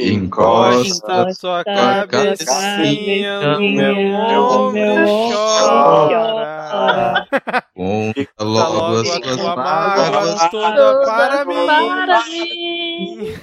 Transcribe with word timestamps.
Encosta 0.00 1.32
sua 1.34 1.64
cabecinha 1.64 3.40
no 3.58 3.60
meu 3.60 3.96
ombro, 4.14 5.04
chora. 5.32 7.26
Conta 7.74 8.28
Logo 8.40 8.96
as 9.00 9.08
suas 9.08 9.40
sua 9.40 9.56
mágoas. 9.56 10.10
mágoa 10.10 10.48
toda 10.50 11.04
para 11.04 11.44
mim. 11.44 11.66
Para 11.66 12.24
mim. 12.26 13.34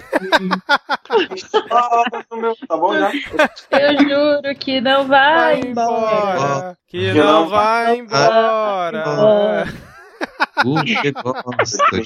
Tá 2.68 2.78
bom 2.78 2.94
já? 2.98 3.12
Eu 3.72 3.98
juro 4.08 4.56
que 4.60 4.80
não 4.82 5.08
vai 5.08 5.36
Vai 5.36 5.60
embora. 5.62 6.16
embora, 6.16 6.78
que 6.88 7.12
Que 7.12 7.14
não 7.20 7.26
não 7.26 7.50
vai 7.50 7.98
embora. 7.98 9.66
O 10.66 10.76
que 10.84 11.12
gosta. 11.12 12.04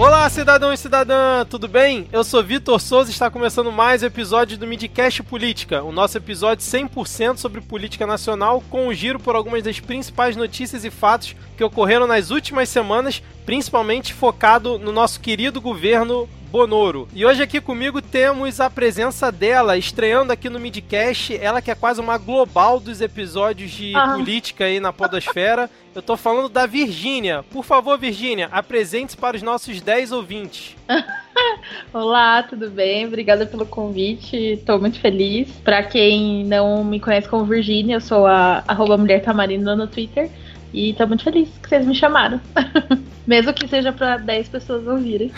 Olá, 0.00 0.26
cidadão 0.30 0.72
e 0.72 0.78
cidadã, 0.78 1.44
tudo 1.44 1.68
bem? 1.68 2.08
Eu 2.10 2.24
sou 2.24 2.42
Vitor 2.42 2.80
Souza 2.80 3.10
e 3.10 3.12
está 3.12 3.30
começando 3.30 3.70
mais 3.70 4.02
um 4.02 4.06
episódio 4.06 4.56
do 4.56 4.66
Midcast 4.66 5.22
Política, 5.22 5.82
o 5.82 5.92
nosso 5.92 6.16
episódio 6.16 6.64
100% 6.64 7.36
sobre 7.36 7.60
política 7.60 8.06
nacional, 8.06 8.64
com 8.70 8.88
um 8.88 8.94
giro 8.94 9.20
por 9.20 9.36
algumas 9.36 9.62
das 9.62 9.78
principais 9.78 10.36
notícias 10.36 10.86
e 10.86 10.90
fatos 10.90 11.36
que 11.54 11.62
ocorreram 11.62 12.06
nas 12.06 12.30
últimas 12.30 12.70
semanas, 12.70 13.22
principalmente 13.44 14.14
focado 14.14 14.78
no 14.78 14.90
nosso 14.90 15.20
querido 15.20 15.60
governo 15.60 16.26
Bonoro. 16.50 17.06
E 17.14 17.24
hoje 17.24 17.42
aqui 17.44 17.60
comigo 17.60 18.02
temos 18.02 18.58
a 18.58 18.68
presença 18.68 19.30
dela, 19.30 19.78
estreando 19.78 20.32
aqui 20.32 20.48
no 20.50 20.58
Midcast, 20.58 21.36
ela 21.36 21.62
que 21.62 21.70
é 21.70 21.76
quase 21.76 22.00
uma 22.00 22.18
global 22.18 22.80
dos 22.80 23.00
episódios 23.00 23.70
de 23.70 23.94
Ah. 23.94 24.14
política 24.14 24.64
aí 24.64 24.80
na 24.80 24.92
podosfera. 24.92 25.70
Eu 25.94 26.02
tô 26.02 26.16
falando 26.16 26.48
da 26.48 26.66
Virgínia. 26.66 27.44
Por 27.52 27.64
favor, 27.64 27.96
Virgínia, 27.98 28.48
apresente-se 28.50 29.16
para 29.16 29.36
os 29.36 29.42
nossos 29.42 29.80
10 29.80 30.10
ouvintes. 30.12 30.76
Olá, 31.94 32.42
tudo 32.42 32.68
bem? 32.68 33.06
Obrigada 33.06 33.46
pelo 33.46 33.64
convite. 33.66 34.36
Estou 34.36 34.80
muito 34.80 34.98
feliz. 35.00 35.48
Para 35.64 35.82
quem 35.84 36.44
não 36.44 36.82
me 36.84 36.98
conhece 36.98 37.28
como 37.28 37.44
Virgínia, 37.44 37.96
eu 37.96 38.00
sou 38.00 38.26
a 38.26 38.62
arroba 38.66 38.96
Mulher 38.96 39.22
Tamarina 39.22 39.74
no 39.76 39.86
Twitter. 39.86 40.30
E 40.72 40.94
tô 40.94 41.06
muito 41.06 41.24
feliz 41.24 41.48
que 41.62 41.68
vocês 41.68 41.84
me 41.84 41.94
chamaram. 41.94 42.40
Mesmo 43.26 43.52
que 43.52 43.68
seja 43.68 43.92
para 43.92 44.16
10 44.16 44.48
pessoas 44.48 44.86
ouvirem. 44.86 45.30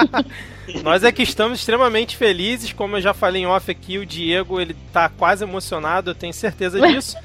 Nós 0.82 1.02
é 1.02 1.10
que 1.10 1.22
estamos 1.22 1.58
extremamente 1.58 2.16
felizes, 2.16 2.72
como 2.72 2.96
eu 2.96 3.00
já 3.00 3.12
falei 3.12 3.42
em 3.42 3.46
off 3.46 3.70
aqui, 3.70 3.98
o 3.98 4.06
Diego, 4.06 4.60
ele 4.60 4.76
tá 4.92 5.08
quase 5.08 5.44
emocionado, 5.44 6.10
eu 6.10 6.14
tenho 6.14 6.32
certeza 6.32 6.80
disso. 6.86 7.16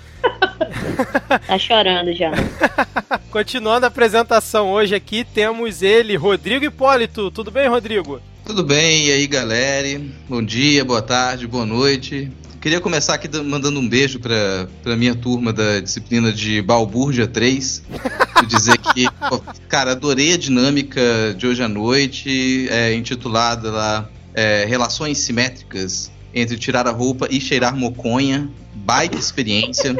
Tá 1.46 1.58
chorando 1.60 2.12
já. 2.14 2.32
Continuando 3.30 3.86
a 3.86 3.90
apresentação 3.90 4.72
hoje 4.72 4.96
aqui, 4.96 5.24
temos 5.24 5.82
ele, 5.82 6.16
Rodrigo 6.16 6.66
Hipólito. 6.66 7.30
Tudo 7.30 7.52
bem, 7.52 7.68
Rodrigo? 7.68 8.20
Tudo 8.44 8.64
bem? 8.64 9.08
E 9.08 9.12
aí, 9.12 9.28
galera? 9.28 10.02
Bom 10.28 10.44
dia, 10.44 10.84
boa 10.84 11.02
tarde, 11.02 11.48
boa 11.48 11.66
noite. 11.66 12.32
Queria 12.66 12.82
começar 12.82 13.14
aqui 13.14 13.28
da- 13.28 13.44
mandando 13.44 13.80
um 13.80 13.88
beijo 13.88 14.20
pra, 14.20 14.68
pra 14.82 14.96
minha 14.96 15.14
turma 15.14 15.54
da 15.54 15.80
disciplina 15.80 16.34
de 16.34 16.64
Balbúrdia 16.64 17.28
3. 17.28 17.84
E 18.44 18.46
dizer 18.48 18.78
que, 18.80 19.06
cara, 19.70 19.92
adorei 19.92 20.34
a 20.34 20.38
dinâmica 20.38 21.00
de 21.38 21.48
hoje 21.48 21.64
à 21.64 21.70
noite, 21.70 22.68
é, 22.70 22.94
intitulada 22.94 23.72
lá 23.72 24.10
é, 24.34 24.66
Relações 24.68 25.20
Simétricas 25.20 26.12
entre 26.34 26.58
tirar 26.58 26.86
a 26.86 26.92
roupa 26.92 27.28
e 27.32 27.40
cheirar 27.40 27.74
moconha. 27.74 28.50
Baita 28.74 29.16
experiência. 29.18 29.94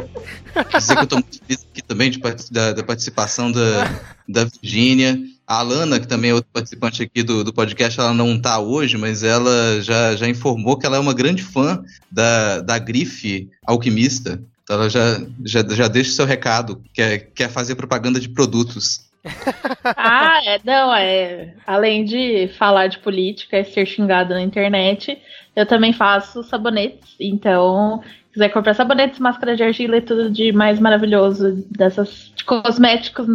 Dizer 0.76 0.96
que 0.96 1.02
eu 1.02 1.06
tô 1.06 1.16
muito 1.16 1.38
feliz 1.46 1.66
aqui 1.72 1.82
também 1.82 2.10
de, 2.10 2.20
da, 2.50 2.72
da 2.72 2.82
participação 2.82 3.50
da, 3.50 3.90
da 4.28 4.44
Virgínia. 4.44 5.18
A 5.46 5.60
Alana, 5.60 6.00
que 6.00 6.08
também 6.08 6.32
é 6.32 6.34
outra 6.34 6.50
participante 6.52 7.02
aqui 7.02 7.22
do, 7.22 7.44
do 7.44 7.52
podcast, 7.52 8.00
ela 8.00 8.12
não 8.12 8.40
tá 8.40 8.58
hoje, 8.58 8.98
mas 8.98 9.22
ela 9.22 9.80
já, 9.80 10.16
já 10.16 10.28
informou 10.28 10.76
que 10.76 10.84
ela 10.84 10.96
é 10.96 11.00
uma 11.00 11.14
grande 11.14 11.42
fã 11.42 11.84
da, 12.10 12.60
da 12.60 12.78
grife 12.78 13.48
alquimista. 13.64 14.42
Então 14.64 14.74
ela 14.74 14.90
já, 14.90 15.20
já, 15.44 15.62
já 15.62 15.86
deixa 15.86 16.10
o 16.10 16.14
seu 16.14 16.26
recado, 16.26 16.82
quer, 16.92 17.30
quer 17.32 17.48
fazer 17.48 17.76
propaganda 17.76 18.18
de 18.18 18.28
produtos. 18.28 19.06
Ah, 19.98 20.40
é, 20.44 20.60
não, 20.64 20.94
é. 20.94 21.54
Além 21.66 22.04
de 22.04 22.48
falar 22.58 22.88
de 22.88 22.98
política 22.98 23.58
e 23.58 23.64
ser 23.64 23.86
xingado 23.86 24.34
na 24.34 24.42
internet, 24.42 25.16
eu 25.54 25.64
também 25.64 25.92
faço 25.92 26.42
sabonetes. 26.42 27.14
Então, 27.20 28.02
se 28.02 28.32
quiser 28.32 28.48
comprar 28.50 28.74
sabonetes, 28.74 29.20
máscara 29.20 29.56
de 29.56 29.62
argila 29.62 29.96
e 29.96 30.02
tudo 30.02 30.30
de 30.30 30.52
mais 30.52 30.80
maravilhoso 30.80 31.64
dessas 31.70 32.32
de 32.34 32.44
cosméticos 32.44 33.26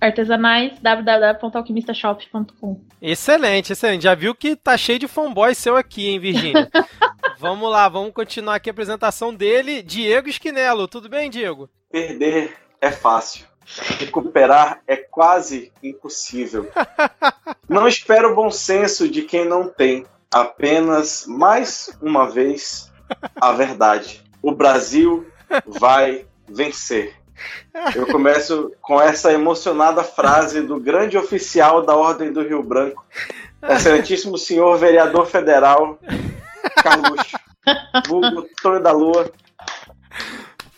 artesanais, 0.00 0.78
www.alquimistashop.com. 0.80 2.80
Excelente, 3.02 3.72
excelente. 3.72 4.04
Já 4.04 4.14
viu 4.14 4.34
que 4.34 4.56
tá 4.56 4.76
cheio 4.76 4.98
de 4.98 5.06
fanboy 5.06 5.54
seu 5.54 5.76
aqui, 5.76 6.08
hein, 6.08 6.18
Virgínia? 6.18 6.70
vamos 7.38 7.70
lá, 7.70 7.88
vamos 7.88 8.12
continuar 8.12 8.56
aqui 8.56 8.70
a 8.70 8.72
apresentação 8.72 9.34
dele, 9.34 9.82
Diego 9.82 10.28
Esquinelo. 10.28 10.88
Tudo 10.88 11.08
bem, 11.08 11.28
Diego? 11.28 11.68
Perder 11.90 12.56
é 12.80 12.90
fácil. 12.90 13.46
Recuperar 13.98 14.80
é 14.86 14.96
quase 14.96 15.72
impossível. 15.82 16.70
Não 17.68 17.86
espero 17.86 18.32
o 18.32 18.34
bom 18.34 18.50
senso 18.50 19.08
de 19.08 19.22
quem 19.22 19.44
não 19.44 19.68
tem. 19.68 20.04
Apenas, 20.32 21.24
mais 21.26 21.96
uma 22.02 22.28
vez, 22.28 22.90
a 23.40 23.52
verdade. 23.52 24.24
O 24.42 24.52
Brasil 24.52 25.30
vai 25.66 26.26
vencer. 26.48 27.19
Eu 27.94 28.06
começo 28.06 28.72
com 28.80 29.00
essa 29.00 29.32
emocionada 29.32 30.02
frase 30.02 30.60
do 30.62 30.78
grande 30.78 31.16
oficial 31.16 31.82
da 31.82 31.94
Ordem 31.94 32.32
do 32.32 32.42
Rio 32.42 32.62
Branco, 32.62 33.04
excelentíssimo 33.62 34.36
senhor 34.36 34.76
vereador 34.78 35.26
federal, 35.26 35.98
Carluxo, 36.82 37.38
vulgo 38.06 38.46
Tonho 38.62 38.80
da 38.80 38.92
Lua, 38.92 39.30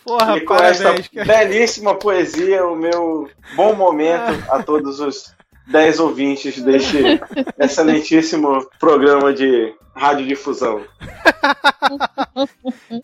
Porra, 0.03 0.37
e 0.37 0.41
com 0.41 0.55
esta 0.55 0.95
cara. 1.01 1.25
belíssima 1.25 1.95
poesia, 1.95 2.65
o 2.65 2.75
meu 2.75 3.29
bom 3.55 3.73
momento 3.73 4.43
a 4.49 4.61
todos 4.61 4.99
os 4.99 5.33
10 5.67 5.99
ouvintes 5.99 6.61
deste 6.61 6.97
excelentíssimo 7.59 8.67
programa 8.79 9.33
de 9.33 9.73
radiodifusão. 9.95 10.81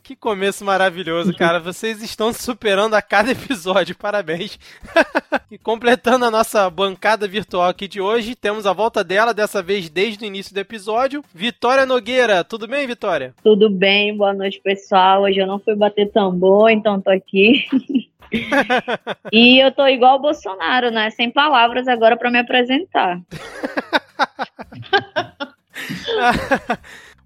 Que 0.04 0.16
começo 0.16 0.66
maravilhoso, 0.66 1.36
cara. 1.36 1.60
Vocês 1.60 2.02
estão 2.02 2.34
superando 2.34 2.96
a 2.96 3.02
cada 3.02 3.32
episódio. 3.32 3.96
Parabéns. 3.96 4.58
e 5.52 5.58
completando 5.58 6.26
a 6.26 6.32
nossa 6.32 6.70
bancada 6.70 7.28
virtual 7.28 7.70
aqui 7.70 7.88
de 7.88 8.02
hoje, 8.02 8.36
temos 8.36 8.66
a 8.66 8.74
volta 8.74 9.04
dela, 9.04 9.34
dessa 9.34 9.62
vez 9.62 9.90
desde 9.90 10.24
o 10.24 10.28
início 10.28 10.54
do 10.54 10.60
episódio. 10.60 11.24
Vitória 11.34 11.86
Nogueira. 11.86 12.44
Tudo 12.44 12.68
bem, 12.68 12.88
Vitória? 12.88 13.34
Tudo 13.44 13.70
bem, 13.70 14.16
boa 14.16 14.34
noite, 14.34 14.60
pessoal. 14.64 15.24
Hoje 15.24 15.40
eu 15.40 15.48
não 15.48 15.60
fui 15.60 15.76
bater 15.76 16.12
tambor, 16.12 16.70
então 16.70 17.02
tô 17.02 17.12
aqui. 17.12 17.66
e 19.32 19.60
eu 19.60 19.72
tô 19.72 19.88
igual 19.88 20.18
o 20.18 20.22
Bolsonaro, 20.22 20.92
né? 20.92 21.10
Sem 21.12 21.32
palavras 21.32 21.88
agora 21.88 22.18
pra 22.18 22.32
me 22.32 22.40
apresentar. 22.40 23.20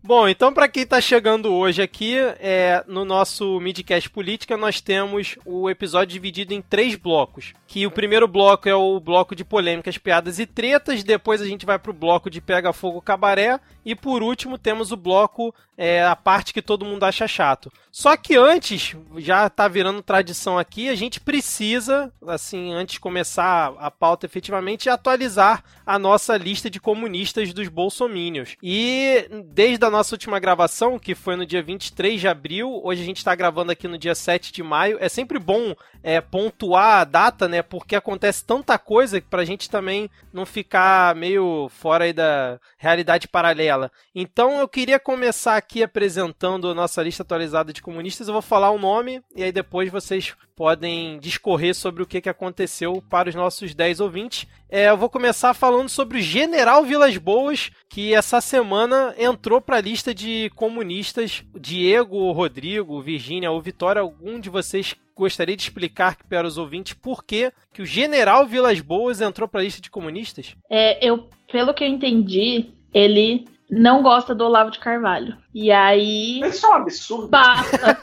Bom, 0.06 0.28
então 0.28 0.54
para 0.54 0.68
quem 0.68 0.86
tá 0.86 1.00
chegando 1.00 1.54
hoje 1.54 1.82
aqui, 1.82 2.18
é, 2.18 2.84
no 2.90 3.06
nosso 3.06 3.58
Midcast 3.62 4.10
Política, 4.10 4.58
nós 4.58 4.82
temos 4.82 5.38
o 5.46 5.70
episódio 5.70 6.12
dividido 6.12 6.54
em 6.54 6.62
três 6.62 6.96
blocos. 6.96 7.54
Que 7.66 7.88
o 7.88 7.92
primeiro 7.92 8.28
bloco 8.28 8.68
é 8.68 8.76
o 8.76 9.00
bloco 9.00 9.34
de 9.34 9.46
polêmicas, 9.46 9.98
piadas 9.98 10.40
e 10.40 10.46
tretas, 10.46 11.06
depois 11.06 11.42
a 11.42 11.46
gente 11.46 11.66
vai 11.66 11.80
pro 11.80 11.94
bloco 11.94 12.30
de 12.30 12.42
pega 12.42 12.74
fogo 12.74 13.02
cabaré, 13.02 13.58
e 13.86 13.96
por 13.96 14.22
último 14.22 14.58
temos 14.58 14.92
o 14.92 14.98
bloco, 14.98 15.56
é, 15.78 16.04
a 16.04 16.16
parte 16.16 16.54
que 16.54 16.62
todo 16.62 16.86
mundo 16.86 17.04
acha 17.04 17.28
chato. 17.28 17.72
Só 17.92 18.18
que 18.18 18.36
antes, 18.36 18.96
já 19.18 19.48
tá 19.50 19.68
virando 19.68 20.02
tradição 20.02 20.58
aqui, 20.58 20.90
a 20.90 20.96
gente 20.96 21.20
precisa, 21.20 22.12
assim, 22.28 22.74
antes 22.74 22.94
de 22.94 23.00
começar 23.00 23.74
a 23.78 23.92
pauta 23.92 24.26
efetivamente, 24.26 24.90
atualizar 24.90 25.64
a 25.86 26.00
nossa 26.00 26.36
lista 26.36 26.72
de 26.72 26.80
comunistas 26.80 27.54
dos 27.54 27.68
bolsomínios. 27.68 28.56
E 28.64 29.30
desde 29.46 29.86
a 29.86 29.92
nossa 29.92 30.16
última 30.16 30.40
gravação, 30.40 30.98
que 30.98 31.14
foi 31.14 31.36
no 31.36 31.46
dia 31.46 31.62
23 31.62 32.20
de 32.20 32.28
abril, 32.28 32.82
hoje 32.84 33.04
a 33.04 33.06
gente 33.06 33.18
está 33.18 33.36
gravando 33.36 33.72
aqui 33.72 33.88
no 33.88 33.98
dia 33.98 34.16
7 34.16 34.52
de 34.52 34.64
maio, 34.64 34.98
é 35.00 35.08
sempre 35.08 35.38
bom 35.38 35.76
é, 36.02 36.20
pontuar 36.20 37.02
a 37.02 37.04
data, 37.04 37.48
né, 37.48 37.62
porque 37.62 37.96
acontece 37.96 38.44
tanta 38.44 38.78
coisa 38.80 39.22
pra 39.22 39.46
gente 39.46 39.70
também 39.70 40.10
não 40.34 40.46
ficar 40.46 41.16
meio 41.16 41.70
fora 41.70 42.06
aí 42.06 42.14
da 42.14 42.60
realidade 42.78 43.28
paralela. 43.28 43.92
Então 44.16 44.60
eu 44.60 44.68
queria 44.68 45.00
começar 45.00 45.56
aqui 45.64 45.82
apresentando 45.82 46.70
a 46.70 46.76
nossa 46.76 47.02
lista 47.02 47.24
atualizada 47.24 47.72
de 47.72 47.82
comunistas, 47.82 48.28
eu 48.28 48.34
vou 48.34 48.42
falar 48.42 48.70
o 48.72 48.76
um 48.76 48.80
nome 48.80 49.22
e 49.34 49.42
aí 49.42 49.52
depois 49.52 49.90
vocês 49.90 50.36
podem 50.56 51.18
discorrer 51.20 51.74
sobre 51.74 52.04
o 52.04 52.06
que, 52.06 52.22
que 52.22 52.30
aconteceu 52.30 53.02
para 53.10 53.30
os 53.30 53.36
nossos 53.36 53.74
10 53.74 54.02
ouvintes. 54.02 54.46
É, 54.70 54.90
eu 54.90 54.98
vou 54.98 55.10
começar 55.10 55.54
falando 55.54 55.88
sobre 55.88 56.18
o 56.18 56.22
General 56.22 56.84
Vilas 56.84 57.18
Boas, 57.18 57.72
que 57.90 58.14
essa 58.14 58.42
semana 58.42 59.16
entrou 59.18 59.62
para 59.62 59.78
a 59.78 59.82
lista 59.82 60.14
de 60.14 60.52
comunistas. 60.56 61.44
Diego, 61.58 62.32
Rodrigo, 62.34 63.02
Virgínia 63.02 63.50
ou 63.50 63.62
Vitória, 63.62 64.02
algum 64.02 64.40
de 64.40 64.50
vocês 64.50 64.96
gostaria 65.16 65.56
de 65.56 65.64
explicar 65.64 66.18
para 66.28 66.48
os 66.48 66.58
ouvintes 66.58 66.94
por 66.94 67.24
que, 67.24 67.52
que 67.72 67.82
o 67.82 67.86
General 67.86 68.46
Vilas 68.46 68.82
Boas 68.82 69.22
entrou 69.22 69.48
para 69.48 69.62
a 69.62 69.64
lista 69.64 69.82
de 69.82 69.90
comunistas? 69.90 70.56
É, 70.70 71.08
eu, 71.08 71.30
pelo 71.52 71.74
que 71.74 71.84
eu 71.84 71.88
entendi, 71.88 72.72
ele 72.94 73.46
não 73.74 74.02
gosta 74.02 74.34
do 74.34 74.46
Olavo 74.46 74.72
de 74.72 74.80
Carvalho. 74.80 75.38
E 75.54 75.72
aí. 75.72 76.42
Isso 76.42 76.66
é 76.66 76.70
um 76.70 76.74
absurdo. 76.74 77.28
Basta. 77.28 77.98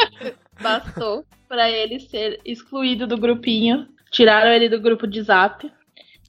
Bastou 0.60 1.24
para 1.48 1.70
ele 1.70 2.00
ser 2.00 2.40
excluído 2.44 3.06
do 3.06 3.16
grupinho. 3.16 3.86
Tiraram 4.10 4.50
ele 4.50 4.68
do 4.68 4.80
grupo 4.80 5.06
de 5.06 5.22
zap. 5.22 5.70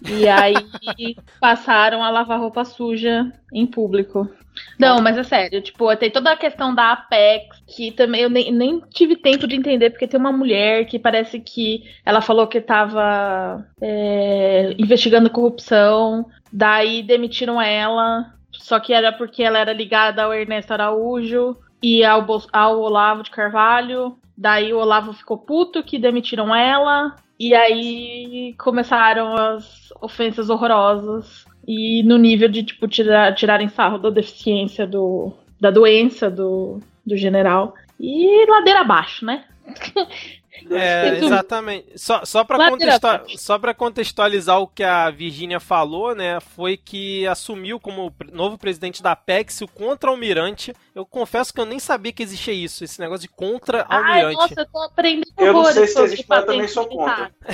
E 0.06 0.28
aí 0.28 0.56
passaram 1.40 2.04
a 2.04 2.10
lavar 2.10 2.40
roupa 2.40 2.64
suja 2.64 3.32
em 3.52 3.66
público. 3.66 4.30
Não, 4.78 5.02
mas 5.02 5.18
é 5.18 5.24
sério, 5.24 5.62
tipo, 5.62 5.96
tem 5.98 6.10
toda 6.10 6.32
a 6.32 6.38
questão 6.38 6.74
da 6.74 6.92
Apex, 6.92 7.62
que 7.68 7.92
também 7.92 8.22
eu 8.22 8.30
nem, 8.30 8.52
nem 8.52 8.80
tive 8.92 9.16
tempo 9.16 9.48
de 9.48 9.56
entender, 9.56 9.92
porque 9.92 10.08
tem 10.08 10.20
uma 10.20 10.32
mulher 10.32 10.86
que 10.86 10.98
parece 10.98 11.40
que 11.40 11.84
ela 12.04 12.22
falou 12.22 12.48
que 12.48 12.60
tava 12.60 13.64
é, 13.80 14.74
investigando 14.78 15.30
corrupção, 15.30 16.26
daí 16.52 17.04
demitiram 17.04 17.62
ela, 17.62 18.34
só 18.60 18.80
que 18.80 18.94
era 18.94 19.12
porque 19.12 19.44
ela 19.44 19.60
era 19.60 19.74
ligada 19.74 20.24
ao 20.24 20.34
Ernesto 20.34 20.74
Araújo 20.74 21.58
e 21.82 22.04
ao, 22.04 22.26
ao 22.52 22.80
Olavo 22.80 23.24
de 23.24 23.32
Carvalho. 23.32 24.18
Daí 24.38 24.74
o 24.74 24.80
Olavo 24.80 25.14
ficou 25.14 25.38
puto 25.38 25.84
que 25.84 25.98
demitiram 25.98 26.56
ela. 26.56 27.16
E 27.40 27.54
aí 27.54 28.56
começaram 28.58 29.36
as 29.36 29.94
ofensas 30.02 30.50
horrorosas. 30.50 31.46
E 31.68 32.02
no 32.04 32.18
nível 32.18 32.50
de, 32.50 32.64
tipo, 32.64 32.88
tirar, 32.88 33.34
tirarem 33.36 33.68
sarro 33.68 33.98
da 33.98 34.10
deficiência 34.10 34.88
do. 34.88 35.34
da 35.60 35.70
doença 35.70 36.30
do, 36.30 36.80
do 37.06 37.18
general. 37.18 37.74
E 38.00 38.46
ladeira 38.50 38.82
abaixo, 38.82 39.26
né? 39.26 39.44
É, 40.72 41.18
exatamente. 41.18 41.88
Só, 41.96 42.26
só 42.26 42.44
para 42.44 42.70
contextual, 42.70 43.24
só 43.38 43.74
contextualizar 43.74 44.60
o 44.60 44.68
que 44.68 44.84
a 44.84 45.10
Virgínia 45.10 45.60
falou, 45.60 46.16
né? 46.16 46.40
Foi 46.40 46.78
que 46.78 47.28
assumiu 47.28 47.80
como 47.80 48.14
novo 48.32 48.58
presidente 48.58 49.04
da 49.04 49.12
Apex 49.12 49.62
o 49.62 49.68
contra-almirante. 49.68 50.74
Eu 50.96 51.06
confesso 51.06 51.54
que 51.54 51.60
eu 51.60 51.66
nem 51.66 51.80
sabia 51.80 52.12
que 52.12 52.24
existia 52.24 52.54
isso, 52.54 52.84
esse 52.84 53.00
negócio 53.00 53.22
de 53.22 53.30
contra-almirante. 53.30 54.36
Nossa, 54.36 54.62
eu 54.62 54.66
tô 54.66 54.82
aprendendo 54.82 55.32
Eu 55.38 55.54
não 55.54 55.66
sei 55.66 55.88
se 55.88 56.02
existe, 56.02 56.26
mas 56.28 56.40
eu 56.40 56.46
também 56.46 56.68
sou 56.68 56.88
contra. 56.88 57.32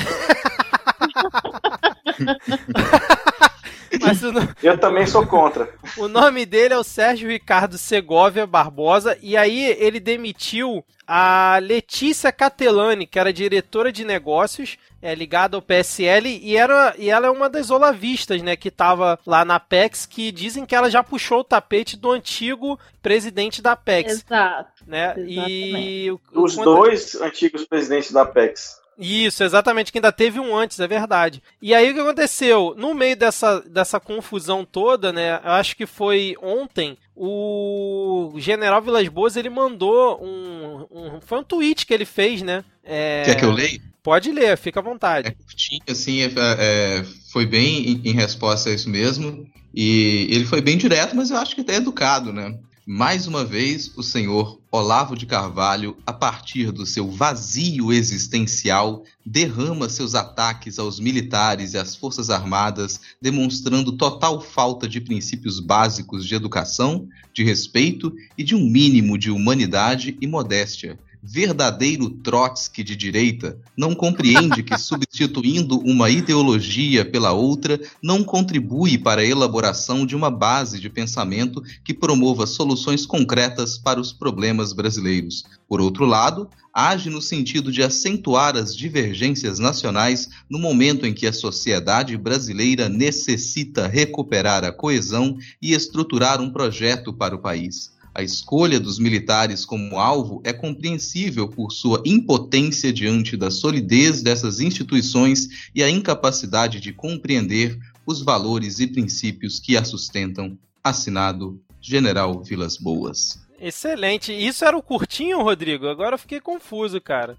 Mas 4.02 4.24
o, 4.24 4.32
eu 4.62 4.78
também 4.78 5.06
sou 5.06 5.26
contra. 5.26 5.70
O 5.98 6.08
nome 6.08 6.46
dele 6.46 6.74
é 6.74 6.78
o 6.78 6.84
Sérgio 6.84 7.30
Ricardo 7.30 7.78
Segovia 7.78 8.48
Barbosa, 8.48 9.18
e 9.22 9.38
aí 9.38 9.66
ele 9.80 10.00
demitiu 10.00 10.84
a 11.08 11.60
Letícia 11.62 12.32
Catelani, 12.32 13.06
que 13.06 13.20
era 13.20 13.34
diretora 13.34 13.92
de 13.92 14.06
negócios, 14.06 14.78
é, 15.02 15.14
ligada 15.14 15.58
ao 15.58 15.62
PSL, 15.62 16.40
e, 16.42 16.56
era, 16.56 16.96
e 16.98 17.10
ela 17.10 17.28
é 17.28 17.30
uma 17.30 17.50
das 17.50 17.70
olavistas, 17.70 18.42
né, 18.42 18.56
que 18.56 18.70
estava 18.70 19.20
lá 19.26 19.44
na 19.44 19.60
PEX, 19.60 20.06
que 20.06 20.32
dizem 20.32 20.66
que 20.66 20.74
ela 20.74 20.90
já 20.90 21.04
puxou 21.04 21.40
o 21.40 21.44
tapete 21.44 21.98
do 21.98 22.10
antigo 22.12 22.80
presidente 23.02 23.62
da 23.62 23.76
PEX. 23.76 24.24
Exato. 24.24 24.84
Né? 24.88 25.14
Exatamente. 25.18 25.34
E 25.34 26.12
o, 26.12 26.20
Os 26.34 26.56
dois 26.56 27.16
antigos 27.16 27.66
presidentes 27.66 28.12
da 28.12 28.26
PEX. 28.26 28.82
Isso, 28.98 29.44
exatamente, 29.44 29.92
que 29.92 29.98
ainda 29.98 30.12
teve 30.12 30.40
um 30.40 30.56
antes, 30.56 30.80
é 30.80 30.88
verdade. 30.88 31.42
E 31.62 31.74
aí 31.74 31.92
o 31.92 31.94
que 31.94 32.00
aconteceu? 32.00 32.76
No 32.78 32.94
meio 32.94 33.16
dessa, 33.16 33.60
dessa 33.62 34.00
confusão 34.00 34.66
toda, 34.66 35.12
né? 35.12 35.40
Acho 35.44 35.76
que 35.76 35.86
foi 35.86 36.36
ontem, 36.42 36.98
o 37.16 38.34
General 38.38 38.82
Vilas 38.82 39.08
Boas 39.08 39.36
ele 39.36 39.50
mandou 39.50 40.24
um, 40.24 40.88
um. 40.92 41.22
Foi 41.22 41.40
um 41.40 41.44
tweet 41.44 41.86
que 41.86 41.94
ele 41.94 42.06
fez, 42.06 42.42
né? 42.42 42.64
É... 42.84 43.24
Quer 43.26 43.36
que 43.36 43.46
eu 43.46 43.52
leia? 43.52 43.80
Pode 44.04 44.32
ler, 44.32 44.58
fica 44.58 44.82
à 44.82 44.84
vontade. 44.84 45.30
É 45.30 45.32
curtinho, 45.32 45.82
assim, 45.88 46.22
é, 46.22 46.32
é, 46.36 47.06
foi 47.32 47.46
bem 47.46 47.88
em, 47.88 48.02
em 48.10 48.14
resposta 48.14 48.70
a 48.70 48.74
isso 48.74 48.90
mesmo. 48.90 49.48
E 49.74 50.28
ele 50.30 50.46
foi 50.46 50.62
bem 50.62 50.78
direto, 50.78 51.16
mas 51.16 51.32
eu 51.32 51.38
acho 51.38 51.56
que 51.56 51.62
até 51.62 51.76
educado, 51.76 52.34
né? 52.34 52.58
Mais 52.86 53.28
uma 53.28 53.46
vez, 53.46 53.92
o 53.96 54.04
senhor 54.04 54.60
Olavo 54.76 55.16
de 55.16 55.28
Carvalho, 55.28 55.96
a 56.04 56.12
partir 56.12 56.72
do 56.72 56.84
seu 56.84 57.08
vazio 57.08 57.94
existencial, 57.94 59.04
derrama 59.24 59.88
seus 59.88 60.16
ataques 60.16 60.80
aos 60.80 61.00
militares 61.00 61.76
e 61.76 61.78
às 61.78 61.96
forças 61.96 62.32
armadas, 62.32 63.00
demonstrando 63.22 63.92
total 63.92 64.42
falta 64.42 64.88
de 64.88 65.00
princípios 65.00 65.60
básicos 65.60 66.26
de 66.26 66.34
educação, 66.34 67.08
de 67.32 67.44
respeito 67.44 68.12
e 68.36 68.44
de 68.44 68.56
um 68.56 68.68
mínimo 68.68 69.16
de 69.16 69.30
humanidade 69.30 70.18
e 70.20 70.26
modéstia 70.26 70.98
verdadeiro 71.26 72.10
Trotsky 72.10 72.84
de 72.84 72.98
direita 72.98 73.58
não 73.78 73.96
compreende 73.96 74.62
que 74.62 74.76
substituindo 74.78 75.80
uma 75.80 76.10
ideologia 76.10 77.06
pela 77.06 77.32
outra 77.32 77.80
não 78.04 78.26
contribui 78.26 78.98
para 78.98 79.22
a 79.22 79.26
elaboração 79.26 80.06
de 80.06 80.18
uma 80.18 80.30
base 80.30 80.82
de 80.82 80.90
pensamento 80.90 81.64
que 81.82 81.94
promova 81.94 82.46
soluções 82.46 83.06
concretas 83.06 83.78
para 83.78 84.02
os 84.02 84.12
problemas 84.12 84.74
brasileiros. 84.74 85.46
Por 85.66 85.80
outro 85.80 86.06
lado, 86.06 86.50
age 86.74 87.10
no 87.10 87.22
sentido 87.22 87.72
de 87.72 87.82
acentuar 87.82 88.58
as 88.58 88.76
divergências 88.76 89.60
nacionais 89.60 90.30
no 90.50 90.60
momento 90.60 91.06
em 91.06 91.14
que 91.14 91.26
a 91.26 91.32
sociedade 91.32 92.18
brasileira 92.18 92.90
necessita 92.90 93.88
recuperar 93.88 94.66
a 94.66 94.74
coesão 94.74 95.38
e 95.62 95.74
estruturar 95.74 96.42
um 96.42 96.52
projeto 96.52 97.14
para 97.14 97.34
o 97.34 97.40
país. 97.40 97.94
A 98.16 98.22
escolha 98.22 98.80
dos 98.80 99.00
militares 99.00 99.66
como 99.66 99.98
alvo 99.98 100.42
é 100.44 100.54
compreensível 100.54 101.48
por 101.48 101.72
sua 101.72 102.02
impotência 102.06 102.94
diante 102.94 103.36
da 103.36 103.50
solidez 103.50 104.22
dessas 104.22 104.60
instituições 104.60 105.70
e 105.74 105.82
a 105.82 105.90
incapacidade 105.90 106.80
de 106.80 106.94
compreender 106.94 107.80
os 108.06 108.22
valores 108.22 108.80
e 108.80 108.86
princípios 108.86 109.60
que 109.60 109.76
a 109.76 109.84
sustentam. 109.84 110.58
Assinado 110.84 111.60
General 111.82 112.44
Vilas 112.44 112.78
Boas. 112.78 113.42
Excelente. 113.60 114.34
Isso 114.34 114.66
era 114.66 114.78
o 114.78 114.84
curtinho, 114.84 115.42
Rodrigo? 115.42 115.88
Agora 115.88 116.16
eu 116.16 116.20
fiquei 116.20 116.42
confuso, 116.42 117.00
cara. 117.00 117.38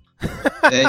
É, 0.73 0.85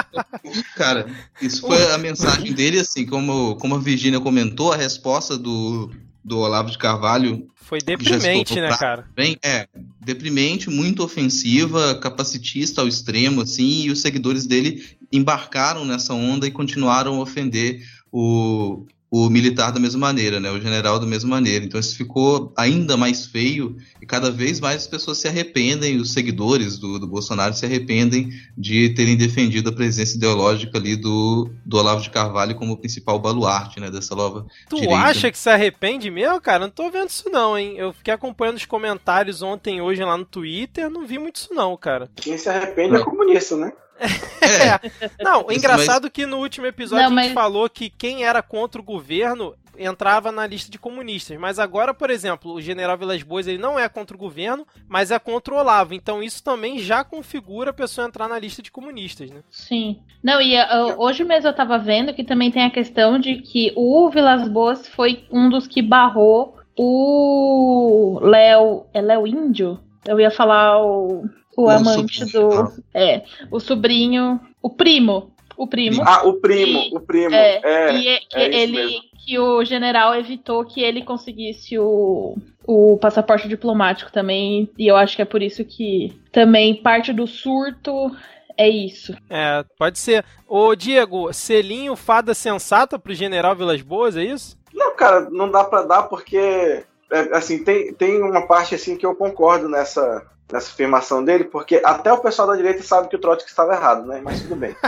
cara, 0.78 1.06
isso 1.42 1.62
foi 1.62 1.92
a 1.92 1.98
mensagem 1.98 2.54
dele, 2.54 2.80
assim, 2.80 3.06
como, 3.06 3.58
como 3.58 3.76
a 3.76 3.80
Virginia 3.80 4.22
comentou, 4.22 4.72
a 4.72 4.78
resposta 4.78 5.38
do, 5.38 5.92
do 6.26 6.40
Olavo 6.40 6.72
de 6.72 6.78
Carvalho. 6.80 7.48
Foi 7.54 7.80
deprimente, 7.80 8.60
né, 8.60 8.76
cara? 8.76 9.08
Bem, 9.16 9.38
é, 9.44 9.68
deprimente, 10.02 10.70
muito 10.72 11.04
ofensiva, 11.04 11.96
capacitista 11.96 12.82
ao 12.82 12.88
extremo, 12.88 13.42
assim, 13.42 13.84
e 13.84 13.92
os 13.92 14.02
seguidores 14.02 14.48
dele 14.48 14.98
embarcaram 15.12 15.86
nessa 15.86 16.14
onda 16.14 16.48
e 16.48 16.52
continuaram 16.52 17.16
a 17.16 17.22
ofender 17.22 17.86
o, 18.12 18.86
o 19.10 19.30
militar 19.30 19.72
da 19.72 19.80
mesma 19.80 20.00
maneira, 20.00 20.40
né? 20.40 20.50
O 20.52 20.60
general 20.60 21.00
da 21.00 21.06
mesma 21.06 21.30
maneira. 21.30 21.64
Então 21.64 21.80
isso 21.80 21.96
ficou 21.96 22.52
ainda 22.58 22.98
mais 22.98 23.26
feio 23.26 23.78
e 24.02 24.06
cada 24.06 24.30
vez 24.32 24.60
mais 24.60 24.78
as 24.84 24.88
pessoas 24.88 25.20
se 25.20 25.28
arrependem, 25.28 25.98
os 25.98 26.12
seguidores 26.12 26.78
do, 26.78 27.00
do 27.00 27.08
Bolsonaro 27.08 27.54
se 27.54 27.66
arrependem 27.66 28.30
de 28.58 28.90
terem 28.90 29.16
defendido 29.16 29.70
a 29.70 29.74
presença 29.74 30.18
ideológica 30.18 30.78
ali 30.78 30.96
do, 30.96 31.50
do 31.66 31.78
Olavo 31.78 32.02
de 32.02 32.10
Carvalho 32.10 32.56
como 32.56 32.78
principal 32.78 33.20
baluarte, 33.20 33.80
né? 33.80 33.90
Dessa 33.90 34.16
nova 34.16 34.46
Tu 34.70 34.76
direita. 34.78 34.98
acha 35.02 35.32
que 35.32 35.38
se 35.38 35.50
arrepende 35.50 36.10
mesmo, 36.12 36.42
cara? 36.42 36.60
Não 36.66 36.70
tô 36.70 36.90
vendo 36.90 37.10
isso 37.10 37.30
não, 37.30 37.58
hein? 37.58 37.76
Eu 37.78 37.94
fiquei 37.94 38.14
acompanhando 38.14 38.58
os 38.58 38.66
comentários 38.66 39.42
ontem 39.42 39.82
hoje 39.82 40.04
lá 40.04 40.18
no 40.18 40.26
Twitter, 40.26 40.90
não 40.90 41.06
vi 41.06 41.18
muito 41.20 41.38
isso 41.38 41.54
não, 41.54 41.78
cara. 41.78 42.10
Quem 42.16 42.38
se 42.38 42.50
arrepende 42.50 42.96
é 42.96 43.04
comunista, 43.04 43.56
né? 43.56 43.72
É. 44.00 45.24
Não, 45.24 45.46
o 45.48 45.52
engraçado 45.52 46.08
é 46.08 46.10
que 46.10 46.26
no 46.26 46.38
último 46.38 46.68
episódio 46.68 47.06
Não, 47.06 47.12
mas... 47.12 47.26
a 47.26 47.28
gente 47.30 47.34
falou 47.34 47.70
que 47.70 47.90
quem 47.90 48.24
era 48.24 48.42
contra 48.42 48.80
o 48.80 48.84
governo 48.84 49.56
entrava 49.78 50.32
na 50.32 50.46
lista 50.48 50.72
de 50.72 50.80
comunistas. 50.80 51.38
Mas 51.38 51.60
agora, 51.60 51.94
por 51.94 52.10
exemplo, 52.10 52.54
o 52.54 52.62
general 52.62 52.98
Vilas 52.98 53.24
Boas 53.24 53.48
ele 53.48 53.58
não 53.58 53.78
é 53.78 53.88
contra 53.90 54.16
o 54.16 54.20
governo, 54.20 54.66
mas 54.88 55.12
é 55.12 55.20
contra 55.20 55.54
o 55.54 55.58
Olavo. 55.58 55.94
Então 55.94 56.24
isso 56.24 56.44
também 56.44 56.80
já 56.80 57.04
configura 57.04 57.72
a 57.72 57.74
pessoa 57.74 58.08
entrar 58.08 58.28
na 58.28 58.40
lista 58.40 58.62
de 58.62 58.72
comunistas, 58.72 59.30
né? 59.30 59.42
Sim. 59.50 60.00
Não, 60.24 60.42
e 60.42 60.56
uh, 60.56 60.96
hoje 60.98 61.24
mesmo 61.24 61.50
eu 61.50 61.56
tava 61.56 61.78
vendo 61.78 62.14
que 62.14 62.24
também 62.24 62.52
tem 62.52 62.64
a 62.64 62.72
questão 62.72 63.20
de 63.20 63.36
que 63.42 63.74
o 63.76 64.10
Vilas 64.10 64.48
Boas 64.48 64.88
foi 64.88 65.26
um 65.32 65.50
dos 65.50 65.68
que 65.68 65.82
barrou 65.82 66.58
o 66.78 68.20
Léo. 68.22 68.86
É 68.94 69.02
Léo 69.02 69.28
Índio? 69.28 69.80
Eu 70.08 70.20
ia 70.20 70.30
falar 70.30 70.84
o 70.84 71.24
o 71.58 71.70
amante 71.70 72.26
do. 72.26 72.72
É, 72.94 73.24
o 73.52 73.60
sobrinho. 73.60 74.40
O 74.62 74.70
primo. 74.70 75.32
O 75.58 75.68
primo. 75.68 76.04
Ah, 76.06 76.26
o 76.26 76.34
primo, 76.34 76.80
e, 76.80 76.96
o 76.96 77.00
primo. 77.00 77.34
É, 77.34 77.62
é, 77.64 77.96
e 77.96 78.08
é, 78.10 78.20
é 78.34 78.56
ele, 78.62 79.00
que 79.26 79.40
o 79.40 79.64
general 79.64 80.14
evitou 80.14 80.66
que 80.66 80.82
ele 80.82 81.02
conseguisse 81.02 81.80
o, 81.80 82.38
o 82.68 82.98
passaporte 82.98 83.48
diplomático 83.48 84.12
também. 84.12 84.70
E 84.78 84.88
eu 84.88 84.98
acho 84.98 85.16
que 85.16 85.22
é 85.22 85.26
por 85.26 85.42
isso 85.42 85.64
que 85.64 86.14
também 86.32 86.76
parte 86.76 87.14
do 87.14 87.26
surto 87.26 88.12
é 88.58 88.68
isso. 88.68 89.16
É, 89.30 89.64
pode 89.78 90.00
ser. 90.00 90.26
Ô, 90.48 90.76
Diego, 90.76 91.32
selinho 91.32 91.96
fada 91.96 92.34
sensata 92.34 93.00
pro 93.00 93.14
general 93.14 93.56
Vilas 93.56 93.82
Boas, 93.82 94.18
é 94.18 94.24
isso? 94.24 94.58
Não, 94.74 94.96
cara, 94.96 95.30
não 95.30 95.50
dá 95.50 95.64
para 95.64 95.84
dar 95.84 96.04
porque 96.04 96.84
é, 97.12 97.20
assim, 97.36 97.64
tem, 97.64 97.94
tem 97.94 98.22
uma 98.22 98.46
parte 98.48 98.76
assim 98.76 98.98
que 98.98 99.06
eu 99.06 99.16
concordo 99.16 99.70
nessa, 99.70 100.26
nessa 100.52 100.72
afirmação 100.72 101.24
dele, 101.24 101.46
porque 101.46 101.82
até 101.84 102.12
o 102.12 102.20
pessoal 102.20 102.48
da 102.48 102.56
direita 102.56 102.84
sabe 102.84 103.08
que 103.08 103.16
o 103.16 103.20
Trotsky 103.20 103.50
estava 103.50 103.74
errado, 103.74 104.06
né? 104.08 104.22
Mas 104.24 104.42
tudo 104.42 104.56
bem. 104.56 104.76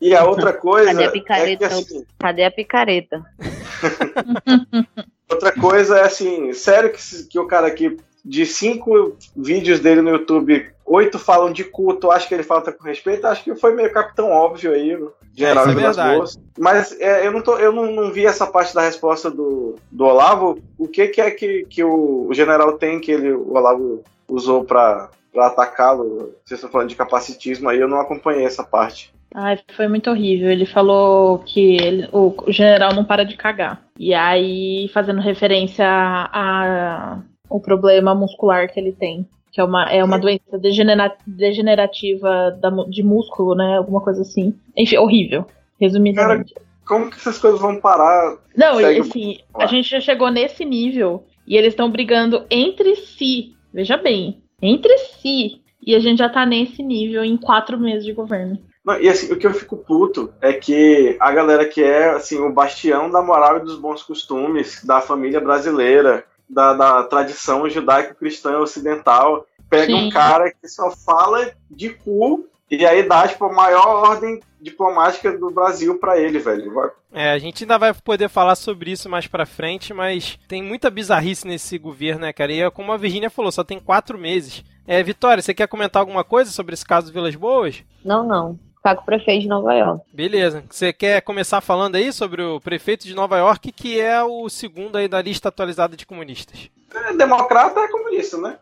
E 0.00 0.14
a 0.14 0.24
outra 0.24 0.52
coisa. 0.52 0.92
Cadê 0.92 1.04
a 1.04 1.10
picareta? 1.10 1.64
É 1.64 1.68
que, 1.68 1.74
assim, 1.74 2.06
Cadê 2.18 2.44
a 2.44 2.50
picareta? 2.50 3.24
outra 5.28 5.52
coisa 5.52 5.98
é 5.98 6.02
assim, 6.02 6.52
sério 6.52 6.92
que, 6.92 7.24
que 7.24 7.38
o 7.38 7.46
cara 7.46 7.66
aqui, 7.66 7.96
de 8.24 8.46
cinco 8.46 9.16
vídeos 9.36 9.80
dele 9.80 10.00
no 10.00 10.10
YouTube, 10.10 10.70
oito 10.86 11.18
falam 11.18 11.52
de 11.52 11.64
culto, 11.64 12.10
acho 12.10 12.28
que 12.28 12.34
ele 12.34 12.42
falta 12.42 12.72
com 12.72 12.84
respeito, 12.84 13.26
acho 13.26 13.42
que 13.42 13.54
foi 13.56 13.74
meio 13.74 13.92
capitão 13.92 14.30
óbvio 14.30 14.72
aí, 14.72 14.94
o 14.94 15.12
general 15.34 15.68
isso 15.68 15.78
é 15.78 15.82
verdade. 15.82 16.16
Boas. 16.16 16.40
Mas 16.58 17.00
é, 17.00 17.26
eu, 17.26 17.32
não, 17.32 17.42
tô, 17.42 17.58
eu 17.58 17.72
não, 17.72 17.90
não 17.90 18.12
vi 18.12 18.24
essa 18.24 18.46
parte 18.46 18.74
da 18.74 18.82
resposta 18.82 19.30
do, 19.30 19.76
do 19.90 20.04
Olavo. 20.04 20.58
O 20.78 20.86
que, 20.86 21.08
que 21.08 21.20
é 21.20 21.30
que, 21.30 21.66
que 21.68 21.84
o, 21.84 22.26
o 22.28 22.34
general 22.34 22.78
tem 22.78 23.00
que 23.00 23.10
ele, 23.10 23.32
o 23.32 23.54
Olavo 23.54 24.02
usou 24.28 24.64
pra, 24.64 25.10
pra 25.32 25.46
atacá-lo? 25.48 26.34
Vocês 26.44 26.58
estão 26.58 26.70
falando 26.70 26.88
de 26.88 26.96
capacitismo 26.96 27.68
aí, 27.68 27.78
eu 27.80 27.88
não 27.88 28.00
acompanhei 28.00 28.44
essa 28.44 28.62
parte. 28.64 29.12
Ai, 29.34 29.58
foi 29.76 29.88
muito 29.88 30.08
horrível. 30.10 30.50
Ele 30.50 30.64
falou 30.64 31.38
que 31.40 31.76
ele- 31.76 32.08
o, 32.12 32.34
o 32.46 32.52
general 32.52 32.94
não 32.94 33.04
para 33.04 33.24
de 33.24 33.36
cagar. 33.36 33.82
E 33.98 34.14
aí, 34.14 34.88
fazendo 34.94 35.20
referência 35.20 35.84
a, 35.86 36.28
a- 36.32 37.18
o 37.50 37.60
problema 37.60 38.14
muscular 38.14 38.72
que 38.72 38.80
ele 38.80 38.92
tem. 38.92 39.26
Que 39.52 39.60
é 39.60 39.64
uma, 39.64 39.84
é 39.90 40.02
uma 40.04 40.18
doença 40.18 40.58
degenera- 40.58 41.16
degenerativa 41.26 42.50
da 42.60 42.70
de 42.88 43.02
músculo, 43.02 43.54
né? 43.54 43.76
Alguma 43.78 44.00
coisa 44.00 44.22
assim. 44.22 44.54
Enfim, 44.76 44.96
horrível. 44.98 45.46
Resumidamente. 45.80 46.54
Como 46.86 47.10
que 47.10 47.16
essas 47.16 47.38
coisas 47.38 47.60
vão 47.60 47.78
parar? 47.80 48.36
Não, 48.56 48.76
segue 48.76 49.00
o- 49.00 49.02
assim, 49.02 49.38
lá. 49.54 49.64
a 49.64 49.66
gente 49.66 49.88
já 49.90 50.00
chegou 50.00 50.30
nesse 50.30 50.64
nível 50.64 51.24
e 51.46 51.56
eles 51.56 51.70
estão 51.72 51.90
brigando 51.90 52.44
entre 52.50 52.96
si. 52.96 53.54
Veja 53.78 53.96
bem, 53.96 54.42
entre 54.60 54.92
si. 54.98 55.62
E 55.80 55.94
a 55.94 56.00
gente 56.00 56.18
já 56.18 56.28
tá 56.28 56.44
nesse 56.44 56.82
nível 56.82 57.24
em 57.24 57.36
quatro 57.36 57.78
meses 57.78 58.04
de 58.04 58.12
governo. 58.12 58.58
Não, 58.84 59.00
e 59.00 59.08
assim, 59.08 59.32
o 59.32 59.36
que 59.36 59.46
eu 59.46 59.54
fico 59.54 59.76
puto 59.76 60.34
é 60.40 60.52
que 60.52 61.16
a 61.20 61.30
galera 61.30 61.64
que 61.64 61.80
é 61.80 62.10
assim, 62.10 62.40
o 62.40 62.52
bastião 62.52 63.08
da 63.08 63.22
moral 63.22 63.58
e 63.58 63.60
dos 63.60 63.78
bons 63.78 64.02
costumes 64.02 64.84
da 64.84 65.00
família 65.00 65.40
brasileira, 65.40 66.24
da, 66.50 66.72
da 66.74 67.04
tradição 67.04 67.70
judaico-cristã 67.70 68.58
ocidental, 68.58 69.46
pega 69.70 69.86
Sim. 69.86 70.08
um 70.08 70.10
cara 70.10 70.50
que 70.50 70.68
só 70.68 70.90
fala 70.90 71.52
de 71.70 71.90
cu 71.90 72.48
e 72.70 72.84
aí 72.84 73.02
dá 73.02 73.26
tipo, 73.26 73.44
a 73.44 73.52
maior 73.52 74.08
ordem 74.08 74.40
diplomática 74.60 75.36
do 75.36 75.50
Brasil 75.50 75.98
pra 75.98 76.18
ele, 76.18 76.38
velho. 76.38 76.92
É, 77.12 77.30
a 77.30 77.38
gente 77.38 77.64
ainda 77.64 77.78
vai 77.78 77.94
poder 77.94 78.28
falar 78.28 78.54
sobre 78.54 78.90
isso 78.90 79.08
mais 79.08 79.26
pra 79.26 79.46
frente, 79.46 79.94
mas 79.94 80.38
tem 80.48 80.62
muita 80.62 80.90
bizarrice 80.90 81.46
nesse 81.46 81.78
governo, 81.78 82.22
né, 82.22 82.32
cara? 82.32 82.52
E 82.52 82.60
é 82.60 82.70
como 82.70 82.92
a 82.92 82.96
Virginia 82.96 83.30
falou, 83.30 83.50
só 83.50 83.64
tem 83.64 83.78
quatro 83.78 84.18
meses. 84.18 84.64
É, 84.86 85.02
Vitória, 85.02 85.42
você 85.42 85.54
quer 85.54 85.68
comentar 85.68 86.00
alguma 86.00 86.24
coisa 86.24 86.50
sobre 86.50 86.74
esse 86.74 86.84
caso 86.84 87.06
do 87.06 87.12
Vilas 87.12 87.34
Boas? 87.34 87.84
Não, 88.04 88.26
não. 88.26 88.58
Ficar 88.76 88.96
com 88.96 89.02
o 89.02 89.06
prefeito 89.06 89.42
de 89.42 89.48
Nova 89.48 89.74
York. 89.74 90.04
Beleza. 90.12 90.64
Você 90.70 90.92
quer 90.92 91.20
começar 91.22 91.60
falando 91.60 91.96
aí 91.96 92.12
sobre 92.12 92.42
o 92.42 92.60
prefeito 92.60 93.06
de 93.06 93.14
Nova 93.14 93.36
York, 93.36 93.72
que 93.72 94.00
é 94.00 94.22
o 94.22 94.48
segundo 94.48 94.96
aí 94.96 95.08
da 95.08 95.20
lista 95.20 95.48
atualizada 95.48 95.96
de 95.96 96.06
comunistas? 96.06 96.70
É, 96.94 97.12
democrata 97.12 97.80
é 97.80 97.88
comunista, 97.88 98.38
né? 98.38 98.56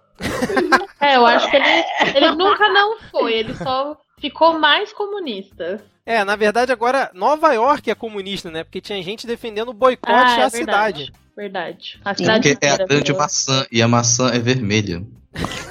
É, 1.00 1.16
eu 1.16 1.26
acho 1.26 1.50
que 1.50 1.56
ele, 1.56 1.85
ele 2.14 2.30
nunca 2.32 2.68
não 2.68 2.99
foi, 3.11 3.35
ele 3.35 3.54
só 3.54 3.96
ficou 4.18 4.58
mais 4.58 4.92
comunista. 4.92 5.85
É, 6.04 6.25
na 6.25 6.37
verdade 6.37 6.73
agora 6.73 7.11
Nova 7.14 7.52
York 7.52 7.90
é 7.90 7.94
comunista, 7.94 8.50
né? 8.50 8.64
Porque 8.64 8.80
tinha 8.80 9.02
gente 9.02 9.26
defendendo 9.26 9.68
o 9.70 9.75
boicote 9.75 10.12
Ah, 10.12 10.40
é 10.40 10.44
à 10.44 10.49
verdade. 10.49 11.04
cidade. 11.06 11.12
Verdade. 11.37 12.00
A 12.04 12.14
cidade 12.14 12.49
Porque 12.54 12.66
é 12.66 12.70
a 12.70 12.76
grande 12.78 13.02
virou- 13.04 13.18
maçã 13.18 13.66
e 13.70 13.82
a 13.82 13.88
maçã 13.88 14.28
é 14.30 14.38
vermelha. 14.38 15.02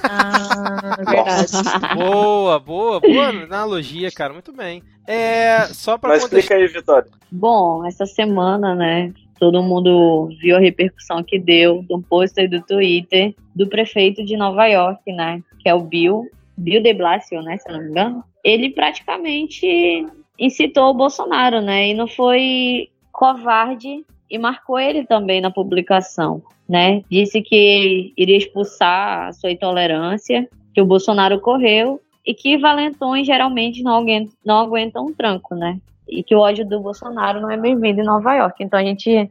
Ah, 0.04 0.98
verdade. 0.98 1.96
Boa, 1.96 2.60
boa, 2.60 3.00
boa 3.00 3.28
analogia, 3.30 4.12
cara. 4.12 4.32
Muito 4.34 4.52
bem. 4.54 4.84
É, 5.08 5.66
só 5.74 5.98
pra 5.98 6.10
Mas 6.12 6.24
contextualizar. 6.24 6.40
explica 6.40 6.56
aí, 6.56 6.68
Vitória. 6.68 7.08
Bom, 7.32 7.86
essa 7.86 8.06
semana, 8.06 8.76
né? 8.76 9.12
Todo 9.40 9.64
mundo 9.64 10.30
viu 10.40 10.56
a 10.56 10.60
repercussão 10.60 11.24
que 11.24 11.38
deu 11.38 11.84
do 11.84 12.02
pôster 12.02 12.50
do 12.50 12.62
Twitter 12.62 13.36
do 13.54 13.68
prefeito 13.68 14.24
de 14.24 14.38
Nova 14.38 14.66
York, 14.68 15.12
né? 15.12 15.42
Que 15.60 15.70
é 15.70 15.74
o 15.74 15.82
Bill, 15.82 16.30
Bill 16.58 16.82
de 16.82 16.94
Blasio, 16.94 17.42
né? 17.42 17.58
Se 17.58 17.70
eu 17.70 17.74
não 17.76 17.84
me 17.84 17.90
engano. 17.90 18.24
Ele 18.44 18.70
praticamente 18.70 20.06
incitou 20.40 20.90
o 20.90 20.94
Bolsonaro, 20.94 21.62
né? 21.62 21.90
E 21.90 21.94
não 21.94 22.08
foi 22.08 22.90
covarde 23.12 24.06
e 24.30 24.38
marcou 24.38 24.80
ele 24.80 25.06
também 25.06 25.42
na 25.42 25.52
publicação, 25.52 26.42
né? 26.68 27.02
Disse 27.10 27.42
que 27.42 28.14
iria 28.18 28.38
expulsar 28.38 29.28
a 29.28 29.34
sua 29.34 29.52
intolerância, 29.52 30.50
que 30.74 30.82
o 30.82 30.86
Bolsonaro 30.86 31.40
correu 31.40 32.02
e 32.26 32.34
que 32.34 32.58
valentões 32.58 33.26
geralmente 33.26 33.84
não 33.84 33.96
aguentam, 33.96 34.34
não 34.44 34.60
aguentam 34.60 35.06
um 35.06 35.14
tranco, 35.14 35.56
né? 35.56 35.80
E 36.08 36.24
que 36.24 36.36
o 36.36 36.40
ódio 36.40 36.66
do 36.66 36.80
Bolsonaro 36.80 37.42
não 37.42 37.50
é 37.50 37.58
bem-vindo 37.58 38.02
em 38.02 38.06
Nova 38.06 38.36
York. 38.36 38.64
Então 38.64 38.80
a 38.80 38.84
gente 38.84 39.30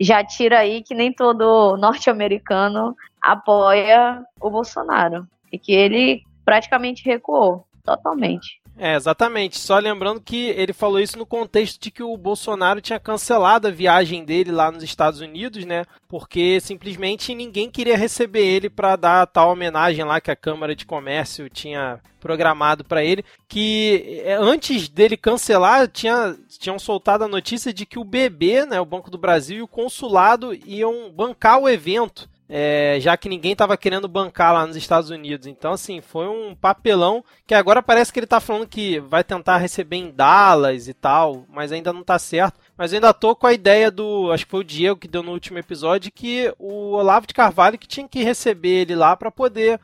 já 0.00 0.24
tira 0.24 0.58
aí 0.60 0.82
que 0.82 0.94
nem 0.94 1.12
todo 1.12 1.76
norte-americano 1.76 2.96
apoia 3.20 4.24
o 4.40 4.50
Bolsonaro 4.50 5.26
e 5.52 5.58
que 5.58 5.72
ele 5.72 6.22
praticamente 6.44 7.04
recuou 7.04 7.66
totalmente. 7.84 8.60
É, 8.76 8.96
exatamente. 8.96 9.58
Só 9.58 9.78
lembrando 9.78 10.20
que 10.20 10.48
ele 10.48 10.72
falou 10.72 10.98
isso 10.98 11.16
no 11.16 11.24
contexto 11.24 11.80
de 11.80 11.90
que 11.90 12.02
o 12.02 12.16
Bolsonaro 12.16 12.80
tinha 12.80 12.98
cancelado 12.98 13.68
a 13.68 13.70
viagem 13.70 14.24
dele 14.24 14.50
lá 14.50 14.70
nos 14.70 14.82
Estados 14.82 15.20
Unidos, 15.20 15.64
né? 15.64 15.84
Porque 16.08 16.60
simplesmente 16.60 17.34
ninguém 17.34 17.70
queria 17.70 17.96
receber 17.96 18.44
ele 18.44 18.68
para 18.68 18.96
dar 18.96 19.26
tal 19.26 19.50
homenagem 19.50 20.04
lá 20.04 20.20
que 20.20 20.30
a 20.30 20.36
Câmara 20.36 20.74
de 20.74 20.84
Comércio 20.84 21.48
tinha 21.48 22.00
programado 22.18 22.84
para 22.84 23.04
ele. 23.04 23.24
Que 23.48 24.22
é, 24.24 24.34
antes 24.34 24.88
dele 24.88 25.16
cancelar, 25.16 25.86
tinha, 25.86 26.36
tinham 26.58 26.78
soltado 26.78 27.24
a 27.24 27.28
notícia 27.28 27.72
de 27.72 27.86
que 27.86 27.98
o 27.98 28.04
BB, 28.04 28.66
né, 28.66 28.80
o 28.80 28.86
Banco 28.86 29.10
do 29.10 29.18
Brasil 29.18 29.58
e 29.58 29.62
o 29.62 29.68
consulado 29.68 30.52
iam 30.66 31.12
bancar 31.12 31.60
o 31.60 31.68
evento. 31.68 32.28
É, 32.56 32.98
já 33.00 33.16
que 33.16 33.28
ninguém 33.28 33.50
estava 33.50 33.76
querendo 33.76 34.06
bancar 34.06 34.54
lá 34.54 34.64
nos 34.64 34.76
Estados 34.76 35.10
Unidos. 35.10 35.48
Então, 35.48 35.72
assim, 35.72 36.00
foi 36.00 36.28
um 36.28 36.54
papelão 36.54 37.24
que 37.48 37.52
agora 37.52 37.82
parece 37.82 38.12
que 38.12 38.20
ele 38.20 38.26
está 38.26 38.38
falando 38.38 38.68
que 38.68 39.00
vai 39.00 39.24
tentar 39.24 39.56
receber 39.56 39.96
em 39.96 40.12
Dallas 40.12 40.86
e 40.86 40.94
tal, 40.94 41.44
mas 41.48 41.72
ainda 41.72 41.92
não 41.92 42.02
está 42.02 42.16
certo. 42.16 42.60
Mas 42.76 42.92
eu 42.92 42.96
ainda 42.96 43.14
tô 43.14 43.36
com 43.36 43.46
a 43.46 43.52
ideia 43.52 43.90
do, 43.90 44.32
acho 44.32 44.44
que 44.44 44.50
foi 44.50 44.60
o 44.60 44.64
Diego 44.64 44.98
que 44.98 45.06
deu 45.06 45.22
no 45.22 45.32
último 45.32 45.58
episódio, 45.58 46.10
que 46.12 46.52
o 46.58 46.92
Olavo 46.92 47.26
de 47.26 47.34
Carvalho 47.34 47.78
que 47.78 47.86
tinha 47.86 48.08
que 48.08 48.22
receber 48.22 48.82
ele 48.82 48.96
lá 48.96 49.16
para 49.16 49.30
poder, 49.30 49.80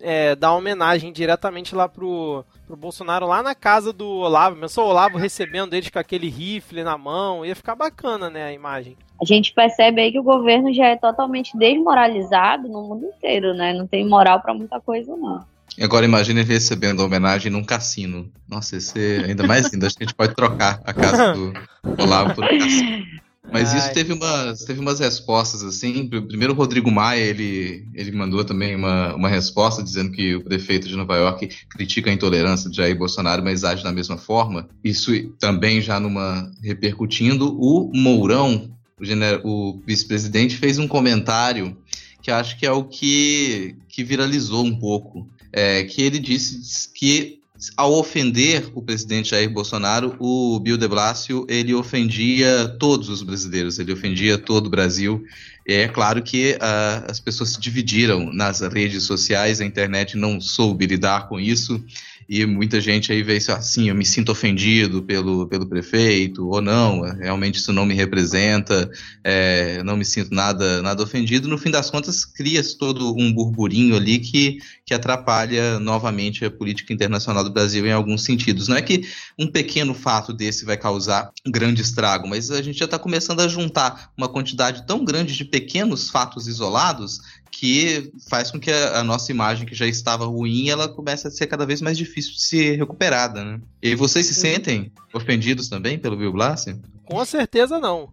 é, 0.00 0.36
dar 0.36 0.54
homenagem 0.54 1.10
diretamente 1.10 1.74
lá 1.74 1.88
pro, 1.88 2.44
pro 2.66 2.76
Bolsonaro, 2.76 3.26
lá 3.26 3.42
na 3.42 3.54
casa 3.54 3.92
do 3.92 4.06
Olavo. 4.06 4.56
Pensou 4.56 4.86
o 4.86 4.90
Olavo 4.90 5.16
recebendo 5.16 5.72
eles 5.72 5.88
com 5.88 5.98
aquele 5.98 6.28
rifle 6.28 6.84
na 6.84 6.98
mão, 6.98 7.46
ia 7.46 7.56
ficar 7.56 7.74
bacana, 7.74 8.28
né, 8.28 8.44
a 8.44 8.52
imagem. 8.52 8.96
A 9.20 9.24
gente 9.24 9.54
percebe 9.54 10.02
aí 10.02 10.12
que 10.12 10.18
o 10.18 10.24
governo 10.24 10.72
já 10.72 10.88
é 10.88 10.96
totalmente 10.96 11.56
desmoralizado 11.56 12.68
no 12.68 12.82
mundo 12.82 13.06
inteiro, 13.06 13.54
né? 13.54 13.72
Não 13.72 13.86
tem 13.86 14.06
moral 14.06 14.40
para 14.40 14.52
muita 14.52 14.80
coisa, 14.80 15.16
não. 15.16 15.53
E 15.76 15.82
agora 15.82 16.04
imagina 16.04 16.40
ele 16.40 16.52
recebendo 16.52 17.02
a 17.02 17.04
homenagem 17.04 17.50
num 17.50 17.64
cassino. 17.64 18.30
Nossa, 18.48 18.76
esse 18.76 18.98
é 18.98 19.24
ainda 19.24 19.46
mais 19.46 19.72
lindo. 19.72 19.84
Acho 19.86 19.96
que 19.96 20.04
a 20.04 20.06
gente 20.06 20.16
pode 20.16 20.34
trocar 20.34 20.80
a 20.84 20.92
casa 20.92 21.32
do 21.32 21.52
Olavo 22.02 22.34
por 22.34 22.44
um 22.44 22.58
cassino. 22.58 23.04
Mas 23.52 23.72
isso 23.74 23.86
Ai. 23.88 23.92
teve 23.92 24.12
umas, 24.12 24.64
teve 24.64 24.80
umas 24.80 25.00
respostas 25.00 25.62
assim. 25.62 26.08
Primeiro 26.08 26.54
o 26.54 26.56
Rodrigo 26.56 26.90
Maia, 26.90 27.20
ele, 27.20 27.86
ele 27.94 28.10
mandou 28.10 28.44
também 28.44 28.74
uma, 28.74 29.14
uma 29.14 29.28
resposta 29.28 29.82
dizendo 29.82 30.10
que 30.10 30.34
o 30.34 30.42
prefeito 30.42 30.88
de 30.88 30.96
Nova 30.96 31.14
York 31.16 31.48
critica 31.68 32.10
a 32.10 32.12
intolerância 32.12 32.70
de 32.70 32.76
Jair 32.76 32.96
Bolsonaro, 32.96 33.44
mas 33.44 33.62
age 33.62 33.84
da 33.84 33.92
mesma 33.92 34.16
forma. 34.16 34.68
Isso 34.82 35.12
também 35.38 35.80
já 35.80 36.00
numa 36.00 36.50
repercutindo. 36.62 37.54
O 37.60 37.90
Mourão, 37.94 38.70
o, 38.98 39.04
gener- 39.04 39.40
o 39.44 39.80
vice-presidente, 39.86 40.56
fez 40.56 40.78
um 40.78 40.88
comentário 40.88 41.76
que 42.22 42.30
acho 42.30 42.58
que 42.58 42.64
é 42.64 42.72
o 42.72 42.82
que, 42.84 43.76
que 43.88 44.02
viralizou 44.02 44.64
um 44.64 44.74
pouco. 44.74 45.28
É, 45.56 45.84
que 45.84 46.02
ele 46.02 46.18
disse 46.18 46.88
que 46.92 47.44
ao 47.76 47.92
ofender 47.94 48.68
o 48.74 48.82
presidente 48.82 49.30
Jair 49.30 49.48
Bolsonaro, 49.48 50.16
o 50.18 50.58
Bill 50.58 50.76
de 50.76 50.88
Blasio, 50.88 51.46
ele 51.48 51.72
ofendia 51.72 52.68
todos 52.80 53.08
os 53.08 53.22
brasileiros, 53.22 53.78
ele 53.78 53.92
ofendia 53.92 54.36
todo 54.36 54.66
o 54.66 54.70
Brasil. 54.70 55.24
É 55.66 55.86
claro 55.86 56.22
que 56.22 56.58
ah, 56.60 57.04
as 57.08 57.20
pessoas 57.20 57.50
se 57.50 57.60
dividiram 57.60 58.32
nas 58.32 58.60
redes 58.60 59.04
sociais, 59.04 59.60
a 59.60 59.64
internet 59.64 60.16
não 60.16 60.40
soube 60.40 60.86
lidar 60.86 61.28
com 61.28 61.38
isso 61.38 61.82
e 62.28 62.44
muita 62.46 62.80
gente 62.80 63.12
aí 63.12 63.22
vê 63.22 63.36
isso 63.36 63.52
assim, 63.52 63.88
eu 63.88 63.94
me 63.94 64.04
sinto 64.04 64.32
ofendido 64.32 65.02
pelo, 65.02 65.46
pelo 65.46 65.66
prefeito, 65.66 66.46
ou 66.48 66.60
não, 66.60 67.02
realmente 67.02 67.56
isso 67.56 67.72
não 67.72 67.84
me 67.84 67.94
representa, 67.94 68.90
é, 69.22 69.82
não 69.82 69.96
me 69.96 70.04
sinto 70.04 70.34
nada, 70.34 70.82
nada 70.82 71.02
ofendido. 71.02 71.48
No 71.48 71.58
fim 71.58 71.70
das 71.70 71.90
contas, 71.90 72.24
cria-se 72.24 72.76
todo 72.78 73.16
um 73.16 73.32
burburinho 73.32 73.96
ali 73.96 74.18
que, 74.18 74.58
que 74.84 74.94
atrapalha 74.94 75.78
novamente 75.78 76.44
a 76.44 76.50
política 76.50 76.92
internacional 76.92 77.44
do 77.44 77.50
Brasil 77.50 77.86
em 77.86 77.92
alguns 77.92 78.22
sentidos. 78.22 78.68
Não 78.68 78.76
é 78.76 78.82
que 78.82 79.06
um 79.38 79.46
pequeno 79.46 79.94
fato 79.94 80.32
desse 80.32 80.64
vai 80.64 80.76
causar 80.76 81.30
um 81.46 81.50
grande 81.50 81.82
estrago, 81.82 82.28
mas 82.28 82.50
a 82.50 82.62
gente 82.62 82.78
já 82.78 82.84
está 82.84 82.98
começando 82.98 83.40
a 83.40 83.48
juntar 83.48 84.12
uma 84.16 84.28
quantidade 84.28 84.86
tão 84.86 85.04
grande 85.04 85.34
de 85.36 85.44
pequenos 85.44 86.10
fatos 86.10 86.46
isolados 86.46 87.20
que 87.58 88.12
faz 88.28 88.50
com 88.50 88.58
que 88.58 88.70
a, 88.70 88.98
a, 88.98 89.04
nossa 89.04 89.30
imagem, 89.30 89.66
que 89.66 89.74
já 89.74 89.86
estava 89.86 90.24
ruim, 90.24 90.68
ela 90.68 90.88
comece 90.88 91.28
a 91.28 91.30
ser 91.30 91.46
cada 91.46 91.64
vez 91.64 91.80
mais 91.80 91.96
difícil 91.96 92.32
de 92.32 92.42
ser 92.42 92.76
recuperada, 92.76 93.44
né? 93.44 93.60
E 93.80 93.94
vocês 93.94 94.26
se 94.26 94.34
sentem 94.34 94.92
ofendidos 95.12 95.68
também 95.68 95.98
pelo 95.98 96.16
Bill 96.16 96.32
Blass? 96.32 96.66
Com 97.04 97.24
certeza 97.24 97.78
não. 97.78 98.08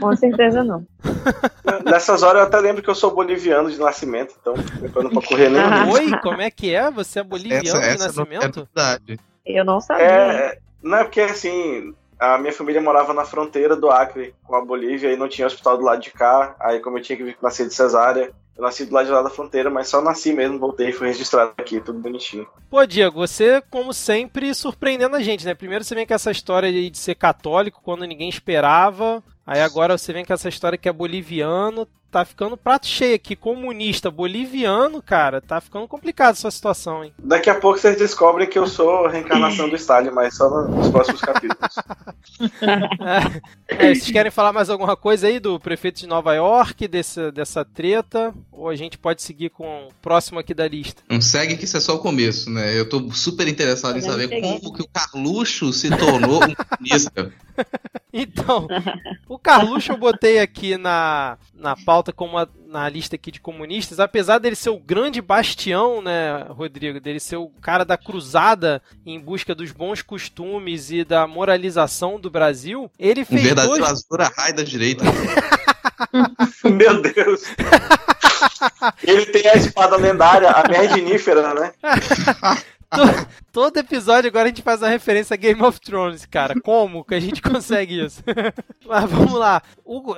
Com 0.00 0.16
certeza 0.16 0.64
não. 0.64 0.84
Nessas 1.84 2.22
horas 2.22 2.42
eu 2.42 2.48
até 2.48 2.58
lembro 2.58 2.82
que 2.82 2.90
eu 2.90 2.94
sou 2.94 3.14
boliviano 3.14 3.70
de 3.70 3.78
nascimento, 3.78 4.34
então 4.40 4.54
não 5.02 5.10
pra 5.10 5.22
correr 5.22 5.48
nem 5.48 5.60
ah. 5.60 5.86
Oi, 5.92 6.10
como 6.20 6.40
é 6.40 6.50
que 6.50 6.74
é? 6.74 6.90
Você 6.90 7.20
é 7.20 7.22
boliviano 7.22 7.66
essa, 7.66 7.78
essa 7.78 8.08
de 8.08 8.16
nascimento? 8.18 8.68
Não 8.74 8.82
é 8.82 8.96
verdade. 8.96 9.20
Eu 9.46 9.64
não 9.64 9.80
sabia. 9.80 10.04
É, 10.04 10.58
não 10.82 10.98
é 10.98 11.04
porque 11.04 11.20
assim, 11.20 11.94
a 12.18 12.38
minha 12.38 12.52
família 12.52 12.82
morava 12.82 13.14
na 13.14 13.24
fronteira 13.24 13.76
do 13.76 13.90
Acre 13.90 14.34
com 14.42 14.56
a 14.56 14.64
Bolívia 14.64 15.12
e 15.12 15.16
não 15.16 15.28
tinha 15.28 15.46
hospital 15.46 15.78
do 15.78 15.84
lado 15.84 16.02
de 16.02 16.10
cá. 16.10 16.56
Aí, 16.58 16.80
como 16.80 16.98
eu 16.98 17.02
tinha 17.02 17.16
que 17.16 17.24
vir 17.24 17.36
nascer 17.40 17.66
de 17.68 17.74
cesárea, 17.74 18.32
eu 18.60 18.62
nasci 18.62 18.84
do 18.84 18.94
lado 18.94 19.06
de 19.06 19.12
lá 19.12 19.22
da 19.22 19.30
fronteira, 19.30 19.70
mas 19.70 19.88
só 19.88 20.02
nasci 20.02 20.32
mesmo, 20.34 20.58
voltei 20.58 20.90
e 20.90 20.92
fui 20.92 21.08
registrado 21.08 21.52
aqui, 21.56 21.80
tudo 21.80 21.98
bonitinho. 21.98 22.46
Pô, 22.68 22.84
Diego, 22.84 23.26
você, 23.26 23.62
como 23.70 23.94
sempre, 23.94 24.54
surpreendendo 24.54 25.16
a 25.16 25.22
gente, 25.22 25.46
né? 25.46 25.54
Primeiro 25.54 25.82
você 25.82 25.94
vem 25.94 26.06
com 26.06 26.12
essa 26.12 26.30
história 26.30 26.70
de 26.70 26.96
ser 26.98 27.14
católico 27.14 27.80
quando 27.82 28.04
ninguém 28.04 28.28
esperava. 28.28 29.24
Aí 29.46 29.62
agora 29.62 29.96
você 29.96 30.12
vem 30.12 30.24
com 30.24 30.32
essa 30.34 30.48
história 30.48 30.76
que 30.76 30.88
é 30.88 30.92
boliviano, 30.92 31.88
tá 32.10 32.24
ficando 32.24 32.56
prato 32.56 32.86
cheio 32.86 33.14
aqui. 33.14 33.36
Comunista 33.36 34.10
boliviano, 34.10 35.00
cara, 35.00 35.40
tá 35.40 35.60
ficando 35.60 35.86
complicado 35.86 36.32
essa 36.32 36.50
situação, 36.50 37.04
hein? 37.04 37.12
Daqui 37.18 37.48
a 37.48 37.54
pouco 37.54 37.78
vocês 37.78 37.96
descobrem 37.96 38.48
que 38.48 38.58
eu 38.58 38.66
sou 38.66 39.06
a 39.06 39.10
reencarnação 39.10 39.68
do 39.68 39.76
Stalin, 39.76 40.10
mas 40.10 40.36
só 40.36 40.48
nos 40.64 40.88
próximos 40.88 41.20
capítulos. 41.20 41.76
é, 43.68 43.94
vocês 43.94 44.10
querem 44.10 44.30
falar 44.30 44.52
mais 44.52 44.68
alguma 44.68 44.96
coisa 44.96 45.28
aí 45.28 45.38
do 45.38 45.58
prefeito 45.60 46.00
de 46.00 46.06
Nova 46.06 46.34
York, 46.34 46.88
desse, 46.88 47.30
dessa 47.30 47.64
treta? 47.64 48.34
Ou 48.50 48.68
a 48.68 48.76
gente 48.76 48.98
pode 48.98 49.22
seguir 49.22 49.50
com 49.50 49.88
o 49.88 49.94
próximo 50.02 50.38
aqui 50.38 50.52
da 50.52 50.66
lista? 50.66 51.02
Não 51.08 51.20
segue 51.20 51.56
que 51.56 51.64
isso 51.64 51.76
é 51.76 51.80
só 51.80 51.94
o 51.94 52.00
começo, 52.00 52.50
né? 52.50 52.78
Eu 52.78 52.88
tô 52.88 53.10
super 53.12 53.46
interessado 53.46 53.96
em 53.96 54.02
saber 54.02 54.40
como 54.40 54.72
que 54.72 54.82
o 54.82 54.88
Carluxo 54.88 55.72
se 55.72 55.88
tornou 55.90 56.42
um 56.44 56.54
comunista. 56.54 57.32
Então, 58.12 58.66
o 59.28 59.38
Carluxo 59.38 59.92
eu 59.92 59.96
botei 59.96 60.40
aqui 60.40 60.76
na, 60.76 61.38
na 61.54 61.76
pauta 61.76 61.99
como 62.12 62.38
a, 62.38 62.48
na 62.66 62.88
lista 62.88 63.16
aqui 63.16 63.30
de 63.30 63.40
comunistas, 63.40 64.00
apesar 64.00 64.38
dele 64.38 64.56
ser 64.56 64.70
o 64.70 64.78
grande 64.78 65.20
bastião, 65.20 66.00
né, 66.00 66.46
Rodrigo, 66.48 67.00
dele 67.00 67.20
ser 67.20 67.36
o 67.36 67.48
cara 67.60 67.84
da 67.84 67.96
cruzada 67.96 68.82
em 69.04 69.20
busca 69.20 69.54
dos 69.54 69.72
bons 69.72 70.02
costumes 70.02 70.90
e 70.90 71.04
da 71.04 71.26
moralização 71.26 72.18
do 72.18 72.30
Brasil, 72.30 72.90
ele 72.98 73.24
fez 73.24 73.40
um 73.40 73.44
verdadeiro 73.44 73.78
dois... 73.78 73.90
azura 73.92 74.32
raio 74.36 74.56
da 74.56 74.62
direita. 74.62 75.04
Meu 76.64 77.02
Deus! 77.02 77.42
Ele 79.02 79.26
tem 79.26 79.46
a 79.48 79.54
espada 79.54 79.96
lendária, 79.96 80.50
a 80.50 80.68
Merdinífera, 80.68 81.54
né? 81.54 81.72
todo, 83.52 83.76
episódio 83.76 84.28
agora 84.28 84.44
a 84.44 84.48
gente 84.48 84.62
faz 84.62 84.82
uma 84.82 84.88
referência 84.88 85.34
a 85.34 85.36
Game 85.36 85.62
of 85.62 85.80
Thrones, 85.80 86.26
cara. 86.26 86.60
Como 86.60 87.04
que 87.04 87.14
a 87.14 87.20
gente 87.20 87.40
consegue 87.40 88.04
isso? 88.04 88.22
Mas 88.84 89.10
vamos 89.10 89.32
lá. 89.32 89.62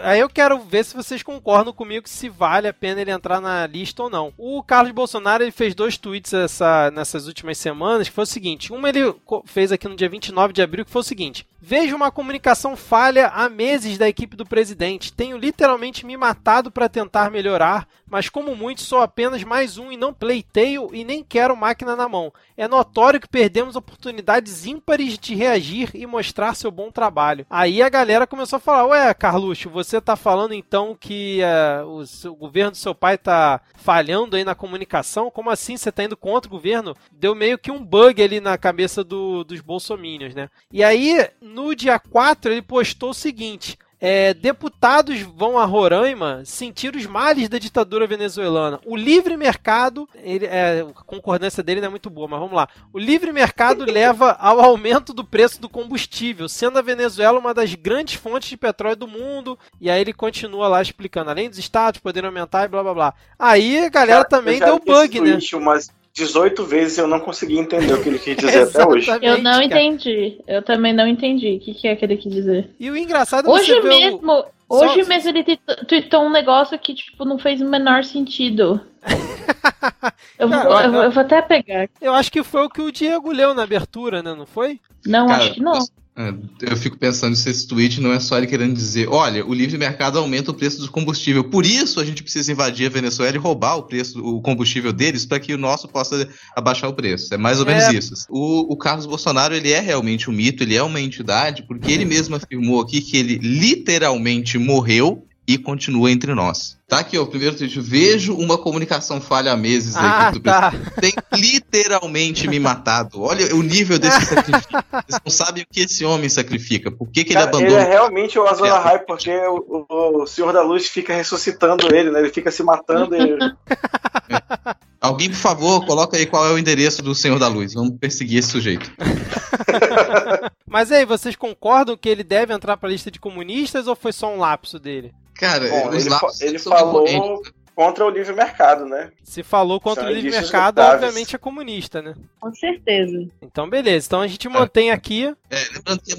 Aí 0.03 0.21
eu 0.21 0.29
quero 0.29 0.59
ver 0.59 0.85
se 0.85 0.97
vocês 0.97 1.23
concordam 1.23 1.73
comigo 1.73 2.09
se 2.09 2.29
vale 2.29 2.67
a 2.67 2.73
pena 2.73 3.01
ele 3.01 3.11
entrar 3.11 3.41
na 3.41 3.67
lista 3.67 4.03
ou 4.03 4.11
não. 4.11 4.33
O 4.39 4.63
Carlos 4.63 4.93
Bolsonaro 4.93 5.43
ele 5.43 5.53
fez 5.53 5.75
dois 5.75 5.99
tweets 5.99 6.33
essa, 6.33 6.91
nessas 6.91 7.27
últimas 7.27 7.59
semanas 7.59 8.09
que 8.09 8.15
foi 8.15 8.25
o 8.25 8.27
seguinte. 8.27 8.73
Uma 8.73 8.89
ele 8.89 9.15
fez 9.45 9.71
aqui 9.71 9.87
no 9.87 9.97
dia 9.97 10.09
29 10.09 10.53
de 10.53 10.63
abril 10.63 10.85
que 10.85 10.91
foi 10.91 11.01
o 11.01 11.05
seguinte. 11.05 11.47
Vejo 11.65 11.95
uma 11.95 12.11
comunicação 12.11 12.77
falha 12.77 13.29
há 13.29 13.49
meses 13.49 13.97
da 13.97 14.09
equipe 14.09 14.35
do 14.35 14.45
presidente. 14.45 15.13
Tenho 15.13 15.37
literalmente 15.37 16.05
me 16.05 16.17
matado 16.17 16.73
para 16.73 16.89
tentar 16.89 17.31
melhorar, 17.31 17.87
mas 18.05 18.29
como 18.29 18.57
muitos 18.57 18.85
sou 18.85 19.01
apenas 19.01 19.45
mais 19.45 19.79
um 19.79 19.93
e 19.93 19.97
não 19.97 20.13
pleiteio 20.13 20.91
e 20.93 21.05
nem 21.05 21.23
quero 21.23 21.57
máquina 21.57 21.95
na 21.95 22.09
mão. 22.09 22.33
Notório 22.69 23.21
que 23.21 23.29
perdemos 23.29 23.77
oportunidades 23.77 24.67
ímpares 24.67 25.19
de 25.19 25.35
reagir 25.35 25.91
e 25.95 26.07
mostrar 26.07 26.55
seu 26.55 26.71
bom 26.71 26.91
trabalho. 26.91 27.47
Aí 27.49 27.83
a 27.83 27.89
galera 27.89 28.27
começou 28.27 28.57
a 28.57 28.61
falar: 28.61 28.87
Ué, 28.87 29.15
Carluxo, 29.15 29.71
você 29.71 30.01
tá 30.01 30.17
falando 30.17 30.55
então 30.55 30.97
que 30.99 31.41
uh, 31.43 31.87
o, 31.87 32.31
o, 32.31 32.37
governo 32.37 32.73
do 32.73 32.77
seu 32.77 32.95
pai 32.95 33.19
tá 33.19 33.61
falhando 33.75 34.37
aí 34.37 34.45
na 34.45 34.55
comunicação? 34.55 35.31
Como 35.31 35.51
assim 35.51 35.77
você 35.77 35.91
tá 35.91 36.05
indo 36.05 36.17
contra 36.17 36.49
o 36.49 36.53
governo? 36.53 36.97
Deu 37.11 37.35
meio 37.35 37.59
que 37.59 37.71
um 37.71 37.85
bug 37.85 38.23
ali 38.23 38.41
na 38.41 38.57
cabeça 38.59 39.03
do, 39.03 39.45
dos 39.45 39.61
bolsomínios, 39.61 40.35
né? 40.35 40.49
E 40.71 40.83
aí 40.83 41.29
no 41.41 41.75
dia 41.75 41.99
4 41.99 42.53
ele 42.53 42.63
postou 42.63 43.11
o 43.11 43.15
seguinte: 43.15 43.79
é, 44.05 44.35
deputados 44.35 45.21
vão 45.21 45.57
a 45.57 45.65
Roraima 45.65 46.43
sentir 46.45 46.97
os 46.97 47.07
males 47.07 47.49
da 47.49 47.57
ditadura 47.57 48.05
venezuelana. 48.05 48.81
O 48.85 48.97
livre 48.97 49.37
mercado, 49.37 50.09
ele, 50.17 50.45
é, 50.45 50.81
a 50.81 51.05
concordância 51.05 51.63
dele 51.63 51.81
não 51.81 51.87
é 51.87 51.91
muito 51.91 52.11
boa, 52.11 52.27
mas 52.27 52.41
vamos 52.41 52.57
lá. 52.57 52.69
O 52.93 52.99
livre 52.99 53.31
mercado 53.31 53.85
leva 53.87 54.33
ao 54.41 54.61
aumento 54.61 55.15
do 55.15 55.23
preço 55.23 55.61
do 55.61 55.69
combustível, 55.69 56.49
sendo 56.49 56.81
a 56.81 56.83
Venezuela 56.83 57.39
uma 57.39 57.55
das 57.55 57.77
grandes 57.77 58.15
fontes 58.15 58.49
de 58.49 58.57
petróleo 58.57 58.97
do 58.97 59.07
mundo. 59.07 59.57
E 59.81 59.89
aí 59.89 60.01
ele 60.01 60.13
continua 60.13 60.67
lá 60.67 60.83
explicando, 60.83 61.31
além 61.31 61.49
dos 61.49 61.61
estados 61.61 62.01
poderem 62.01 62.27
aumentar 62.27 62.65
e 62.65 62.69
blá 62.69 62.83
blá 62.83 62.95
blá. 62.95 63.15
Aí 63.39 63.85
a 63.85 63.89
galera 63.89 64.25
Cara, 64.25 64.43
também 64.43 64.59
deu 64.59 64.81
bug, 64.81 65.21
né? 65.21 65.39
Umas 65.55 65.93
18 66.15 66.65
vezes 66.65 66.99
eu 66.99 67.07
não 67.07 67.21
consegui 67.21 67.59
entender 67.59 67.95
o 67.95 68.03
que 68.03 68.09
ele 68.09 68.19
quis 68.19 68.37
dizer 68.37 68.65
até 68.69 68.87
hoje. 68.87 69.11
Eu 69.23 69.39
não 69.39 69.53
cara. 69.53 69.65
entendi. 69.65 70.39
Eu 70.47 70.63
também 70.63 70.93
não 70.93 71.07
entendi 71.07 71.57
o 71.57 71.61
que, 71.61 71.75
que 71.75 71.89
é 71.89 71.97
que 71.97 72.05
ele 72.05 72.17
quis 72.17 72.33
dizer. 72.33 72.71
E 72.79 72.91
o 72.91 72.97
engraçado 72.97 73.49
é 73.49 73.51
Hoje 73.51 73.81
mesmo, 73.81 74.45
o... 74.69 74.77
hoje 74.77 75.03
Só... 75.03 75.09
mesmo 75.09 75.31
ele 75.31 75.59
tweetou 75.89 76.23
um 76.23 76.31
negócio 76.31 76.79
que, 76.79 76.95
tipo, 76.95 77.25
não 77.25 77.39
fez 77.39 77.61
o 77.63 77.67
menor 77.67 78.05
sentido. 78.05 78.81
eu, 80.39 80.49
vou, 80.49 80.59
eu, 80.59 80.95
eu, 80.95 81.11
vou 81.11 81.23
até 81.23 81.41
pegar. 81.41 81.89
Eu 82.01 82.13
acho 82.13 82.31
que 82.31 82.43
foi 82.43 82.65
o 82.65 82.71
que 82.71 82.83
o 82.83 82.93
Diego 82.93 83.33
leu 83.33 83.55
na 83.55 83.63
abertura, 83.63 84.23
né? 84.23 84.35
Não 84.35 84.47
foi? 84.47 84.81
Não, 85.07 85.27
Cara, 85.27 85.43
acho 85.43 85.55
que 85.55 85.61
não. 85.61 85.79
É, 86.15 86.35
eu 86.71 86.77
fico 86.77 86.99
pensando 86.99 87.35
se 87.35 87.49
esse 87.49 87.67
tweet 87.67 87.99
não 87.99 88.13
é 88.13 88.21
só 88.21 88.37
ele 88.37 88.47
querendo 88.47 88.75
dizer: 88.75 89.09
olha, 89.09 89.47
o 89.47 89.55
livre 89.55 89.79
mercado 89.79 90.19
aumenta 90.19 90.51
o 90.51 90.55
preço 90.55 90.79
do 90.83 90.91
combustível, 90.91 91.43
por 91.43 91.65
isso 91.65 91.99
a 92.01 92.05
gente 92.05 92.23
precisa 92.23 92.53
invadir 92.53 92.87
a 92.87 92.91
Venezuela 92.91 93.35
e 93.35 93.39
roubar 93.39 93.77
o 93.77 93.85
preço, 93.85 94.23
o 94.23 94.43
combustível 94.43 94.93
deles, 94.93 95.25
para 95.25 95.41
que 95.41 95.55
o 95.55 95.59
nosso 95.59 95.89
possa 95.89 96.29
abaixar 96.55 96.91
o 96.91 96.95
preço. 96.95 97.33
É 97.33 97.39
mais 97.39 97.61
ou 97.61 97.67
menos 97.67 97.85
é. 97.85 97.95
isso. 97.95 98.27
O, 98.29 98.75
o, 98.75 98.77
Carlos 98.77 99.07
Bolsonaro 99.07 99.55
ele 99.55 99.71
é 99.71 99.81
realmente 99.81 100.29
um 100.29 100.35
mito, 100.35 100.63
ele 100.63 100.77
é 100.77 100.83
uma 100.83 101.01
entidade, 101.01 101.63
porque 101.63 101.91
ele 101.91 102.05
mesmo 102.05 102.37
afirmou 102.37 102.83
aqui 102.83 103.01
que 103.01 103.17
ele 103.17 103.39
literalmente 103.39 104.59
morreu 104.59 105.27
e 105.47 105.59
continua 105.59 106.11
entre 106.11 106.35
nós. 106.35 106.79
Tá 106.87 107.01
aqui, 107.01 107.19
ó, 107.19 107.23
o 107.23 107.27
primeiro 107.27 107.57
tweet. 107.57 107.81
Vejo 107.81 108.35
uma 108.35 108.59
comunicação 108.59 109.21
falha 109.21 109.53
há 109.53 109.57
meses 109.57 109.97
ah, 109.97 110.29
aqui. 110.29 110.41
Tá. 110.41 110.73
Tem 111.01 111.13
literalmente 111.33 112.47
me 112.47 112.61
matado. 112.61 113.23
Olha 113.23 113.55
o 113.57 113.63
nível 113.63 113.99
desse 113.99 114.21
sacrifício. 114.27 114.69
Vocês 114.71 115.21
não 115.25 115.33
sabem 115.33 115.63
o 115.63 115.67
que 115.69 115.81
esse 115.81 116.05
homem 116.05 116.29
sacrifica. 116.29 116.91
Por 116.93 117.11
que, 117.11 117.25
que 117.25 117.33
Cara, 117.33 117.47
ele 117.47 117.57
abandona? 117.57 117.83
Ele 117.83 117.91
é 117.91 117.93
realmente 117.93 118.39
o 118.39 118.47
Azora 118.47 118.79
High, 118.79 119.01
porque 119.07 119.31
o, 119.31 119.87
o, 119.89 120.23
o, 120.23 120.27
Senhor 120.27 120.53
da 120.53 120.63
Luz 120.63 120.87
fica 120.87 121.15
ressuscitando 121.15 121.93
ele, 121.95 122.11
né? 122.11 122.21
Ele 122.21 122.31
fica 122.31 122.51
se 122.51 122.63
matando. 122.63 123.17
E... 123.17 123.33
É. 123.33 124.75
Alguém, 125.01 125.31
por 125.31 125.39
favor, 125.39 125.85
coloca 125.85 126.17
aí 126.17 126.27
qual 126.27 126.47
é 126.47 126.53
o 126.53 126.59
endereço 126.59 127.03
do 127.03 127.15
Senhor 127.15 127.39
da 127.39 127.49
Luz. 127.49 127.75
Vamos 127.75 127.99
perseguir 127.99 128.39
esse 128.39 128.51
sujeito. 128.51 128.93
Mas 130.69 130.93
aí, 130.93 131.05
vocês 131.05 131.35
concordam 131.35 131.97
que 131.97 132.09
ele 132.09 132.23
deve 132.23 132.55
entrar 132.55 132.77
para 132.77 132.89
a 132.89 132.93
lista 132.93 133.11
de 133.11 133.19
comunistas 133.19 133.87
ou 133.87 133.97
foi 133.97 134.13
só 134.13 134.33
um 134.33 134.39
lapso 134.39 134.79
dele? 134.79 135.13
Cara, 135.43 135.69
Bom, 135.69 135.93
ele, 135.93 136.09
ele 136.41 136.59
falou 136.61 137.43
contra 137.75 138.07
o 138.07 138.11
livre 138.11 138.33
mercado, 138.33 138.87
né? 138.87 139.11
Se 139.25 139.43
falou 139.43 139.81
contra 139.81 140.05
São 140.05 140.13
o 140.13 140.15
livre 140.15 140.31
mercado, 140.31 140.79
obviamente 140.79 141.35
é 141.35 141.39
comunista, 141.39 142.01
né? 142.01 142.15
Com 142.39 142.55
certeza. 142.55 143.27
Então, 143.43 143.69
beleza. 143.69 144.07
Então 144.07 144.21
a 144.21 144.29
gente 144.29 144.49
mantém 144.49 144.93
aqui. 144.93 145.35
É, 145.51 145.65
lembrando 145.75 146.01
que 146.01 146.13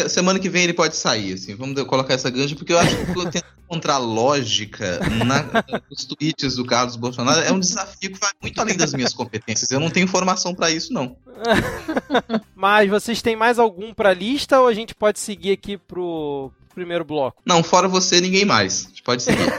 é, 0.00 0.08
semana 0.08 0.40
que 0.40 0.48
vem 0.48 0.64
ele 0.64 0.74
pode 0.74 0.96
sair, 0.96 1.34
assim. 1.34 1.54
Vamos 1.54 1.80
colocar 1.84 2.14
essa 2.14 2.28
ganja, 2.28 2.56
porque 2.56 2.72
eu 2.72 2.78
acho 2.80 2.96
que 2.96 3.16
eu 3.16 3.30
tento 3.30 3.46
encontrar 3.64 3.98
lógica 3.98 4.98
na, 5.24 5.64
nos 5.88 6.04
tweets 6.04 6.56
do 6.56 6.66
Carlos 6.66 6.96
Bolsonaro 6.96 7.42
é 7.42 7.52
um 7.52 7.60
desafio 7.60 8.12
que 8.12 8.18
vai 8.18 8.30
muito 8.42 8.60
além 8.60 8.76
das 8.76 8.92
minhas 8.92 9.14
competências. 9.14 9.70
Eu 9.70 9.78
não 9.78 9.90
tenho 9.90 10.08
formação 10.08 10.52
para 10.52 10.68
isso, 10.68 10.92
não. 10.92 11.16
Mas 12.56 12.90
vocês 12.90 13.22
têm 13.22 13.36
mais 13.36 13.56
algum 13.56 13.94
pra 13.94 14.12
lista 14.12 14.60
ou 14.60 14.66
a 14.66 14.74
gente 14.74 14.96
pode 14.96 15.20
seguir 15.20 15.52
aqui 15.52 15.78
pro, 15.78 16.50
primeiro 16.74 17.04
bloco? 17.04 17.40
Não, 17.46 17.62
fora 17.62 17.88
você, 17.88 18.20
ninguém 18.20 18.44
mais. 18.44 18.86
A 18.86 18.88
gente 18.88 19.02
pode 19.02 19.22
seguir. 19.22 19.38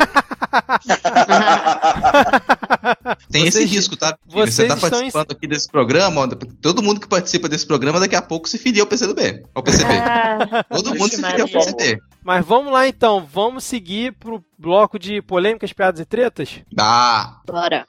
Tem 3.32 3.44
Vocês- 3.44 3.56
esse 3.56 3.66
risco, 3.66 3.96
tá? 3.98 4.18
vocês 4.26 4.54
Você 4.56 4.68
tá 4.68 4.76
estão 4.76 4.90
participando 4.90 5.32
aqui 5.32 5.48
desse 5.48 5.68
programa, 5.70 6.28
todo 6.62 6.82
mundo 6.84 7.00
que 7.00 7.08
participa 7.08 7.50
desse 7.50 7.66
programa 7.66 8.00
daqui 8.00 8.16
a 8.16 8.22
pouco 8.22 8.48
se 8.48 8.58
filia 8.58 8.82
ao 8.84 8.88
PCdoB. 8.88 9.44
Ao 9.54 9.64
PCB. 9.64 9.94
Ah, 10.06 10.64
Todo 10.70 10.96
mundo 10.96 11.10
se 11.10 11.16
filia 11.22 11.44
ao. 11.44 11.48
PCB. 11.50 12.00
Mas 12.24 12.46
vamos 12.46 12.72
lá 12.72 12.88
então, 12.88 13.26
vamos 13.32 13.64
seguir 13.64 14.14
pro 14.14 14.44
bloco 14.58 14.98
de 15.00 15.22
polêmicas, 15.22 15.74
piadas 15.74 16.00
e 16.00 16.06
tretas? 16.06 16.62
Ah, 16.78 17.40
Bora. 17.46 17.86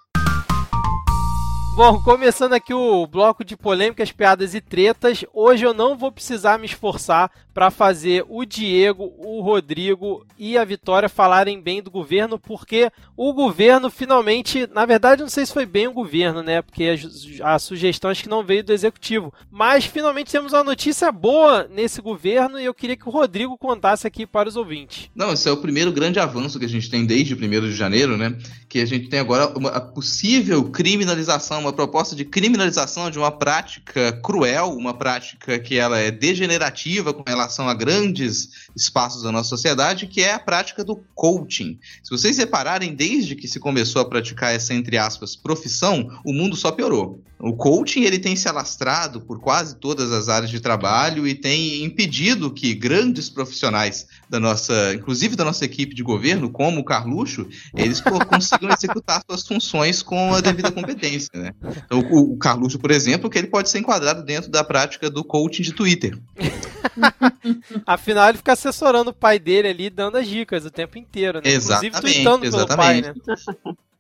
Bom, 1.77 2.03
começando 2.03 2.55
aqui 2.55 2.73
o 2.73 3.07
bloco 3.07 3.45
de 3.45 3.55
polêmicas, 3.55 4.11
piadas 4.11 4.55
e 4.55 4.62
tretas. 4.62 5.27
Hoje 5.35 5.67
eu 5.67 5.75
não 5.75 5.95
vou 5.95 6.11
precisar 6.11 6.59
me 6.59 6.65
esforçar 6.65 7.31
para 7.53 7.71
fazer 7.71 8.25
o 8.29 8.45
Diego, 8.45 9.15
o 9.19 9.43
Rodrigo 9.43 10.27
e 10.39 10.59
a 10.59 10.65
Vitória 10.65 11.09
falarem 11.09 11.61
bem 11.61 11.83
do 11.83 11.91
governo, 11.91 12.39
porque 12.39 12.91
o 13.17 13.33
governo 13.33 13.91
finalmente, 13.91 14.67
na 14.75 14.85
verdade, 14.85 15.23
não 15.23 15.29
sei 15.29 15.45
se 15.45 15.55
foi 15.55 15.65
bem 15.65 15.87
o 15.87 15.93
governo, 15.93 16.43
né? 16.43 16.61
Porque 16.61 16.95
a, 17.43 17.59
sugestão 17.59 18.11
acho 18.11 18.23
que 18.23 18.29
não 18.29 18.45
veio 18.45 18.62
do 18.62 18.75
executivo, 18.75 19.33
mas 19.51 19.87
finalmente 19.87 20.33
temos 20.33 20.53
uma 20.53 20.65
notícia 20.65 21.11
boa 21.11 21.67
nesse 21.71 22.03
governo 22.03 22.61
e 22.61 22.65
eu 22.67 22.75
queria 22.75 22.97
que 22.97 23.09
o 23.09 23.12
Rodrigo 23.12 23.57
contasse 23.57 24.07
aqui 24.07 24.27
para 24.27 24.49
os 24.49 24.57
ouvintes. 24.57 25.11
Não, 25.15 25.33
esse 25.33 25.49
é 25.49 25.53
o 25.53 25.57
primeiro 25.57 25.93
grande 25.93 26.19
avanço 26.19 26.59
que 26.59 26.67
a 26.67 26.69
gente 26.69 26.91
tem 26.91 27.07
desde 27.07 27.33
o 27.35 27.39
1 27.39 27.41
de 27.69 27.73
janeiro, 27.73 28.19
né? 28.19 28.37
Que 28.69 28.81
a 28.81 28.87
gente 28.87 29.09
tem 29.09 29.19
agora 29.19 29.49
uma 29.57 29.71
a 29.71 29.81
possível 29.81 30.65
criminalização, 30.71 31.66
uma 31.67 31.73
proposta 31.73 32.15
de 32.15 32.25
criminalização 32.25 33.11
de 33.11 33.19
uma 33.19 33.31
prática 33.31 34.13
cruel, 34.23 34.71
uma 34.71 34.95
prática 34.95 35.59
que 35.59 35.77
ela 35.77 35.99
é 35.99 36.11
degenerativa 36.11 37.13
com 37.13 37.25
relação 37.27 37.69
a 37.69 37.75
grandes 37.75 38.69
espaços 38.75 39.23
da 39.23 39.33
nossa 39.33 39.49
sociedade, 39.49 40.07
que 40.07 40.23
é 40.23 40.33
a 40.33 40.39
prática 40.39 40.85
do 40.85 40.97
coaching. 41.15 41.79
Se 42.03 42.11
vocês 42.11 42.39
repararem, 42.39 42.95
desde 42.95 43.35
que 43.35 43.49
se 43.49 43.59
começou 43.59 44.01
a 44.01 44.05
praticar 44.05 44.55
essa, 44.55 44.73
entre 44.73 44.97
aspas, 44.97 45.35
profissão, 45.35 46.09
o 46.25 46.33
mundo 46.33 46.57
só 46.57 46.71
piorou. 46.71 47.21
O 47.39 47.55
coaching 47.55 48.03
ele 48.03 48.19
tem 48.19 48.35
se 48.35 48.49
alastrado 48.49 49.21
por 49.21 49.39
quase 49.41 49.77
todas 49.77 50.11
as 50.11 50.29
áreas 50.29 50.51
de 50.51 50.59
trabalho 50.59 51.27
e 51.27 51.35
tem 51.35 51.85
impedido 51.85 52.51
que 52.51 52.75
grandes 52.75 53.29
profissionais 53.29 54.07
da 54.29 54.41
nossa, 54.41 54.95
inclusive 54.95 55.37
da 55.37 55.45
nossa 55.45 55.65
equipe 55.65 55.95
de 55.95 56.03
governo, 56.03 56.49
como 56.49 56.81
o 56.81 56.85
Carluxo, 56.85 57.47
eles 57.75 58.01
consigam 58.01 58.71
executar 58.73 59.23
suas 59.29 59.47
funções 59.47 60.03
com 60.03 60.35
a 60.35 60.41
devida 60.41 60.73
competência, 60.73 61.31
né? 61.35 61.53
Então, 61.85 62.01
o, 62.11 62.35
o 62.35 62.38
Carluxo, 62.38 62.79
por 62.79 62.90
exemplo, 62.90 63.31
que 63.31 63.38
ele 63.38 63.49
pode 63.49 63.69
ser 63.69 63.79
enquadrado 63.79 64.23
dentro 64.23 64.51
da 64.51 64.62
prática 64.62 65.11
do 65.11 65.25
coaching 65.25 65.62
de 65.62 65.73
Twitter. 65.73 66.19
Afinal, 67.87 68.29
ele 68.29 68.38
fica 68.38 68.53
assessorando 68.53 69.11
o 69.11 69.14
pai 69.14 69.38
dele 69.38 69.69
ali, 69.69 69.90
dando 69.90 70.16
as 70.16 70.29
dicas 70.29 70.64
o 70.64 70.71
tempo 70.71 70.99
inteiro, 70.99 71.40
né? 71.42 71.55
Inclusive 71.55 71.87
Exatamente, 71.88 72.51
pelo 72.51 72.66
pai, 72.66 73.01
né? 73.01 73.14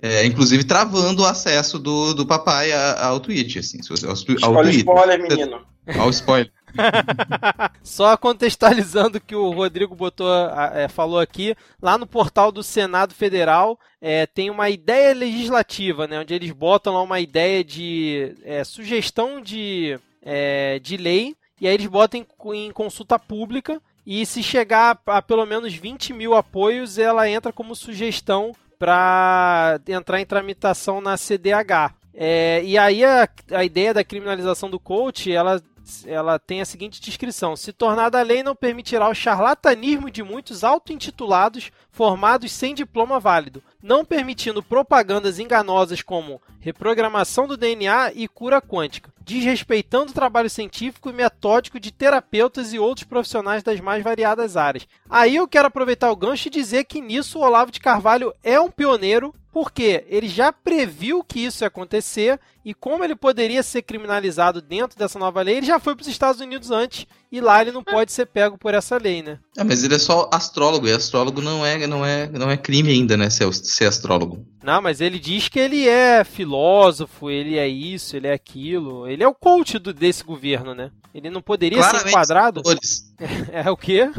É, 0.00 0.26
inclusive 0.26 0.62
travando 0.62 1.22
o 1.22 1.26
acesso 1.26 1.78
do, 1.78 2.12
do 2.12 2.26
papai 2.26 2.70
ao 2.72 3.18
tweet, 3.18 3.58
assim, 3.58 3.78
ao, 4.04 4.12
ao 4.44 4.56
Olha 4.56 4.68
o 4.68 4.72
Twitter, 4.72 4.94
spoiler, 4.94 5.22
menino. 5.22 5.60
ao 5.98 6.10
spoiler. 6.10 6.52
Só 7.82 8.16
contextualizando 8.16 9.20
que 9.20 9.34
o 9.34 9.50
Rodrigo 9.50 9.94
botou, 9.94 10.28
é, 10.74 10.88
falou 10.88 11.18
aqui, 11.18 11.56
lá 11.80 11.96
no 11.96 12.06
portal 12.06 12.50
do 12.50 12.62
Senado 12.62 13.14
Federal 13.14 13.78
é, 14.00 14.26
tem 14.26 14.50
uma 14.50 14.70
ideia 14.70 15.14
legislativa, 15.14 16.06
né, 16.06 16.20
onde 16.20 16.34
eles 16.34 16.52
botam 16.52 16.94
lá 16.94 17.02
uma 17.02 17.20
ideia 17.20 17.64
de 17.64 18.34
é, 18.44 18.62
sugestão 18.64 19.40
de, 19.40 19.98
é, 20.22 20.78
de 20.78 20.96
lei, 20.96 21.34
e 21.60 21.66
aí 21.66 21.74
eles 21.74 21.86
botam 21.86 22.20
em, 22.20 22.66
em 22.66 22.70
consulta 22.70 23.18
pública, 23.18 23.80
e 24.06 24.24
se 24.24 24.42
chegar 24.42 24.98
a, 25.06 25.18
a 25.18 25.22
pelo 25.22 25.44
menos 25.44 25.74
20 25.74 26.12
mil 26.12 26.34
apoios, 26.34 26.98
ela 26.98 27.28
entra 27.28 27.52
como 27.52 27.74
sugestão 27.74 28.52
para 28.78 29.80
entrar 29.88 30.20
em 30.20 30.26
tramitação 30.26 31.00
na 31.00 31.16
CDH. 31.16 31.94
É, 32.14 32.62
e 32.64 32.78
aí 32.78 33.04
a, 33.04 33.28
a 33.50 33.64
ideia 33.64 33.92
da 33.92 34.04
criminalização 34.04 34.70
do 34.70 34.78
coach, 34.78 35.30
ela 35.30 35.60
ela 36.06 36.38
tem 36.38 36.60
a 36.60 36.64
seguinte 36.64 37.00
descrição: 37.00 37.56
se 37.56 37.72
tornada 37.72 38.20
lei, 38.22 38.42
não 38.42 38.54
permitirá 38.54 39.08
o 39.08 39.14
charlatanismo 39.14 40.10
de 40.10 40.22
muitos 40.22 40.64
auto-intitulados 40.64 41.70
formados 41.90 42.52
sem 42.52 42.74
diploma 42.74 43.20
válido, 43.20 43.62
não 43.86 44.04
permitindo 44.04 44.64
propagandas 44.64 45.38
enganosas 45.38 46.02
como 46.02 46.42
reprogramação 46.58 47.46
do 47.46 47.56
DNA 47.56 48.10
e 48.14 48.26
cura 48.26 48.60
quântica, 48.60 49.12
desrespeitando 49.20 50.10
o 50.10 50.14
trabalho 50.14 50.50
científico 50.50 51.08
e 51.08 51.12
metódico 51.12 51.78
de 51.78 51.92
terapeutas 51.92 52.72
e 52.72 52.80
outros 52.80 53.06
profissionais 53.06 53.62
das 53.62 53.80
mais 53.80 54.02
variadas 54.02 54.56
áreas. 54.56 54.88
Aí 55.08 55.36
eu 55.36 55.46
quero 55.46 55.68
aproveitar 55.68 56.10
o 56.10 56.16
gancho 56.16 56.48
e 56.48 56.50
dizer 56.50 56.82
que 56.84 57.00
nisso 57.00 57.38
o 57.38 57.42
Olavo 57.42 57.70
de 57.70 57.78
Carvalho 57.78 58.34
é 58.42 58.58
um 58.58 58.72
pioneiro 58.72 59.32
porque 59.52 60.04
ele 60.08 60.28
já 60.28 60.52
previu 60.52 61.24
que 61.24 61.40
isso 61.40 61.62
ia 61.64 61.68
acontecer 61.68 62.40
e 62.64 62.74
como 62.74 63.04
ele 63.04 63.14
poderia 63.14 63.62
ser 63.62 63.82
criminalizado 63.82 64.60
dentro 64.60 64.98
dessa 64.98 65.18
nova 65.18 65.40
lei, 65.40 65.58
ele 65.58 65.66
já 65.66 65.78
foi 65.78 65.94
para 65.94 66.02
os 66.02 66.08
Estados 66.08 66.40
Unidos 66.40 66.70
antes 66.70 67.06
e 67.30 67.40
lá 67.40 67.60
ele 67.60 67.72
não 67.72 67.82
pode 67.82 68.12
ser 68.12 68.26
pego 68.26 68.56
por 68.56 68.74
essa 68.74 68.96
lei, 68.96 69.22
né? 69.22 69.38
É, 69.56 69.64
mas 69.64 69.82
ele 69.82 69.94
é 69.94 69.98
só 69.98 70.28
astrólogo, 70.32 70.86
e 70.86 70.92
astrólogo 70.92 71.40
não 71.40 71.64
é, 71.64 71.86
não 71.86 72.04
é, 72.04 72.28
não 72.28 72.50
é 72.50 72.56
crime 72.56 72.90
ainda, 72.90 73.16
né, 73.16 73.30
ser, 73.30 73.52
ser 73.52 73.86
astrólogo. 73.86 74.46
Não, 74.62 74.82
mas 74.82 75.00
ele 75.00 75.18
diz 75.18 75.48
que 75.48 75.58
ele 75.58 75.88
é 75.88 76.24
filósofo, 76.24 77.30
ele 77.30 77.56
é 77.56 77.68
isso, 77.68 78.16
ele 78.16 78.26
é 78.26 78.32
aquilo. 78.32 79.08
Ele 79.08 79.22
é 79.22 79.28
o 79.28 79.34
coach 79.34 79.78
do, 79.78 79.92
desse 79.92 80.24
governo, 80.24 80.74
né? 80.74 80.90
Ele 81.14 81.30
não 81.30 81.40
poderia 81.40 81.82
ser 81.82 81.90
Claramente 81.90 82.10
enquadrado. 82.10 82.62
são 82.64 82.72
atores. 82.72 83.14
É 83.52 83.70
o 83.70 83.76
quê? 83.76 84.10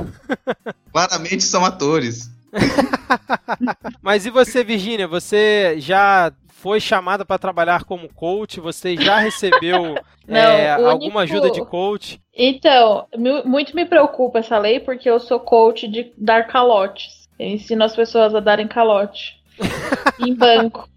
Claramente 0.92 1.44
são 1.44 1.64
atores. 1.64 2.32
Mas 4.02 4.26
e 4.26 4.30
você, 4.30 4.64
Virgínia? 4.64 5.08
Você 5.08 5.76
já 5.80 6.32
foi 6.60 6.80
chamada 6.80 7.24
para 7.24 7.38
trabalhar 7.38 7.84
como 7.84 8.10
coach? 8.14 8.60
Você 8.60 8.96
já 8.98 9.18
recebeu 9.20 9.96
Não, 10.28 10.40
é, 10.40 10.78
o 10.80 10.88
alguma 10.90 10.96
único- 10.96 11.20
ajuda 11.20 11.52
de 11.52 11.64
coach? 11.66 12.20
Então, 12.36 13.06
mu- 13.16 13.44
muito 13.46 13.76
me 13.76 13.86
preocupa 13.86 14.40
essa 14.40 14.58
lei 14.58 14.80
porque 14.80 15.10
eu 15.10 15.20
sou 15.20 15.40
coach 15.40 15.88
de 15.88 16.12
dar 16.18 16.48
calotes. 16.48 17.28
Eu 17.40 17.48
ensino 17.48 17.84
as 17.84 17.96
pessoas 17.96 18.34
a 18.36 18.40
darem 18.40 18.68
calote 18.68 19.38
em 20.20 20.34
banco. 20.34 20.90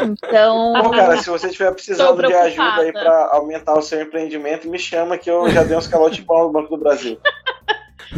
Então, 0.00 0.72
Bom, 0.74 0.90
cara, 0.90 1.16
se 1.16 1.28
você 1.28 1.48
estiver 1.48 1.72
precisando 1.72 2.22
de 2.26 2.32
ajuda 2.32 2.82
aí 2.82 2.92
pra 2.92 3.30
aumentar 3.32 3.74
o 3.76 3.82
seu 3.82 4.00
empreendimento, 4.00 4.68
me 4.68 4.78
chama 4.78 5.18
que 5.18 5.28
eu 5.30 5.50
já 5.50 5.62
dei 5.64 5.76
uns 5.76 5.86
calotes 5.86 6.20
bons 6.20 6.44
no 6.46 6.52
Banco 6.52 6.70
do 6.76 6.82
Brasil. 6.82 7.18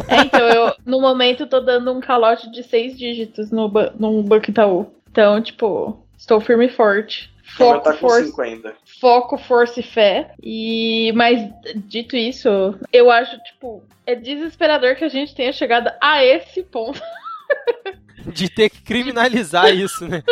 é, 0.07 0.17
então 0.21 0.47
eu 0.47 0.73
no 0.85 1.01
momento 1.01 1.47
tô 1.47 1.59
dando 1.59 1.91
um 1.91 1.99
calote 1.99 2.49
de 2.51 2.63
seis 2.63 2.97
dígitos 2.97 3.51
no, 3.51 3.67
ba- 3.67 3.91
no 3.97 4.21
Banco 4.23 4.49
Itaú. 4.49 4.93
Então, 5.09 5.41
tipo, 5.41 6.05
estou 6.21 6.39
firme 6.39 6.67
e 6.67 6.69
forte. 6.69 7.29
Foco, 7.57 7.83
tá 7.83 7.93
força, 7.95 8.25
5 8.27 8.41
ainda. 8.41 8.75
foco, 9.01 9.37
força 9.37 9.79
e 9.81 9.83
fé. 9.83 10.33
E 10.41 11.11
mas 11.15 11.49
dito 11.75 12.15
isso, 12.15 12.47
eu 12.93 13.11
acho 13.11 13.37
tipo 13.43 13.83
é 14.05 14.15
desesperador 14.15 14.95
que 14.95 15.03
a 15.03 15.09
gente 15.09 15.35
tenha 15.35 15.51
chegado 15.51 15.91
a 15.99 16.23
esse 16.23 16.63
ponto. 16.63 17.01
De 18.27 18.47
ter 18.47 18.69
que 18.69 18.81
criminalizar 18.83 19.73
isso, 19.75 20.07
né? 20.07 20.23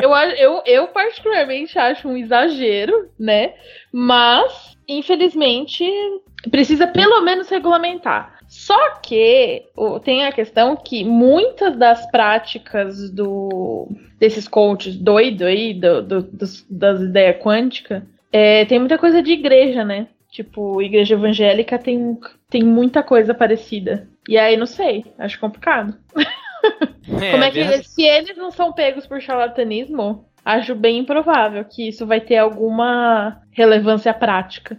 Eu, 0.00 0.14
a- 0.14 0.28
eu, 0.36 0.62
eu 0.64 0.86
particularmente 0.88 1.76
acho 1.78 2.08
um 2.08 2.16
exagero, 2.16 3.10
né? 3.18 3.54
Mas, 3.92 4.76
infelizmente, 4.86 5.84
precisa 6.50 6.86
pelo 6.86 7.20
menos 7.22 7.48
regulamentar. 7.48 8.37
Só 8.48 8.96
que 9.00 9.64
tem 10.04 10.24
a 10.24 10.32
questão 10.32 10.74
que 10.74 11.04
muitas 11.04 11.76
das 11.76 12.10
práticas 12.10 13.10
do 13.10 13.88
desses 14.18 14.48
coaches 14.48 14.96
doido 14.96 15.44
aí, 15.44 15.74
do, 15.74 16.02
do- 16.02 16.22
dos- 16.22 16.66
das 16.68 17.00
ideias 17.00 17.36
quânticas, 17.42 18.02
é, 18.32 18.64
tem 18.64 18.78
muita 18.78 18.98
coisa 18.98 19.22
de 19.22 19.32
igreja, 19.32 19.84
né? 19.84 20.08
Tipo, 20.30 20.82
igreja 20.82 21.14
evangélica 21.14 21.78
tem, 21.78 22.18
tem 22.50 22.62
muita 22.62 23.02
coisa 23.02 23.32
parecida. 23.34 24.08
E 24.28 24.36
aí, 24.36 24.56
não 24.56 24.66
sei, 24.66 25.04
acho 25.18 25.38
complicado. 25.40 25.94
Como 27.06 27.44
é 27.44 27.50
que 27.50 27.60
verdade. 27.62 27.88
se 27.88 28.02
eles 28.02 28.36
não 28.36 28.50
são 28.50 28.72
pegos 28.72 29.06
por 29.06 29.20
charlatanismo, 29.20 30.26
acho 30.44 30.74
bem 30.74 30.98
improvável 30.98 31.64
que 31.64 31.88
isso 31.88 32.06
vai 32.06 32.20
ter 32.20 32.36
alguma 32.36 33.40
relevância 33.52 34.12
prática. 34.12 34.78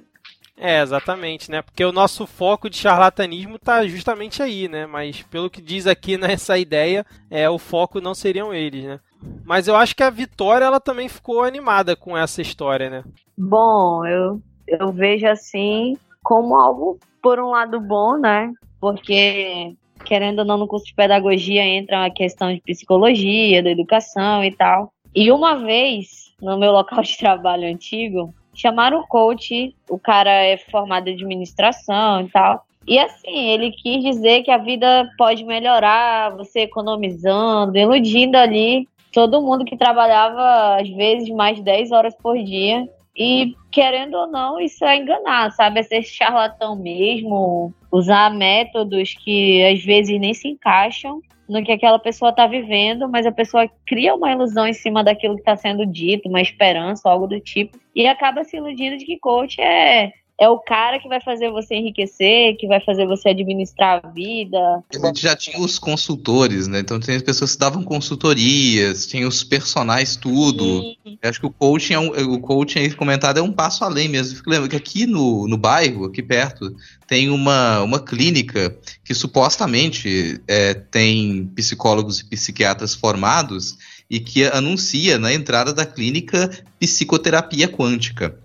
É, 0.62 0.82
exatamente, 0.82 1.50
né? 1.50 1.62
Porque 1.62 1.86
o 1.86 1.92
nosso 1.94 2.28
foco 2.28 2.70
de 2.70 2.76
charlatanismo 2.76 3.58
tá 3.58 3.88
justamente 3.88 4.44
aí, 4.44 4.68
né? 4.68 4.86
Mas 4.86 5.22
pelo 5.24 5.50
que 5.50 5.62
diz 5.62 5.88
aqui 5.88 6.18
nessa 6.20 6.58
ideia, 6.58 7.06
é 7.32 7.50
o 7.50 7.58
foco 7.58 8.02
não 8.02 8.14
seriam 8.14 8.54
eles, 8.54 8.84
né? 8.84 9.00
Mas 9.46 9.68
eu 9.68 9.76
acho 9.76 9.96
que 9.96 10.04
a 10.04 10.10
Vitória 10.10 10.66
ela 10.66 10.80
também 10.80 11.08
ficou 11.08 11.44
animada 11.44 11.96
com 11.96 12.18
essa 12.18 12.42
história, 12.42 12.90
né? 12.90 13.04
Bom, 13.38 14.06
eu, 14.06 14.42
eu 14.68 14.92
vejo 14.92 15.28
assim 15.28 15.98
como 16.22 16.56
algo, 16.56 17.00
por 17.22 17.40
um 17.40 17.52
lado, 17.52 17.80
bom, 17.80 18.18
né? 18.18 18.52
Porque, 18.82 19.76
querendo 20.06 20.40
ou 20.40 20.46
não, 20.46 20.58
no 20.58 20.68
curso 20.68 20.86
de 20.86 20.94
pedagogia 20.94 21.64
entra 21.64 22.06
a 22.06 22.12
questão 22.12 22.54
de 22.54 22.62
psicologia, 22.62 23.64
da 23.64 23.72
educação 23.72 24.44
e 24.44 24.52
tal. 24.52 24.94
E 25.16 25.32
uma 25.32 25.56
vez, 25.56 26.34
no 26.42 26.58
meu 26.58 26.72
local 26.72 27.02
de 27.02 27.16
trabalho 27.18 27.68
antigo, 27.68 28.34
chamaram 28.60 29.00
o 29.00 29.08
coach, 29.08 29.74
o 29.90 29.98
cara 29.98 30.32
é 30.32 30.58
formado 30.58 31.08
em 31.08 31.14
administração 31.14 32.22
e 32.22 32.30
tal. 32.30 32.66
E 32.88 32.98
assim, 32.98 33.50
ele 33.50 33.72
quis 33.72 34.04
dizer 34.04 34.44
que 34.44 34.52
a 34.52 34.58
vida 34.58 35.10
pode 35.18 35.44
melhorar, 35.44 36.36
você 36.36 36.62
economizando, 36.62 37.78
iludindo 37.78 38.36
ali 38.36 38.88
todo 39.12 39.42
mundo 39.42 39.66
que 39.66 39.78
trabalhava, 39.78 40.82
às 40.82 40.90
vezes, 40.90 41.30
mais 41.30 41.62
10 41.62 41.92
horas 41.92 42.16
por 42.16 42.38
dia. 42.38 42.88
E, 43.16 43.56
querendo 43.72 44.16
ou 44.16 44.28
não, 44.28 44.60
isso 44.60 44.86
é 44.86 44.98
enganar, 44.98 45.52
sabe? 45.52 45.80
É 45.80 45.84
ser 45.84 46.04
charlatão 46.04 46.76
mesmo, 46.76 47.74
usar 47.92 48.34
métodos 48.34 49.14
que 49.14 49.64
às 49.66 49.84
vezes 49.84 50.20
nem 50.20 50.34
se 50.34 50.48
encaixam 50.48 51.22
no 51.50 51.64
que 51.64 51.72
aquela 51.72 51.98
pessoa 51.98 52.30
está 52.30 52.46
vivendo, 52.46 53.10
mas 53.10 53.26
a 53.26 53.32
pessoa 53.32 53.70
cria 53.86 54.14
uma 54.14 54.32
ilusão 54.32 54.68
em 54.68 54.74
cima 54.74 55.04
daquilo 55.04 55.34
que 55.34 55.42
está 55.42 55.58
sendo 55.58 55.84
dito, 55.86 56.30
uma 56.30 56.42
esperança, 56.42 57.10
algo 57.10 57.26
do 57.26 57.40
tipo, 57.40 57.78
e 57.96 58.08
acaba 58.08 58.44
se 58.44 58.56
iludindo 58.56 58.98
de 58.98 59.06
que 59.06 59.18
coach 59.18 59.60
é 59.60 60.14
é 60.40 60.48
o 60.48 60.58
cara 60.58 61.00
que 61.00 61.10
vai 61.10 61.20
fazer 61.20 61.52
você 61.52 61.76
enriquecer, 61.76 62.56
que 62.58 62.66
vai 62.66 62.80
fazer 62.80 63.06
você 63.06 63.30
administrar 63.30 64.00
a 64.02 64.08
vida. 64.08 64.58
A 64.94 65.08
gente 65.08 65.22
já 65.22 65.36
tinha 65.36 65.60
os 65.60 65.78
consultores, 65.78 66.66
né? 66.66 66.80
Então 66.80 66.98
tem 66.98 67.18
as 67.18 67.22
pessoas 67.22 67.54
que 67.54 67.60
davam 67.60 67.84
consultorias, 67.84 69.06
tinha 69.06 69.28
os 69.28 69.44
personagens, 69.44 70.16
tudo. 70.16 70.96
Eu 71.06 71.30
acho 71.30 71.42
que 71.42 71.46
o 71.46 71.52
coaching, 71.52 71.94
é 71.94 72.00
um, 72.00 72.34
o 72.36 72.40
coaching 72.40 72.80
aí 72.80 72.94
comentado 72.94 73.38
é 73.38 73.42
um 73.42 73.52
passo 73.52 73.84
além 73.84 74.08
mesmo. 74.08 74.38
Fico 74.38 74.50
lembrando 74.50 74.70
que 74.70 74.78
aqui 74.78 75.06
no, 75.06 75.46
no 75.46 75.58
bairro, 75.58 76.06
aqui 76.06 76.24
perto, 76.24 76.74
tem 77.06 77.30
uma, 77.30 77.82
uma 77.82 78.00
clínica 78.00 78.74
que 79.04 79.14
supostamente 79.14 80.42
é, 80.48 80.74
tem 80.74 81.52
psicólogos 81.54 82.22
e 82.22 82.26
psiquiatras 82.26 82.96
formados 82.96 83.78
e 84.10 84.20
que 84.20 84.46
anuncia 84.46 85.20
na 85.20 85.32
entrada 85.32 85.72
da 85.72 85.86
clínica 85.86 86.50
psicoterapia 86.80 87.68
quântica. 87.68 88.36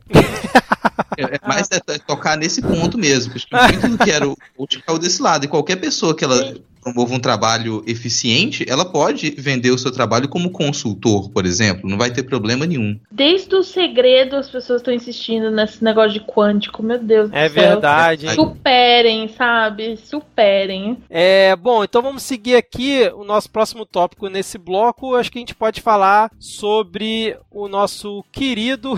É, 1.17 1.23
é 1.23 1.41
mais 1.47 1.69
é, 1.71 1.77
é 1.95 1.99
tocar 1.99 2.37
nesse 2.37 2.61
ponto 2.61 2.99
mesmo. 2.99 3.33
Porque 3.33 3.57
muito 3.57 3.89
do 3.97 4.05
que 4.05 4.11
era 4.11 4.29
o 4.29 4.37
coach 4.57 4.83
caiu 4.83 4.99
desse 4.99 5.23
lado. 5.23 5.45
E 5.45 5.49
qualquer 5.49 5.77
pessoa 5.77 6.15
que 6.15 6.25
ela 6.25 6.55
promova 6.85 7.15
um 7.15 7.19
trabalho 7.19 7.83
eficiente, 7.87 8.65
ela 8.69 8.85
pode 8.85 9.31
vender 9.31 9.71
o 9.71 9.79
seu 9.79 9.91
trabalho 9.91 10.29
como 10.29 10.51
consultor, 10.51 11.31
por 11.31 11.47
exemplo. 11.47 11.89
Não 11.89 11.97
vai 11.97 12.11
ter 12.11 12.25
problema 12.25 12.67
nenhum. 12.67 12.99
Desde 13.11 13.55
o 13.55 13.63
segredo, 13.63 14.37
as 14.37 14.51
pessoas 14.51 14.81
estão 14.83 14.93
insistindo 14.93 15.51
nesse 15.51 15.83
negócio 15.83 16.13
de 16.13 16.21
quântico. 16.21 16.83
Meu 16.83 16.99
Deus 16.99 17.31
É 17.33 17.49
do 17.49 17.55
céu. 17.55 17.63
verdade. 17.71 18.31
Superem, 18.35 19.29
sabe? 19.29 19.97
Superem. 19.97 20.99
É, 21.09 21.57
bom, 21.57 21.83
então 21.83 22.03
vamos 22.03 22.23
seguir 22.23 22.57
aqui 22.57 23.11
o 23.15 23.25
nosso 23.25 23.49
próximo 23.51 23.87
tópico 23.87 24.29
nesse 24.29 24.59
bloco. 24.59 25.15
Acho 25.15 25.33
que 25.33 25.39
a 25.39 25.41
gente 25.41 25.55
pode 25.55 25.81
falar 25.81 26.31
sobre 26.39 27.35
o 27.51 27.67
nosso 27.67 28.23
querido 28.31 28.95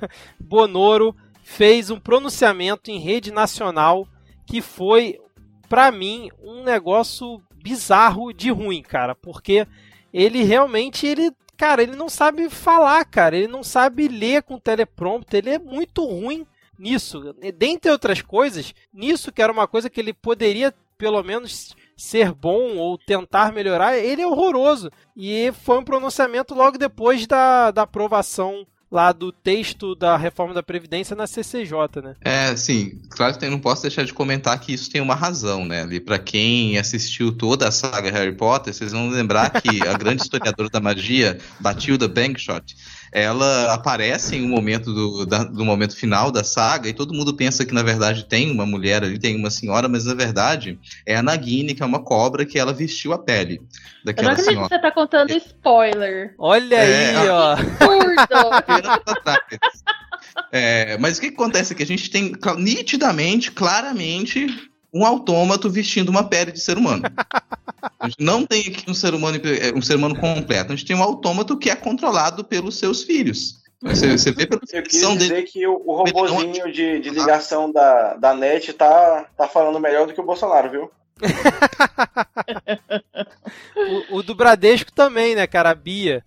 Bonoro 0.38 1.14
fez 1.42 1.90
um 1.90 1.98
pronunciamento 1.98 2.90
em 2.90 2.98
rede 2.98 3.30
nacional 3.30 4.06
que 4.46 4.60
foi, 4.60 5.20
para 5.68 5.90
mim, 5.90 6.30
um 6.42 6.62
negócio 6.62 7.42
bizarro 7.62 8.32
de 8.32 8.50
ruim, 8.50 8.82
cara, 8.82 9.14
porque 9.14 9.66
ele 10.12 10.42
realmente 10.42 11.06
ele, 11.06 11.30
cara, 11.56 11.82
ele 11.82 11.96
não 11.96 12.08
sabe 12.08 12.48
falar, 12.50 13.04
cara, 13.04 13.36
ele 13.36 13.48
não 13.48 13.62
sabe 13.62 14.08
ler 14.08 14.42
com 14.42 14.58
teleprompter, 14.58 15.38
ele 15.38 15.50
é 15.50 15.58
muito 15.58 16.04
ruim 16.04 16.46
nisso. 16.78 17.34
Dentre 17.56 17.90
outras 17.90 18.20
coisas, 18.20 18.74
nisso 18.92 19.30
que 19.32 19.40
era 19.40 19.52
uma 19.52 19.68
coisa 19.68 19.88
que 19.88 20.00
ele 20.00 20.12
poderia 20.12 20.74
pelo 20.98 21.22
menos 21.22 21.74
ser 21.96 22.32
bom 22.32 22.76
ou 22.76 22.96
tentar 22.98 23.52
melhorar, 23.52 23.96
ele 23.96 24.22
é 24.22 24.26
horroroso. 24.26 24.90
E 25.16 25.52
foi 25.62 25.78
um 25.78 25.84
pronunciamento 25.84 26.54
logo 26.54 26.78
depois 26.78 27.26
da, 27.26 27.70
da 27.70 27.82
aprovação 27.82 28.66
lá 28.92 29.10
do 29.10 29.32
texto 29.32 29.94
da 29.94 30.18
reforma 30.18 30.52
da 30.52 30.62
Previdência 30.62 31.16
na 31.16 31.26
CCJ, 31.26 32.02
né? 32.02 32.14
É, 32.20 32.54
sim. 32.54 33.00
Claro 33.08 33.38
que 33.38 33.48
não 33.48 33.58
posso 33.58 33.80
deixar 33.80 34.04
de 34.04 34.12
comentar 34.12 34.60
que 34.60 34.74
isso 34.74 34.90
tem 34.90 35.00
uma 35.00 35.14
razão, 35.14 35.64
né? 35.64 35.82
Ali, 35.82 35.98
pra 35.98 36.18
quem 36.18 36.76
assistiu 36.76 37.32
toda 37.32 37.66
a 37.66 37.72
saga 37.72 38.10
Harry 38.10 38.36
Potter, 38.36 38.74
vocês 38.74 38.92
vão 38.92 39.08
lembrar 39.08 39.48
que 39.48 39.82
a 39.88 39.94
grande 39.94 40.20
historiadora 40.22 40.68
da 40.68 40.78
magia, 40.78 41.38
Batilda 41.58 42.06
Bankshot, 42.06 42.76
ela 43.12 43.74
aparece 43.74 44.36
em 44.36 44.46
um 44.46 44.48
momento 44.48 44.92
do, 44.92 45.26
da, 45.26 45.44
do 45.44 45.64
momento 45.66 45.94
final 45.94 46.30
da 46.30 46.42
saga 46.42 46.88
e 46.88 46.94
todo 46.94 47.12
mundo 47.12 47.34
pensa 47.34 47.66
que 47.66 47.74
na 47.74 47.82
verdade 47.82 48.24
tem 48.24 48.50
uma 48.50 48.64
mulher 48.64 49.04
ali, 49.04 49.18
tem 49.18 49.36
uma 49.36 49.50
senhora, 49.50 49.86
mas 49.86 50.06
na 50.06 50.14
verdade 50.14 50.78
é 51.04 51.14
a 51.14 51.22
Nagini, 51.22 51.74
que 51.74 51.82
é 51.82 51.86
uma 51.86 52.02
cobra 52.02 52.46
que 52.46 52.58
ela 52.58 52.72
vestiu 52.72 53.12
a 53.12 53.18
pele 53.18 53.60
daquela 54.02 54.32
Eu 54.32 54.36
não 54.36 54.44
senhora. 54.44 54.68
que 54.68 54.74
você 54.74 54.80
tá 54.80 54.90
contando 54.90 55.30
spoiler. 55.36 56.34
Olha 56.38 56.76
é, 56.76 57.16
aí, 57.16 57.28
ó. 57.28 57.56
é, 60.50 60.96
mas 60.96 61.18
o 61.18 61.20
que 61.20 61.26
acontece 61.26 61.74
é 61.74 61.76
que 61.76 61.82
a 61.82 61.86
gente 61.86 62.10
tem 62.10 62.32
nitidamente, 62.56 63.50
claramente, 63.50 64.71
um 64.92 65.06
autômato 65.06 65.70
vestindo 65.70 66.10
uma 66.10 66.28
pele 66.28 66.52
de 66.52 66.60
ser 66.60 66.76
humano. 66.76 67.02
A 67.98 68.08
gente 68.08 68.22
não 68.22 68.44
tem 68.44 68.60
aqui 68.60 68.90
um 68.90 68.94
ser 68.94 69.14
humano, 69.14 69.40
um 69.74 69.82
ser 69.82 69.96
humano 69.96 70.18
completo. 70.18 70.72
A 70.72 70.76
gente 70.76 70.86
tem 70.86 70.94
um 70.94 71.02
autômato 71.02 71.56
que 71.56 71.70
é 71.70 71.76
controlado 71.76 72.44
pelos 72.44 72.78
seus 72.78 73.02
filhos. 73.02 73.62
Você, 73.82 74.16
você 74.16 74.30
vê 74.30 74.46
pela 74.46 74.60
Eu 74.72 74.82
quis 74.82 75.00
dizer 75.00 75.16
dele, 75.16 75.42
que 75.42 75.66
o, 75.66 75.82
o 75.84 75.96
robozinho 75.96 76.70
de, 76.72 77.00
de 77.00 77.10
ligação 77.10 77.72
da, 77.72 78.14
da 78.14 78.34
net 78.34 78.72
tá, 78.74 79.26
tá 79.36 79.48
falando 79.48 79.80
melhor 79.80 80.06
do 80.06 80.14
que 80.14 80.20
o 80.20 80.24
Bolsonaro, 80.24 80.70
viu? 80.70 80.90
o, 84.10 84.18
o, 84.18 84.22
do 84.22 84.34
Bradesco 84.34 84.92
também, 84.92 85.34
né, 85.34 85.46
cara? 85.46 85.70
A 85.70 85.74
Bia. 85.74 86.24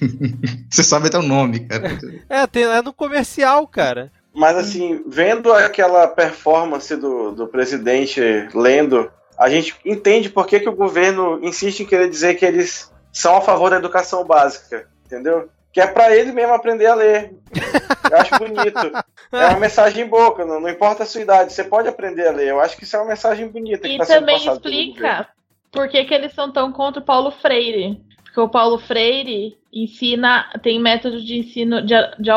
Você 0.70 0.82
sabe 0.82 1.08
até 1.08 1.18
o 1.18 1.22
nome, 1.22 1.60
cara. 1.60 1.98
É, 2.28 2.46
tem, 2.46 2.64
é 2.64 2.82
no 2.82 2.92
comercial, 2.92 3.66
cara. 3.66 4.12
Mas 4.38 4.56
assim, 4.56 5.02
vendo 5.04 5.52
aquela 5.52 6.06
performance 6.06 6.94
do, 6.94 7.32
do 7.32 7.48
presidente 7.48 8.20
lendo, 8.54 9.10
a 9.36 9.48
gente 9.48 9.74
entende 9.84 10.30
por 10.30 10.46
que, 10.46 10.60
que 10.60 10.68
o 10.68 10.76
governo 10.76 11.40
insiste 11.42 11.80
em 11.80 11.86
querer 11.86 12.08
dizer 12.08 12.36
que 12.36 12.46
eles 12.46 12.88
são 13.12 13.36
a 13.36 13.40
favor 13.40 13.68
da 13.68 13.78
educação 13.78 14.24
básica, 14.24 14.88
entendeu? 15.04 15.48
Que 15.72 15.80
é 15.80 15.88
para 15.88 16.14
ele 16.14 16.30
mesmo 16.30 16.54
aprender 16.54 16.86
a 16.86 16.94
ler. 16.94 17.34
Eu 18.08 18.16
acho 18.16 18.38
bonito. 18.38 18.92
É 19.30 19.48
uma 19.48 19.60
mensagem 19.60 20.06
boa, 20.06 20.42
não, 20.42 20.58
não 20.58 20.70
importa 20.70 21.02
a 21.02 21.06
sua 21.06 21.20
idade, 21.20 21.52
você 21.52 21.62
pode 21.62 21.86
aprender 21.86 22.26
a 22.26 22.32
ler. 22.32 22.48
Eu 22.48 22.60
acho 22.60 22.78
que 22.78 22.84
isso 22.84 22.96
é 22.96 22.98
uma 22.98 23.08
mensagem 23.08 23.46
bonita. 23.46 23.86
E 23.86 23.98
tá 23.98 24.06
também 24.06 24.36
explica 24.36 25.28
por 25.70 25.86
que, 25.86 26.02
que 26.04 26.14
eles 26.14 26.32
são 26.32 26.50
tão 26.50 26.72
contra 26.72 27.02
o 27.02 27.04
Paulo 27.04 27.30
Freire. 27.30 28.00
Porque 28.38 28.46
o 28.46 28.48
Paulo 28.48 28.78
Freire 28.78 29.58
ensina, 29.72 30.48
tem 30.62 30.78
método 30.78 31.20
de 31.20 31.38
ensino 31.38 31.82
de, 31.82 31.94
de 32.20 32.30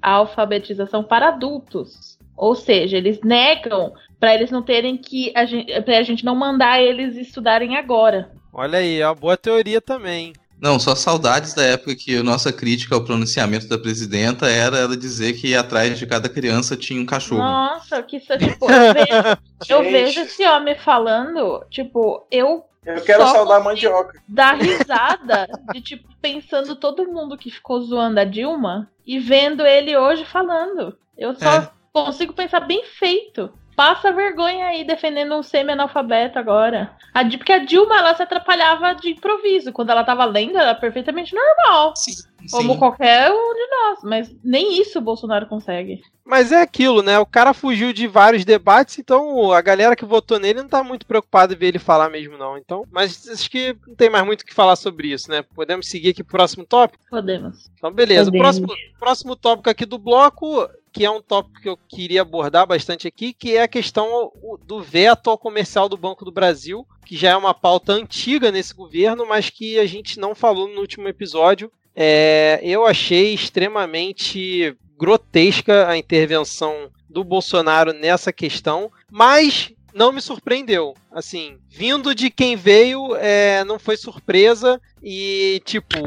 alfabetização 0.00 1.04
para 1.04 1.28
adultos. 1.28 2.18
Ou 2.34 2.54
seja, 2.54 2.96
eles 2.96 3.20
negam 3.22 3.92
para 4.18 4.34
eles 4.34 4.50
não 4.50 4.62
terem 4.62 4.96
que. 4.96 5.30
A 5.36 5.44
gente, 5.44 5.82
pra 5.82 6.02
gente 6.02 6.24
não 6.24 6.34
mandar 6.34 6.80
eles 6.80 7.14
estudarem 7.16 7.76
agora. 7.76 8.30
Olha 8.54 8.78
aí, 8.78 9.02
é 9.02 9.06
uma 9.06 9.14
boa 9.14 9.36
teoria 9.36 9.82
também. 9.82 10.32
Não, 10.58 10.78
só 10.78 10.94
saudades 10.94 11.52
da 11.52 11.62
época 11.62 11.94
que 11.94 12.16
a 12.16 12.22
nossa 12.22 12.50
crítica 12.50 12.94
ao 12.94 13.04
pronunciamento 13.04 13.68
da 13.68 13.76
presidenta 13.76 14.48
era 14.48 14.78
ela 14.78 14.96
dizer 14.96 15.34
que 15.34 15.54
atrás 15.54 15.98
de 15.98 16.06
cada 16.06 16.26
criança 16.26 16.74
tinha 16.74 17.02
um 17.02 17.04
cachorro. 17.04 17.42
Nossa, 17.42 18.02
que 18.02 18.16
isso, 18.16 18.32
tipo, 18.38 18.64
eu 18.70 18.94
vejo, 18.94 19.38
eu 19.68 19.82
vejo 19.82 20.20
esse 20.20 20.46
homem 20.46 20.74
falando, 20.78 21.62
tipo, 21.68 22.26
eu 22.30 22.64
eu 22.84 23.02
quero 23.02 23.26
saudar 23.26 23.56
a 23.56 23.64
mandioca. 23.64 24.20
Dar 24.28 24.54
risada 24.54 25.46
de, 25.72 25.80
tipo, 25.80 26.08
pensando 26.20 26.76
todo 26.76 27.10
mundo 27.10 27.36
que 27.36 27.50
ficou 27.50 27.80
zoando 27.80 28.20
a 28.20 28.24
Dilma 28.24 28.90
e 29.06 29.18
vendo 29.18 29.66
ele 29.66 29.96
hoje 29.96 30.24
falando. 30.24 30.96
Eu 31.16 31.34
só 31.34 31.56
é. 31.56 31.70
consigo 31.92 32.32
pensar 32.32 32.60
bem 32.60 32.84
feito. 32.84 33.52
Passa 33.76 34.12
vergonha 34.12 34.66
aí 34.66 34.84
defendendo 34.84 35.34
um 35.34 35.42
semi-analfabeto 35.42 36.38
agora. 36.38 36.92
A, 37.12 37.24
porque 37.24 37.52
a 37.52 37.64
Dilma, 37.64 37.96
ela 37.96 38.14
se 38.14 38.22
atrapalhava 38.22 38.94
de 38.94 39.10
improviso. 39.10 39.72
Quando 39.72 39.90
ela 39.90 40.04
tava 40.04 40.24
lendo, 40.24 40.58
era 40.58 40.74
perfeitamente 40.74 41.34
normal. 41.34 41.94
Sim. 41.96 42.12
Como 42.50 42.72
Sim. 42.72 42.78
qualquer 42.78 43.30
um 43.30 43.54
de 43.54 43.66
nós. 43.70 43.98
Mas 44.02 44.36
nem 44.42 44.80
isso 44.80 44.98
o 44.98 45.02
Bolsonaro 45.02 45.46
consegue. 45.46 46.00
Mas 46.24 46.52
é 46.52 46.62
aquilo, 46.62 47.02
né? 47.02 47.18
O 47.18 47.26
cara 47.26 47.52
fugiu 47.52 47.92
de 47.92 48.06
vários 48.06 48.44
debates, 48.44 48.98
então 48.98 49.52
a 49.52 49.60
galera 49.60 49.94
que 49.94 50.06
votou 50.06 50.38
nele 50.38 50.62
não 50.62 50.68
tá 50.68 50.82
muito 50.82 51.06
preocupada 51.06 51.52
em 51.52 51.56
ver 51.56 51.66
ele 51.68 51.78
falar 51.78 52.08
mesmo, 52.08 52.38
não. 52.38 52.56
Então, 52.56 52.84
mas 52.90 53.28
acho 53.28 53.50
que 53.50 53.76
não 53.86 53.94
tem 53.94 54.08
mais 54.08 54.24
muito 54.24 54.40
o 54.40 54.46
que 54.46 54.54
falar 54.54 54.76
sobre 54.76 55.08
isso, 55.08 55.30
né? 55.30 55.42
Podemos 55.54 55.86
seguir 55.86 56.10
aqui 56.10 56.24
pro 56.24 56.38
próximo 56.38 56.64
tópico? 56.64 57.04
Podemos. 57.10 57.70
Então, 57.76 57.92
beleza. 57.92 58.30
Podemos. 58.30 58.56
O 58.56 58.62
próximo, 58.62 58.98
próximo 58.98 59.36
tópico 59.36 59.68
aqui 59.68 59.84
do 59.84 59.98
bloco, 59.98 60.66
que 60.94 61.04
é 61.04 61.10
um 61.10 61.20
tópico 61.20 61.60
que 61.60 61.68
eu 61.68 61.76
queria 61.76 62.22
abordar 62.22 62.66
bastante 62.66 63.06
aqui, 63.06 63.34
que 63.34 63.56
é 63.56 63.62
a 63.62 63.68
questão 63.68 64.32
do 64.64 64.80
veto 64.80 65.28
ao 65.28 65.36
comercial 65.36 65.88
do 65.88 65.96
Banco 65.96 66.24
do 66.24 66.32
Brasil, 66.32 66.86
que 67.04 67.16
já 67.16 67.30
é 67.30 67.36
uma 67.36 67.52
pauta 67.52 67.92
antiga 67.92 68.50
nesse 68.50 68.72
governo, 68.72 69.26
mas 69.26 69.50
que 69.50 69.78
a 69.78 69.86
gente 69.86 70.18
não 70.18 70.34
falou 70.34 70.68
no 70.68 70.80
último 70.80 71.06
episódio. 71.06 71.70
É, 71.94 72.60
eu 72.62 72.86
achei 72.86 73.34
extremamente 73.34 74.76
grotesca 74.98 75.88
a 75.88 75.96
intervenção 75.96 76.90
do 77.08 77.22
Bolsonaro 77.22 77.92
nessa 77.92 78.32
questão, 78.32 78.90
mas 79.10 79.72
não 79.94 80.12
me 80.12 80.20
surpreendeu. 80.20 80.94
Assim, 81.12 81.58
vindo 81.68 82.14
de 82.14 82.28
quem 82.28 82.56
veio, 82.56 83.14
é, 83.16 83.64
não 83.64 83.78
foi 83.78 83.96
surpresa. 83.96 84.80
E, 85.00 85.62
tipo, 85.64 85.98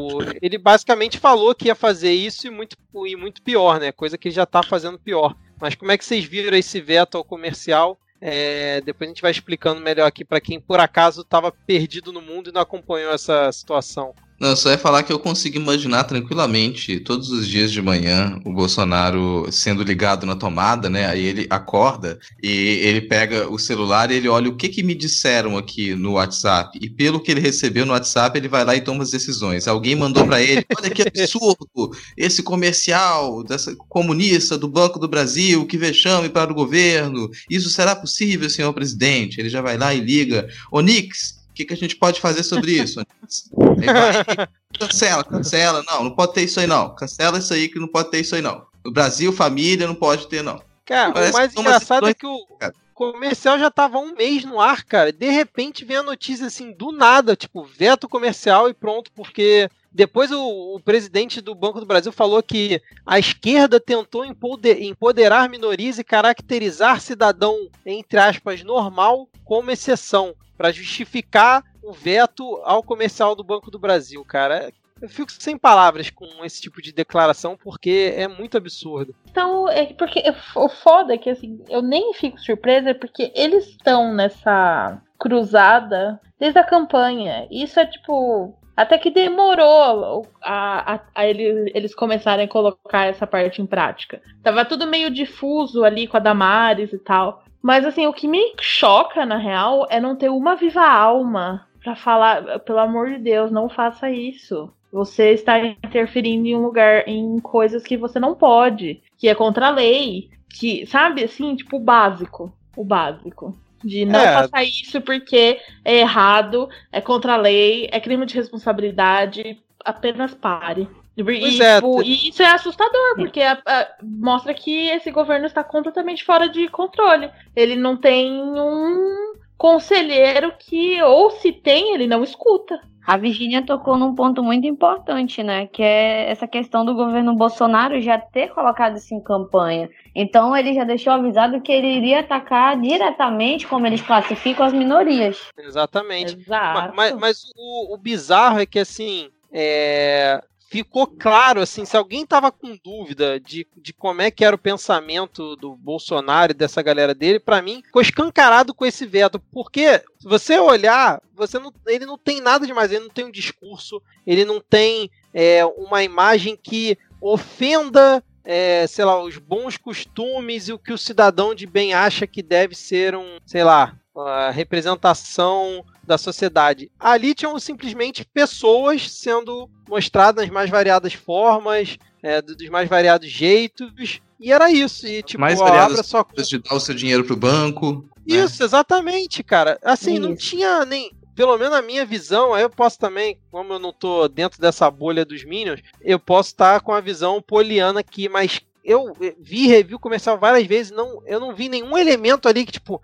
ele 0.42 0.58
basicamente 0.58 1.18
falou 1.18 1.56
que 1.56 1.68
ia 1.68 1.76
fazer 1.76 2.12
isso 2.12 2.48
e 2.48 2.50
muito, 2.50 2.76
e 3.08 3.16
muito 3.16 3.42
pior, 3.42 3.80
né? 3.80 3.92
Coisa 3.92 4.18
que 4.18 4.28
ele 4.28 4.36
já 4.36 4.46
tá 4.46 4.62
fazendo 4.62 5.00
pior. 5.00 5.36
Mas 5.60 5.74
como 5.74 5.92
é 5.92 5.98
que 5.98 6.06
vocês 6.06 6.26
viram 6.26 6.58
esse 6.58 6.82
veto 6.82 7.18
ao 7.18 7.24
comercial? 7.24 7.98
É, 8.20 8.82
depois 8.82 9.08
a 9.08 9.12
gente 9.12 9.22
vai 9.22 9.32
explicando 9.32 9.80
melhor 9.80 10.08
aqui 10.08 10.26
para 10.26 10.42
quem 10.42 10.60
por 10.60 10.80
acaso 10.80 11.22
estava 11.22 11.52
perdido 11.52 12.12
no 12.12 12.22
mundo 12.22 12.50
e 12.50 12.54
não 12.54 12.62
acompanhou 12.62 13.14
essa 13.14 13.52
situação. 13.52 14.14
Não, 14.40 14.56
só 14.56 14.70
é 14.70 14.78
falar 14.78 15.02
que 15.02 15.12
eu 15.12 15.18
consigo 15.18 15.58
imaginar 15.58 16.04
tranquilamente 16.04 17.00
todos 17.00 17.32
os 17.32 17.48
dias 17.48 17.72
de 17.72 17.82
manhã 17.82 18.40
o 18.46 18.54
Bolsonaro 18.54 19.48
sendo 19.52 19.82
ligado 19.82 20.28
na 20.28 20.36
tomada, 20.36 20.92
né? 20.92 21.08
Aí 21.08 21.26
ele 21.26 21.48
acorda 21.50 22.20
e 22.42 22.50
ele 22.50 23.02
pega 23.02 23.50
o 23.50 23.58
celular 23.58 24.12
e 24.12 24.16
ele 24.16 24.28
olha 24.28 24.48
o 24.48 24.56
que 24.56 24.70
que 24.70 24.84
me 24.84 24.94
disseram 24.94 25.58
aqui 25.58 25.96
no 25.96 26.14
WhatsApp 26.14 26.78
e 26.80 26.88
pelo 26.88 27.20
que 27.20 27.32
ele 27.32 27.40
recebeu 27.40 27.84
no 27.84 27.94
WhatsApp 27.94 28.38
ele 28.38 28.48
vai 28.48 28.64
lá 28.64 28.76
e 28.76 28.82
toma 28.82 29.02
as 29.02 29.10
decisões. 29.10 29.68
Alguém 29.68 29.96
mandou 29.96 30.24
para 30.28 30.40
ele, 30.40 30.64
olha 30.78 30.90
que 30.92 31.02
absurdo, 31.02 31.92
esse 32.16 32.44
comercial 32.44 33.44
dessa 33.44 33.76
comunista 33.90 34.56
do 34.56 34.68
Banco 34.68 35.00
do 35.00 35.08
Brasil 35.08 35.66
que 35.66 35.80
vexame 35.80 36.30
para 36.30 36.52
o 36.52 36.56
governo. 36.56 37.28
Isso 37.50 37.72
será 37.72 37.96
possível, 37.96 38.48
senhor 38.52 38.72
presidente? 38.72 39.40
Ele 39.40 39.50
já 39.50 39.62
vai 39.62 39.80
lá 39.80 39.96
e 39.96 40.00
liga, 40.00 40.48
Onix, 40.72 41.37
que, 41.58 41.66
que 41.66 41.74
a 41.74 41.78
gente 41.78 41.96
pode 41.96 42.22
fazer 42.22 42.44
sobre 42.44 42.74
isso? 42.74 43.02
vai, 43.52 44.48
cancela, 44.80 45.24
cancela. 45.24 45.84
Não, 45.88 46.04
não 46.04 46.12
pode 46.12 46.34
ter 46.34 46.44
isso 46.44 46.60
aí, 46.60 46.68
não. 46.68 46.94
Cancela 46.96 47.40
isso 47.40 47.54
aí 47.54 47.68
que 47.68 47.80
não 47.80 47.88
pode 47.88 48.12
ter 48.12 48.20
isso 48.20 48.36
aí, 48.36 48.42
não. 48.42 48.66
No 48.86 48.92
Brasil, 48.92 49.34
família, 49.34 49.88
não 49.88 49.96
pode 49.96 50.28
ter, 50.28 50.44
não. 50.44 50.62
Cara, 50.86 51.12
Parece 51.12 51.32
o 51.32 51.34
mais 51.34 51.56
engraçado 51.56 52.08
é 52.08 52.14
que 52.14 52.26
o 52.26 52.46
comercial 52.94 53.60
já 53.60 53.70
tava 53.70 53.98
um 53.98 54.16
mês 54.16 54.46
no 54.46 54.60
ar, 54.60 54.84
cara. 54.84 55.12
De 55.12 55.30
repente 55.30 55.84
vem 55.84 55.98
a 55.98 56.04
notícia 56.04 56.48
assim, 56.48 56.72
do 56.72 56.92
nada, 56.92 57.36
tipo, 57.36 57.64
veto 57.64 58.08
comercial 58.08 58.70
e 58.70 58.74
pronto, 58.74 59.12
porque 59.14 59.70
depois 59.92 60.32
o, 60.32 60.76
o, 60.76 60.80
presidente 60.80 61.42
do 61.42 61.54
Banco 61.54 61.80
do 61.80 61.86
Brasil 61.86 62.12
falou 62.12 62.42
que 62.42 62.82
a 63.06 63.20
esquerda 63.20 63.80
tentou 63.80 64.24
empoderar 64.26 65.50
minorias 65.50 65.98
e 66.00 66.04
caracterizar 66.04 67.02
cidadão, 67.02 67.70
entre 67.86 68.20
aspas, 68.20 68.64
normal 68.64 69.28
como 69.44 69.72
exceção 69.72 70.34
para 70.58 70.72
justificar 70.72 71.64
o 71.84 71.92
veto 71.94 72.62
ao 72.64 72.84
comercial 72.84 73.36
do 73.36 73.44
Banco 73.44 73.72
do 73.72 73.80
Brasil, 73.80 74.24
cara. 74.26 74.72
Eu 75.00 75.08
fico 75.08 75.32
sem 75.32 75.58
palavras 75.58 76.10
com 76.10 76.44
esse 76.44 76.60
tipo 76.60 76.82
de 76.82 76.92
declaração 76.92 77.56
porque 77.56 78.14
é 78.16 78.28
muito 78.28 78.58
absurdo. 78.58 79.14
Então, 79.30 79.70
é 79.70 79.86
porque 79.94 80.24
o 80.56 80.68
foda 80.68 81.14
é 81.14 81.18
que 81.18 81.30
assim, 81.30 81.64
eu 81.70 81.82
nem 81.82 82.14
fico 82.14 82.40
surpresa 82.40 82.96
porque 82.96 83.32
eles 83.36 83.68
estão 83.68 84.14
nessa 84.14 85.00
cruzada 85.20 86.20
desde 86.40 86.60
a 86.60 86.64
campanha. 86.64 87.48
Isso 87.52 87.80
é 87.80 87.86
tipo. 87.86 88.56
Até 88.76 88.96
que 89.00 89.10
demorou 89.10 90.28
a, 90.40 90.94
a, 90.94 91.00
a 91.16 91.26
eles, 91.26 91.72
eles 91.74 91.96
começarem 91.96 92.46
a 92.46 92.50
colocar 92.50 93.06
essa 93.06 93.26
parte 93.26 93.60
em 93.60 93.66
prática. 93.66 94.22
Tava 94.44 94.66
tudo 94.66 94.86
meio 94.86 95.10
difuso 95.10 95.84
ali 95.84 96.08
com 96.08 96.18
a 96.18 96.20
Damares 96.20 96.94
e 96.94 97.00
tal. 97.00 97.44
Mas 97.68 97.84
assim, 97.84 98.08
o 98.08 98.14
que 98.14 98.30
me 98.30 98.54
choca, 98.62 99.26
na 99.26 99.36
real, 99.36 99.86
é 99.90 100.00
não 100.00 100.16
ter 100.16 100.30
uma 100.30 100.56
viva 100.56 100.88
alma 100.88 101.68
para 101.84 101.98
falar, 101.98 102.60
pelo 102.60 102.80
amor 102.80 103.10
de 103.10 103.18
Deus, 103.18 103.52
não 103.52 103.68
faça 103.68 104.10
isso. 104.10 104.72
Você 104.90 105.34
está 105.34 105.60
interferindo 105.60 106.48
em 106.48 106.56
um 106.56 106.62
lugar, 106.62 107.06
em 107.10 107.38
coisas 107.40 107.84
que 107.84 107.98
você 107.98 108.22
não 108.22 108.36
pode, 108.36 109.02
que 109.18 109.28
é 109.28 109.36
contra 109.36 109.68
a 109.68 109.72
lei, 109.72 110.30
que, 110.50 110.86
sabe, 110.86 111.26
assim, 111.26 111.58
tipo, 111.58 111.76
o 111.76 111.82
básico. 111.82 112.54
O 112.74 112.86
básico. 112.86 113.54
De 113.84 114.06
não 114.06 114.22
é. 114.22 114.32
faça 114.32 114.64
isso 114.64 115.02
porque 115.02 115.60
é 115.84 115.98
errado, 115.98 116.70
é 116.90 117.02
contra 117.02 117.34
a 117.34 117.38
lei, 117.38 117.90
é 117.92 118.00
crime 118.00 118.26
de 118.26 118.36
responsabilidade, 118.36 119.62
apenas 119.84 120.34
pare. 120.34 120.88
E, 121.18 121.62
é. 121.62 121.76
tipo, 121.76 122.04
e, 122.04 122.30
isso 122.30 122.44
é 122.44 122.48
assustador, 122.48 123.16
porque 123.16 123.42
a, 123.42 123.60
a, 123.66 123.88
mostra 124.04 124.54
que 124.54 124.90
esse 124.90 125.10
governo 125.10 125.48
está 125.48 125.64
completamente 125.64 126.24
fora 126.24 126.48
de 126.48 126.68
controle. 126.68 127.32
Ele 127.56 127.76
não 127.76 127.98
tem 127.98 128.32
um 128.40 129.34
conselheiro 129.58 130.54
que, 130.60 131.02
ou 131.02 131.32
se 131.32 131.52
tem, 131.52 131.96
ele 131.96 132.06
não 132.06 132.24
escuta. 132.24 132.80
A 133.08 133.16
Virginia 133.16 133.66
tocou 133.66 133.98
num 133.98 134.14
ponto 134.14 134.44
muito 134.44 134.68
importante, 134.68 135.42
né? 135.42 135.66
Que 135.68 135.82
é 135.82 136.30
essa 136.30 136.46
questão 136.46 136.84
do 136.84 136.94
governo 136.94 137.34
Bolsonaro 137.36 138.02
já 138.02 138.20
ter 138.20 138.50
colocado 138.50 138.98
isso 138.98 139.16
em 139.16 139.24
campanha. 139.24 139.90
Então 140.14 140.56
ele 140.56 140.74
já 140.74 140.84
deixou 140.84 141.14
avisado 141.14 141.62
que 141.62 141.72
ele 141.72 141.88
iria 141.88 142.20
atacar 142.20 142.78
diretamente, 142.78 143.66
como 143.66 143.88
eles 143.88 144.02
classificam, 144.02 144.66
as 144.66 144.74
minorias. 144.74 145.40
Exatamente. 145.58 146.36
Exato. 146.36 146.94
Mas, 146.94 147.14
mas, 147.14 147.14
mas 147.14 147.52
o, 147.56 147.96
o 147.96 147.98
bizarro 147.98 148.60
é 148.60 148.66
que 148.66 148.78
assim. 148.78 149.30
É, 149.54 150.44
ficou 150.70 151.08
claro, 151.08 151.62
assim, 151.62 151.86
se 151.86 151.96
alguém 151.96 152.26
tava 152.26 152.52
com 152.52 152.78
dúvida 152.84 153.40
de, 153.40 153.66
de 153.78 153.94
como 153.94 154.22
é 154.22 154.30
que 154.30 154.44
era 154.44 154.56
o 154.56 154.60
pensamento 154.60 155.56
do 155.56 155.76
Bolsonaro 155.76 156.52
e 156.52 156.56
dessa 156.56 156.82
galera 156.82 157.16
dele, 157.16 157.40
para 157.40 157.62
mim, 157.62 157.82
ficou 157.84 158.02
escancarado 158.02 158.74
com 158.74 158.86
esse 158.86 159.06
veto, 159.06 159.40
porque 159.52 160.04
se 160.20 160.28
você 160.28 160.60
olhar, 160.60 161.22
você 161.34 161.58
não, 161.58 161.74
ele 161.88 162.06
não 162.06 162.18
tem 162.18 162.42
nada 162.42 162.68
demais, 162.68 162.92
ele 162.92 163.06
não 163.06 163.10
tem 163.10 163.26
um 163.26 163.32
discurso, 163.32 164.02
ele 164.26 164.44
não 164.44 164.60
tem 164.60 165.10
é, 165.34 165.66
uma 165.66 166.04
imagem 166.04 166.58
que 166.62 166.98
ofenda 167.22 168.24
é, 168.50 168.88
sei 168.88 169.04
lá, 169.04 169.22
os 169.22 169.38
bons 169.38 169.76
costumes 169.76 170.70
e 170.70 170.74
o 170.74 170.80
que 170.80 170.94
o 170.94 170.98
cidadão 170.98 171.54
de 171.54 171.68
bem 171.68 171.94
acha 171.94 172.26
que 172.26 172.42
deve 172.42 172.76
ser 172.76 173.14
um, 173.14 173.40
sei 173.46 173.62
lá, 173.62 173.94
a 174.20 174.50
representação 174.50 175.86
da 176.04 176.18
sociedade. 176.18 176.92
Ali 177.00 177.34
tinham 177.36 177.58
simplesmente 177.60 178.26
pessoas 178.26 179.12
sendo 179.12 179.70
mostradas 179.88 180.46
nas 180.46 180.54
mais 180.54 180.70
variadas 180.70 181.14
formas, 181.14 181.98
é, 182.24 182.42
dos 182.42 182.70
mais 182.70 182.90
variados 182.90 183.30
jeitos, 183.30 184.22
e 184.40 184.52
era 184.52 184.72
isso. 184.72 185.08
E 185.08 185.22
tipo, 185.24 185.42
mais 185.42 185.60
variadas 185.60 186.06
só 186.06 186.26
de 186.36 186.60
dar 186.60 186.76
o 186.76 186.80
seu 186.80 186.96
dinheiro 186.96 187.24
pro 187.24 187.36
banco. 187.36 188.06
Né? 188.28 188.36
Isso, 188.38 188.62
né? 188.62 188.66
exatamente, 188.66 189.44
cara. 189.44 189.78
Assim, 189.84 190.14
isso. 190.14 190.22
não 190.22 190.36
tinha 190.36 190.86
nem 190.86 191.12
pelo 191.38 191.56
menos 191.56 191.74
na 191.74 191.84
minha 191.84 192.04
visão, 192.04 192.52
aí 192.52 192.64
eu 192.64 192.70
posso 192.70 192.98
também, 192.98 193.38
como 193.52 193.74
eu 193.74 193.78
não 193.78 193.94
tô 193.94 194.28
dentro 194.28 194.60
dessa 194.60 194.90
bolha 194.90 195.24
dos 195.24 195.44
Minions, 195.44 195.84
eu 196.02 196.18
posso 196.18 196.50
estar 196.50 196.82
com 196.82 196.92
a 196.92 197.00
visão 197.00 197.40
poliana 197.40 198.00
aqui, 198.00 198.28
mas 198.28 198.60
eu 198.88 199.14
vi 199.38 199.68
review 199.68 200.00
comercial 200.00 200.40
várias 200.40 200.66
vezes, 200.66 200.94
não, 200.94 201.22
eu 201.26 201.42
não 201.42 201.54
vi 201.54 201.68
nenhum 201.68 201.98
elemento 201.98 202.48
ali 202.48 202.66
que, 202.66 202.72
tipo, 202.72 203.02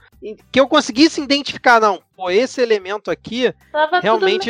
que 0.50 0.58
eu 0.58 0.65
conseguisse 0.65 1.22
identificar, 1.22 1.82
não. 1.82 2.02
Pô, 2.15 2.30
esse 2.30 2.62
elemento 2.62 3.12
aqui 3.12 3.54
Tava 3.69 4.00
realmente. 4.00 4.50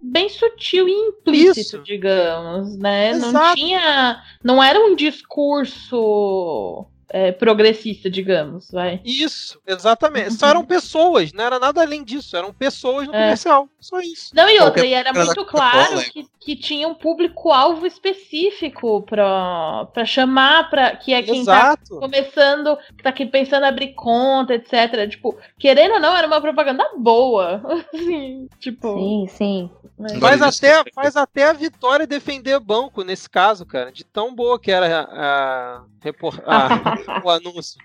bem 0.00 0.28
sutil 0.28 0.88
e 0.88 0.92
implícito, 0.92 1.60
Isso. 1.60 1.78
digamos, 1.84 2.76
né? 2.76 3.10
Exato. 3.10 3.32
Não 3.32 3.54
tinha. 3.54 4.22
Não 4.42 4.60
era 4.60 4.80
um 4.80 4.96
discurso 4.96 6.84
é, 7.14 7.30
progressista, 7.30 8.10
digamos, 8.10 8.72
vai. 8.72 9.00
Isso, 9.04 9.60
exatamente. 9.64 10.30
Uhum. 10.30 10.36
Só 10.36 10.48
eram 10.48 10.64
pessoas, 10.64 11.32
não 11.32 11.44
era 11.44 11.60
nada 11.60 11.80
além 11.80 12.02
disso, 12.02 12.36
eram 12.36 12.52
pessoas 12.52 13.06
no 13.06 13.14
é. 13.14 13.22
comercial, 13.22 13.68
só 13.78 14.00
isso. 14.00 14.34
Não, 14.34 14.50
e 14.50 14.58
outra, 14.58 14.84
e 14.84 14.92
era 14.92 15.12
muito 15.12 15.44
claro 15.44 16.00
que, 16.10 16.26
que 16.40 16.56
tinha 16.56 16.88
um 16.88 16.94
público-alvo 16.94 17.86
específico 17.86 19.02
pra, 19.02 19.86
pra 19.94 20.04
chamar, 20.04 20.68
pra, 20.68 20.96
que 20.96 21.14
é 21.14 21.22
quem 21.22 21.44
tá 21.44 21.52
Exato. 21.52 21.94
tá 21.94 22.00
começando, 22.00 22.76
que 22.96 23.04
tá 23.04 23.10
aqui 23.10 23.26
pensando 23.26 23.62
em 23.62 23.68
abrir 23.68 23.94
conta, 23.94 24.54
etc. 24.54 25.08
Tipo, 25.08 25.38
querendo 25.56 25.94
ou 25.94 26.00
não, 26.00 26.16
era 26.16 26.26
uma 26.26 26.40
propaganda 26.40 26.84
boa. 26.98 27.62
assim, 27.94 28.48
tipo. 28.58 28.92
Sim, 28.92 29.26
sim. 29.28 29.70
É. 30.00 30.18
Faz 30.18 30.42
até, 30.42 30.82
faz 30.92 31.16
até 31.16 31.44
a 31.44 31.52
Vitória 31.52 32.06
defender 32.06 32.58
banco 32.58 33.04
nesse 33.04 33.30
caso, 33.30 33.64
cara, 33.64 33.92
de 33.92 34.02
tão 34.02 34.34
boa 34.34 34.58
que 34.58 34.72
era 34.72 35.02
a, 35.02 35.76
a, 35.76 35.84
a 36.46 36.98
o 37.24 37.30
anúncio. 37.30 37.78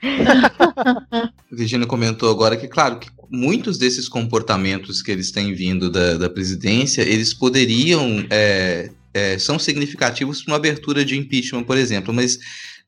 Virginia 1.52 1.88
comentou 1.88 2.30
agora 2.30 2.58
que, 2.58 2.68
claro, 2.68 3.00
que 3.00 3.10
muitos 3.30 3.78
desses 3.78 4.08
comportamentos 4.08 5.02
que 5.02 5.12
eles 5.12 5.32
têm 5.32 5.54
vindo 5.54 5.90
da, 5.90 6.16
da 6.16 6.30
presidência, 6.30 7.02
eles 7.02 7.34
poderiam. 7.34 8.26
É, 8.30 8.92
é, 9.12 9.40
são 9.40 9.58
significativos 9.58 10.44
para 10.44 10.52
uma 10.52 10.58
abertura 10.58 11.04
de 11.04 11.18
impeachment, 11.18 11.64
por 11.64 11.76
exemplo, 11.78 12.14
mas 12.14 12.38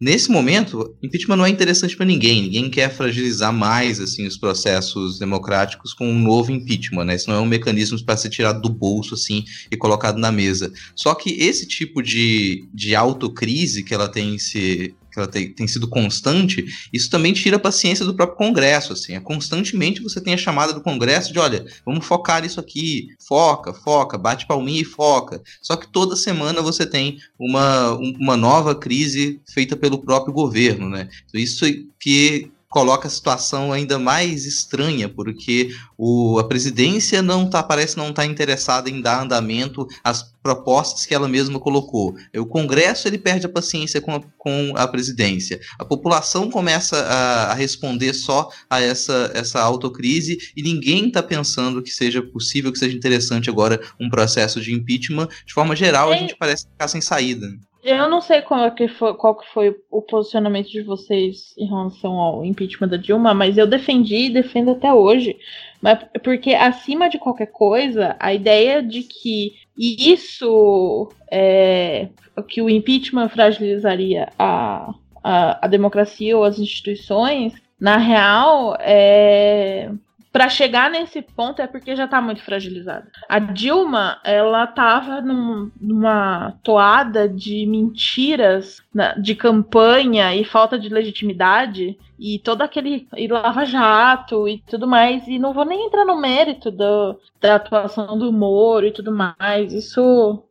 Nesse 0.02 0.32
momento, 0.32 0.96
impeachment 1.04 1.36
não 1.36 1.46
é 1.46 1.50
interessante 1.50 1.96
para 1.96 2.08
ninguém. 2.08 2.42
Ninguém 2.42 2.72
quer 2.72 2.92
fragilizar 2.92 3.54
mais 3.54 4.00
assim 4.00 4.26
os 4.26 4.36
processos 4.36 5.20
democráticos 5.20 5.94
com 5.94 6.10
um 6.10 6.18
novo 6.18 6.52
impeachment, 6.52 7.06
né? 7.06 7.16
Isso 7.16 7.30
não 7.30 7.38
é 7.38 7.40
um 7.40 7.46
mecanismo 7.46 8.04
para 8.04 8.18
ser 8.18 8.32
tirado 8.32 8.60
do 8.60 8.70
bolso 8.70 9.14
assim 9.14 9.46
e 9.70 9.78
colocado 9.78 10.18
na 10.18 10.32
mesa. 10.32 10.74
Só 10.96 11.14
que 11.14 11.30
esse 11.34 11.68
tipo 11.68 12.02
de, 12.02 12.68
de 12.74 12.96
autocrise 12.96 13.84
que 13.84 13.94
ela 13.94 14.10
tem 14.10 14.40
se 14.40 14.96
que 15.12 15.20
ela 15.20 15.28
tem, 15.28 15.54
tem, 15.54 15.68
sido 15.68 15.88
constante, 15.88 16.66
isso 16.92 17.10
também 17.10 17.34
tira 17.34 17.58
a 17.58 17.60
paciência 17.60 18.06
do 18.06 18.14
próprio 18.14 18.38
Congresso, 18.38 18.94
assim, 18.94 19.14
é 19.14 19.20
constantemente 19.20 20.02
você 20.02 20.22
tem 20.22 20.34
a 20.34 20.38
chamada 20.38 20.74
do 20.74 20.82
Congresso 20.82 21.34
de, 21.34 21.40
olha, 21.40 21.66
vamos 21.86 22.06
focar 22.06 22.42
nisso 22.42 22.60
aqui, 22.60 23.10
foca, 23.28 23.74
foca, 23.74 24.18
bate 24.18 24.48
palminha 24.48 24.82
e 24.82 24.86
foca, 24.86 25.42
só 25.62 25.76
que 25.76 25.88
toda 25.88 26.16
semana 26.16 26.62
você 26.62 26.86
tem 26.86 27.18
uma, 27.38 27.92
uma 27.92 28.38
nova 28.38 28.74
crise 28.74 29.40
feita 29.48 29.76
pelo 29.76 30.00
próprio 30.00 30.34
governo, 30.34 30.90
né, 30.90 31.10
então, 31.28 31.40
isso 31.40 31.66
que 32.00 32.52
coloca 32.72 33.06
a 33.06 33.12
situação 33.12 33.74
ainda 33.74 34.00
mais 34.00 34.46
estranha, 34.46 35.10
porque 35.10 35.76
o, 35.98 36.40
a 36.40 36.48
presidência 36.48 37.22
não 37.22 37.50
tá, 37.50 37.62
parece 37.62 37.98
não 37.98 38.10
estar 38.10 38.22
tá 38.22 38.26
interessada 38.26 38.90
em 38.90 39.02
dar 39.02 39.22
andamento 39.22 39.86
às 40.02 40.24
propostas 40.42 41.06
que 41.06 41.14
ela 41.14 41.28
mesma 41.28 41.60
colocou. 41.60 42.16
O 42.36 42.46
Congresso 42.46 43.10
ele 43.10 43.18
perde 43.18 43.46
a 43.46 43.50
paciência 43.50 44.00
com 44.00 44.16
a, 44.16 44.22
com 44.38 44.72
a 44.76 44.88
presidência. 44.88 45.60
A 45.78 45.84
população 45.84 46.50
começa 46.50 46.98
a, 46.98 47.52
a 47.52 47.54
responder 47.54 48.14
só 48.14 48.50
a 48.70 48.80
essa, 48.82 49.30
essa 49.36 49.60
autocrise 49.60 50.38
e 50.56 50.64
ninguém 50.64 51.10
está 51.10 51.22
pensando 51.22 51.84
que 51.84 51.92
seja 51.92 52.22
possível, 52.22 52.72
que 52.72 52.80
seja 52.80 52.96
interessante 52.96 53.50
agora 53.50 53.82
um 54.00 54.10
processo 54.10 54.62
de 54.62 54.74
impeachment. 54.74 55.28
De 55.46 55.54
forma 55.54 55.76
geral, 55.76 56.10
a 56.10 56.16
gente 56.16 56.38
parece 56.38 56.66
ficar 56.68 56.88
sem 56.88 57.02
saída. 57.02 57.52
Eu 57.84 58.08
não 58.08 58.22
sei 58.22 58.42
qual 58.42 58.70
que, 58.72 58.88
foi, 58.88 59.14
qual 59.16 59.36
que 59.36 59.48
foi 59.52 59.76
o 59.90 60.02
posicionamento 60.02 60.70
de 60.70 60.84
vocês 60.84 61.54
em 61.58 61.66
relação 61.66 62.14
ao 62.14 62.46
impeachment 62.46 62.90
da 62.90 62.98
Dilma, 62.98 63.34
mas 63.34 63.58
eu 63.58 63.66
defendi 63.66 64.28
e 64.28 64.30
defendo 64.30 64.72
até 64.72 64.94
hoje. 64.94 65.38
Mas 65.82 66.00
porque, 66.24 66.54
acima 66.54 67.10
de 67.10 67.18
qualquer 67.18 67.48
coisa, 67.48 68.16
a 68.20 68.34
ideia 68.34 68.84
de 68.84 69.02
que 69.02 69.56
isso 69.76 71.10
é, 71.32 72.10
que 72.48 72.62
o 72.62 72.70
impeachment 72.70 73.30
fragilizaria 73.30 74.30
a, 74.38 74.94
a, 75.24 75.66
a 75.66 75.68
democracia 75.68 76.38
ou 76.38 76.44
as 76.44 76.60
instituições, 76.60 77.54
na 77.80 77.98
real, 77.98 78.78
é, 78.80 79.90
para 80.32 80.48
chegar 80.48 80.90
nesse 80.90 81.22
ponto 81.22 81.62
é 81.62 81.68
porque 81.68 81.96
já 81.96 82.06
está 82.06 82.22
muito 82.22 82.42
fragilizada. 82.42 83.12
A 83.28 83.38
Dilma, 83.38 84.20
ela 84.24 84.64
estava 84.64 85.20
num, 85.20 85.70
numa 85.80 86.54
toada 86.64 87.28
de 87.28 87.66
mentiras, 87.66 88.82
de 89.18 89.36
campanha 89.36 90.34
e 90.34 90.46
falta 90.46 90.80
de 90.80 90.88
legitimidade 90.88 91.98
e 92.18 92.40
todo 92.40 92.62
aquele 92.62 93.08
e 93.18 93.28
lava 93.28 93.66
jato 93.66 94.48
e 94.48 94.60
tudo 94.60 94.88
mais 94.88 95.28
e 95.28 95.38
não 95.38 95.54
vou 95.54 95.66
nem 95.66 95.88
entrar 95.88 96.06
no 96.06 96.20
mérito 96.20 96.72
do, 96.72 97.20
da 97.42 97.56
atuação 97.56 98.18
do 98.18 98.32
Moro 98.32 98.86
e 98.86 98.92
tudo 98.92 99.12
mais. 99.12 99.74
Isso 99.74 100.44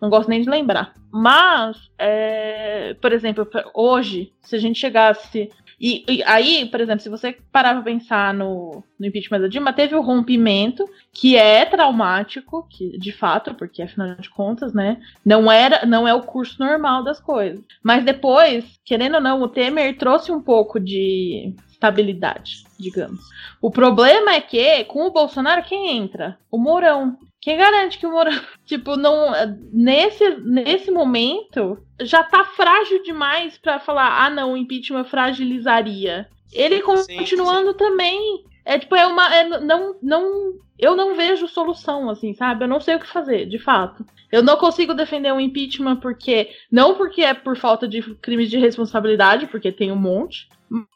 não 0.00 0.08
gosto 0.08 0.28
nem 0.28 0.40
de 0.40 0.48
lembrar. 0.48 0.94
Mas, 1.10 1.90
é, 1.98 2.94
por 3.00 3.12
exemplo, 3.12 3.46
hoje, 3.74 4.32
se 4.40 4.56
a 4.56 4.58
gente 4.58 4.78
chegasse 4.78 5.50
e, 5.78 6.04
e, 6.08 6.22
aí, 6.24 6.66
por 6.66 6.80
exemplo, 6.80 7.00
se 7.00 7.08
você 7.08 7.36
parar 7.52 7.74
pra 7.74 7.82
pensar 7.82 8.32
no, 8.32 8.82
no 8.98 9.06
impeachment 9.06 9.40
da 9.40 9.48
Dilma, 9.48 9.72
teve 9.72 9.94
o 9.94 10.00
rompimento, 10.00 10.88
que 11.12 11.36
é 11.36 11.66
traumático, 11.66 12.66
que, 12.70 12.98
de 12.98 13.12
fato, 13.12 13.54
porque 13.54 13.82
afinal 13.82 14.14
de 14.16 14.30
contas, 14.30 14.72
né, 14.72 14.98
não, 15.24 15.52
era, 15.52 15.84
não 15.84 16.08
é 16.08 16.14
o 16.14 16.22
curso 16.22 16.56
normal 16.58 17.04
das 17.04 17.20
coisas. 17.20 17.62
Mas 17.82 18.04
depois, 18.04 18.64
querendo 18.84 19.16
ou 19.16 19.20
não, 19.20 19.42
o 19.42 19.48
Temer 19.48 19.96
trouxe 19.98 20.32
um 20.32 20.40
pouco 20.40 20.80
de 20.80 21.54
estabilidade, 21.70 22.64
digamos. 22.78 23.20
O 23.60 23.70
problema 23.70 24.32
é 24.32 24.40
que, 24.40 24.84
com 24.84 25.06
o 25.06 25.12
Bolsonaro, 25.12 25.62
quem 25.62 25.96
entra? 25.96 26.38
O 26.50 26.58
Mourão. 26.58 27.18
Quem 27.46 27.56
garante 27.56 27.98
que 27.98 28.04
o 28.04 28.10
Mourão, 28.10 28.32
tipo, 28.66 28.96
não 28.96 29.30
nesse 29.72 30.30
nesse 30.40 30.90
momento 30.90 31.78
já 32.00 32.24
tá 32.24 32.44
frágil 32.44 33.00
demais 33.04 33.56
para 33.56 33.78
falar, 33.78 34.24
ah, 34.24 34.28
não, 34.28 34.54
o 34.54 34.56
impeachment 34.56 35.04
fragilizaria. 35.04 36.28
Ele 36.52 36.82
continuando 36.82 37.70
sim, 37.70 37.72
sim. 37.72 37.78
também 37.78 38.44
é 38.64 38.80
tipo 38.80 38.96
é 38.96 39.06
uma 39.06 39.32
é, 39.32 39.60
não 39.60 39.94
não 40.02 40.54
eu 40.76 40.96
não 40.96 41.14
vejo 41.14 41.46
solução 41.46 42.10
assim, 42.10 42.34
sabe? 42.34 42.64
Eu 42.64 42.68
não 42.68 42.80
sei 42.80 42.96
o 42.96 42.98
que 42.98 43.06
fazer, 43.06 43.46
de 43.46 43.60
fato. 43.60 44.04
Eu 44.32 44.42
não 44.42 44.56
consigo 44.56 44.92
defender 44.92 45.30
o 45.30 45.36
um 45.36 45.40
impeachment 45.40 46.00
porque 46.00 46.50
não 46.68 46.96
porque 46.96 47.22
é 47.22 47.32
por 47.32 47.56
falta 47.56 47.86
de 47.86 48.02
crimes 48.16 48.50
de 48.50 48.58
responsabilidade, 48.58 49.46
porque 49.46 49.70
tem 49.70 49.92
um 49.92 49.96
monte, 49.96 50.48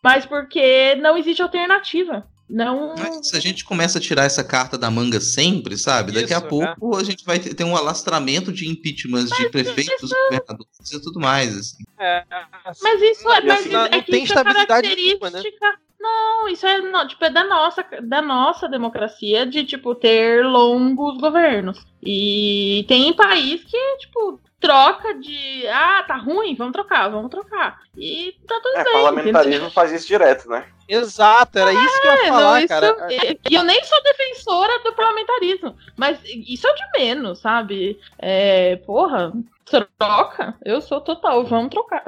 mas 0.02 0.26
porque 0.26 0.96
não 0.96 1.16
existe 1.16 1.42
alternativa. 1.42 2.26
Não. 2.50 2.94
Mas 2.98 3.28
se 3.28 3.36
a 3.36 3.40
gente 3.40 3.64
começa 3.64 3.98
a 3.98 4.00
tirar 4.00 4.24
essa 4.24 4.42
carta 4.42 4.76
da 4.76 4.90
manga 4.90 5.20
sempre, 5.20 5.78
sabe? 5.78 6.10
Daqui 6.10 6.34
a 6.34 6.40
pouco 6.40 6.96
é. 6.96 7.00
a 7.00 7.04
gente 7.04 7.24
vai 7.24 7.38
ter, 7.38 7.62
um 7.62 7.76
alastramento 7.76 8.52
de 8.52 8.68
impeachments 8.68 9.30
de 9.36 9.48
prefeitos, 9.48 10.10
isso... 10.10 10.14
governadores 10.24 10.92
e 10.92 11.00
tudo 11.00 11.20
mais. 11.20 11.56
Assim. 11.56 11.84
É, 11.98 12.24
assim, 12.64 12.80
mas 12.82 13.02
isso 13.02 13.30
é, 13.30 13.40
mas 13.42 13.66
não, 13.66 13.86
é 13.86 13.90
não 13.90 14.02
tem 14.02 14.24
estabilidade 14.24 14.94
nenhuma, 14.94 15.30
né? 15.30 15.42
Não, 16.00 16.48
isso 16.48 16.66
é, 16.66 16.80
não, 16.80 17.06
tipo, 17.06 17.24
é 17.24 17.30
da 17.30 17.44
nossa, 17.44 17.86
da 18.02 18.22
nossa 18.22 18.66
democracia 18.66 19.46
de, 19.46 19.64
tipo, 19.64 19.94
ter 19.94 20.44
longos 20.44 21.18
governos. 21.18 21.86
E 22.02 22.84
tem 22.88 23.12
país 23.12 23.62
que, 23.62 23.96
tipo, 23.98 24.40
troca 24.60 25.14
de. 25.14 25.66
Ah, 25.68 26.04
tá 26.06 26.16
ruim, 26.16 26.54
vamos 26.54 26.72
trocar, 26.72 27.08
vamos 27.08 27.30
trocar. 27.30 27.80
E 27.96 28.36
tá 28.46 28.60
tudo 28.62 28.76
é, 28.76 28.84
bem. 28.84 28.92
O 28.92 29.02
parlamentarismo 29.02 29.54
entendeu? 29.54 29.70
faz 29.70 29.92
isso 29.92 30.06
direto, 30.06 30.48
né? 30.48 30.66
Exato, 30.86 31.58
era 31.58 31.70
é, 31.70 31.74
isso 31.74 32.00
que 32.00 32.06
eu 32.06 32.12
ia 32.12 32.22
é, 32.22 32.28
falar, 32.28 32.42
não, 32.42 32.58
isso, 32.58 32.68
cara. 32.68 32.96
E 33.48 33.54
eu 33.54 33.62
nem 33.62 33.82
sou 33.84 34.02
defensora 34.02 34.78
do 34.80 34.92
parlamentarismo, 34.92 35.76
mas 35.96 36.18
isso 36.24 36.66
é 36.66 36.74
de 36.74 36.98
menos, 36.98 37.38
sabe? 37.40 37.98
É, 38.18 38.76
porra, 38.76 39.32
troca? 39.64 40.54
Eu 40.64 40.80
sou 40.80 41.00
total, 41.00 41.44
vamos 41.46 41.70
trocar. 41.70 42.02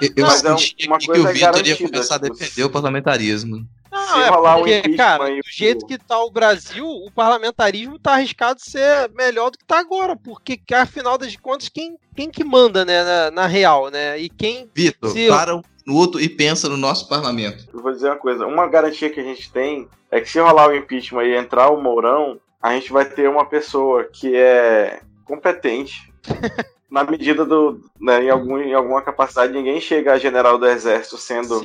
Eu, 0.00 0.24
eu 0.24 0.30
senti 0.30 0.86
é 0.86 0.88
uma 0.88 0.98
que 0.98 1.10
o 1.10 1.26
Vitor 1.26 1.66
ia 1.66 1.76
começar 1.76 2.14
a 2.14 2.18
defender 2.18 2.64
o 2.64 2.70
parlamentarismo. 2.70 3.66
Não, 3.96 4.20
é 4.20 4.54
porque, 4.56 4.90
um 4.90 4.96
cara, 4.96 5.24
do 5.26 5.40
jeito 5.50 5.86
que 5.86 5.96
tá 5.96 6.22
o 6.22 6.30
Brasil, 6.30 6.86
o 6.86 7.10
parlamentarismo 7.10 7.98
tá 7.98 8.12
arriscado 8.12 8.60
ser 8.60 9.10
melhor 9.14 9.50
do 9.50 9.58
que 9.58 9.64
tá 9.64 9.78
agora, 9.78 10.14
porque 10.14 10.60
afinal 10.74 11.16
das 11.16 11.34
contas, 11.36 11.68
quem, 11.68 11.96
quem 12.14 12.30
que 12.30 12.44
manda, 12.44 12.84
né, 12.84 13.02
na, 13.02 13.30
na 13.30 13.46
real, 13.46 13.90
né? 13.90 14.18
E 14.18 14.28
quem... 14.28 14.70
Vitor, 14.74 15.10
se... 15.10 15.28
para 15.28 15.56
um 15.56 15.62
minuto 15.86 16.20
e 16.20 16.28
pensa 16.28 16.68
no 16.68 16.76
nosso 16.76 17.08
parlamento. 17.08 17.66
Eu 17.72 17.80
vou 17.80 17.92
dizer 17.92 18.08
uma 18.08 18.16
coisa, 18.16 18.46
uma 18.46 18.66
garantia 18.66 19.08
que 19.08 19.20
a 19.20 19.24
gente 19.24 19.50
tem 19.50 19.88
é 20.10 20.20
que 20.20 20.28
se 20.28 20.38
rolar 20.38 20.68
o 20.68 20.76
impeachment 20.76 21.24
e 21.24 21.36
entrar 21.36 21.70
o 21.70 21.80
Mourão, 21.80 22.38
a 22.60 22.74
gente 22.74 22.92
vai 22.92 23.04
ter 23.04 23.28
uma 23.28 23.46
pessoa 23.46 24.04
que 24.04 24.34
é 24.36 25.00
competente, 25.24 26.12
na 26.90 27.04
medida 27.04 27.44
do. 27.44 27.80
Né, 28.00 28.24
em, 28.24 28.30
algum, 28.30 28.58
em 28.58 28.74
alguma 28.74 29.02
capacidade, 29.02 29.52
ninguém 29.52 29.80
chega 29.80 30.12
a 30.12 30.18
general 30.18 30.58
do 30.58 30.66
exército 30.66 31.16
sendo 31.16 31.64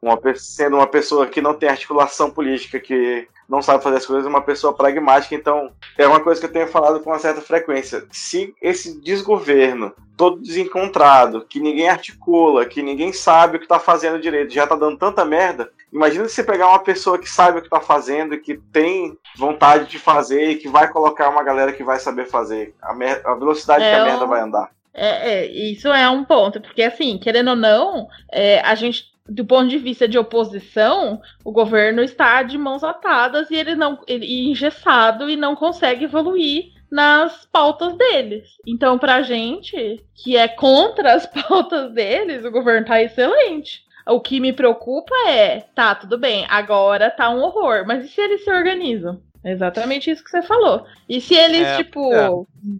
uma, 0.00 0.18
sendo 0.36 0.76
uma 0.76 0.86
pessoa 0.86 1.26
que 1.26 1.40
não 1.40 1.54
tem 1.54 1.68
articulação 1.68 2.30
política, 2.30 2.78
que 2.78 3.26
não 3.48 3.62
sabe 3.62 3.82
fazer 3.82 3.96
as 3.96 4.06
coisas, 4.06 4.26
uma 4.26 4.42
pessoa 4.42 4.74
pragmática. 4.74 5.34
Então, 5.34 5.72
é 5.96 6.06
uma 6.06 6.20
coisa 6.20 6.38
que 6.40 6.46
eu 6.46 6.52
tenho 6.52 6.68
falado 6.68 7.00
com 7.00 7.10
uma 7.10 7.18
certa 7.18 7.40
frequência. 7.40 8.04
Se 8.12 8.54
esse 8.60 9.00
desgoverno, 9.00 9.92
todo 10.16 10.42
desencontrado, 10.42 11.46
que 11.48 11.58
ninguém 11.58 11.88
articula, 11.88 12.66
que 12.66 12.82
ninguém 12.82 13.12
sabe 13.12 13.56
o 13.56 13.58
que 13.58 13.64
está 13.64 13.78
fazendo 13.78 14.20
direito, 14.20 14.52
já 14.52 14.64
está 14.64 14.76
dando 14.76 14.98
tanta 14.98 15.24
merda, 15.24 15.70
imagina 15.92 16.28
se 16.28 16.34
você 16.34 16.44
pegar 16.44 16.68
uma 16.68 16.80
pessoa 16.80 17.18
que 17.18 17.28
sabe 17.28 17.58
o 17.58 17.60
que 17.62 17.68
está 17.68 17.80
fazendo, 17.80 18.38
que 18.38 18.58
tem 18.72 19.16
vontade 19.36 19.86
de 19.86 19.98
fazer 19.98 20.50
e 20.50 20.56
que 20.56 20.68
vai 20.68 20.88
colocar 20.88 21.30
uma 21.30 21.42
galera 21.42 21.72
que 21.72 21.84
vai 21.84 21.98
saber 21.98 22.26
fazer. 22.26 22.74
A, 22.82 22.92
a 22.92 23.34
velocidade 23.34 23.84
é 23.84 23.90
que 23.90 24.00
a 24.00 24.04
merda 24.04 24.26
vai 24.26 24.40
andar. 24.40 24.70
É, 24.92 25.30
é, 25.30 25.46
isso 25.46 25.88
é 25.88 26.10
um 26.10 26.24
ponto, 26.24 26.60
porque 26.60 26.82
assim, 26.82 27.18
querendo 27.18 27.50
ou 27.50 27.56
não, 27.56 28.08
é, 28.32 28.60
a 28.60 28.74
gente 28.74 29.04
do 29.28 29.44
ponto 29.44 29.68
de 29.68 29.78
vista 29.78 30.08
de 30.08 30.18
oposição, 30.18 31.20
o 31.44 31.52
governo 31.52 32.02
está 32.02 32.42
de 32.42 32.56
mãos 32.56 32.82
atadas 32.82 33.50
e 33.50 33.54
ele 33.54 33.74
não 33.74 33.98
ele 34.06 34.50
engessado 34.50 35.28
e 35.28 35.36
não 35.36 35.54
consegue 35.54 36.04
evoluir 36.04 36.72
nas 36.90 37.46
pautas 37.46 37.96
deles. 37.96 38.48
Então, 38.66 38.98
pra 38.98 39.22
gente 39.22 40.02
que 40.14 40.36
é 40.36 40.48
contra 40.48 41.14
as 41.14 41.26
pautas 41.28 41.92
deles, 41.92 42.44
o 42.44 42.50
governo 42.50 42.86
tá 42.86 43.02
excelente. 43.02 43.86
O 44.06 44.20
que 44.20 44.40
me 44.40 44.54
preocupa 44.54 45.14
é, 45.26 45.60
tá, 45.74 45.94
tudo 45.94 46.16
bem, 46.16 46.46
agora 46.48 47.10
tá 47.10 47.28
um 47.28 47.42
horror, 47.42 47.84
mas 47.86 48.06
e 48.06 48.08
se 48.08 48.20
eles 48.22 48.42
se 48.42 48.50
organizam? 48.50 49.20
É 49.44 49.52
exatamente 49.52 50.10
isso 50.10 50.24
que 50.24 50.30
você 50.30 50.42
falou. 50.42 50.84
E 51.06 51.20
se 51.20 51.34
eles, 51.34 51.60
é, 51.60 51.76
tipo, 51.76 52.12
é. 52.14 52.28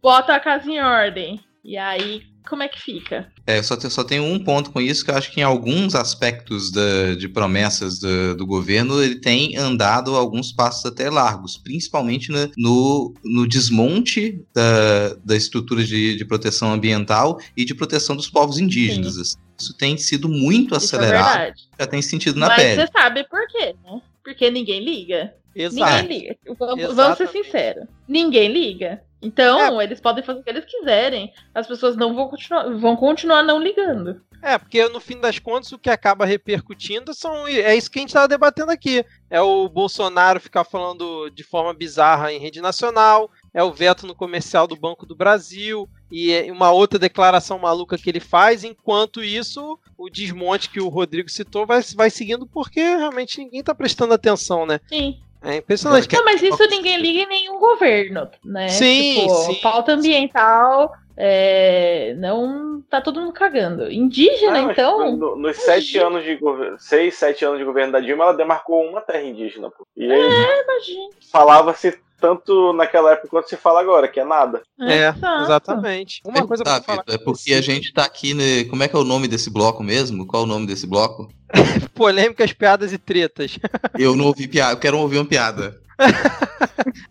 botam 0.01 0.35
a 0.35 0.41
casa 0.41 0.71
em 0.71 0.81
ordem? 0.81 1.39
E 1.63 1.77
aí 1.77 2.23
como 2.49 2.63
é 2.63 2.69
que 2.69 2.81
fica? 2.81 3.31
É, 3.47 3.63
só, 3.63 3.79
só 3.79 4.03
tenho 4.03 4.25
um 4.25 4.43
ponto 4.43 4.71
com 4.71 4.81
isso, 4.81 5.05
que 5.05 5.11
eu 5.11 5.17
acho 5.17 5.31
que 5.31 5.41
em 5.41 5.45
alguns 5.45 5.95
aspectos 5.95 6.73
da, 6.73 7.15
de 7.15 7.29
promessas 7.29 7.99
do, 7.99 8.37
do, 8.37 8.47
governo, 8.47 9.03
ele 9.03 9.17
tem 9.17 9.57
andado 9.57 10.17
alguns 10.17 10.51
passos 10.53 10.85
até 10.87 11.11
largos, 11.11 11.57
principalmente 11.57 12.33
no, 12.33 12.51
no, 12.57 13.15
no 13.25 13.49
desmonte 13.49 14.43
da, 14.55 15.15
da 15.25 15.37
estrutura 15.37 15.85
de, 15.85 16.17
de, 16.17 16.25
proteção 16.25 16.73
ambiental 16.73 17.39
e 17.57 17.65
de 17.65 17.75
proteção 17.75 18.17
dos 18.17 18.29
povos 18.29 18.59
indígenas. 18.59 19.19
Assim. 19.19 19.37
Isso 19.59 19.75
tem 19.77 19.97
sido 19.97 20.29
muito 20.29 20.75
isso 20.77 20.95
é 20.97 20.99
acelerado, 20.99 21.43
é 21.43 21.55
já 21.81 21.87
tem 21.87 22.01
sentido 22.01 22.39
na 22.39 22.49
Mas 22.49 22.57
pele. 22.57 22.77
Mas 22.77 22.87
você 22.87 22.99
sabe 22.99 23.25
por 23.29 23.47
quê, 23.49 23.75
né? 23.85 24.01
Porque 24.25 24.51
ninguém 24.51 24.85
liga. 24.85 25.35
Exato. 25.55 26.03
Ninguém 26.03 26.19
liga. 26.19 26.37
Vamos, 26.59 26.95
vamos 26.95 27.19
ser 27.19 27.29
sinceros. 27.29 27.87
Ninguém 28.07 28.53
liga. 28.53 29.03
Então, 29.21 29.81
é. 29.81 29.85
eles 29.85 30.01
podem 30.01 30.23
fazer 30.23 30.41
o 30.41 30.43
que 30.43 30.51
eles 30.51 30.65
quiserem. 30.65 31.33
As 31.55 31.67
pessoas 31.67 31.97
não 31.97 32.15
vão 32.15 32.29
continuar, 32.29 32.71
vão 32.77 32.97
continuar 32.97 33.43
não 33.43 33.61
ligando. 33.61 34.21
É, 34.41 34.57
porque 34.57 34.87
no 34.89 35.01
fim 35.01 35.19
das 35.19 35.39
contas 35.39 35.73
o 35.73 35.79
que 35.79 35.91
acaba 35.91 36.25
repercutindo 36.25 37.13
são. 37.13 37.47
É 37.49 37.75
isso 37.75 37.91
que 37.91 37.99
a 37.99 38.03
gente 38.03 38.11
estava 38.11 38.29
debatendo 38.29 38.71
aqui. 38.71 39.05
É 39.29 39.41
o 39.41 39.69
Bolsonaro 39.69 40.41
ficar 40.41 40.63
falando 40.63 41.29
de 41.31 41.43
forma 41.43 41.75
bizarra 41.75 42.33
em 42.33 42.39
rede 42.39 42.61
nacional, 42.61 43.31
é 43.53 43.63
o 43.65 43.73
veto 43.73 44.07
no 44.07 44.15
comercial 44.15 44.69
do 44.69 44.77
Banco 44.77 45.05
do 45.05 45.17
Brasil, 45.17 45.89
e 46.11 46.51
uma 46.53 46.71
outra 46.71 46.99
declaração 46.99 47.59
maluca 47.59 47.99
que 47.99 48.09
ele 48.09 48.21
faz. 48.21 48.63
Enquanto 48.63 49.25
isso, 49.25 49.79
o 49.97 50.09
desmonte 50.09 50.71
que 50.71 50.81
o 50.81 50.89
Rodrigo 50.89 51.29
citou 51.29 51.67
vai, 51.67 51.83
vai 51.97 52.09
seguindo 52.09 52.47
porque 52.47 52.81
realmente 52.81 53.39
ninguém 53.39 53.63
tá 53.63 53.75
prestando 53.75 54.15
atenção, 54.15 54.65
né? 54.65 54.79
Sim. 54.89 55.21
É 55.43 55.57
impressionante. 55.57 56.13
Não, 56.15 56.25
mas 56.25 56.43
isso 56.43 56.67
ninguém 56.69 56.99
liga 57.01 57.21
em 57.21 57.27
nenhum 57.29 57.59
governo, 57.59 58.29
né? 58.45 58.69
Sim, 58.69 59.15
tipo, 59.21 59.29
sim. 59.31 59.55
Pauta 59.63 59.93
ambiental, 59.93 60.93
é, 61.17 62.15
não 62.19 62.83
tá 62.91 63.01
todo 63.01 63.21
mundo 63.21 63.33
cagando. 63.33 63.91
Indígena, 63.91 64.59
Ah, 64.69 64.73
então. 64.73 65.17
no- 65.17 65.37
nos 65.37 65.57
sete 65.59 65.97
anos 65.99 66.25
de 66.25 66.35
governo, 66.37 66.77
seis, 66.81 67.15
sete 67.17 67.45
anos 67.45 67.59
de 67.59 67.65
governo 67.65 67.93
da 67.93 68.01
Dilma, 68.01 68.25
ela 68.25 68.35
demarcou 68.35 68.85
uma 68.85 69.01
terra 69.01 69.23
indígena. 69.23 69.71
Pô. 69.71 69.87
E 69.97 70.11
aí 70.11 70.21
Imagina. 70.65 71.09
falava-se 71.31 71.99
tanto 72.21 72.73
naquela 72.73 73.13
época 73.13 73.29
quanto 73.29 73.49
se 73.49 73.57
fala 73.57 73.81
agora, 73.81 74.09
que 74.09 74.19
é 74.21 74.25
nada. 74.25 74.63
É, 74.81 75.09
Exato. 75.09 75.43
exatamente. 75.45 76.21
Uma 76.25 76.47
coisa 76.47 76.65
pra 76.65 76.81
Tá, 76.81 76.83
falar. 76.83 76.99
Vitor, 77.03 77.15
é 77.15 77.19
porque 77.19 77.55
a 77.55 77.61
gente 77.61 77.93
tá 77.93 78.05
aqui, 78.05 78.35
né? 78.35 78.65
Como 78.65 78.83
é 78.83 78.89
que 78.89 78.97
é 78.97 78.99
o 78.99 79.05
nome 79.05 79.29
desse 79.29 79.51
bloco 79.51 79.83
mesmo? 79.83 80.27
Qual 80.27 80.43
é 80.43 80.45
o 80.45 80.49
nome 80.49 80.67
desse 80.67 80.87
bloco? 80.87 81.29
Polêmicas, 81.95 82.53
piadas 82.53 82.93
e 82.93 82.99
tretas. 82.99 83.59
Eu 83.99 84.15
não 84.17 84.27
ouvi 84.27 84.47
piada, 84.49 84.73
eu 84.73 84.79
quero 84.79 84.99
ouvir 84.99 85.19
uma 85.19 85.25
piada. 85.27 85.81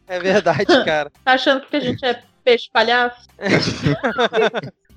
É 0.07 0.19
verdade, 0.19 0.65
cara. 0.85 1.11
Tá 1.25 1.33
achando 1.33 1.65
que 1.67 1.75
a 1.75 1.79
gente 1.81 2.03
é 2.05 2.23
peixe 2.43 2.69
palhaço? 2.71 3.27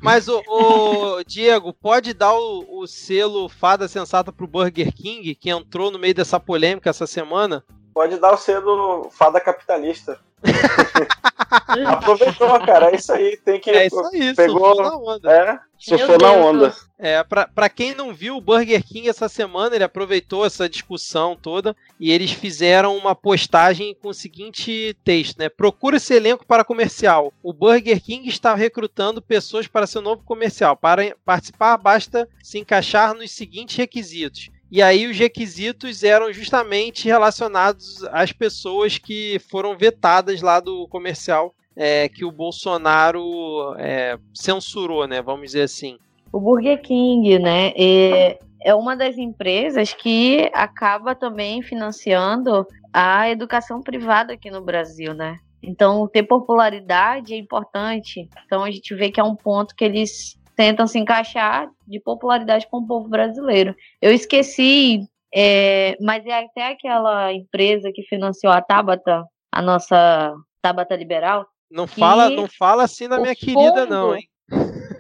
Mas 0.01 0.29
o, 0.29 0.41
o 0.47 1.25
Diego, 1.25 1.73
pode 1.75 2.15
dar 2.15 2.33
o, 2.33 2.81
o 2.81 2.87
selo 2.87 3.49
Fada 3.49 3.87
Sensata 3.89 4.33
pro 4.33 4.47
Burger 4.47 4.93
King, 4.95 5.35
que 5.35 5.51
entrou 5.51 5.91
no 5.91 5.99
meio 5.99 6.15
dessa 6.15 6.39
polêmica 6.41 6.89
essa 6.89 7.07
semana? 7.07 7.63
Pode 7.93 8.19
dar 8.19 8.33
o 8.33 8.37
selo 8.37 9.11
fada 9.11 9.41
capitalista. 9.41 10.19
Aproveitou, 11.87 12.49
cara. 12.61 12.91
É 12.91 12.95
isso 12.97 13.13
aí. 13.13 13.37
Tem 13.37 13.61
que. 13.61 13.71
É 13.71 13.87
isso 13.87 14.01
aí, 14.07 14.35
Pegou- 14.35 14.75
surfou 14.75 14.83
na 14.83 14.97
onda. 14.97 15.33
É, 15.33 15.59
surfou 15.79 16.19
na 16.19 16.33
onda. 16.33 16.75
É, 16.99 17.23
pra, 17.25 17.47
pra 17.47 17.69
quem 17.69 17.95
não 17.95 18.13
viu 18.15 18.37
o 18.37 18.41
Burger 18.41 18.83
King 18.87 19.09
essa 19.09 19.29
semana, 19.29 19.75
ele 19.75 19.85
aproveitou 19.85 20.45
essa 20.45 20.69
discussão 20.69 21.37
toda 21.37 21.75
e 21.99 22.11
eles 22.13 22.31
fizeram 22.31 22.97
uma 22.97 23.15
postagem 23.15 23.95
com 23.95 24.09
o 24.09 24.15
seguinte 24.15 24.97
texto, 25.05 25.39
né? 25.39 25.49
Procura 25.49 25.97
esse 25.97 26.15
elenco 26.15 26.47
para 26.47 26.65
comercial. 26.65 27.33
O 27.43 27.53
Burger 27.53 28.01
King 28.03 28.29
está 28.29 28.55
recrutando 28.55 29.23
pessoas 29.23 29.67
para 29.67 29.87
seu 29.87 30.01
novo 30.03 30.23
comercial. 30.25 30.77
Para 30.77 31.15
participar, 31.25 31.77
basta 31.77 32.29
se 32.43 32.59
encaixar 32.59 33.15
nos 33.15 33.31
seguintes 33.33 33.77
requisitos. 33.77 34.51
E 34.71 34.81
aí 34.81 35.07
os 35.07 35.19
requisitos 35.19 36.05
eram 36.05 36.33
justamente 36.33 37.07
relacionados 37.07 38.05
às 38.13 38.31
pessoas 38.31 38.99
que 38.99 39.41
foram 39.51 39.77
vetadas 39.77 40.41
lá 40.43 40.61
do 40.61 40.87
comercial 40.87 41.55
é, 41.75 42.09
que 42.09 42.25
o 42.25 42.31
Bolsonaro 42.31 43.75
é, 43.79 44.19
censurou, 44.35 45.07
né? 45.09 45.21
Vamos 45.23 45.47
dizer 45.47 45.63
assim. 45.63 45.99
O 46.33 46.39
Burger 46.39 46.81
King, 46.81 47.39
né, 47.41 47.73
é, 47.77 48.39
é 48.63 48.75
uma 48.75 48.95
das 48.95 49.19
empresas 49.19 49.93
que 49.93 50.49
acaba 50.53 51.15
também 51.15 51.63
financiando 51.63 52.65
a 52.93 53.29
educação 53.29 53.81
privada 53.81 54.35
aqui 54.35 54.51
no 54.51 54.63
Brasil, 54.63 55.15
né? 55.15 55.39
Então, 55.63 56.07
ter 56.09 56.23
popularidade 56.23 57.35
é 57.35 57.37
importante. 57.37 58.29
Então, 58.47 58.65
a 58.65 58.71
gente 58.71 58.95
vê 58.95 59.11
que 59.11 59.21
é 59.21 59.25
um 59.25 59.35
ponto 59.35 59.75
que 59.75 59.85
eles 59.85 60.40
tentam 60.61 60.87
se 60.87 60.99
encaixar 60.99 61.71
de 61.89 61.99
popularidade 61.99 62.69
com 62.71 62.81
o 62.81 62.87
povo 62.87 63.09
brasileiro. 63.09 63.75
Eu 63.99 64.13
esqueci, 64.13 65.01
é, 65.35 65.97
mas 65.99 66.27
é 66.27 66.45
até 66.45 66.69
aquela 66.69 67.33
empresa 67.33 67.91
que 67.95 68.03
financiou 68.03 68.53
a 68.53 68.61
Tabata, 68.61 69.25
a 69.51 69.63
nossa 69.63 70.35
Tabata 70.61 70.95
Liberal, 70.95 71.47
Não 71.71 71.87
fala, 71.87 72.29
não 72.29 72.47
fala 72.47 72.83
assim 72.83 73.09
o 73.19 73.23
minha 73.23 73.35
querida, 73.35 73.85
fundo- 73.85 73.87
não, 73.87 74.15
hein? 74.15 74.29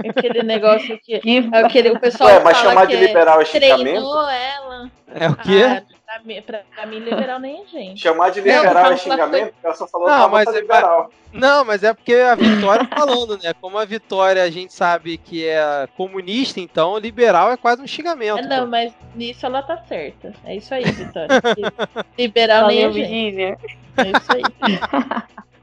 Aquele 0.08 0.42
negócio 0.42 0.98
que. 1.02 1.18
que 1.20 1.50
é 1.52 1.58
Aquele, 1.58 1.90
o 1.90 2.00
pessoal 2.00 2.30
Ué, 2.30 2.40
mas 2.42 2.56
fala 2.56 2.70
chamar 2.70 2.86
que 2.86 2.96
de 2.96 3.06
liberal 3.06 3.42
é 3.42 3.44
treinou 3.44 4.30
ela. 4.30 4.90
É 5.08 5.28
o 5.28 5.36
quê? 5.36 5.62
Ah, 5.62 5.82
pra, 6.10 6.20
mim, 6.24 6.42
pra, 6.42 6.86
mim, 6.86 6.98
liberal 6.98 7.38
nem 7.38 7.62
é 7.62 7.66
gente. 7.66 8.00
Chamar 8.00 8.30
de 8.30 8.40
liberal 8.40 8.64
fala- 8.74 8.94
é 8.94 8.96
xingamento? 8.96 9.54
Ela 9.62 9.74
só 9.74 9.86
falou 9.86 10.08
Não, 10.08 10.24
que 10.26 10.32
mas 10.32 10.48
é- 10.48 10.60
liberal. 10.60 11.10
Não, 11.32 11.64
mas 11.64 11.84
é 11.84 11.94
porque 11.94 12.14
a 12.14 12.34
Vitória 12.34 12.88
falando, 12.88 13.38
né? 13.40 13.52
Como 13.60 13.78
a 13.78 13.84
Vitória 13.84 14.42
a 14.42 14.50
gente 14.50 14.72
sabe 14.72 15.16
que 15.16 15.46
é 15.46 15.86
comunista, 15.96 16.58
então 16.58 16.98
liberal 16.98 17.52
é 17.52 17.56
quase 17.56 17.80
um 17.80 17.86
xingamento. 17.86 18.40
É, 18.40 18.42
não, 18.48 18.64
pô. 18.64 18.66
mas 18.66 18.92
nisso 19.14 19.46
ela 19.46 19.62
tá 19.62 19.76
certa. 19.84 20.32
É 20.44 20.56
isso 20.56 20.74
aí, 20.74 20.84
Vitória. 20.84 21.28
Liberal 22.18 22.66
nem 22.66 22.84
é 22.84 22.92
gente. 22.92 23.40
É 23.40 24.08
isso 24.08 24.32
aí. 24.32 24.78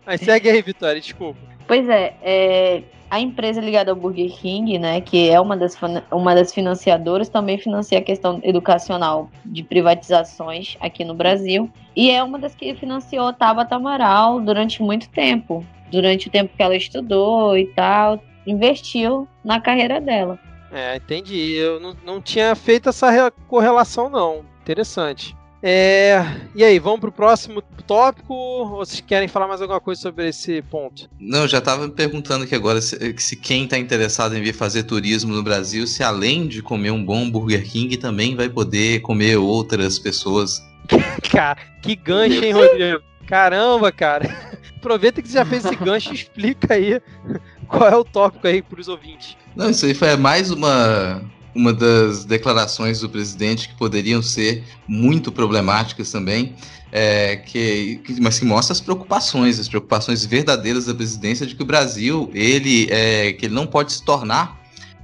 Mas 0.05 0.21
segue 0.21 0.49
aí, 0.49 0.61
Vitória, 0.61 1.01
desculpa. 1.01 1.39
Pois 1.67 1.87
é, 1.89 2.13
é, 2.21 2.83
a 3.09 3.19
empresa 3.19 3.61
ligada 3.61 3.91
ao 3.91 3.95
Burger 3.95 4.29
King, 4.31 4.77
né, 4.77 4.99
que 5.01 5.29
é 5.29 5.39
uma 5.39 5.55
das, 5.55 5.77
uma 6.11 6.35
das 6.35 6.53
financiadoras, 6.53 7.29
também 7.29 7.57
financia 7.57 7.99
a 7.99 8.01
questão 8.01 8.39
educacional 8.43 9.29
de 9.45 9.63
privatizações 9.63 10.75
aqui 10.79 11.03
no 11.03 11.13
Brasil. 11.13 11.69
E 11.95 12.11
é 12.11 12.21
uma 12.23 12.37
das 12.37 12.53
que 12.53 12.75
financiou 12.75 13.31
Tabata 13.33 13.75
Amaral 13.75 14.39
durante 14.41 14.81
muito 14.81 15.09
tempo. 15.09 15.65
Durante 15.89 16.27
o 16.27 16.31
tempo 16.31 16.55
que 16.55 16.61
ela 16.61 16.75
estudou 16.75 17.57
e 17.57 17.65
tal, 17.67 18.21
investiu 18.45 19.27
na 19.43 19.59
carreira 19.61 20.01
dela. 20.01 20.37
É, 20.71 20.97
entendi. 20.97 21.53
Eu 21.53 21.79
não, 21.79 21.95
não 22.05 22.21
tinha 22.21 22.53
feito 22.55 22.89
essa 22.89 23.09
re- 23.09 23.31
correlação, 23.47 24.09
não. 24.09 24.43
Interessante. 24.61 25.33
É, 25.69 26.23
e 26.55 26.63
aí, 26.63 26.79
vamos 26.79 27.01
pro 27.01 27.11
próximo 27.11 27.61
tópico? 27.85 28.33
Ou 28.33 28.69
vocês 28.77 29.01
querem 29.01 29.27
falar 29.27 29.49
mais 29.49 29.61
alguma 29.61 29.81
coisa 29.81 30.01
sobre 30.01 30.29
esse 30.29 30.61
ponto? 30.61 31.09
Não, 31.19 31.41
eu 31.41 31.47
já 31.49 31.59
tava 31.59 31.85
me 31.85 31.93
perguntando 31.93 32.45
aqui 32.45 32.55
agora 32.55 32.79
se, 32.79 33.13
se 33.17 33.35
quem 33.35 33.67
tá 33.67 33.77
interessado 33.77 34.37
em 34.37 34.41
vir 34.41 34.53
fazer 34.53 34.83
turismo 34.83 35.33
no 35.33 35.43
Brasil, 35.43 35.85
se 35.85 36.01
além 36.01 36.47
de 36.47 36.61
comer 36.61 36.91
um 36.91 37.03
bom 37.03 37.29
Burger 37.29 37.69
King, 37.69 37.97
também 37.97 38.33
vai 38.33 38.47
poder 38.47 39.01
comer 39.01 39.35
outras 39.35 39.99
pessoas. 39.99 40.63
Cara, 41.29 41.59
que 41.81 41.97
gancho, 41.97 42.45
hein, 42.45 42.53
Rodrigo? 42.53 43.01
Caramba, 43.27 43.91
cara. 43.91 44.55
Aproveita 44.77 45.21
que 45.21 45.27
você 45.27 45.33
já 45.33 45.43
fez 45.43 45.65
esse 45.65 45.75
gancho 45.75 46.13
e 46.13 46.15
explica 46.15 46.75
aí 46.75 47.01
qual 47.67 47.89
é 47.89 47.95
o 47.97 48.05
tópico 48.05 48.47
aí 48.47 48.61
pros 48.61 48.87
ouvintes. 48.87 49.35
Não, 49.53 49.69
isso 49.69 49.85
aí 49.85 49.93
foi 49.93 50.15
mais 50.15 50.49
uma, 50.49 51.21
uma 51.57 51.73
das 51.73 52.23
declarações 52.23 52.99
do 52.99 53.09
presidente 53.09 53.67
que 53.69 53.75
poderiam 53.75 54.21
ser 54.21 54.63
muito 54.87 55.31
problemáticas 55.31 56.11
também, 56.11 56.53
é, 56.91 57.37
que, 57.37 57.99
que- 58.05 58.21
mas 58.21 58.37
que 58.39 58.45
mostra 58.45 58.71
as 58.73 58.79
preocupações, 58.79 59.59
as 59.59 59.67
preocupações 59.67 60.23
verdadeiras 60.23 60.85
da 60.85 60.93
presidência 60.93 61.45
de 61.45 61.55
que 61.55 61.63
o 61.63 61.65
Brasil, 61.65 62.29
ele, 62.33 62.87
é, 62.91 63.33
que 63.33 63.47
ele 63.47 63.55
não 63.55 63.65
pode 63.65 63.91
se 63.93 64.05
tornar 64.05 64.55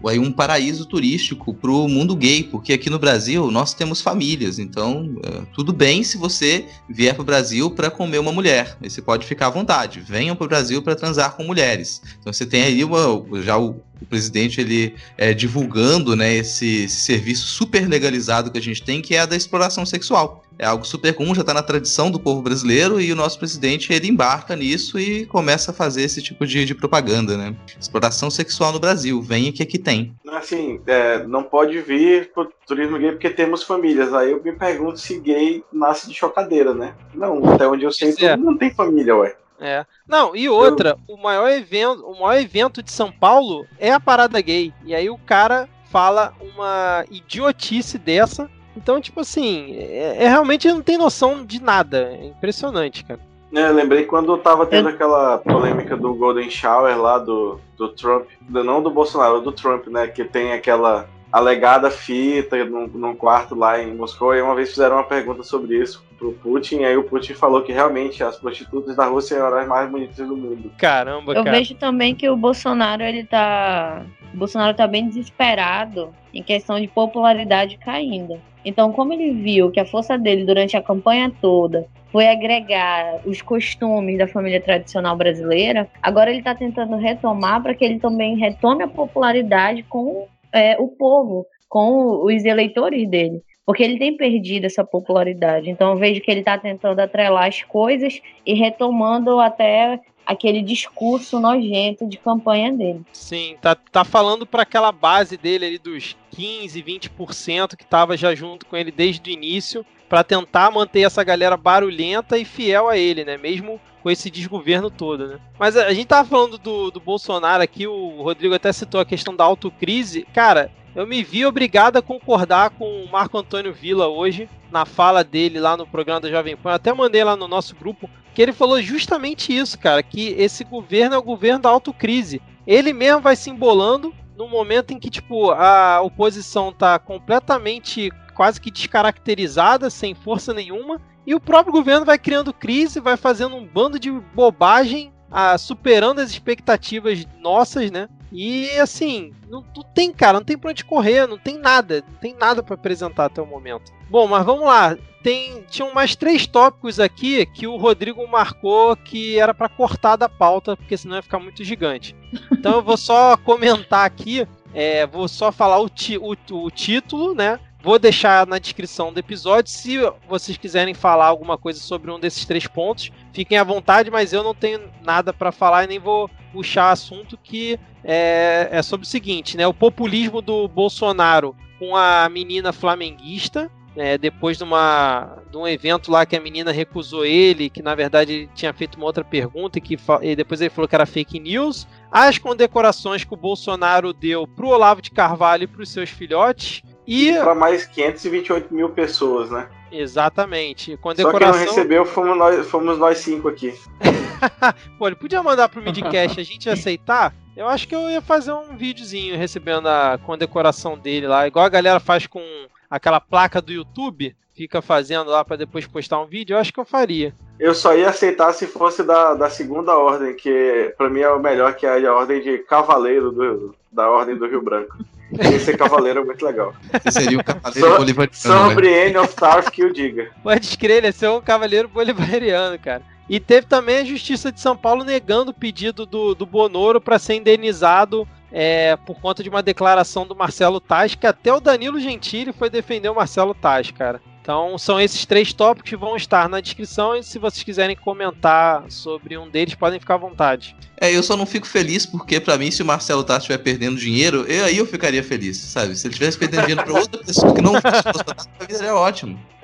aí 0.06 0.20
um 0.20 0.34
paraíso 0.34 0.86
turístico 0.86 1.54
para 1.54 1.72
o 1.72 1.88
mundo 1.88 2.14
gay, 2.14 2.44
porque 2.44 2.74
aqui 2.74 2.90
no 2.90 3.00
Brasil 3.00 3.50
nós 3.50 3.74
temos 3.74 4.02
famílias, 4.02 4.60
então 4.60 5.16
é, 5.24 5.42
tudo 5.54 5.72
bem 5.72 6.04
se 6.04 6.18
você 6.18 6.66
vier 6.90 7.14
para 7.14 7.22
o 7.22 7.26
Brasil 7.26 7.72
para 7.72 7.90
comer 7.90 8.20
uma 8.20 8.34
mulher, 8.34 8.78
você 8.82 9.02
pode 9.02 9.26
ficar 9.26 9.48
à 9.48 9.50
vontade, 9.50 10.02
venham 10.02 10.36
para 10.36 10.44
o 10.44 10.50
Brasil 10.50 10.82
para 10.82 10.94
transar 10.94 11.38
com 11.38 11.46
mulheres. 11.46 12.02
Então 12.20 12.34
você 12.34 12.46
tem 12.46 12.64
aí 12.64 12.84
uma, 12.84 13.24
já 13.42 13.58
o, 13.58 13.78
o 14.04 14.06
presidente 14.06 14.62
ele 14.62 14.96
é, 15.18 15.34
divulgando 15.34 16.16
né, 16.16 16.36
esse, 16.36 16.84
esse 16.84 17.02
serviço 17.02 17.48
super 17.48 17.88
legalizado 17.88 18.52
que 18.52 18.58
a 18.58 18.62
gente 18.62 18.84
tem, 18.84 19.02
que 19.02 19.16
é 19.16 19.20
a 19.20 19.26
da 19.26 19.36
exploração 19.36 19.86
sexual. 19.86 20.44
É 20.58 20.66
algo 20.66 20.86
super 20.86 21.14
comum, 21.14 21.34
já 21.34 21.42
está 21.42 21.54
na 21.54 21.64
tradição 21.64 22.12
do 22.12 22.20
povo 22.20 22.42
brasileiro 22.42 23.02
e 23.02 23.12
o 23.12 23.16
nosso 23.16 23.40
presidente 23.40 23.92
ele 23.92 24.08
embarca 24.08 24.56
nisso 24.56 25.00
e 25.00 25.26
começa 25.26 25.72
a 25.72 25.74
fazer 25.74 26.04
esse 26.04 26.22
tipo 26.22 26.46
de, 26.46 26.64
de 26.64 26.76
propaganda, 26.76 27.36
né? 27.36 27.56
Exploração 27.80 28.30
sexual 28.30 28.72
no 28.72 28.80
Brasil, 28.80 29.22
venha 29.22 29.52
que 29.52 29.64
aqui 29.64 29.80
tem. 29.80 30.14
Assim, 30.28 30.80
é, 30.86 31.26
não 31.26 31.44
pode 31.44 31.80
vir 31.82 32.32
pro 32.34 32.52
turismo 32.68 33.00
gay 33.00 33.12
porque 33.12 33.30
temos 33.30 33.64
famílias. 33.64 34.14
Aí 34.14 34.32
eu 34.32 34.44
me 34.44 34.52
pergunto 34.54 35.00
se 35.00 35.20
gay 35.20 35.64
nasce 35.72 36.08
de 36.08 36.14
chocadeira, 36.14 36.74
né? 36.74 36.94
Não, 37.16 37.54
até 37.54 37.68
onde 37.68 37.86
eu 37.86 37.92
sei, 37.92 38.14
é. 38.20 38.38
mundo 38.38 38.60
tem 38.60 38.74
família, 38.74 39.16
ué. 39.16 39.36
É. 39.64 39.86
Não, 40.06 40.36
e 40.36 40.50
outra, 40.50 40.98
o 41.08 41.16
maior 41.16 41.50
evento, 41.50 42.06
o 42.06 42.20
maior 42.20 42.38
evento 42.38 42.84
de 42.84 42.92
São 42.92 43.10
Paulo 43.10 43.66
é 43.80 43.94
a 43.94 44.00
parada 44.00 44.42
gay. 44.42 44.74
E 44.86 44.94
aí 44.94 45.10
o 45.10 45.18
cara 45.18 45.70
fala 45.90 46.34
uma 46.54 47.06
idiotice 47.10 47.98
dessa. 47.98 48.50
Então, 48.76 49.00
tipo 49.00 49.22
assim, 49.22 49.74
é, 49.78 50.26
é 50.26 50.28
realmente 50.28 50.68
não 50.68 50.82
tem 50.82 50.98
noção 50.98 51.46
de 51.46 51.62
nada. 51.62 52.12
É 52.20 52.26
impressionante, 52.26 53.06
cara. 53.06 53.22
É, 53.56 53.70
eu 53.70 53.74
lembrei 53.74 54.04
quando 54.06 54.36
tava 54.38 54.66
tendo 54.66 54.90
aquela 54.90 55.38
polêmica 55.38 55.96
do 55.96 56.14
Golden 56.16 56.50
Shower 56.50 57.00
lá 57.00 57.20
do, 57.20 57.60
do 57.78 57.88
Trump, 57.90 58.28
não 58.50 58.82
do 58.82 58.90
Bolsonaro, 58.90 59.42
do 59.42 59.52
Trump, 59.52 59.88
né? 59.88 60.08
Que 60.08 60.26
tem 60.26 60.52
aquela 60.52 61.08
alegada 61.34 61.90
fita 61.90 62.64
num, 62.64 62.86
num 62.86 63.16
quarto 63.16 63.56
lá 63.56 63.82
em 63.82 63.96
Moscou. 63.96 64.36
E 64.36 64.42
uma 64.42 64.54
vez 64.54 64.70
fizeram 64.70 64.98
uma 64.98 65.04
pergunta 65.04 65.42
sobre 65.42 65.82
isso 65.82 66.06
pro 66.20 66.32
Putin, 66.34 66.82
e 66.82 66.86
aí 66.86 66.96
o 66.96 67.04
Putin 67.04 67.34
falou 67.34 67.64
que 67.64 67.74
realmente 67.74 68.24
as 68.24 68.38
prostitutas 68.38 68.96
da 68.96 69.08
Rússia 69.08 69.36
eram 69.36 69.58
as 69.58 69.68
mais 69.68 69.90
bonitas 69.90 70.16
do 70.16 70.38
mundo. 70.38 70.72
Caramba, 70.78 71.34
Eu 71.34 71.44
cara. 71.44 71.58
vejo 71.58 71.74
também 71.74 72.14
que 72.14 72.30
o 72.30 72.38
Bolsonaro, 72.38 73.02
ele 73.02 73.24
tá. 73.24 74.06
O 74.32 74.38
Bolsonaro 74.38 74.78
tá 74.78 74.86
bem 74.86 75.08
desesperado 75.08 76.14
em 76.32 76.44
questão 76.44 76.80
de 76.80 76.88
popularidade 76.88 77.78
caindo. 77.78 78.40
Então, 78.64 78.94
como 78.94 79.12
ele 79.12 79.32
viu 79.32 79.72
que 79.72 79.80
a 79.80 79.86
força 79.86 80.18
dele 80.18 80.46
durante 80.46 80.78
a 80.78 80.82
campanha 80.82 81.32
toda 81.42 81.88
foi 82.12 82.28
agregar 82.28 83.22
os 83.26 83.42
costumes 83.42 84.20
da 84.20 84.28
família 84.28 84.62
tradicional 84.62 85.18
brasileira, 85.18 85.90
agora 86.02 86.30
ele 86.30 86.40
está 86.40 86.54
tentando 86.54 86.96
retomar 86.96 87.62
para 87.62 87.74
que 87.74 87.84
ele 87.84 88.00
também 88.00 88.38
retome 88.38 88.84
a 88.84 88.88
popularidade 88.88 89.84
com 89.84 90.28
é, 90.54 90.78
o 90.80 90.88
povo, 90.88 91.46
com 91.68 92.24
os 92.24 92.46
eleitores 92.46 93.10
dele. 93.10 93.42
Porque 93.66 93.82
ele 93.82 93.98
tem 93.98 94.16
perdido 94.16 94.66
essa 94.66 94.84
popularidade. 94.84 95.70
Então 95.70 95.92
eu 95.92 95.98
vejo 95.98 96.22
que 96.22 96.30
ele 96.30 96.42
está 96.42 96.58
tentando 96.58 97.00
atrelar 97.00 97.48
as 97.48 97.64
coisas 97.64 98.22
e 98.46 98.54
retomando 98.54 99.40
até 99.40 100.00
aquele 100.26 100.62
discurso 100.62 101.40
nojento 101.40 102.08
de 102.08 102.18
campanha 102.18 102.72
dele. 102.72 103.02
Sim, 103.12 103.56
tá, 103.62 103.76
tá 103.76 104.04
falando 104.04 104.46
para 104.46 104.64
aquela 104.64 104.92
base 104.92 105.38
dele 105.38 105.66
ali 105.66 105.78
dos 105.78 106.16
15, 106.32 106.82
20% 106.82 107.76
que 107.76 107.84
estava 107.84 108.16
já 108.16 108.34
junto 108.36 108.66
com 108.66 108.76
ele 108.76 108.92
desde 108.92 109.30
o 109.30 109.34
início, 109.34 109.86
para 110.14 110.24
tentar 110.24 110.70
manter 110.70 111.02
essa 111.02 111.24
galera 111.24 111.58
barulhenta 111.58 112.38
e 112.38 112.46
fiel 112.46 112.88
a 112.88 112.96
ele, 112.96 113.26
né? 113.26 113.36
Mesmo 113.36 113.82
com 114.04 114.12
esse 114.12 114.30
desgoverno 114.30 114.92
todo, 114.92 115.26
né? 115.26 115.40
Mas 115.58 115.76
a, 115.76 115.92
gente 115.92 116.06
tava 116.06 116.30
falando 116.30 116.60
do, 116.60 116.92
do 116.92 117.00
Bolsonaro 117.00 117.64
aqui, 117.64 117.88
o 117.88 118.22
Rodrigo 118.22 118.54
até 118.54 118.72
citou 118.72 119.02
a 119.02 119.06
questão 119.06 119.36
da 119.36 119.44
autocrise. 119.44 120.28
Cara, 120.32 120.70
eu 120.96 121.08
me 121.08 121.24
vi 121.24 121.44
obrigado 121.48 121.98
a 121.98 122.02
concordar 122.04 122.70
com 122.70 123.02
o 123.02 123.12
Marco 123.12 123.40
Antônio 123.40 123.74
Villa 123.74 124.08
hoje, 124.08 124.48
na 124.72 124.86
fala 124.86 125.24
dele 125.24 125.60
lá 125.60 125.76
no 125.76 125.88
programa 125.88 126.22
da 126.22 126.30
Jovem 126.30 126.56
Pan. 126.56 126.70
Eu 126.70 126.76
até 126.76 126.94
mandei 126.94 127.24
lá 127.24 127.36
no 127.36 127.48
nosso 127.48 127.76
grupo 127.76 128.08
que 128.36 128.42
ele 128.44 128.54
falou 128.54 128.80
justamente 128.84 129.52
isso, 129.52 129.80
cara, 129.80 130.04
que 130.04 130.36
esse 130.38 130.64
governo 130.64 131.16
é 131.16 131.18
o 131.18 131.24
governo 131.24 131.64
da 131.64 131.70
autocrise. 131.70 132.40
Ele 132.68 132.94
mesmo 132.94 133.20
vai 133.20 133.36
se 133.36 133.50
embolando 133.50 134.14
no 134.38 134.48
momento 134.48 134.92
em 134.92 135.00
que, 135.00 135.10
tipo, 135.10 135.50
a 135.50 136.02
oposição 136.02 136.72
tá 136.72 137.00
completamente 137.00 138.12
quase 138.34 138.60
que 138.60 138.72
descaracterizada, 138.72 139.90
sem 139.90 140.14
força 140.14 140.54
nenhuma, 140.54 141.00
e 141.26 141.34
o 141.34 141.40
próprio 141.40 141.74
governo 141.74 142.06
vai 142.06 142.18
criando 142.18 142.54
crise, 142.54 143.00
vai 143.00 143.16
fazendo 143.16 143.56
um 143.56 143.66
bando 143.66 143.98
de 143.98 144.12
bobagem, 144.12 145.14
ah, 145.32 145.58
superando 145.58 146.20
as 146.20 146.30
expectativas 146.30 147.26
nossas, 147.40 147.90
né? 147.90 148.08
E 148.32 148.70
assim, 148.80 149.32
não, 149.48 149.64
não, 149.76 149.84
tem, 149.84 150.12
cara, 150.12 150.40
não 150.40 150.46
tem 150.46 150.58
pra 150.58 150.72
onde 150.72 150.84
correr, 150.84 151.28
não 151.28 151.38
tem 151.38 151.58
nada, 151.58 152.04
não 152.08 152.18
tem 152.18 152.36
nada 152.36 152.64
para 152.64 152.74
apresentar 152.74 153.26
até 153.26 153.40
o 153.42 153.46
momento. 153.46 153.92
Bom, 154.10 154.28
mas 154.28 154.44
vamos 154.44 154.66
lá. 154.66 154.98
Tem, 155.22 155.64
tinham 155.70 155.94
mais 155.94 156.16
três 156.16 156.46
tópicos 156.46 157.00
aqui 157.00 157.46
que 157.46 157.66
o 157.66 157.78
Rodrigo 157.78 158.28
marcou 158.28 158.96
que 158.96 159.40
era 159.40 159.54
para 159.54 159.70
cortar 159.70 160.16
da 160.16 160.28
pauta, 160.28 160.76
porque 160.76 160.98
senão 160.98 161.16
ia 161.16 161.22
ficar 161.22 161.40
muito 161.40 161.64
gigante. 161.64 162.16
Então 162.52 162.74
eu 162.74 162.82
vou 162.84 162.98
só 162.98 163.38
comentar 163.38 164.06
aqui, 164.06 164.48
é, 164.74 165.06
vou 165.06 165.28
só 165.28 165.52
falar 165.52 165.80
o, 165.80 165.88
ti, 165.88 166.18
o, 166.18 166.36
o 166.52 166.72
título, 166.72 167.34
né? 167.36 167.60
Vou 167.84 168.00
deixar 168.00 168.48
na 168.48 168.60
descrição 168.60 169.12
do 169.12 169.20
episódio. 169.20 169.70
Se 169.70 169.98
vocês 170.26 170.58
quiserem 170.58 170.94
falar 170.94 171.26
alguma 171.26 171.58
coisa 171.58 171.82
sobre 171.82 172.10
um 172.10 172.18
desses 172.18 172.46
três 172.46 172.66
pontos, 172.66 173.12
fiquem 173.34 173.58
à 173.58 173.64
vontade, 173.64 174.10
mas 174.10 174.32
eu 174.32 174.42
não 174.42 174.56
tenho 174.56 174.90
nada 175.04 175.34
para 175.34 175.52
falar 175.52 175.84
e 175.84 175.88
nem 175.88 176.00
vou 176.00 176.30
puxar 176.54 176.92
assunto 176.92 177.38
que 177.38 177.78
é, 178.02 178.70
é 178.72 178.82
sobre 178.82 179.06
o 179.06 179.10
seguinte, 179.10 179.58
né? 179.58 179.68
O 179.68 179.74
populismo 179.74 180.42
do 180.42 180.66
Bolsonaro 180.70 181.54
com 181.78 181.94
a 181.94 182.30
menina 182.30 182.72
flamenguista, 182.72 183.70
é, 183.98 184.18
depois 184.18 184.58
de, 184.58 184.64
uma, 184.64 185.44
de 185.52 185.58
um 185.58 185.68
evento 185.68 186.10
lá 186.10 186.26
que 186.26 186.38
a 186.38 186.42
menina 186.42 186.72
recusou 186.72 187.26
ele, 187.26 187.70
que 187.70 187.82
na 187.82 187.94
verdade 187.94 188.50
tinha 188.56 188.72
feito 188.72 188.96
uma 188.96 189.08
outra 189.08 189.26
pergunta 189.26 189.78
e 189.78 189.82
que 189.82 189.98
e 190.22 190.36
depois 190.38 190.62
ele 190.62 190.70
falou 190.70 190.88
que 190.88 190.96
era 190.96 191.06
fake 191.06 191.38
news. 191.38 191.86
As 192.10 192.38
condecorações 192.38 193.26
que 193.26 193.34
o 193.34 193.38
Bolsonaro 193.38 194.14
deu 194.14 194.48
pro 194.48 194.70
Olavo 194.70 195.02
de 195.02 195.12
Carvalho 195.12 195.64
e 195.64 195.68
pros 195.68 195.90
seus 195.90 196.10
filhotes. 196.10 196.82
E 197.06 197.34
para 197.34 197.54
mais 197.54 197.86
528 197.86 198.74
mil 198.74 198.90
pessoas, 198.90 199.50
né? 199.50 199.68
Exatamente. 199.92 200.98
Condecoração... 200.98 201.54
Só 201.54 201.60
quem 201.60 201.66
não 201.66 201.74
recebeu 201.74 202.06
fomos 202.06 202.38
nós, 202.38 202.68
fomos 202.68 202.98
nós 202.98 203.18
cinco 203.20 203.48
aqui. 203.48 203.74
Pô, 204.98 205.08
ele 205.08 205.16
podia 205.16 205.44
mandar 205.44 205.70
pro 205.70 205.82
Midcast 205.82 206.40
a 206.42 206.44
gente 206.44 206.70
aceitar? 206.70 207.34
Eu 207.56 207.68
acho 207.68 207.88
que 207.88 207.94
eu 207.94 208.10
ia 208.10 208.22
fazer 208.22 208.52
um 208.52 208.76
videozinho 208.76 209.38
recebendo 209.38 209.88
a 209.88 210.18
condecoração 210.18 210.98
dele 210.98 211.28
lá, 211.28 211.46
igual 211.48 211.66
a 211.66 211.70
galera 211.70 212.00
faz 212.00 212.26
com 212.26 212.42
aquela 212.90 213.20
placa 213.20 213.62
do 213.62 213.72
YouTube, 213.72 214.36
fica 214.54 214.82
fazendo 214.82 215.30
lá 215.30 215.44
para 215.44 215.58
depois 215.58 215.86
postar 215.88 216.22
um 216.22 216.26
vídeo, 216.26 216.54
eu 216.54 216.60
acho 216.60 216.72
que 216.72 216.80
eu 216.80 216.86
faria. 216.86 217.34
Eu 217.60 217.74
só 217.74 217.96
ia 217.96 218.10
aceitar 218.10 218.54
se 218.54 218.68
fosse 218.68 219.04
da, 219.04 219.34
da 219.34 219.50
segunda 219.50 219.98
ordem, 219.98 220.36
que 220.36 220.94
para 220.98 221.10
mim 221.10 221.22
é 221.22 221.30
o 221.30 221.40
melhor, 221.40 221.76
que 221.76 221.86
é 221.86 222.06
a 222.06 222.14
ordem 222.14 222.42
de 222.42 222.60
cavaleiro 222.60 223.32
do, 223.32 223.76
da 223.92 224.10
ordem 224.10 224.36
do 224.36 224.48
Rio 224.48 224.62
Branco. 224.62 224.98
Esse 225.40 225.76
cavaleiro 225.78 226.22
é 226.22 226.24
muito 226.24 226.46
legal. 226.46 226.74
Seria 227.10 227.40
o 227.40 227.44
cavaleiro 227.44 227.90
so, 227.90 227.98
bolivariano. 227.98 228.70
Sobre 228.70 229.10
né? 229.10 229.20
of 229.20 229.36
Tarth 229.36 229.70
que 229.70 229.84
o 229.84 229.94
diga. 229.94 230.30
Pode 230.44 230.66
escrever, 230.66 230.98
ele 230.98 231.08
é 231.08 231.12
ser 231.12 231.30
um 231.30 231.42
cavaleiro 231.42 231.88
bolivariano, 231.88 232.78
cara. 232.78 233.02
E 233.30 233.40
teve 233.40 233.66
também 233.66 234.00
a 234.00 234.04
Justiça 234.04 234.52
de 234.52 234.60
São 234.60 234.76
Paulo 234.76 235.04
negando 235.04 235.52
o 235.52 235.54
pedido 235.54 236.06
do, 236.06 236.36
do 236.36 236.46
Bonoro 236.46 237.00
para 237.00 237.18
ser 237.18 237.36
indenizado 237.36 238.28
é, 238.52 238.98
por 238.98 239.20
conta 239.20 239.42
de 239.42 239.50
uma 239.50 239.64
declaração 239.64 240.28
do 240.28 240.36
Marcelo 240.36 240.80
Taz, 240.80 241.16
que 241.16 241.26
até 241.26 241.52
o 241.52 241.62
Danilo 241.62 242.00
Gentili 242.00 242.52
foi 242.52 242.70
defender 242.70 243.10
o 243.10 243.16
Marcelo 243.16 243.56
Taz, 243.56 243.90
cara. 243.90 244.22
Então 244.44 244.78
são 244.78 245.00
esses 245.00 245.26
três 245.26 245.54
tópicos 245.54 245.90
que 245.90 245.96
vão 245.96 246.18
estar 246.18 246.50
na 246.50 246.60
descrição 246.60 247.16
e 247.16 247.24
se 247.24 247.40
vocês 247.40 247.64
quiserem 247.64 247.96
comentar 247.96 248.84
sobre 248.90 249.38
um 249.38 249.50
deles, 249.50 249.74
podem 249.74 250.02
ficar 250.02 250.16
à 250.16 250.18
vontade. 250.18 250.76
É, 251.00 251.16
eu 251.16 251.24
só 251.24 251.38
não 251.38 251.46
fico 251.46 251.66
feliz 251.66 252.06
porque 252.06 252.42
para 252.42 252.58
mim 252.58 252.70
se 252.70 252.82
o 252.82 252.86
Marcelo 252.86 253.24
Tassi 253.24 253.40
estiver 253.40 253.58
perdendo 253.60 253.96
dinheiro, 253.96 254.46
eu, 254.46 254.66
aí 254.66 254.78
eu 254.78 254.86
ficaria 254.86 255.24
feliz, 255.24 255.56
sabe? 255.58 255.96
Se 255.96 256.08
ele 256.08 256.14
estivesse 256.14 256.38
perdendo 256.38 256.62
dinheiro 256.64 256.84
para 256.84 257.00
outra 257.00 257.24
pessoa 257.24 257.56
que 257.56 257.62
não 257.62 257.72
fosse 257.72 258.24
pra 258.24 258.68
mim 258.68 258.76
seria 258.76 258.96
ótimo. 258.96 259.40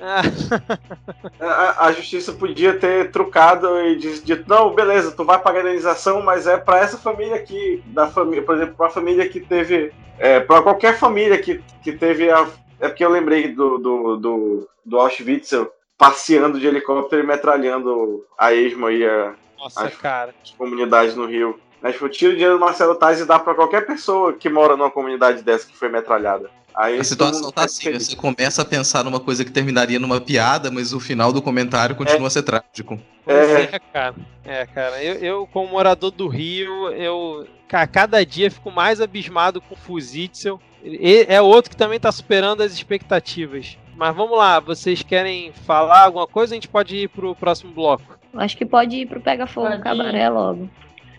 a, 1.38 1.86
a, 1.86 1.92
justiça 1.92 2.32
podia 2.32 2.72
ter 2.72 3.10
trucado 3.10 3.68
e 3.82 3.96
dito, 3.96 4.44
não, 4.48 4.74
beleza, 4.74 5.12
tu 5.12 5.26
vai 5.26 5.38
pagar 5.38 5.58
a 5.58 5.62
indenização, 5.64 6.22
mas 6.22 6.46
é 6.46 6.56
para 6.56 6.78
essa 6.78 6.96
família 6.96 7.36
aqui, 7.36 7.82
da 7.88 8.08
família, 8.08 8.42
por 8.42 8.56
exemplo, 8.56 8.76
para 8.76 8.86
a 8.86 8.90
família 8.90 9.28
que 9.28 9.40
teve, 9.40 9.92
é, 10.18 10.40
para 10.40 10.62
qualquer 10.62 10.96
família 10.96 11.36
que, 11.36 11.60
que 11.82 11.92
teve 11.92 12.30
a 12.30 12.48
é 12.80 12.88
porque 12.88 13.04
eu 13.04 13.10
lembrei 13.10 13.48
do, 13.48 13.78
do, 13.78 14.16
do, 14.16 14.68
do 14.84 14.98
Auschwitz 14.98 15.52
passeando 15.96 16.58
de 16.58 16.66
helicóptero 16.66 17.22
e 17.22 17.26
metralhando 17.26 18.24
a 18.38 18.54
esmo 18.54 18.90
e 18.90 19.06
a, 19.06 19.34
Nossa, 19.58 19.84
as, 19.84 19.94
cara. 19.96 20.34
as 20.42 20.50
comunidades 20.52 21.14
no 21.14 21.26
Rio. 21.26 21.60
Mas 21.82 21.94
tipo, 21.94 22.08
tira 22.08 22.32
o 22.32 22.34
dinheiro 22.34 22.54
do 22.54 22.60
Marcelo 22.60 22.94
Tais 22.94 23.20
e 23.20 23.26
dá 23.26 23.38
pra 23.38 23.54
qualquer 23.54 23.86
pessoa 23.86 24.32
que 24.32 24.48
mora 24.48 24.76
numa 24.76 24.90
comunidade 24.90 25.42
dessa 25.42 25.66
que 25.66 25.76
foi 25.76 25.88
metralhada. 25.88 26.50
Aí 26.74 26.98
a 26.98 27.04
situação 27.04 27.50
tá 27.50 27.64
assim, 27.64 27.92
você 27.92 28.16
começa 28.16 28.62
a 28.62 28.64
pensar 28.64 29.04
numa 29.04 29.20
coisa 29.20 29.44
que 29.44 29.50
terminaria 29.50 29.98
numa 29.98 30.20
piada, 30.20 30.70
mas 30.70 30.92
o 30.92 31.00
final 31.00 31.32
do 31.32 31.42
comentário 31.42 31.96
continua 31.96 32.24
é. 32.24 32.28
a 32.28 32.30
ser 32.30 32.42
trágico. 32.42 32.98
É. 33.26 33.62
é, 33.62 33.78
cara. 33.92 34.14
É, 34.44 34.66
cara. 34.66 35.02
Eu, 35.02 35.14
eu, 35.16 35.46
como 35.46 35.68
morador 35.68 36.10
do 36.10 36.28
Rio, 36.28 36.88
eu 36.90 37.46
a 37.70 37.86
cada 37.86 38.24
dia 38.24 38.50
fico 38.50 38.70
mais 38.70 39.00
abismado 39.00 39.60
com 39.60 39.74
o 39.74 39.78
Fuzitzel 39.78 40.60
é 41.28 41.40
outro 41.40 41.70
que 41.70 41.76
também 41.76 41.96
está 41.96 42.12
superando 42.12 42.62
as 42.62 42.72
expectativas. 42.72 43.76
Mas 43.96 44.14
vamos 44.16 44.36
lá, 44.38 44.60
vocês 44.60 45.02
querem 45.02 45.52
falar 45.52 46.04
alguma 46.04 46.26
coisa? 46.26 46.54
A 46.54 46.56
gente 46.56 46.68
pode 46.68 46.96
ir 46.96 47.08
pro 47.08 47.34
próximo 47.34 47.72
bloco. 47.72 48.02
Acho 48.34 48.56
que 48.56 48.64
pode 48.64 48.96
ir 48.96 49.06
pro 49.06 49.20
Pega 49.20 49.46
Fogo 49.46 49.68
pode 49.68 49.82
Cabaré 49.82 50.24
ir. 50.24 50.28
logo. 50.30 50.70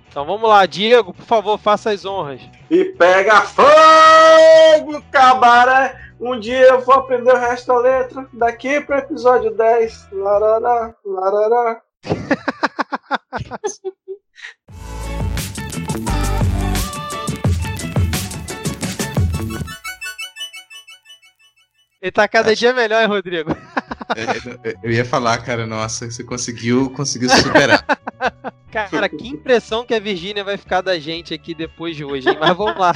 Então 0.09 0.25
vamos 0.25 0.49
lá, 0.49 0.65
Diego, 0.65 1.13
por 1.13 1.25
favor, 1.25 1.57
faça 1.57 1.91
as 1.91 2.03
honras. 2.05 2.41
E 2.69 2.83
pega 2.85 3.41
fogo, 3.43 5.01
cabaré! 5.09 5.97
Um 6.19 6.37
dia 6.39 6.63
eu 6.67 6.81
vou 6.81 6.95
aprender 6.95 7.31
o 7.33 7.37
resto 7.37 7.67
da 7.67 7.79
letra. 7.79 8.27
Daqui 8.33 8.81
pro 8.81 8.97
episódio 8.97 9.51
10. 9.55 10.09
Larará, 10.11 10.93
larará. 11.05 11.81
Ele 22.01 22.11
tá 22.11 22.27
cada 22.27 22.51
Acho... 22.51 22.59
dia 22.59 22.73
melhor, 22.73 23.01
hein, 23.01 23.07
Rodrigo? 23.07 23.51
Eu, 24.15 24.73
eu 24.83 24.91
ia 24.91 25.05
falar, 25.05 25.37
cara, 25.37 25.67
nossa, 25.67 26.09
você 26.09 26.23
conseguiu, 26.23 26.89
conseguiu 26.89 27.29
superar. 27.29 27.85
Cara, 28.71 29.09
que 29.09 29.27
impressão 29.27 29.85
que 29.85 29.93
a 29.93 29.99
Virgínia 29.99 30.45
vai 30.45 30.55
ficar 30.55 30.79
da 30.79 30.97
gente 30.97 31.33
aqui 31.33 31.53
depois 31.53 31.93
de 31.93 32.05
hoje, 32.05 32.29
hein? 32.29 32.37
Mas 32.39 32.55
vamos 32.55 32.79
lá. 32.79 32.93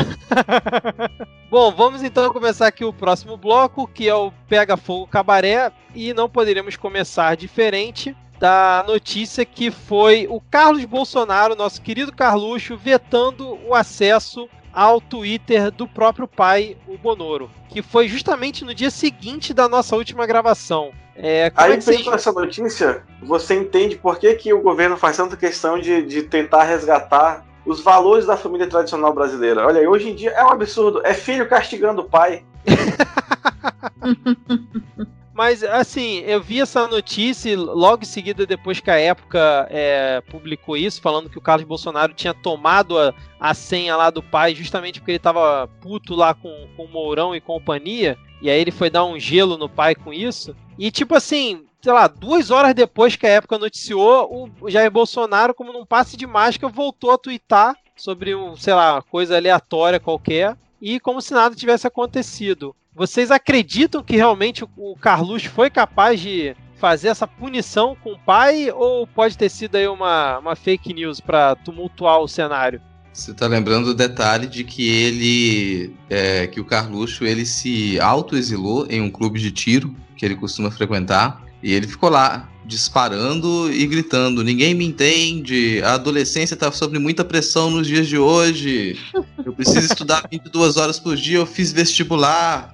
Bom, 1.52 1.70
vamos 1.70 2.02
então 2.02 2.32
começar 2.32 2.68
aqui 2.68 2.86
o 2.86 2.94
próximo 2.94 3.36
bloco, 3.36 3.86
que 3.86 4.08
é 4.08 4.16
o 4.16 4.32
Pega 4.48 4.78
Fogo 4.78 5.06
Cabaré, 5.06 5.74
e 5.94 6.14
não 6.14 6.30
poderíamos 6.30 6.78
começar 6.78 7.36
diferente 7.36 8.16
da 8.40 8.86
notícia 8.88 9.44
que 9.44 9.70
foi 9.70 10.28
o 10.30 10.40
Carlos 10.40 10.86
Bolsonaro, 10.86 11.56
nosso 11.56 11.82
querido 11.82 12.14
Carluxo, 12.14 12.78
vetando 12.78 13.60
o 13.68 13.74
acesso 13.74 14.50
ao 14.76 15.00
Twitter 15.00 15.72
do 15.72 15.88
próprio 15.88 16.28
pai, 16.28 16.76
o 16.86 16.98
Bonoro, 16.98 17.50
que 17.70 17.82
foi 17.82 18.10
justamente 18.10 18.66
no 18.66 18.76
dia 18.76 18.92
seguinte 18.92 19.54
da 19.54 19.70
nossa 19.70 19.96
última 19.96 20.28
gravação. 20.28 20.92
É, 21.16 21.50
Aí, 21.56 21.72
é 21.72 21.80
vocês... 21.80 22.06
essa 22.06 22.34
notícia, 22.34 23.02
você 23.24 23.56
entende 23.56 23.96
por 23.96 24.20
que, 24.20 24.36
que 24.36 24.54
o 24.54 24.62
governo 24.62 24.98
faz 24.98 25.16
tanta 25.16 25.38
questão 25.38 25.80
de, 25.80 26.04
de 26.04 26.24
tentar 26.24 26.64
resgatar 26.64 27.46
os 27.66 27.82
valores 27.82 28.26
da 28.26 28.36
família 28.36 28.68
tradicional 28.68 29.14
brasileira. 29.14 29.66
Olha, 29.66 29.90
hoje 29.90 30.10
em 30.10 30.16
dia 30.16 30.32
é 30.32 30.44
um 30.44 30.52
absurdo. 30.52 31.02
É 31.06 31.14
filho 31.14 31.48
castigando 31.48 32.02
o 32.02 32.10
pai. 32.10 32.44
Mas, 35.36 35.66
assim, 35.66 36.20
eu 36.20 36.42
vi 36.42 36.62
essa 36.62 36.88
notícia 36.88 37.60
logo 37.60 38.04
em 38.04 38.06
seguida, 38.06 38.46
depois 38.46 38.80
que 38.80 38.90
a 38.90 38.98
época 38.98 39.68
é, 39.70 40.22
publicou 40.30 40.78
isso, 40.78 41.02
falando 41.02 41.30
que 41.30 41.38
o 41.38 41.42
Carlos 41.42 41.68
Bolsonaro 41.68 42.14
tinha 42.14 42.34
tomado 42.34 42.98
a, 42.98 43.14
a 43.38 43.54
senha 43.54 43.98
lá 43.98 44.10
do 44.10 44.24
pai, 44.24 44.56
justamente 44.56 45.02
porque 45.02 45.12
ele 45.12 45.20
tava 45.20 45.68
puto 45.82 46.16
lá 46.16 46.34
com, 46.34 46.70
com 46.78 46.86
o 46.86 46.88
Mourão 46.88 47.36
e 47.36 47.42
companhia, 47.42 48.18
e 48.42 48.50
aí 48.50 48.58
ele 48.58 48.72
foi 48.72 48.90
dar 48.90 49.04
um 49.04 49.20
gelo 49.20 49.58
no 49.58 49.68
pai 49.68 49.94
com 49.94 50.14
isso. 50.14 50.56
E, 50.80 50.90
tipo 50.90 51.14
assim, 51.14 51.66
sei 51.82 51.92
lá, 51.92 52.08
duas 52.08 52.50
horas 52.50 52.74
depois 52.74 53.18
que 53.18 53.28
a 53.28 53.32
época 53.32 53.58
noticiou, 53.58 54.50
o 54.62 54.70
Jair 54.70 54.90
Bolsonaro, 54.90 55.54
como 55.54 55.74
num 55.74 55.86
passe 55.86 56.16
de 56.16 56.26
mágica, 56.26 56.70
voltou 56.70 57.12
a 57.12 57.18
twittar 57.18 57.76
sobre 57.94 58.34
um, 58.34 58.56
sei 58.56 58.74
lá, 58.74 59.02
coisa 59.02 59.36
aleatória 59.36 60.00
qualquer, 60.00 60.56
e 60.82 60.98
como 60.98 61.22
se 61.22 61.34
nada 61.34 61.56
tivesse 61.56 61.86
acontecido. 61.86 62.74
Vocês 62.96 63.30
acreditam 63.30 64.02
que 64.02 64.16
realmente 64.16 64.64
o 64.78 64.96
Carluxo 64.96 65.50
foi 65.50 65.70
capaz 65.70 66.20
de 66.22 66.56
fazer 66.78 67.10
essa 67.10 67.28
punição 67.28 67.96
com 68.02 68.14
o 68.14 68.20
pai 68.20 68.72
ou 68.72 69.06
pode 69.06 69.38
ter 69.38 69.50
sido 69.50 69.76
aí 69.76 69.88
uma, 69.88 70.40
uma 70.40 70.56
fake 70.56 70.94
news 70.94 71.20
para 71.20 71.56
tumultuar 71.56 72.20
o 72.20 72.28
cenário? 72.28 72.82
Você 73.12 73.34
tá 73.34 73.48
lembrando 73.48 73.88
o 73.88 73.94
detalhe 73.94 74.48
de 74.48 74.64
que 74.64 74.90
ele, 74.90 75.94
é, 76.10 76.48
que 76.48 76.60
o 76.60 76.66
Carluxo, 76.66 77.26
ele 77.26 77.46
se 77.46 78.00
autoexilou 78.00 78.88
em 78.90 79.02
um 79.02 79.12
clube 79.12 79.40
de 79.40 79.52
tiro 79.52 79.94
que 80.16 80.26
ele 80.26 80.36
costuma 80.36 80.72
frequentar 80.72 81.44
e 81.62 81.74
ele 81.74 81.88
ficou 81.88 82.10
lá 82.10 82.50
disparando 82.66 83.72
e 83.72 83.86
gritando: 83.86 84.44
Ninguém 84.44 84.74
me 84.74 84.86
entende, 84.86 85.82
a 85.84 85.94
adolescência 85.94 86.56
está 86.56 86.72
sob 86.72 86.98
muita 87.00 87.24
pressão 87.24 87.70
nos 87.70 87.88
dias 87.88 88.08
de 88.08 88.18
hoje. 88.18 88.98
Eu 89.46 89.54
preciso 89.54 89.86
estudar 89.86 90.28
22 90.32 90.78
horas 90.78 91.00
por 91.00 91.16
dia, 91.16 91.38
eu 91.38 91.46
fiz 91.46 91.72
vestibular. 91.72 92.74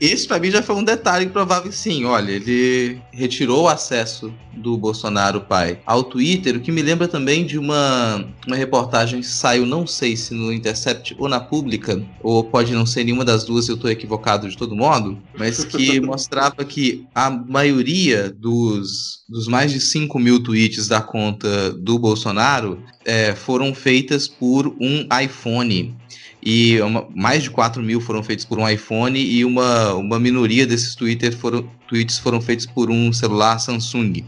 Esse 0.00 0.26
para 0.26 0.38
mim 0.38 0.50
já 0.50 0.62
foi 0.62 0.76
um 0.76 0.84
detalhe 0.84 1.26
provável 1.26 1.70
sim. 1.72 2.04
Olha, 2.04 2.32
ele 2.32 3.00
retirou 3.12 3.64
o 3.64 3.68
acesso 3.68 4.32
do 4.54 4.76
Bolsonaro 4.76 5.40
pai 5.40 5.80
ao 5.86 6.04
Twitter, 6.04 6.56
o 6.56 6.60
que 6.60 6.70
me 6.70 6.82
lembra 6.82 7.08
também 7.08 7.44
de 7.44 7.58
uma, 7.58 8.24
uma 8.46 8.56
reportagem 8.56 9.20
que 9.20 9.26
saiu, 9.26 9.64
não 9.64 9.86
sei 9.86 10.16
se 10.16 10.34
no 10.34 10.52
Intercept 10.52 11.14
ou 11.18 11.28
na 11.28 11.40
Pública, 11.40 12.02
ou 12.22 12.44
pode 12.44 12.72
não 12.72 12.84
ser 12.84 13.04
nenhuma 13.04 13.24
das 13.24 13.44
duas, 13.44 13.68
eu 13.68 13.76
estou 13.76 13.90
equivocado 13.90 14.48
de 14.48 14.56
todo 14.56 14.76
modo, 14.76 15.18
mas 15.38 15.64
que 15.64 16.00
mostrava 16.02 16.64
que 16.64 17.06
a 17.14 17.30
maioria 17.30 18.11
dos, 18.28 19.24
dos 19.28 19.46
mais 19.48 19.72
de 19.72 19.80
5 19.80 20.18
mil 20.18 20.42
tweets 20.42 20.88
da 20.88 21.00
conta 21.00 21.72
do 21.72 21.98
Bolsonaro 21.98 22.82
é, 23.04 23.34
foram 23.34 23.74
feitas 23.74 24.28
por 24.28 24.68
um 24.80 25.06
iPhone 25.22 25.94
e 26.42 26.80
uma, 26.80 27.06
mais 27.14 27.44
de 27.44 27.50
4 27.50 27.82
mil 27.82 28.00
foram 28.00 28.22
feitos 28.22 28.44
por 28.44 28.58
um 28.58 28.68
iPhone 28.68 29.18
e 29.18 29.44
uma, 29.44 29.94
uma 29.94 30.18
minoria 30.18 30.66
desses 30.66 30.94
Twitter 30.94 31.36
foram, 31.36 31.68
tweets 31.86 32.18
foram 32.18 32.40
feitos 32.40 32.66
por 32.66 32.90
um 32.90 33.12
celular 33.12 33.58
Samsung. 33.58 34.24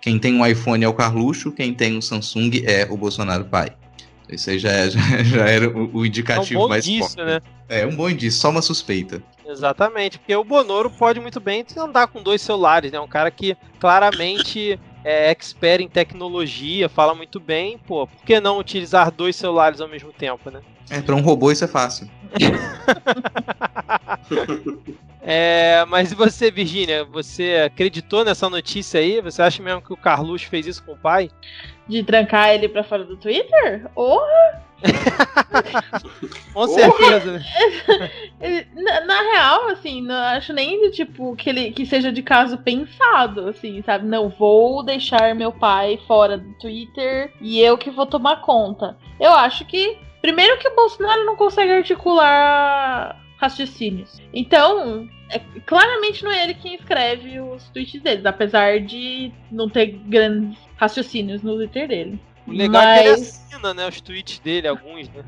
Quem 0.00 0.18
tem 0.18 0.34
um 0.34 0.44
iPhone 0.44 0.82
é 0.82 0.88
o 0.88 0.94
Carluxo, 0.94 1.52
quem 1.52 1.72
tem 1.74 1.96
um 1.96 2.00
Samsung 2.00 2.62
é 2.64 2.86
o 2.90 2.96
Bolsonaro 2.96 3.44
pai. 3.44 3.72
Isso 4.34 4.50
aí 4.50 4.58
já, 4.58 4.70
é, 4.70 4.88
já, 4.90 5.22
já 5.22 5.48
era 5.48 5.68
o, 5.68 5.98
o 5.98 6.06
indicativo 6.06 6.62
é 6.62 6.64
um 6.64 6.68
mais 6.68 6.86
indício, 6.86 7.16
forte. 7.16 7.24
Né? 7.24 7.40
É 7.68 7.86
um 7.86 7.94
bom 7.94 8.08
indício, 8.08 8.40
só 8.40 8.50
uma 8.50 8.62
suspeita. 8.62 9.22
Exatamente, 9.46 10.18
porque 10.18 10.34
o 10.34 10.44
Bonoro 10.44 10.90
pode 10.90 11.20
muito 11.20 11.40
bem 11.40 11.64
andar 11.76 12.06
com 12.06 12.22
dois 12.22 12.40
celulares, 12.40 12.92
né? 12.92 13.00
Um 13.00 13.08
cara 13.08 13.30
que 13.30 13.56
claramente 13.78 14.78
é 15.04 15.30
expert 15.30 15.82
em 15.82 15.88
tecnologia, 15.88 16.88
fala 16.88 17.14
muito 17.14 17.40
bem, 17.40 17.78
pô, 17.78 18.06
por 18.06 18.24
que 18.24 18.40
não 18.40 18.58
utilizar 18.58 19.10
dois 19.10 19.36
celulares 19.36 19.80
ao 19.80 19.88
mesmo 19.88 20.12
tempo, 20.12 20.50
né? 20.50 20.60
É, 20.90 21.00
pra 21.00 21.14
um 21.14 21.20
robô 21.20 21.50
isso 21.50 21.64
é 21.64 21.68
fácil. 21.68 22.08
é, 25.22 25.84
mas 25.86 26.12
e 26.12 26.14
você, 26.14 26.50
Virginia, 26.50 27.04
você 27.04 27.64
acreditou 27.66 28.24
nessa 28.24 28.48
notícia 28.48 29.00
aí? 29.00 29.20
Você 29.20 29.42
acha 29.42 29.62
mesmo 29.62 29.82
que 29.82 29.92
o 29.92 29.96
Carluxo 29.96 30.48
fez 30.48 30.66
isso 30.66 30.82
com 30.84 30.92
o 30.92 30.98
pai? 30.98 31.30
De 31.88 32.02
trancar 32.02 32.50
ele 32.50 32.68
pra 32.68 32.84
fora 32.84 33.04
do 33.04 33.16
Twitter? 33.16 33.88
Porra! 33.94 34.62
Com 36.52 36.66
certeza. 36.66 37.40
na, 38.74 39.00
na, 39.02 39.22
real, 39.22 39.68
assim, 39.70 40.02
não 40.02 40.14
acho 40.14 40.52
nem 40.52 40.90
tipo 40.90 41.36
que 41.36 41.50
ele 41.50 41.70
que 41.70 41.86
seja 41.86 42.10
de 42.12 42.22
caso 42.22 42.58
pensado, 42.58 43.48
assim, 43.48 43.82
sabe? 43.82 44.06
Não 44.06 44.28
vou 44.28 44.82
deixar 44.82 45.34
meu 45.34 45.52
pai 45.52 45.98
fora 46.06 46.36
do 46.36 46.52
Twitter 46.54 47.32
e 47.40 47.60
eu 47.60 47.78
que 47.78 47.90
vou 47.90 48.06
tomar 48.06 48.40
conta. 48.40 48.96
Eu 49.20 49.32
acho 49.32 49.64
que 49.64 49.96
primeiro 50.20 50.58
que 50.58 50.68
o 50.68 50.74
Bolsonaro 50.74 51.24
não 51.24 51.36
consegue 51.36 51.72
articular 51.72 53.20
raciocínios. 53.38 54.20
Então, 54.32 55.08
é, 55.28 55.40
claramente 55.66 56.22
não 56.22 56.30
é 56.30 56.44
ele 56.44 56.54
quem 56.54 56.74
escreve 56.74 57.40
os 57.40 57.68
tweets 57.70 58.00
dele, 58.00 58.26
apesar 58.26 58.80
de 58.80 59.32
não 59.50 59.68
ter 59.68 59.86
grandes 59.86 60.58
raciocínios 60.82 61.42
no 61.42 61.54
Twitter 61.54 61.88
dele. 61.88 62.20
O 62.46 62.50
legal 62.50 62.82
mas... 62.82 62.98
é 62.98 63.02
que 63.02 63.08
ele 63.08 63.20
assina, 63.20 63.74
né, 63.74 63.88
os 63.88 64.00
tweets 64.00 64.38
dele, 64.40 64.66
alguns, 64.66 65.08
né? 65.10 65.22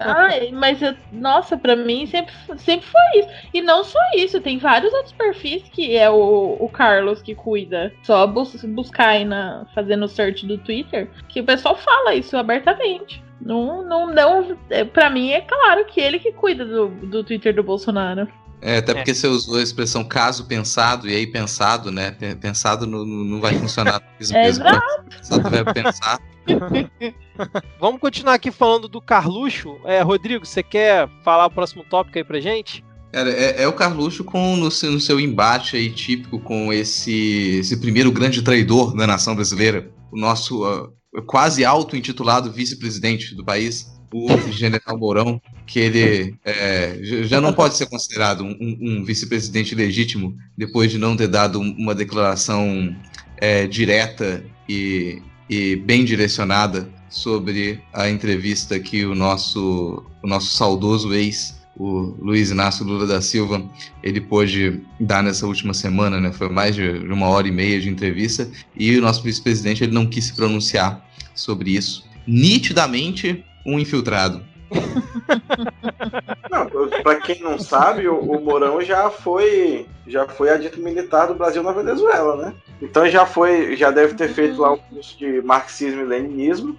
Ai, 0.00 0.50
mas, 0.50 0.80
eu, 0.80 0.96
nossa, 1.12 1.58
pra 1.58 1.76
mim 1.76 2.06
sempre, 2.06 2.32
sempre 2.56 2.86
foi 2.86 3.20
isso. 3.20 3.28
E 3.52 3.60
não 3.60 3.84
só 3.84 3.98
isso, 4.16 4.40
tem 4.40 4.58
vários 4.58 4.92
outros 4.94 5.12
perfis 5.12 5.62
que 5.70 5.94
é 5.94 6.08
o, 6.08 6.56
o 6.58 6.68
Carlos 6.70 7.20
que 7.20 7.34
cuida. 7.34 7.92
Só 8.02 8.26
bus 8.26 8.64
buscar 8.64 9.10
aí 9.10 9.26
na, 9.26 9.66
fazendo 9.74 10.08
search 10.08 10.46
do 10.46 10.56
Twitter, 10.56 11.10
que 11.28 11.40
o 11.40 11.44
pessoal 11.44 11.76
fala 11.76 12.14
isso 12.14 12.34
abertamente. 12.34 13.22
Não, 13.40 13.82
não, 13.84 14.06
não. 14.06 14.56
É, 14.70 14.84
pra 14.84 15.10
mim 15.10 15.30
é 15.30 15.42
claro 15.42 15.84
que 15.84 16.00
ele 16.00 16.18
que 16.18 16.32
cuida 16.32 16.64
do, 16.64 16.88
do 16.88 17.22
Twitter 17.22 17.54
do 17.54 17.62
Bolsonaro. 17.62 18.26
É, 18.60 18.78
até 18.78 18.92
porque 18.92 19.12
é. 19.12 19.14
você 19.14 19.26
usou 19.26 19.56
a 19.56 19.62
expressão 19.62 20.04
caso 20.04 20.44
pensado, 20.44 21.08
e 21.08 21.14
aí 21.14 21.26
pensado, 21.26 21.92
né? 21.92 22.10
Pensado 22.40 22.86
não, 22.86 23.04
não 23.04 23.40
vai 23.40 23.54
funcionar 23.54 24.02
mesmo. 24.18 24.36
É 24.36 24.48
exato. 24.48 25.04
Pensado 25.08 25.50
vai 25.50 25.72
pensar. 25.72 26.20
Vamos 27.78 28.00
continuar 28.00 28.34
aqui 28.34 28.50
falando 28.50 28.88
do 28.88 29.00
Carluxo. 29.00 29.78
É, 29.84 30.00
Rodrigo, 30.02 30.44
você 30.44 30.62
quer 30.62 31.08
falar 31.22 31.46
o 31.46 31.50
próximo 31.50 31.84
tópico 31.84 32.18
aí 32.18 32.24
pra 32.24 32.40
gente? 32.40 32.84
Cara, 33.12 33.30
é, 33.30 33.62
é, 33.62 33.68
o 33.68 33.72
Carluxo 33.72 34.24
com 34.24 34.56
no 34.56 34.70
seu, 34.70 34.90
no 34.90 35.00
seu, 35.00 35.18
embate 35.18 35.76
aí 35.76 35.90
típico 35.90 36.38
com 36.40 36.72
esse, 36.72 37.58
esse 37.60 37.76
primeiro 37.78 38.12
grande 38.12 38.42
traidor 38.42 38.94
da 38.94 39.06
nação 39.06 39.34
brasileira, 39.34 39.90
o 40.12 40.18
nosso 40.18 40.66
uh, 40.66 40.92
quase 41.26 41.64
auto-intitulado 41.64 42.52
vice-presidente 42.52 43.34
do 43.34 43.44
país, 43.44 43.97
o 44.12 44.28
general 44.52 44.98
Mourão, 44.98 45.40
que 45.66 45.78
ele 45.78 46.34
é, 46.44 46.98
já 47.24 47.40
não 47.40 47.52
pode 47.52 47.76
ser 47.76 47.86
considerado 47.86 48.44
um, 48.44 48.78
um 48.80 49.04
vice-presidente 49.04 49.74
legítimo 49.74 50.36
depois 50.56 50.90
de 50.90 50.98
não 50.98 51.16
ter 51.16 51.28
dado 51.28 51.60
uma 51.60 51.94
declaração 51.94 52.94
é, 53.36 53.66
direta 53.66 54.44
e 54.68 55.22
e 55.48 55.76
bem 55.76 56.04
direcionada 56.04 56.88
sobre 57.08 57.80
a 57.92 58.08
entrevista 58.08 58.78
que 58.78 59.06
o 59.06 59.14
nosso, 59.14 60.04
o 60.22 60.28
nosso 60.28 60.54
saudoso 60.54 61.14
ex, 61.14 61.58
o 61.76 62.14
Luiz 62.20 62.50
Inácio 62.50 62.84
Lula 62.84 63.06
da 63.06 63.22
Silva, 63.22 63.64
ele 64.02 64.20
pôde 64.20 64.80
dar 65.00 65.22
nessa 65.22 65.46
última 65.46 65.72
semana, 65.72 66.20
né? 66.20 66.32
Foi 66.32 66.48
mais 66.48 66.74
de 66.74 66.82
uma 66.82 67.28
hora 67.28 67.48
e 67.48 67.52
meia 67.52 67.80
de 67.80 67.88
entrevista 67.88 68.50
e 68.76 68.96
o 68.98 69.00
nosso 69.00 69.22
vice-presidente 69.22 69.84
ele 69.84 69.92
não 69.92 70.06
quis 70.06 70.26
se 70.26 70.34
pronunciar 70.34 71.08
sobre 71.34 71.70
isso. 71.76 72.04
Nitidamente 72.26 73.44
um 73.68 73.78
infiltrado. 73.78 74.42
Para 77.02 77.20
quem 77.20 77.40
não 77.40 77.58
sabe, 77.58 78.08
o, 78.08 78.18
o 78.18 78.40
Mourão 78.40 78.82
já 78.82 79.10
foi 79.10 79.86
já 80.06 80.26
foi 80.26 80.50
adito 80.50 80.80
militar 80.80 81.26
do 81.26 81.34
Brasil 81.34 81.62
na 81.62 81.72
Venezuela, 81.72 82.36
né? 82.36 82.54
Então 82.80 83.08
já 83.08 83.26
foi, 83.26 83.76
já 83.76 83.90
deve 83.90 84.14
ter 84.14 84.28
feito 84.28 84.60
lá 84.60 84.72
um 84.72 84.78
curso 84.78 85.18
de 85.18 85.42
marxismo 85.42 86.00
e 86.00 86.04
leninismo 86.04 86.76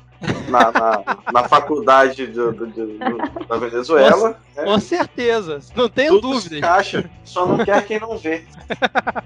na, 0.49 0.71
na, 0.71 1.17
na 1.31 1.47
faculdade 1.47 2.27
do, 2.27 2.51
do, 2.51 2.67
do, 2.67 2.97
da 3.47 3.57
Venezuela. 3.57 4.33
Com, 4.55 4.61
né? 4.61 4.65
com 4.65 4.79
certeza, 4.79 5.59
não 5.75 5.87
tenho 5.87 6.15
Tudo 6.15 6.33
dúvida. 6.33 6.59
Caixa, 6.59 7.09
só 7.23 7.45
não 7.45 7.63
quer 7.63 7.85
quem 7.85 7.99
não 7.99 8.17
vê. 8.17 8.43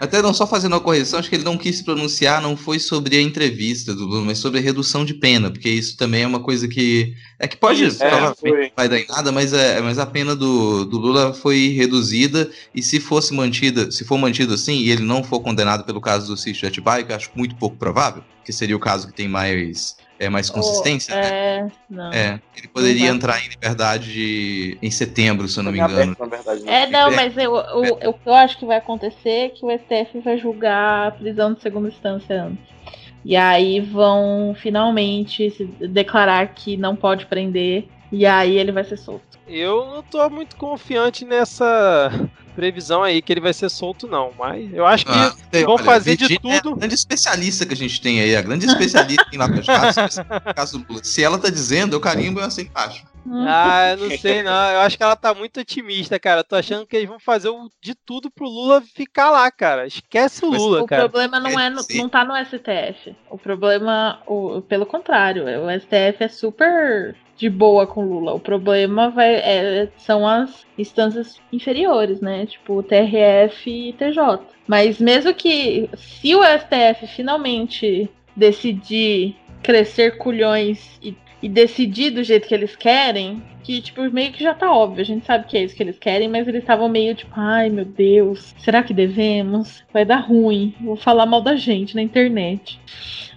Até 0.00 0.20
não 0.20 0.34
só 0.34 0.46
fazendo 0.46 0.74
a 0.74 0.80
correção, 0.80 1.18
acho 1.18 1.28
que 1.28 1.36
ele 1.36 1.44
não 1.44 1.56
quis 1.56 1.78
se 1.78 1.84
pronunciar, 1.84 2.42
não 2.42 2.56
foi 2.56 2.78
sobre 2.78 3.16
a 3.16 3.22
entrevista 3.22 3.94
do 3.94 4.04
Lula, 4.04 4.24
mas 4.24 4.38
sobre 4.38 4.58
a 4.58 4.62
redução 4.62 5.04
de 5.04 5.14
pena, 5.14 5.50
porque 5.50 5.70
isso 5.70 5.96
também 5.96 6.22
é 6.24 6.26
uma 6.26 6.40
coisa 6.40 6.66
que. 6.66 7.14
É 7.38 7.46
que 7.46 7.56
pode 7.56 7.84
é, 7.84 8.70
vai 8.76 8.88
dar 8.88 8.98
em 8.98 9.06
nada, 9.08 9.30
mas, 9.30 9.52
é, 9.52 9.80
mas 9.80 9.98
a 9.98 10.06
pena 10.06 10.34
do, 10.34 10.84
do 10.84 10.98
Lula 10.98 11.32
foi 11.32 11.68
reduzida, 11.68 12.50
e 12.74 12.82
se 12.82 12.98
fosse 12.98 13.32
mantida, 13.32 13.90
se 13.90 14.04
for 14.04 14.18
mantido 14.18 14.54
assim, 14.54 14.74
e 14.74 14.90
ele 14.90 15.02
não 15.02 15.22
for 15.22 15.40
condenado 15.40 15.84
pelo 15.84 16.00
caso 16.00 16.26
do 16.26 16.36
sítio 16.36 16.62
de 16.62 16.66
Atibaia, 16.66 17.04
que 17.04 17.12
eu 17.12 17.16
acho 17.16 17.30
muito 17.34 17.54
pouco 17.54 17.76
provável, 17.76 18.22
que 18.44 18.52
seria 18.52 18.76
o 18.76 18.80
caso 18.80 19.06
que 19.06 19.14
tem 19.14 19.28
mais 19.28 19.96
é, 20.18 20.28
mais 20.28 20.48
consistência, 20.48 21.14
oh, 21.14 21.18
né? 21.18 21.28
É, 21.30 21.66
não. 21.90 22.12
É, 22.12 22.40
ele 22.56 22.68
poderia 22.68 23.08
entrar 23.08 23.44
em 23.44 23.48
liberdade 23.48 24.78
em 24.80 24.90
setembro, 24.90 25.48
se 25.48 25.58
eu 25.58 25.64
não 25.64 25.72
me 25.72 25.78
engano. 25.78 26.16
Verdade, 26.28 26.64
não. 26.64 26.72
É, 26.72 26.86
não, 26.88 27.10
mas 27.10 27.36
eu, 27.36 27.52
o, 27.52 28.10
o 28.10 28.12
que 28.14 28.28
eu 28.28 28.34
acho 28.34 28.58
que 28.58 28.66
vai 28.66 28.76
acontecer 28.76 29.28
é 29.28 29.48
que 29.48 29.64
o 29.64 29.70
STF 29.70 30.20
vai 30.20 30.38
julgar 30.38 31.08
a 31.08 31.10
prisão 31.10 31.52
de 31.52 31.60
segunda 31.60 31.88
instância 31.88 32.44
antes. 32.44 32.74
E 33.24 33.36
aí 33.36 33.80
vão 33.80 34.54
finalmente 34.60 35.50
declarar 35.80 36.46
que 36.54 36.76
não 36.76 36.94
pode 36.94 37.26
prender. 37.26 37.88
E 38.12 38.26
aí 38.26 38.56
ele 38.56 38.70
vai 38.70 38.84
ser 38.84 38.98
solto. 38.98 39.38
Eu 39.48 39.86
não 39.86 40.02
tô 40.02 40.28
muito 40.30 40.56
confiante 40.56 41.24
nessa 41.24 42.12
previsão 42.54 43.02
aí 43.02 43.20
que 43.20 43.32
ele 43.32 43.40
vai 43.40 43.52
ser 43.52 43.68
solto, 43.68 44.06
não. 44.06 44.32
Mas 44.38 44.72
eu 44.72 44.86
acho 44.86 45.04
que 45.04 45.12
Ah, 45.12 45.34
tem, 45.50 45.64
vão 45.64 45.74
olha, 45.74 45.84
fazer 45.84 46.16
de 46.16 46.26
Virgínia 46.26 46.54
É 46.56 46.58
a 46.58 46.62
tudo. 46.62 46.76
grande 46.76 46.94
especialista 46.94 47.66
que 47.66 47.72
a 47.74 47.76
gente 47.76 48.00
tem 48.00 48.20
aí, 48.20 48.34
a 48.36 48.42
grande 48.42 48.66
especialista 48.66 49.26
em 49.32 49.36
Lava 49.38 49.60
Jato, 49.62 50.00
no 50.46 50.54
caso 50.54 50.78
do 50.78 50.86
Lula. 50.88 51.04
Se 51.04 51.22
ela 51.22 51.38
tá 51.38 51.50
dizendo, 51.50 51.94
eu 51.96 52.00
carimbo 52.00 52.40
e 52.40 52.42
eu 52.42 52.46
aceito 52.46 52.70
embaixo. 52.70 53.04
Ah, 53.46 53.92
eu 53.92 53.96
não 54.08 54.18
sei 54.18 54.42
não. 54.42 54.52
Eu 54.52 54.80
acho 54.80 54.98
que 54.98 55.02
ela 55.02 55.16
tá 55.16 55.32
muito 55.32 55.58
otimista, 55.58 56.18
cara. 56.20 56.40
Eu 56.40 56.44
tô 56.44 56.56
achando 56.56 56.86
que 56.86 56.94
eles 56.94 57.08
vão 57.08 57.18
fazer 57.18 57.48
o- 57.48 57.70
de 57.82 57.94
tudo 57.94 58.30
pro 58.30 58.44
Lula 58.46 58.82
ficar 58.94 59.30
lá, 59.30 59.50
cara. 59.50 59.86
Esquece 59.86 60.44
o 60.44 60.50
Mas 60.50 60.60
Lula, 60.60 60.82
O 60.82 60.86
cara. 60.86 61.08
problema 61.08 61.40
não, 61.40 61.58
é 61.58 61.70
no, 61.70 61.82
Sim. 61.82 61.98
não 62.02 62.08
tá 62.10 62.22
no 62.22 62.34
STF. 62.36 63.16
O 63.30 63.38
problema, 63.38 64.20
o, 64.26 64.60
pelo 64.60 64.84
contrário, 64.84 65.44
o 65.46 65.70
STF 65.70 66.22
é 66.22 66.28
super 66.28 67.16
de 67.36 67.48
boa 67.48 67.86
com 67.86 68.04
Lula. 68.04 68.32
O 68.32 68.40
problema 68.40 69.10
vai, 69.10 69.34
é- 69.34 69.88
são 69.96 70.26
as 70.26 70.64
instâncias 70.78 71.40
inferiores, 71.52 72.20
né? 72.20 72.46
Tipo 72.46 72.82
TRF 72.82 73.70
e 73.70 73.92
TJ. 73.92 74.40
Mas 74.66 75.00
mesmo 75.00 75.34
que 75.34 75.88
se 75.96 76.34
o 76.34 76.42
STF 76.42 77.06
finalmente 77.06 78.08
decidir 78.36 79.36
crescer 79.62 80.18
culhões 80.18 80.98
e, 81.02 81.16
e 81.42 81.48
decidir 81.48 82.10
do 82.10 82.22
jeito 82.22 82.46
que 82.46 82.54
eles 82.54 82.76
querem, 82.76 83.42
que 83.62 83.80
tipo 83.80 84.02
meio 84.10 84.32
que 84.32 84.42
já 84.42 84.54
tá 84.54 84.70
óbvio, 84.70 85.00
a 85.00 85.04
gente 85.04 85.24
sabe 85.24 85.46
que 85.46 85.56
é 85.56 85.64
isso 85.64 85.74
que 85.74 85.82
eles 85.82 85.98
querem, 85.98 86.28
mas 86.28 86.46
eles 86.46 86.62
estavam 86.62 86.88
meio 86.88 87.14
tipo, 87.14 87.32
ai 87.34 87.70
meu 87.70 87.84
Deus, 87.84 88.54
será 88.58 88.82
que 88.82 88.92
devemos? 88.92 89.82
Vai 89.92 90.04
dar 90.04 90.18
ruim, 90.18 90.74
vou 90.80 90.96
falar 90.96 91.26
mal 91.26 91.40
da 91.40 91.56
gente 91.56 91.94
na 91.94 92.02
internet. 92.02 92.78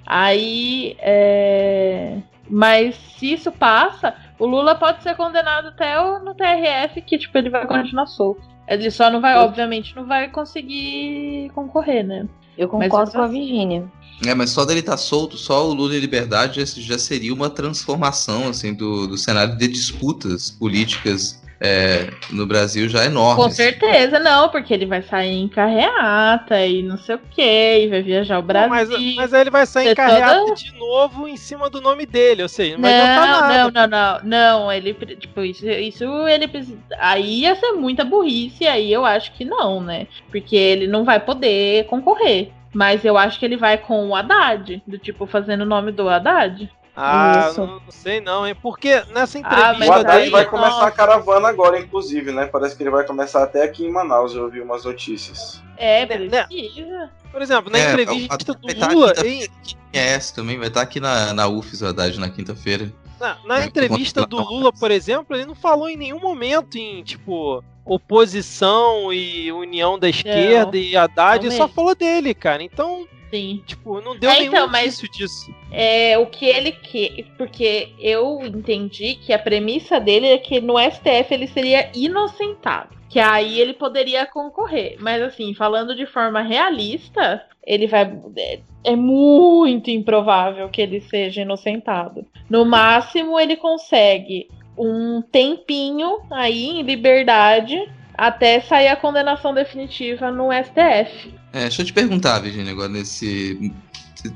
Aí, 0.06 0.96
é... 1.00 2.18
mas 2.50 2.96
se 3.18 3.34
isso 3.34 3.52
passa, 3.52 4.14
o 4.40 4.46
Lula 4.46 4.76
pode 4.76 5.02
ser 5.04 5.16
condenado 5.16 5.70
até 5.70 6.00
o- 6.00 6.20
no 6.20 6.34
TRF, 6.36 7.02
que 7.02 7.18
tipo 7.18 7.38
ele 7.38 7.50
vai 7.50 7.66
continuar 7.68 8.06
solto. 8.08 8.42
Ele 8.68 8.92
só 8.92 9.10
não 9.10 9.22
vai, 9.22 9.36
obviamente, 9.38 9.96
não 9.96 10.06
vai 10.06 10.30
conseguir 10.30 11.50
concorrer, 11.56 12.06
né? 12.06 12.28
Eu 12.58 12.68
concordo 12.68 13.12
eu 13.12 13.16
com 13.16 13.22
a 13.22 13.28
Virgínia. 13.28 13.86
É, 14.26 14.34
mas 14.34 14.50
só 14.50 14.66
dele 14.66 14.80
estar 14.80 14.98
solto, 14.98 15.38
só 15.38 15.68
o 15.68 15.74
Lula 15.74 15.96
em 15.96 16.00
liberdade 16.00 16.64
já, 16.66 16.82
já 16.82 16.98
seria 17.00 17.34
uma 17.34 17.50
transformação 17.50 18.50
assim 18.50 18.74
do, 18.74 19.08
do 19.08 19.18
cenário 19.18 19.56
de 19.56 19.68
disputas 19.68 20.50
políticas 20.50 21.42
é, 21.60 22.10
no 22.32 22.46
Brasil 22.46 22.88
já 22.88 23.06
enorme. 23.06 23.42
Com 23.42 23.48
assim. 23.48 23.56
certeza, 23.56 24.20
não, 24.20 24.50
porque 24.50 24.74
ele 24.74 24.86
vai 24.86 25.02
sair 25.02 25.34
em 25.42 25.48
carreata 25.48 26.66
e 26.66 26.84
não 26.84 26.98
sei 26.98 27.16
o 27.16 27.20
que, 27.32 27.42
e 27.42 27.88
vai 27.88 28.02
viajar 28.02 28.36
o 28.38 28.42
Não, 28.42 28.48
Brasil. 28.48 28.70
mas, 28.70 29.16
mas 29.16 29.34
aí 29.34 29.42
ele 29.42 29.50
vai 29.50 29.66
sair 29.66 29.86
Ter 29.86 29.92
encarreado 29.92 30.40
toda- 30.46 30.56
de 30.56 30.72
novo 30.78 31.28
em 31.28 31.38
cima 31.38 31.70
do 31.70 31.82
nome 31.82 32.06
dele, 32.06 32.44
ou 32.44 32.50
seja, 32.50 32.76
não 32.76 32.82
vai 32.84 32.94
adiantar 32.94 33.28
Não, 33.28 33.42
nada. 33.42 33.58
não, 33.58 33.72
não, 33.72 33.88
não, 33.88 34.60
não, 34.64 34.72
ele, 34.72 34.94
tipo, 34.94 35.42
isso, 35.42 35.68
isso 35.68 36.04
ele 36.28 36.48
precisa, 36.48 36.78
aí 37.00 37.42
ia 37.42 37.56
ser 37.56 37.72
muita 37.74 38.04
burrice, 38.06 38.68
aí 38.68 38.92
eu 38.92 39.06
acho 39.06 39.32
que 39.34 39.44
não, 39.44 39.82
né, 39.82 40.08
porque 40.30 40.56
ele 40.56 40.88
não 40.88 41.04
vai 41.04 41.20
poder 41.20 41.86
concorrer, 41.86 42.52
mas 42.74 43.04
eu 43.04 43.18
acho 43.18 43.40
que 43.40 43.46
ele 43.46 43.58
vai 43.58 43.78
com 43.78 44.10
o 44.10 44.16
Haddad, 44.16 44.82
do 44.86 44.98
tipo, 45.00 45.26
fazendo 45.26 45.62
o 45.62 45.66
nome 45.66 45.92
do 45.92 46.08
Haddad. 46.08 46.70
Ah, 47.00 47.50
Isso. 47.52 47.60
não, 47.62 47.68
não 47.80 47.92
sei 47.92 48.20
não, 48.20 48.48
hein? 48.48 48.56
Porque 48.60 49.04
nessa 49.14 49.38
Ah, 49.38 49.42
entrevista 49.42 49.78
mas 49.78 49.88
O 49.90 49.94
Haddad 49.94 50.30
vai 50.32 50.46
começar 50.46 50.70
nossa. 50.72 50.88
a 50.88 50.92
caravana 50.92 51.48
agora, 51.48 51.80
inclusive, 51.80 52.32
né? 52.32 52.48
Parece 52.48 52.76
que 52.76 52.82
ele 52.82 52.90
vai 52.90 53.06
começar 53.06 53.44
até 53.44 53.64
aqui 53.64 53.86
em 53.86 53.92
Manaus, 53.92 54.34
eu 54.34 54.46
ouvi 54.46 54.60
umas 54.60 54.84
notícias. 54.84 55.62
É, 55.78 56.08
Né, 56.08 56.46
precisa. 56.48 57.12
Por 57.32 57.42
exemplo, 57.42 57.72
na 57.72 57.78
É, 57.78 57.90
entrevista 57.92 58.54
do 58.56 58.68
estar 58.68 58.92
Lula, 58.92 59.14
quinta- 59.14 59.28
em- 59.28 59.40
Quem 59.64 59.78
conhece 59.94 60.34
também, 60.34 60.58
vai 60.58 60.70
estar 60.70 60.82
aqui 60.82 61.00
na, 61.00 61.34
na 61.36 61.48
UFES, 61.48 61.82
o 61.84 61.88
Haddad, 61.88 62.20
na 62.20 62.30
quinta-feira. 62.30 62.92
na, 63.20 63.38
na 63.46 63.64
entrevista 63.66 64.26
do. 64.26 64.38
Lula, 64.38 64.74
por 64.74 64.90
exemplo, 64.90 65.36
ele 65.36 65.46
não 65.46 65.54
falou 65.56 65.88
em 65.88 65.96
nenhum 65.98 66.20
momento 66.20 66.78
em, 66.80 67.04
tipo, 67.04 67.64
oposição 67.86 69.14
e 69.14 69.52
união 69.52 69.98
da 70.00 70.10
esquerda 70.10 70.78
e 70.78 70.96
Haddad, 70.96 71.46
não 71.46 71.52
ele 71.52 71.58
só 71.58 71.68
falou 71.68 71.94
dele, 71.96 72.34
cara. 72.34 72.64
Então, 72.64 73.08
Sim. 73.30 73.62
tipo, 73.66 74.00
não 74.02 74.18
deu 74.18 74.30
É, 74.30 74.40
nenhum 74.40 74.48
então, 74.54 74.68
mas- 74.68 75.00
disso. 75.12 75.54
É 75.72 76.18
o 76.18 76.26
que 76.28 76.46
ele 76.46 76.72
quer, 76.72 77.24
porque 77.38 77.90
eu 78.00 78.40
entendi 78.46 79.16
que 79.16 79.34
a 79.34 79.40
premissa 79.40 80.00
dele 80.00 80.28
é 80.28 80.38
que 80.38 80.62
no 80.62 80.80
STF 80.80 81.34
ele 81.34 81.48
seria 81.48 81.90
inocentado, 81.94 82.96
que 83.10 83.20
aí 83.20 83.60
ele 83.60 83.74
poderia 83.74 84.26
concorrer. 84.26 84.96
Mas 85.00 85.22
assim, 85.22 85.54
falando 85.54 85.96
de 85.96 86.06
forma 86.06 86.42
realista, 86.42 87.46
ele 87.66 87.86
vai 87.88 88.04
é, 88.38 88.60
é 88.86 88.96
muito 88.96 89.90
improvável 89.90 90.70
que 90.70 90.82
ele 90.82 91.02
seja 91.02 91.42
inocentado. 91.42 92.26
No 92.50 92.64
máximo 92.66 93.38
ele 93.40 93.58
consegue 93.58 94.48
um 94.78 95.22
tempinho 95.22 96.20
aí 96.32 96.66
em 96.68 96.82
liberdade 96.84 97.78
até 98.18 98.60
sair 98.62 98.88
a 98.88 98.96
condenação 98.96 99.54
definitiva 99.54 100.32
no 100.32 100.50
STF. 100.52 101.34
É, 101.54 101.62
deixa 101.62 101.82
eu 101.82 101.86
te 101.86 101.94
perguntar, 101.94 102.40
Virginia, 102.40 102.72
agora 102.72 102.90
nesse. 102.90 103.72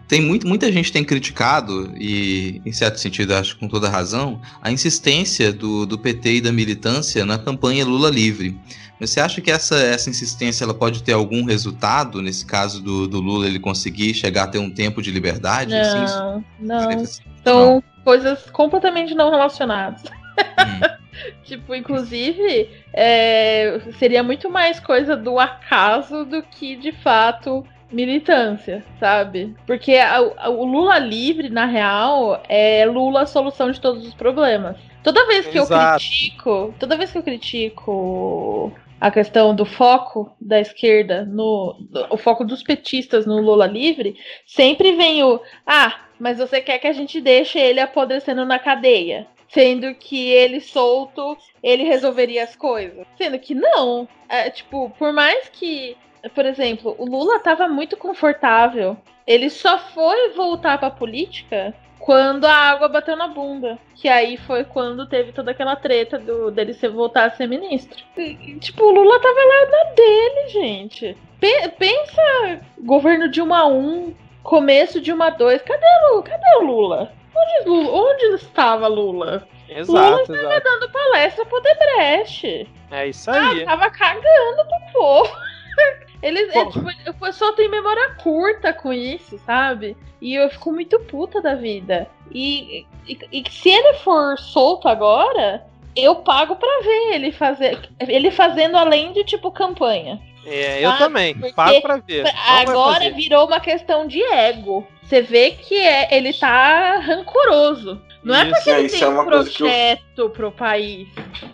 Tem 0.08 0.22
muito, 0.22 0.48
muita 0.48 0.72
gente 0.72 0.92
tem 0.92 1.04
criticado, 1.04 1.92
e 1.98 2.62
em 2.66 2.72
certo 2.72 3.00
sentido 3.00 3.34
acho 3.34 3.58
com 3.58 3.68
toda 3.68 3.90
razão, 3.90 4.40
a 4.62 4.72
insistência 4.72 5.52
do, 5.52 5.86
do 5.86 5.98
PT 5.98 6.36
e 6.36 6.42
da 6.42 6.52
militância 6.52 7.26
na 7.26 7.38
campanha 7.38 7.84
Lula 7.84 8.10
livre. 8.10 8.58
Você 9.00 9.20
acha 9.20 9.42
que 9.42 9.50
essa, 9.50 9.76
essa 9.78 10.12
insistência 10.12 10.64
ela 10.64 10.76
pode 10.76 11.02
ter 11.02 11.14
algum 11.14 11.44
resultado, 11.44 12.22
nesse 12.22 12.46
caso 12.46 12.80
do, 12.82 13.08
do 13.08 13.20
Lula 13.20 13.48
ele 13.48 13.60
conseguir 13.60 14.14
chegar 14.14 14.44
a 14.44 14.48
ter 14.48 14.60
um 14.60 14.70
tempo 14.70 15.02
de 15.02 15.10
liberdade? 15.10 15.74
assim? 15.74 16.14
Não, 16.14 16.46
não. 16.60 16.88
Parece- 16.88 17.22
São 17.44 17.84
coisas 18.04 18.40
completamente 18.52 19.16
não 19.16 19.32
relacionadas. 19.32 20.04
Hum. 20.04 21.01
Tipo, 21.44 21.76
inclusive, 21.76 22.70
é, 22.94 23.80
seria 23.98 24.24
muito 24.24 24.50
mais 24.50 24.80
coisa 24.80 25.16
do 25.16 25.38
acaso 25.40 26.26
do 26.26 26.42
que 26.44 26.76
de 26.76 26.92
fato 26.92 27.66
militância, 27.92 28.84
sabe? 29.00 29.54
Porque 29.68 29.96
a- 29.96 30.18
a- 30.38 30.50
o 30.50 30.64
Lula 30.64 30.98
livre, 30.98 31.50
na 31.50 31.66
real, 31.66 32.42
é 32.48 32.86
Lula 32.86 33.26
solução 33.26 33.70
de 33.70 33.82
todos 33.82 34.08
os 34.08 34.14
problemas. 34.14 34.78
Toda 35.04 35.26
vez 35.28 35.48
que 35.48 35.58
eu 35.60 35.64
Exato. 35.64 36.00
critico, 36.00 36.74
toda 36.80 36.96
vez 36.96 37.12
que 37.12 37.18
eu 37.18 37.24
critico 37.24 38.72
a 39.00 39.10
questão 39.10 39.54
do 39.56 39.66
foco 39.66 40.32
da 40.40 40.60
esquerda 40.60 41.26
no 41.26 41.76
o 42.10 42.18
foco 42.18 42.46
dos 42.46 42.62
petistas 42.62 43.26
no 43.26 43.42
Lula 43.42 43.66
livre, 43.66 44.16
sempre 44.46 44.96
vem 44.96 45.24
o 45.24 45.42
ah, 45.66 46.02
mas 46.20 46.38
você 46.38 46.62
quer 46.62 46.78
que 46.78 46.88
a 46.88 46.94
gente 46.94 47.20
deixe 47.20 47.58
ele 47.60 47.80
apodrecendo 47.80 48.46
na 48.46 48.60
cadeia, 48.60 49.26
sendo 49.54 49.94
que 49.96 50.30
ele 50.30 50.60
solto, 50.60 51.38
ele 51.62 51.84
resolveria 51.84 52.44
as 52.44 52.56
coisas. 52.56 53.06
Sendo 53.18 53.38
que 53.40 53.54
não, 53.54 54.08
é, 54.30 54.50
tipo, 54.50 54.90
por 54.98 55.12
mais 55.12 55.50
que, 55.50 55.98
por 56.34 56.46
exemplo, 56.46 56.96
o 56.98 57.06
Lula 57.06 57.40
tava 57.40 57.68
muito 57.68 57.98
confortável, 57.98 58.98
ele 59.28 59.50
só 59.50 59.78
foi 59.78 60.30
voltar 60.30 60.78
pra 60.78 60.90
política 60.90 61.74
quando 62.00 62.46
a 62.46 62.54
água 62.54 62.88
bateu 62.88 63.16
na 63.16 63.28
bunda. 63.28 63.78
Que 63.96 64.10
aí 64.10 64.36
foi 64.38 64.64
quando 64.64 65.08
teve 65.08 65.32
toda 65.32 65.52
aquela 65.52 65.76
treta 65.76 66.18
do, 66.18 66.50
dele 66.50 66.74
ser, 66.74 66.90
voltar 66.90 67.26
a 67.26 67.32
ser 67.32 67.48
ministro. 67.48 68.04
E, 68.18 68.56
tipo, 68.60 68.84
o 68.84 68.92
Lula 68.92 69.20
tava 69.20 69.36
lá 69.40 69.70
na 69.70 69.92
dele, 69.94 70.48
gente. 70.50 71.18
Pe- 71.40 71.70
pensa 71.78 72.62
governo 72.80 73.30
Dilma 73.30 73.68
1, 73.68 74.14
começo 74.42 75.00
Dilma 75.00 75.30
2. 75.30 75.62
Cadê 75.62 75.86
o? 76.14 76.24
Cadê 76.24 76.58
o 76.60 76.64
Lula? 76.66 77.14
Onde, 77.36 77.70
Lula? 77.70 77.92
Onde 78.12 78.26
estava 78.36 78.88
Lula? 78.88 79.48
Exato, 79.70 80.34
exato. 80.36 80.64
Dando 80.64 80.90
palestra 80.92 81.46
pro 81.46 81.62
Debreche. 81.62 82.68
É 82.92 83.08
isso 83.08 83.32
aí. 83.32 83.64
Tava 83.66 83.90
cagando 83.90 84.66
pro 84.68 84.94
povo. 84.94 85.32
Ele, 86.22 86.40
é, 86.52 86.66
tipo, 86.66 86.88
eu 87.06 87.14
foi- 87.16 87.32
só 87.34 87.52
tem 87.54 87.68
memória 87.68 88.16
curta 88.22 88.72
com 88.74 88.94
isso, 88.94 89.40
sabe? 89.40 89.98
E 90.22 90.36
eu 90.36 90.50
fico 90.52 90.72
muito 90.72 91.00
puta 91.00 91.42
da 91.42 91.56
vida. 91.56 92.08
E, 92.32 92.86
e, 93.08 93.18
e 93.32 93.44
se 93.50 93.70
ele 93.70 93.96
for 93.96 94.38
solto 94.38 94.88
agora, 94.88 95.66
eu 95.96 96.18
pago 96.18 96.56
pra 96.58 96.80
ver 96.84 97.16
ele 97.16 97.32
fazer 97.32 97.90
ele 98.08 98.30
fazendo 98.30 98.78
além 98.78 99.14
de 99.14 99.24
tipo 99.24 99.52
campanha. 99.52 100.22
É, 100.46 100.84
eu 100.86 100.92
Ah, 100.92 100.98
também. 100.98 101.34
porque 101.34 101.54
Pago 101.54 101.82
pra 101.82 101.98
ver. 101.98 102.24
Não 102.24 102.32
Agora 102.70 103.10
virou 103.12 103.48
uma 103.48 103.60
questão 103.60 104.06
de 104.06 104.22
ego. 104.24 104.86
Você 105.12 105.22
vê 105.22 105.52
que 105.52 105.76
é, 105.76 106.16
ele 106.16 106.32
tá 106.32 106.98
rancoroso. 107.00 108.02
Não 108.24 108.34
é 108.34 108.44
Isso. 108.44 108.52
porque 108.56 108.70
ele 108.70 108.86
isso 108.88 108.96
tem 109.00 109.04
é 109.04 109.10
um 109.10 109.14
que 109.14 109.20
eu- 109.20 109.26
projeto 109.26 110.30
pro 110.30 110.52
país. 110.54 111.08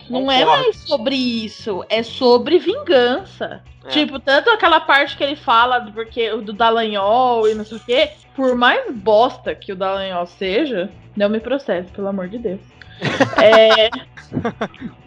Não 0.08 0.32
é 0.32 0.42
Concordo. 0.42 0.64
mais 0.64 0.76
sobre 0.76 1.16
isso. 1.16 1.84
É 1.90 2.04
sobre 2.04 2.60
vingança. 2.60 3.64
É. 3.84 3.88
Tipo, 3.90 4.20
tanto 4.20 4.52
aquela 4.52 4.80
parte 4.80 5.18
que 5.18 5.24
ele 5.24 5.36
fala 5.36 5.80
do, 5.80 5.92
porque, 5.92 6.30
do 6.38 6.54
Dallagnol 6.54 7.48
e 7.50 7.56
não 7.56 7.66
sei 7.66 7.78
o 7.78 7.80
quê. 7.80 8.12
Por 8.36 8.56
mais 8.56 8.92
bosta 8.94 9.56
que 9.56 9.72
o 9.74 9.76
Dallagnol 9.76 10.28
seja, 10.28 10.92
não 11.16 11.28
me 11.28 11.40
processe, 11.40 11.90
pelo 11.92 12.10
amor 12.10 12.28
de 12.28 12.38
Deus. 12.38 12.62
É, 13.42 13.90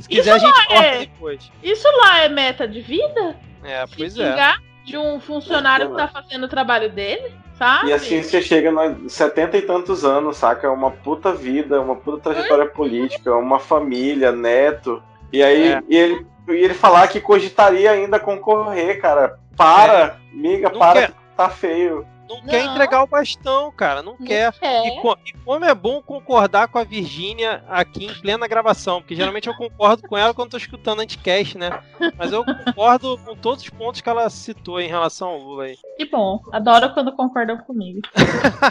Se 0.01 0.09
quiser, 0.09 0.33
a 0.33 0.39
gente 0.39 0.73
é- 0.73 0.99
depois. 1.01 1.53
isso 1.63 1.87
lá 1.99 2.25
é 2.25 2.29
meta 2.29 2.67
de 2.67 2.81
vida? 2.81 3.37
É, 3.63 3.87
Se 3.87 3.97
pois 3.97 4.19
é. 4.19 4.29
vingar 4.31 4.61
de 4.85 4.97
um 4.97 5.21
funcionário 5.21 5.91
que 5.91 5.97
tá 5.97 6.09
fazendo 6.09 6.45
o 6.45 6.49
trabalho 6.49 6.91
dele, 6.91 7.33
sabe? 7.61 7.91
E 7.91 7.93
assim 7.93 8.23
você 8.23 8.41
chega 8.41 8.73
nos 8.73 9.13
70 9.13 9.59
e 9.59 9.63
tantos 9.63 10.05
anos, 10.05 10.39
saca? 10.39 10.67
É 10.67 10.71
uma 10.71 10.91
puta 10.91 11.33
vida, 11.33 11.81
uma 11.81 11.95
puta 11.95 12.33
trajetória 12.33 12.67
política, 12.67 13.37
uma 13.37 13.59
família, 13.59 14.33
neto. 14.33 15.03
E 15.33 15.43
aí 15.43 15.73
É. 15.73 15.83
e 15.89 15.97
ele 15.97 16.27
E 16.49 16.53
ele 16.53 16.75
falar 16.75 17.07
que 17.07 17.21
cogitaria 17.21 17.91
ainda 17.93 18.19
concorrer, 18.19 19.01
cara. 19.01 19.39
Para, 19.57 20.17
miga, 20.33 20.71
Não 20.71 20.79
para, 20.81 21.07
que 21.09 21.13
tá 21.37 21.49
feio. 21.49 22.05
Não, 22.31 22.43
quer 22.43 22.65
Não. 22.65 22.73
entregar 22.73 23.03
o 23.03 23.07
bastão, 23.07 23.73
cara. 23.73 24.03
Não, 24.03 24.17
Não 24.19 24.27
quer. 24.27 24.53
quer. 24.53 24.87
E, 24.87 25.01
co- 25.01 25.19
e 25.27 25.33
como 25.45 25.65
é 25.65 25.75
bom 25.75 26.01
concordar 26.01 26.69
com 26.69 26.79
a 26.79 26.85
Virgínia 26.85 27.65
aqui 27.69 28.07
em 28.07 28.15
plena 28.15 28.47
gravação, 28.47 29.01
porque 29.01 29.17
geralmente 29.17 29.49
eu 29.49 29.55
concordo 29.55 30.07
com 30.09 30.17
ela 30.17 30.33
quando 30.33 30.51
tô 30.51 30.57
escutando 30.57 31.01
anticast, 31.01 31.59
né? 31.59 31.83
Mas 32.17 32.33
eu 32.33 32.45
concordo 32.45 33.19
com 33.19 33.35
todos 33.37 33.65
os 33.65 33.71
pontos 33.71 34.01
que 34.01 34.09
ela 34.09 34.29
citou 34.31 34.81
em 34.81 34.89
relação 34.89 35.29
ao 35.29 35.39
Lula 35.39 35.65
aí. 35.65 35.77
Que 35.97 36.07
bom. 36.07 36.41
Adoro 36.53 36.95
quando 36.95 37.13
concordam 37.13 37.59
comigo. 37.59 38.01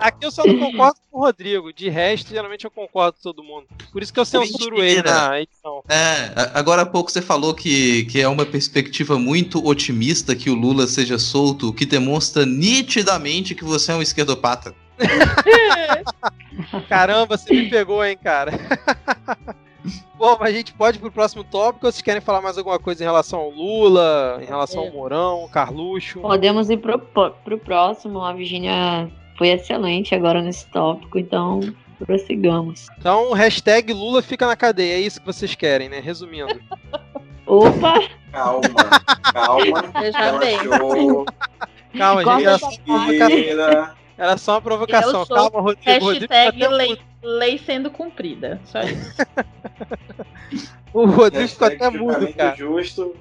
Aqui 0.00 0.24
eu 0.24 0.30
só 0.30 0.44
não 0.46 0.58
concordo 0.58 0.98
com 1.10 1.18
o 1.18 1.20
Rodrigo. 1.24 1.72
De 1.72 1.88
resto, 1.88 2.30
geralmente 2.30 2.64
eu 2.64 2.70
concordo 2.70 3.16
com 3.18 3.22
todo 3.22 3.42
mundo. 3.44 3.66
Por 3.92 4.02
isso 4.02 4.12
que 4.12 4.18
eu 4.20 4.24
censuro 4.24 4.82
ele 4.82 5.02
na 5.02 5.40
edição. 5.40 5.82
É, 5.88 6.32
agora 6.54 6.82
há 6.82 6.86
pouco 6.86 7.10
você 7.10 7.20
falou 7.20 7.54
que, 7.54 8.04
que 8.06 8.20
é 8.20 8.28
uma 8.28 8.46
perspectiva 8.46 9.18
muito 9.18 9.64
otimista 9.66 10.34
que 10.34 10.48
o 10.50 10.54
Lula 10.54 10.86
seja 10.86 11.18
solto, 11.18 11.68
o 11.68 11.72
que 11.72 11.86
demonstra 11.90 12.46
nitidamente 12.46 13.54
que 13.54 13.64
você 13.64 13.92
é 13.92 13.96
um 13.96 14.02
esquerdopata. 14.02 14.74
Caramba, 16.88 17.36
você 17.36 17.52
me 17.52 17.68
pegou, 17.68 18.04
hein, 18.04 18.16
cara. 18.22 18.52
Bom, 20.16 20.36
mas 20.38 20.50
a 20.50 20.56
gente 20.56 20.74
pode 20.74 20.98
ir 20.98 21.00
pro 21.00 21.10
próximo 21.10 21.42
tópico 21.42 21.86
ou 21.86 21.92
vocês 21.92 22.02
querem 22.02 22.20
falar 22.20 22.42
mais 22.42 22.58
alguma 22.58 22.78
coisa 22.78 23.02
em 23.02 23.06
relação 23.06 23.40
ao 23.40 23.50
Lula, 23.50 24.38
em 24.42 24.44
relação 24.44 24.80
ao 24.82 24.92
Mourão, 24.92 25.48
Carluxo? 25.50 26.20
Podemos 26.20 26.68
ir 26.68 26.76
pro, 26.76 26.98
pro 26.98 27.58
próximo. 27.58 28.20
A 28.20 28.32
Virginia 28.34 29.10
foi 29.38 29.48
excelente 29.48 30.14
agora 30.14 30.42
nesse 30.42 30.66
tópico, 30.66 31.18
então 31.18 31.60
prossigamos. 32.04 32.88
Então, 32.98 33.32
hashtag 33.32 33.94
Lula 33.94 34.20
fica 34.20 34.46
na 34.46 34.56
cadeia, 34.56 34.96
é 34.96 35.00
isso 35.00 35.20
que 35.20 35.26
vocês 35.26 35.54
querem, 35.54 35.88
né? 35.88 36.00
Resumindo. 36.00 36.60
Opa! 37.50 37.94
Calma, 38.30 38.60
calma. 39.32 39.82
Veja 40.00 40.38
bem. 40.38 40.56
Relaxou, 40.58 41.26
Calma, 41.98 42.24
gente, 42.24 42.44
era 42.46 42.58
só, 42.58 42.68
uma 42.68 42.78
provocação. 42.78 43.28
respira. 43.28 43.94
era 44.16 44.36
só 44.38 44.52
uma 44.52 44.62
provocação. 44.62 45.20
Eu 45.20 45.26
sou 45.26 45.36
Calma, 45.36 45.60
Rodrigo. 45.60 46.04
Rodrigo 46.04 46.32
Hashtag 46.32 46.62
até 46.64 46.68
lei, 46.68 46.98
lei 47.22 47.58
sendo 47.58 47.90
cumprida. 47.90 48.60
Só 48.64 48.80
isso. 48.80 49.16
O 50.92 51.06
Rodrigo 51.06 51.46
ficou 51.48 51.68
até 51.68 51.88
mudo, 51.88 52.34
cara. 52.34 52.56
justo, 52.56 53.14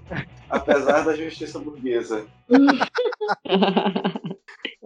apesar 0.49 1.03
da 1.05 1.15
justiça 1.15 1.59
burguesa. 1.59 2.25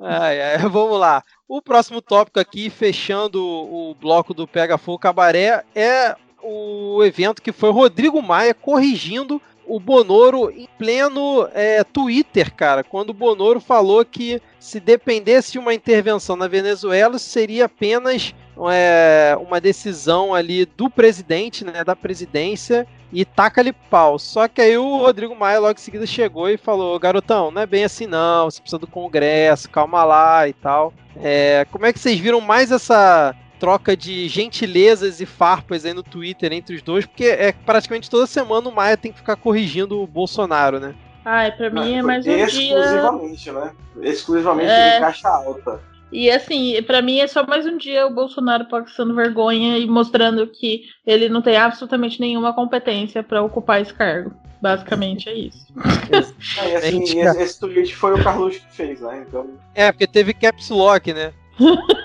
Ai, 0.05 0.41
ai, 0.41 0.57
vamos 0.57 0.99
lá. 0.99 1.23
O 1.47 1.61
próximo 1.61 2.01
tópico 2.01 2.37
aqui, 2.37 2.69
fechando 2.69 3.41
o 3.41 3.95
bloco 3.95 4.33
do 4.33 4.45
Pega 4.45 4.77
Fogo 4.77 4.99
Cabaré, 4.99 5.63
é 5.73 6.13
o 6.43 7.03
evento 7.03 7.41
que 7.41 7.51
foi 7.51 7.71
Rodrigo 7.71 8.21
Maia 8.21 8.53
corrigindo 8.53 9.41
o 9.65 9.79
Bonoro 9.79 10.51
em 10.51 10.67
pleno 10.77 11.47
é, 11.53 11.83
Twitter, 11.83 12.53
cara, 12.53 12.83
quando 12.83 13.11
o 13.11 13.13
Bonoro 13.13 13.59
falou 13.59 14.03
que 14.03 14.41
se 14.59 14.79
dependesse 14.79 15.53
de 15.53 15.59
uma 15.59 15.73
intervenção 15.73 16.35
na 16.35 16.47
Venezuela, 16.47 17.17
seria 17.17 17.65
apenas 17.65 18.33
é, 18.71 19.37
uma 19.39 19.59
decisão 19.59 20.33
ali 20.33 20.65
do 20.65 20.89
presidente, 20.89 21.63
né, 21.63 21.83
da 21.83 21.95
presidência, 21.95 22.87
e 23.11 23.23
taca-lhe 23.23 23.71
pau. 23.71 24.17
Só 24.17 24.47
que 24.47 24.61
aí 24.61 24.77
o 24.77 24.97
Rodrigo 24.97 25.35
Maia 25.35 25.59
logo 25.59 25.77
em 25.77 25.81
seguida 25.81 26.05
chegou 26.05 26.49
e 26.49 26.57
falou: 26.57 26.99
garotão, 26.99 27.51
não 27.51 27.61
é 27.61 27.65
bem 27.65 27.83
assim 27.83 28.07
não, 28.07 28.49
você 28.49 28.59
precisa 28.59 28.79
do 28.79 28.87
Congresso, 28.87 29.69
calma 29.69 30.03
lá 30.03 30.47
e 30.47 30.53
tal. 30.53 30.93
É, 31.17 31.65
como 31.71 31.85
é 31.85 31.93
que 31.93 31.99
vocês 31.99 32.19
viram 32.19 32.41
mais 32.41 32.71
essa 32.71 33.35
troca 33.63 33.95
de 33.95 34.27
gentilezas 34.27 35.21
e 35.21 35.25
farpas 35.25 35.85
aí 35.85 35.93
no 35.93 36.03
Twitter 36.03 36.51
entre 36.51 36.75
os 36.75 36.81
dois? 36.81 37.05
Porque 37.05 37.23
é 37.23 37.53
praticamente 37.53 38.09
toda 38.09 38.27
semana 38.27 38.67
o 38.67 38.75
Maia 38.75 38.97
tem 38.97 39.09
que 39.09 39.19
ficar 39.19 39.37
corrigindo 39.37 40.01
o 40.01 40.05
Bolsonaro, 40.05 40.81
né? 40.81 40.93
Ai, 41.23 41.49
pra 41.53 41.69
mim 41.69 41.93
é 41.93 42.01
mais 42.01 42.27
um 42.27 42.29
dia. 42.29 42.43
Exclusivamente, 42.43 43.51
né? 43.53 43.71
Exclusivamente 44.01 44.69
É. 44.69 44.97
em 44.97 44.99
caixa 44.99 45.29
alta. 45.29 45.79
E 46.11 46.29
assim, 46.29 46.83
pra 46.83 47.01
mim 47.01 47.19
é 47.19 47.27
só 47.27 47.47
mais 47.47 47.65
um 47.65 47.77
dia 47.77 48.05
o 48.05 48.13
Bolsonaro 48.13 48.65
passando 48.65 49.15
vergonha 49.15 49.77
e 49.77 49.87
mostrando 49.87 50.45
que 50.45 50.83
ele 51.07 51.29
não 51.29 51.41
tem 51.41 51.55
absolutamente 51.55 52.19
nenhuma 52.19 52.51
competência 52.53 53.23
pra 53.23 53.41
ocupar 53.41 53.81
esse 53.81 53.93
cargo. 53.93 54.33
Basicamente 54.61 55.29
é 55.29 55.35
isso. 55.35 55.65
É, 56.61 56.69
e 56.69 56.75
assim, 56.75 57.03
esse, 57.03 57.41
esse 57.41 57.59
tweet 57.61 57.95
foi 57.95 58.13
o 58.13 58.21
Carlos 58.21 58.57
que 58.57 58.75
fez, 58.75 58.99
né? 58.99 59.23
Então, 59.25 59.51
É, 59.73 59.89
porque 59.89 60.05
teve 60.05 60.33
caps 60.33 60.69
lock, 60.69 61.13
né? 61.13 61.31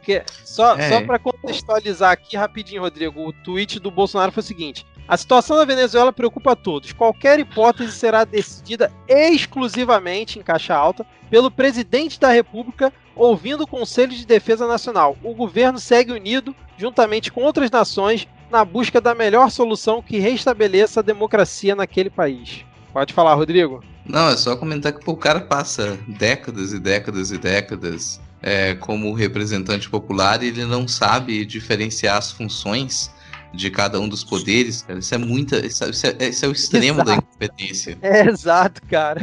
Porque, 0.00 0.24
só 0.44 0.76
É. 0.76 0.88
só 0.88 1.04
para 1.04 1.18
contextualizar 1.18 2.12
aqui 2.12 2.36
rapidinho, 2.36 2.80
Rodrigo, 2.80 3.20
o 3.28 3.32
tweet 3.32 3.78
do 3.78 3.90
Bolsonaro 3.90 4.32
foi 4.32 4.42
o 4.42 4.46
seguinte: 4.46 4.86
a 5.06 5.16
situação 5.16 5.56
da 5.56 5.64
Venezuela 5.64 6.12
preocupa 6.12 6.52
a 6.52 6.56
todos. 6.56 6.92
Qualquer 6.92 7.38
hipótese 7.38 7.92
será 7.92 8.24
decidida 8.24 8.90
exclusivamente 9.06 10.38
em 10.38 10.42
caixa 10.42 10.74
alta 10.74 11.04
pelo 11.28 11.50
presidente 11.50 12.18
da 12.18 12.30
República, 12.30 12.92
ouvindo 13.14 13.64
o 13.64 13.66
Conselho 13.66 14.12
de 14.12 14.26
Defesa 14.26 14.66
Nacional. 14.66 15.16
O 15.22 15.34
governo 15.34 15.78
segue 15.78 16.12
unido, 16.12 16.54
juntamente 16.78 17.30
com 17.30 17.42
outras 17.42 17.70
nações, 17.70 18.26
na 18.50 18.64
busca 18.64 19.00
da 19.00 19.14
melhor 19.14 19.50
solução 19.50 20.02
que 20.02 20.18
restabeleça 20.18 21.00
a 21.00 21.02
democracia 21.04 21.76
naquele 21.76 22.10
país. 22.10 22.64
Pode 22.92 23.12
falar, 23.12 23.34
Rodrigo. 23.34 23.84
Não, 24.04 24.28
é 24.30 24.36
só 24.36 24.56
comentar 24.56 24.92
que 24.92 25.04
pô, 25.04 25.12
o 25.12 25.16
cara 25.16 25.40
passa 25.40 25.98
décadas 26.08 26.72
e 26.72 26.80
décadas 26.80 27.30
e 27.30 27.38
décadas 27.38 28.20
é, 28.42 28.74
como 28.74 29.12
representante 29.12 29.88
popular 29.88 30.42
ele 30.42 30.64
não 30.64 30.88
sabe 30.88 31.44
diferenciar 31.44 32.16
as 32.16 32.30
funções 32.32 33.10
de 33.52 33.70
cada 33.70 33.98
um 34.00 34.08
dos 34.08 34.22
poderes, 34.24 34.82
cara. 34.82 34.98
Isso 34.98 35.14
é 35.14 35.18
muita. 35.18 35.64
Isso, 35.64 35.84
é- 35.84 35.90
isso 35.90 36.06
é, 36.06 36.46
é 36.46 36.48
o 36.48 36.52
extremo 36.52 36.98
da 37.04 37.12
Exato. 37.12 37.26
incompetência. 37.26 37.98
É 38.02 38.20
exato, 38.26 38.82
cara. 38.86 39.20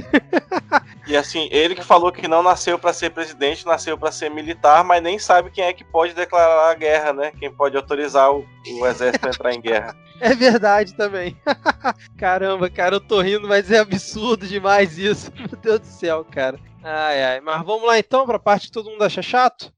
E 1.08 1.16
assim, 1.16 1.48
ele 1.52 1.74
que 1.76 1.84
falou 1.84 2.12
que 2.12 2.28
não 2.28 2.44
nasceu 2.44 2.78
pra 2.78 2.92
ser 2.92 3.12
presidente, 3.12 3.66
nasceu 3.66 3.98
pra 3.98 4.12
ser 4.12 4.30
militar, 4.30 4.84
mas 4.84 5.02
nem 5.02 5.18
sabe 5.18 5.50
quem 5.52 5.64
é 5.64 5.72
que 5.74 5.84
pode 5.86 6.14
declarar 6.14 6.70
a 6.72 6.76
guerra, 6.76 7.14
né? 7.14 7.32
Quem 7.40 7.52
pode 7.52 7.78
autorizar 7.78 8.30
o, 8.32 8.46
o 8.80 8.86
exército 8.88 9.26
a 9.26 9.30
entrar 9.30 9.54
em 9.54 9.62
guerra. 9.62 9.96
É 10.20 10.34
verdade 10.34 10.96
também. 10.96 11.38
Caramba, 12.18 12.68
cara, 12.72 12.96
eu 12.96 13.00
tô 13.00 13.22
rindo, 13.22 13.48
mas 13.48 13.70
é 13.70 13.78
absurdo 13.78 14.48
demais 14.48 14.98
isso. 14.98 15.32
Meu 15.38 15.48
Deus 15.62 15.80
do 15.82 15.86
céu, 15.86 16.26
cara. 16.26 16.60
Ai, 16.84 17.24
ai. 17.24 17.40
Mas 17.40 17.64
vamos 17.64 17.86
lá 17.86 18.00
então 18.00 18.26
pra 18.26 18.40
parte 18.40 18.66
que 18.66 18.72
todo 18.72 18.90
mundo 18.90 19.04
acha 19.04 19.22
chato? 19.22 19.72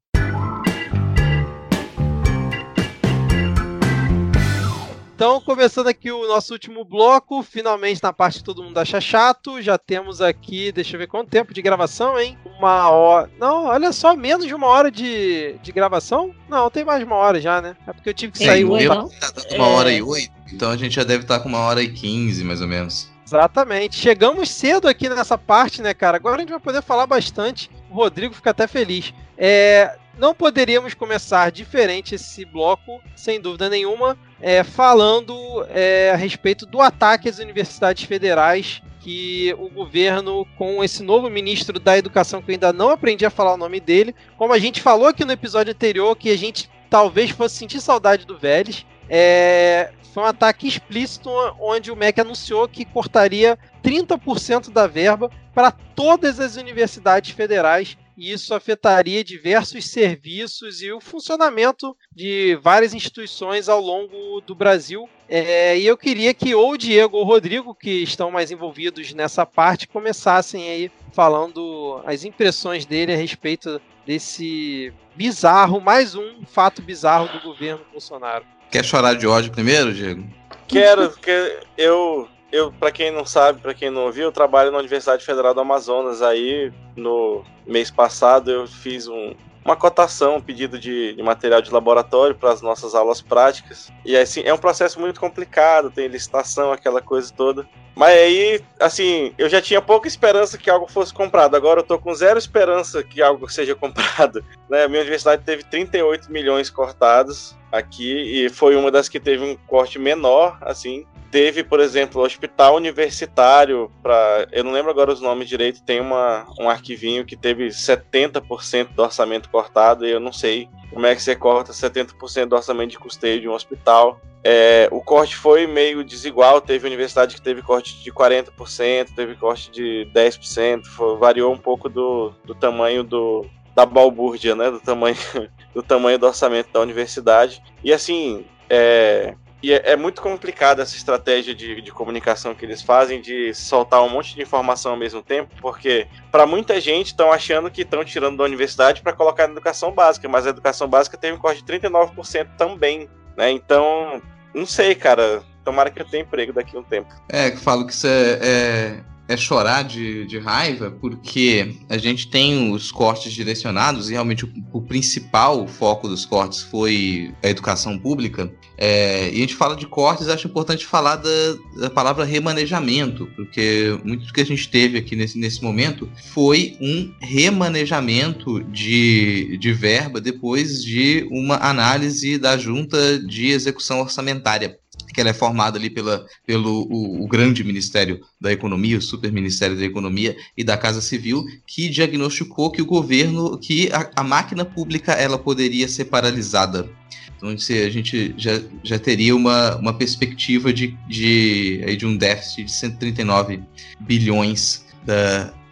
Então, 5.19 5.41
começando 5.41 5.87
aqui 5.87 6.09
o 6.09 6.25
nosso 6.29 6.53
último 6.53 6.85
bloco, 6.85 7.43
finalmente 7.43 8.01
na 8.01 8.13
parte 8.13 8.37
que 8.37 8.43
todo 8.45 8.63
mundo 8.63 8.77
acha 8.77 9.01
chato, 9.01 9.61
já 9.61 9.77
temos 9.77 10.21
aqui, 10.21 10.71
deixa 10.71 10.95
eu 10.95 10.97
ver 10.97 11.07
quanto 11.07 11.29
tempo 11.29 11.53
de 11.53 11.61
gravação, 11.61 12.17
hein? 12.17 12.37
Uma 12.57 12.89
hora. 12.89 13.29
Não, 13.37 13.65
olha 13.65 13.91
só, 13.91 14.15
menos 14.15 14.47
de 14.47 14.53
uma 14.55 14.67
hora 14.67 14.89
de, 14.89 15.55
de 15.61 15.73
gravação? 15.73 16.33
Não, 16.47 16.69
tem 16.69 16.85
mais 16.85 16.99
de 16.99 17.05
uma 17.05 17.17
hora 17.17 17.41
já, 17.41 17.61
né? 17.61 17.75
É 17.85 17.91
porque 17.91 18.07
eu 18.07 18.13
tive 18.13 18.31
que 18.31 18.43
É, 18.45 18.47
sair 18.47 18.63
o 18.63 18.71
um 18.71 18.77
eu- 18.79 18.93
meu 18.95 19.09
tá 19.09 19.29
dando 19.35 19.55
uma 19.55 19.67
hora 19.67 19.91
e 19.91 20.01
oito, 20.01 20.31
então 20.53 20.71
a 20.71 20.77
gente 20.77 20.95
já 20.95 21.03
deve 21.03 21.23
estar 21.23 21.41
com 21.41 21.49
uma 21.49 21.59
hora 21.59 21.83
e 21.83 21.89
quinze, 21.91 22.41
mais 22.45 22.61
ou 22.61 22.67
menos. 22.69 23.09
Exatamente. 23.27 23.97
Chegamos 23.97 24.49
cedo 24.49 24.87
aqui 24.87 25.09
nessa 25.09 25.37
parte, 25.37 25.81
né, 25.81 25.93
cara? 25.93 26.15
Agora 26.15 26.37
a 26.37 26.39
gente 26.39 26.49
vai 26.51 26.61
poder 26.61 26.81
falar 26.81 27.05
bastante. 27.05 27.69
O 27.91 27.95
Rodrigo 27.95 28.33
fica 28.33 28.51
até 28.51 28.67
feliz. 28.67 29.13
É, 29.37 29.97
não 30.19 30.35
poderíamos 30.35 30.93
começar 30.93 31.49
diferente 31.51 32.15
esse 32.15 32.43
bloco, 32.43 33.01
sem 33.15 33.39
dúvida 33.39 33.69
nenhuma, 33.69 34.17
é, 34.41 34.63
falando 34.63 35.33
é, 35.69 36.11
a 36.13 36.17
respeito 36.17 36.65
do 36.65 36.81
ataque 36.81 37.29
às 37.29 37.39
universidades 37.39 38.03
federais 38.03 38.81
que 38.99 39.55
o 39.57 39.69
governo, 39.69 40.45
com 40.57 40.83
esse 40.83 41.01
novo 41.01 41.29
ministro 41.29 41.79
da 41.79 41.97
Educação, 41.97 42.41
que 42.41 42.51
eu 42.51 42.53
ainda 42.53 42.73
não 42.73 42.89
aprendi 42.89 43.25
a 43.25 43.29
falar 43.29 43.53
o 43.53 43.57
nome 43.57 43.79
dele, 43.79 44.13
como 44.37 44.51
a 44.51 44.59
gente 44.59 44.81
falou 44.81 45.07
aqui 45.07 45.23
no 45.23 45.31
episódio 45.31 45.71
anterior, 45.71 46.15
que 46.17 46.29
a 46.29 46.37
gente 46.37 46.69
talvez 46.89 47.29
fosse 47.31 47.55
sentir 47.55 47.79
saudade 47.79 48.25
do 48.25 48.37
Vélez, 48.37 48.85
é, 49.07 49.91
foi 50.13 50.23
um 50.23 50.25
ataque 50.25 50.67
explícito 50.67 51.29
onde 51.59 51.91
o 51.91 51.95
MEC 51.95 52.19
anunciou 52.19 52.67
que 52.67 52.83
cortaria 52.83 53.57
30% 53.81 54.69
da 54.69 54.85
verba 54.85 55.31
para 55.53 55.71
todas 55.71 56.39
as 56.39 56.57
universidades 56.57 57.31
federais 57.31 57.97
e 58.19 58.33
isso 58.33 58.53
afetaria 58.53 59.23
diversos 59.23 59.85
serviços 59.87 60.81
e 60.81 60.91
o 60.91 60.99
funcionamento 60.99 61.95
de 62.13 62.59
várias 62.61 62.93
instituições 62.93 63.69
ao 63.69 63.79
longo 63.79 64.41
do 64.41 64.53
Brasil. 64.53 65.09
É, 65.29 65.77
e 65.77 65.87
eu 65.87 65.97
queria 65.97 66.33
que 66.33 66.53
ou 66.53 66.71
o 66.73 66.77
Diego 66.77 67.15
ou 67.15 67.23
o 67.23 67.25
Rodrigo, 67.25 67.73
que 67.73 68.03
estão 68.03 68.29
mais 68.29 68.51
envolvidos 68.51 69.13
nessa 69.13 69.45
parte, 69.45 69.87
começassem 69.87 70.69
aí 70.69 70.91
falando 71.13 72.01
as 72.05 72.25
impressões 72.25 72.85
dele 72.85 73.13
a 73.13 73.17
respeito 73.17 73.81
desse 74.05 74.91
bizarro, 75.15 75.79
mais 75.79 76.13
um 76.13 76.43
fato 76.45 76.81
bizarro 76.81 77.29
do 77.29 77.41
governo 77.41 77.85
Bolsonaro. 77.91 78.43
Quer 78.69 78.83
chorar 78.83 79.15
de 79.15 79.25
ódio 79.25 79.51
primeiro, 79.51 79.93
Diego? 79.93 80.27
Quero, 80.67 81.09
porque 81.11 81.59
eu, 81.77 82.27
eu 82.51 82.71
para 82.71 82.91
quem 82.91 83.11
não 83.11 83.25
sabe, 83.25 83.61
para 83.61 83.73
quem 83.73 83.89
não 83.89 84.05
ouviu, 84.05 84.25
eu 84.25 84.31
trabalho 84.31 84.71
na 84.71 84.79
Universidade 84.79 85.25
Federal 85.25 85.53
do 85.53 85.61
Amazonas. 85.61 86.21
Aí, 86.21 86.71
no 86.95 87.43
mês 87.65 87.91
passado, 87.91 88.51
eu 88.51 88.67
fiz 88.67 89.07
um 89.07 89.33
uma 89.63 89.75
cotação, 89.75 90.37
um 90.37 90.41
pedido 90.41 90.79
de, 90.79 91.13
de 91.13 91.21
material 91.21 91.61
de 91.61 91.71
laboratório 91.71 92.35
para 92.35 92.51
as 92.51 92.61
nossas 92.61 92.95
aulas 92.95 93.21
práticas. 93.21 93.91
E 94.03 94.15
assim, 94.15 94.41
é 94.43 94.53
um 94.53 94.57
processo 94.57 94.99
muito 94.99 95.19
complicado, 95.19 95.91
tem 95.91 96.07
licitação, 96.07 96.71
aquela 96.71 97.01
coisa 97.01 97.31
toda. 97.31 97.67
Mas 97.95 98.17
aí, 98.17 98.61
assim, 98.79 99.33
eu 99.37 99.49
já 99.49 99.61
tinha 99.61 99.81
pouca 99.81 100.07
esperança 100.07 100.57
que 100.57 100.69
algo 100.69 100.89
fosse 100.89 101.13
comprado. 101.13 101.55
Agora 101.55 101.81
eu 101.81 101.83
tô 101.83 101.99
com 101.99 102.13
zero 102.13 102.39
esperança 102.39 103.03
que 103.03 103.21
algo 103.21 103.47
seja 103.51 103.75
comprado. 103.75 104.43
Né? 104.69 104.83
A 104.83 104.87
minha 104.87 105.01
universidade 105.01 105.43
teve 105.43 105.63
38 105.63 106.31
milhões 106.31 106.69
cortados 106.69 107.57
aqui 107.71 108.45
e 108.45 108.49
foi 108.49 108.75
uma 108.75 108.89
das 108.89 109.09
que 109.09 109.19
teve 109.19 109.43
um 109.43 109.55
corte 109.67 109.99
menor, 109.99 110.57
assim. 110.61 111.05
Teve, 111.31 111.63
por 111.63 111.79
exemplo, 111.79 112.21
o 112.21 112.25
hospital 112.25 112.75
universitário, 112.75 113.91
para 114.01 114.47
eu 114.51 114.63
não 114.63 114.71
lembro 114.71 114.89
agora 114.89 115.11
os 115.11 115.21
nomes 115.21 115.47
direito, 115.47 115.83
tem 115.83 115.99
uma, 115.99 116.47
um 116.59 116.67
arquivinho 116.69 117.23
que 117.23 117.35
teve 117.37 117.67
70% 117.67 118.93
do 118.95 119.03
orçamento 119.03 119.49
cortado, 119.49 120.07
e 120.07 120.11
eu 120.11 120.19
não 120.19 120.33
sei 120.33 120.67
como 120.91 121.05
é 121.05 121.15
que 121.15 121.21
você 121.21 121.35
corta 121.35 121.71
70% 121.71 122.47
do 122.47 122.55
orçamento 122.55 122.91
de 122.91 122.99
custeio 122.99 123.39
de 123.41 123.47
um 123.47 123.53
hospital. 123.53 124.19
É, 124.43 124.87
o 124.91 125.01
corte 125.01 125.35
foi 125.35 125.67
meio 125.67 126.03
desigual, 126.03 126.61
teve 126.61 126.87
universidade 126.87 127.35
que 127.35 127.41
teve 127.41 127.61
corte 127.61 128.01
de 128.01 128.11
40%, 128.11 129.09
teve 129.15 129.35
corte 129.35 129.69
de 129.69 130.09
10%, 130.13 130.85
foi, 130.85 131.17
variou 131.17 131.53
um 131.53 131.57
pouco 131.57 131.89
do, 131.89 132.33
do 132.43 132.55
tamanho 132.55 133.03
do, 133.03 133.45
da 133.75 133.85
balbúrdia, 133.85 134.55
né, 134.55 134.71
do 134.71 134.79
tamanho, 134.79 135.17
do 135.75 135.83
tamanho 135.83 136.17
do 136.17 136.25
orçamento 136.25 136.71
da 136.71 136.79
universidade. 136.79 137.61
E 137.83 137.93
assim, 137.93 138.45
é, 138.69 139.35
e 139.61 139.73
é, 139.73 139.91
é, 139.91 139.95
muito 139.95 140.21
complicada 140.21 140.81
essa 140.81 140.95
estratégia 140.95 141.53
de, 141.53 141.81
de 141.81 141.91
comunicação 141.91 142.55
que 142.55 142.65
eles 142.65 142.81
fazem 142.81 143.21
de 143.21 143.53
soltar 143.53 144.01
um 144.01 144.09
monte 144.09 144.35
de 144.35 144.41
informação 144.41 144.93
ao 144.93 144.97
mesmo 144.97 145.21
tempo, 145.21 145.53
porque 145.61 146.07
para 146.31 146.45
muita 146.45 146.79
gente 146.79 147.07
estão 147.07 147.31
achando 147.31 147.69
que 147.69 147.81
estão 147.81 148.03
tirando 148.05 148.37
da 148.37 148.43
universidade 148.43 149.01
para 149.01 149.13
colocar 149.13 149.47
na 149.47 149.53
educação 149.53 149.91
básica, 149.91 150.29
mas 150.29 150.47
a 150.47 150.51
educação 150.51 150.87
básica 150.87 151.17
teve 151.17 151.35
um 151.35 151.39
corte 151.39 151.63
de 151.63 151.79
39% 151.79 152.47
também, 152.57 153.09
né? 153.35 153.51
Então, 153.51 154.21
não 154.53 154.65
sei, 154.65 154.95
cara. 154.95 155.43
Tomara 155.63 155.91
que 155.91 156.01
eu 156.01 156.05
tenha 156.05 156.23
emprego 156.23 156.53
daqui 156.53 156.75
a 156.75 156.79
um 156.79 156.83
tempo. 156.83 157.13
É, 157.27 157.51
falo 157.51 157.85
que 157.85 157.93
isso 157.93 158.07
é, 158.07 158.39
é 158.41 158.99
é 159.29 159.37
chorar 159.37 159.83
de, 159.83 160.25
de 160.25 160.39
raiva, 160.39 160.89
porque 160.89 161.75
a 161.87 161.99
gente 161.99 162.27
tem 162.27 162.73
os 162.73 162.91
cortes 162.91 163.31
direcionados 163.31 164.09
e 164.09 164.13
realmente 164.13 164.43
o, 164.43 164.51
o 164.73 164.81
principal 164.81 165.67
foco 165.67 166.07
dos 166.07 166.25
cortes 166.25 166.63
foi 166.63 167.31
a 167.43 167.47
educação 167.47 167.97
pública. 167.97 168.51
É, 168.75 169.29
e 169.31 169.35
a 169.35 169.39
gente 169.41 169.55
fala 169.55 169.75
de 169.75 169.85
cortes, 169.85 170.27
acho 170.29 170.47
importante 170.47 170.83
falar 170.83 171.17
da, 171.17 171.29
da, 171.77 171.89
palavra 171.91 172.25
remanejamento, 172.25 173.27
porque 173.35 173.99
muito 174.03 174.25
do 174.25 174.33
que 174.33 174.41
a 174.41 174.45
gente 174.45 174.67
teve 174.67 174.97
aqui 174.97 175.15
nesse, 175.15 175.37
nesse 175.37 175.61
momento 175.61 176.09
foi 176.33 176.75
um 176.81 177.13
remanejamento 177.21 178.63
de, 178.63 179.57
de 179.57 179.71
verba 179.73 180.19
depois 180.19 180.83
de 180.83 181.27
uma 181.29 181.57
análise 181.57 182.39
da 182.39 182.57
junta 182.57 183.19
de 183.19 183.49
execução 183.49 183.99
orçamentária 183.99 184.79
que 185.13 185.19
ela 185.19 185.29
é 185.29 185.33
formada 185.33 185.77
ali 185.77 185.89
pela, 185.89 186.25
pelo 186.45 186.87
o, 186.89 187.23
o, 187.23 187.27
grande 187.27 187.63
Ministério 187.63 188.21
da 188.39 188.51
Economia, 188.51 188.97
o 188.97 189.01
Super 189.01 189.31
Ministério 189.31 189.77
da 189.77 189.85
Economia 189.85 190.35
e 190.55 190.63
da 190.63 190.77
Casa 190.77 191.01
Civil, 191.01 191.45
que 191.65 191.89
diagnosticou 191.89 192.71
que 192.71 192.81
o 192.81 192.85
governo, 192.85 193.57
que 193.57 193.91
a, 193.91 194.09
a 194.15 194.23
máquina 194.23 194.63
pública 194.63 195.13
ela 195.13 195.37
poderia 195.37 195.87
ser 195.87 196.05
paralisada. 196.05 196.89
Então 197.37 197.49
a 197.49 197.89
gente 197.89 198.33
já, 198.37 198.61
já 198.83 198.99
teria 198.99 199.35
uma, 199.35 199.77
uma 199.77 199.93
perspectiva 199.93 200.73
de, 200.73 200.97
de, 201.07 201.95
de 201.95 202.05
um 202.05 202.17
déficit 202.17 202.65
de 202.65 202.71
139 202.71 203.61
bilhões 204.01 204.85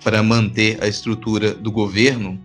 para 0.01 0.23
manter 0.23 0.81
a 0.81 0.87
estrutura 0.87 1.53
do 1.53 1.69
governo 1.69 2.41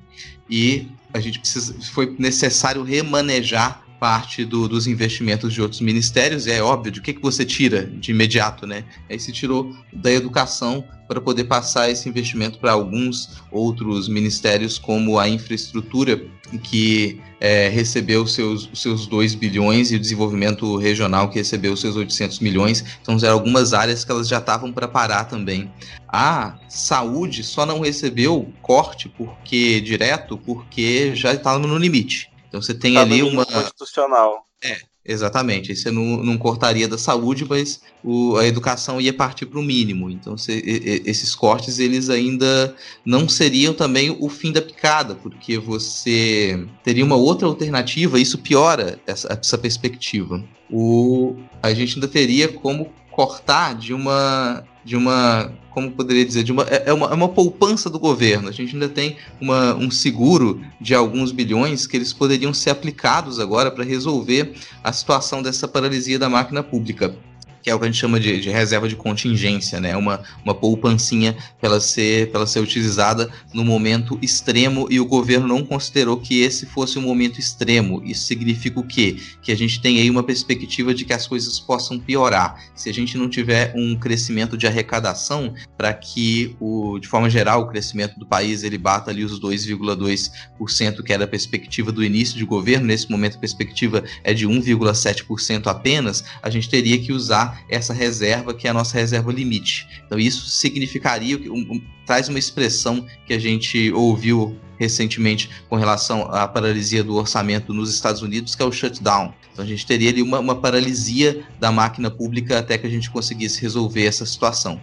e 0.50 0.88
a 1.14 1.20
gente 1.20 1.38
precisa, 1.38 1.74
foi 1.92 2.14
necessário 2.18 2.82
remanejar 2.82 3.82
parte 4.02 4.44
do, 4.44 4.66
dos 4.66 4.88
investimentos 4.88 5.54
de 5.54 5.62
outros 5.62 5.80
ministérios, 5.80 6.48
é 6.48 6.60
óbvio, 6.60 6.90
de 6.90 7.00
que, 7.00 7.12
que 7.12 7.22
você 7.22 7.44
tira 7.44 7.86
de 7.86 8.10
imediato, 8.10 8.66
né? 8.66 8.82
Aí 9.08 9.16
se 9.16 9.30
tirou 9.30 9.72
da 9.92 10.10
educação 10.10 10.84
para 11.06 11.20
poder 11.20 11.44
passar 11.44 11.88
esse 11.88 12.08
investimento 12.08 12.58
para 12.58 12.72
alguns 12.72 13.40
outros 13.48 14.08
ministérios, 14.08 14.76
como 14.76 15.20
a 15.20 15.28
infraestrutura, 15.28 16.20
que 16.64 17.20
é, 17.40 17.68
recebeu 17.68 18.26
seus, 18.26 18.68
seus 18.74 19.06
2 19.06 19.36
bilhões, 19.36 19.92
e 19.92 19.94
o 19.94 20.00
desenvolvimento 20.00 20.76
regional, 20.78 21.30
que 21.30 21.38
recebeu 21.38 21.76
seus 21.76 21.94
800 21.94 22.40
milhões. 22.40 22.84
Então, 23.00 23.16
eram 23.22 23.34
algumas 23.34 23.72
áreas 23.72 24.04
que 24.04 24.10
elas 24.10 24.26
já 24.26 24.38
estavam 24.38 24.72
para 24.72 24.88
parar 24.88 25.26
também. 25.26 25.70
A 26.08 26.58
saúde 26.68 27.44
só 27.44 27.64
não 27.64 27.78
recebeu 27.78 28.52
corte 28.62 29.08
porque 29.08 29.80
direto, 29.80 30.36
porque 30.36 31.14
já 31.14 31.32
estava 31.32 31.60
no 31.60 31.78
limite. 31.78 32.31
Então 32.52 32.60
você 32.60 32.74
tem 32.74 32.94
tá 32.94 33.00
ali 33.00 33.22
uma. 33.22 33.46
Constitucional. 33.46 34.44
É, 34.62 34.76
exatamente. 35.02 35.74
Você 35.74 35.90
não, 35.90 36.22
não 36.22 36.36
cortaria 36.36 36.86
da 36.86 36.98
saúde, 36.98 37.46
mas 37.48 37.80
o, 38.04 38.36
a 38.36 38.46
educação 38.46 39.00
ia 39.00 39.12
partir 39.14 39.46
para 39.46 39.58
o 39.58 39.62
mínimo. 39.62 40.10
Então 40.10 40.36
você, 40.36 40.58
e, 40.58 41.02
esses 41.06 41.34
cortes 41.34 41.78
eles 41.78 42.10
ainda 42.10 42.76
não 43.06 43.26
seriam 43.26 43.72
também 43.72 44.14
o 44.20 44.28
fim 44.28 44.52
da 44.52 44.60
picada, 44.60 45.14
porque 45.14 45.56
você 45.56 46.62
teria 46.84 47.06
uma 47.06 47.16
outra 47.16 47.48
alternativa, 47.48 48.20
isso 48.20 48.36
piora 48.36 49.00
essa, 49.06 49.32
essa 49.32 49.56
perspectiva. 49.56 50.44
O, 50.70 51.36
a 51.62 51.72
gente 51.72 51.94
ainda 51.94 52.06
teria 52.06 52.48
como 52.48 52.92
cortar 53.10 53.74
de 53.74 53.94
uma 53.94 54.62
de 54.84 54.96
uma 54.96 55.50
como 55.72 55.90
poderia 55.90 56.24
dizer, 56.24 56.42
de 56.42 56.52
uma, 56.52 56.64
é, 56.64 56.84
é, 56.86 56.92
uma, 56.92 57.06
é 57.06 57.14
uma 57.14 57.28
poupança 57.28 57.88
do 57.88 57.98
governo. 57.98 58.48
A 58.48 58.52
gente 58.52 58.74
ainda 58.74 58.88
tem 58.88 59.16
uma, 59.40 59.74
um 59.74 59.90
seguro 59.90 60.60
de 60.80 60.94
alguns 60.94 61.32
bilhões 61.32 61.86
que 61.86 61.96
eles 61.96 62.12
poderiam 62.12 62.52
ser 62.52 62.70
aplicados 62.70 63.38
agora 63.38 63.70
para 63.70 63.84
resolver 63.84 64.54
a 64.82 64.92
situação 64.92 65.42
dessa 65.42 65.66
paralisia 65.66 66.18
da 66.18 66.28
máquina 66.28 66.62
pública 66.62 67.14
que 67.62 67.70
é 67.70 67.74
o 67.74 67.78
que 67.78 67.84
a 67.84 67.88
gente 67.88 67.98
chama 67.98 68.18
de, 68.18 68.40
de 68.40 68.50
reserva 68.50 68.88
de 68.88 68.96
contingência, 68.96 69.80
né? 69.80 69.96
Uma, 69.96 70.20
uma 70.44 70.54
poupancinha 70.54 71.36
para 71.60 71.70
ela, 71.70 71.80
ser, 71.80 72.30
ela 72.34 72.46
ser 72.46 72.60
utilizada 72.60 73.30
no 73.54 73.64
momento 73.64 74.18
extremo 74.20 74.86
e 74.90 74.98
o 74.98 75.06
governo 75.06 75.46
não 75.46 75.64
considerou 75.64 76.16
que 76.16 76.40
esse 76.40 76.66
fosse 76.66 76.98
um 76.98 77.02
momento 77.02 77.38
extremo. 77.38 78.02
Isso 78.04 78.26
significa 78.26 78.80
o 78.80 78.86
quê? 78.86 79.16
Que 79.40 79.52
a 79.52 79.56
gente 79.56 79.80
tem 79.80 79.98
aí 79.98 80.10
uma 80.10 80.22
perspectiva 80.22 80.92
de 80.92 81.04
que 81.04 81.12
as 81.12 81.26
coisas 81.26 81.60
possam 81.60 81.98
piorar. 81.98 82.60
Se 82.74 82.90
a 82.90 82.94
gente 82.94 83.16
não 83.16 83.28
tiver 83.28 83.72
um 83.76 83.96
crescimento 83.96 84.56
de 84.56 84.66
arrecadação 84.66 85.54
para 85.76 85.92
que, 85.92 86.56
o, 86.58 86.98
de 86.98 87.06
forma 87.06 87.30
geral, 87.30 87.62
o 87.62 87.68
crescimento 87.68 88.18
do 88.18 88.26
país 88.26 88.64
ele 88.64 88.78
bata 88.78 89.10
ali 89.10 89.24
os 89.24 89.40
2,2% 89.40 91.02
que 91.02 91.12
era 91.12 91.24
a 91.24 91.28
perspectiva 91.28 91.92
do 91.92 92.02
início 92.02 92.36
de 92.36 92.44
governo, 92.44 92.86
nesse 92.86 93.10
momento 93.10 93.36
a 93.36 93.40
perspectiva 93.40 94.02
é 94.24 94.34
de 94.34 94.46
1,7% 94.46 95.66
apenas, 95.66 96.24
a 96.42 96.50
gente 96.50 96.68
teria 96.68 96.98
que 96.98 97.12
usar 97.12 97.51
essa 97.68 97.92
reserva, 97.92 98.54
que 98.54 98.66
é 98.66 98.70
a 98.70 98.74
nossa 98.74 98.98
reserva 98.98 99.32
limite. 99.32 99.88
Então, 100.06 100.18
isso 100.18 100.48
significaria, 100.48 101.36
um, 101.50 101.58
um, 101.58 101.82
traz 102.06 102.28
uma 102.28 102.38
expressão 102.38 103.06
que 103.26 103.32
a 103.32 103.38
gente 103.38 103.92
ouviu 103.92 104.56
recentemente 104.78 105.48
com 105.68 105.76
relação 105.76 106.22
à 106.32 106.48
paralisia 106.48 107.04
do 107.04 107.14
orçamento 107.14 107.72
nos 107.72 107.92
Estados 107.92 108.22
Unidos, 108.22 108.54
que 108.54 108.62
é 108.62 108.64
o 108.64 108.72
shutdown. 108.72 109.32
Então, 109.52 109.64
a 109.64 109.68
gente 109.68 109.86
teria 109.86 110.10
ali 110.10 110.22
uma, 110.22 110.40
uma 110.40 110.54
paralisia 110.54 111.44
da 111.60 111.70
máquina 111.70 112.10
pública 112.10 112.58
até 112.58 112.76
que 112.78 112.86
a 112.86 112.90
gente 112.90 113.10
conseguisse 113.10 113.60
resolver 113.60 114.04
essa 114.04 114.26
situação. 114.26 114.80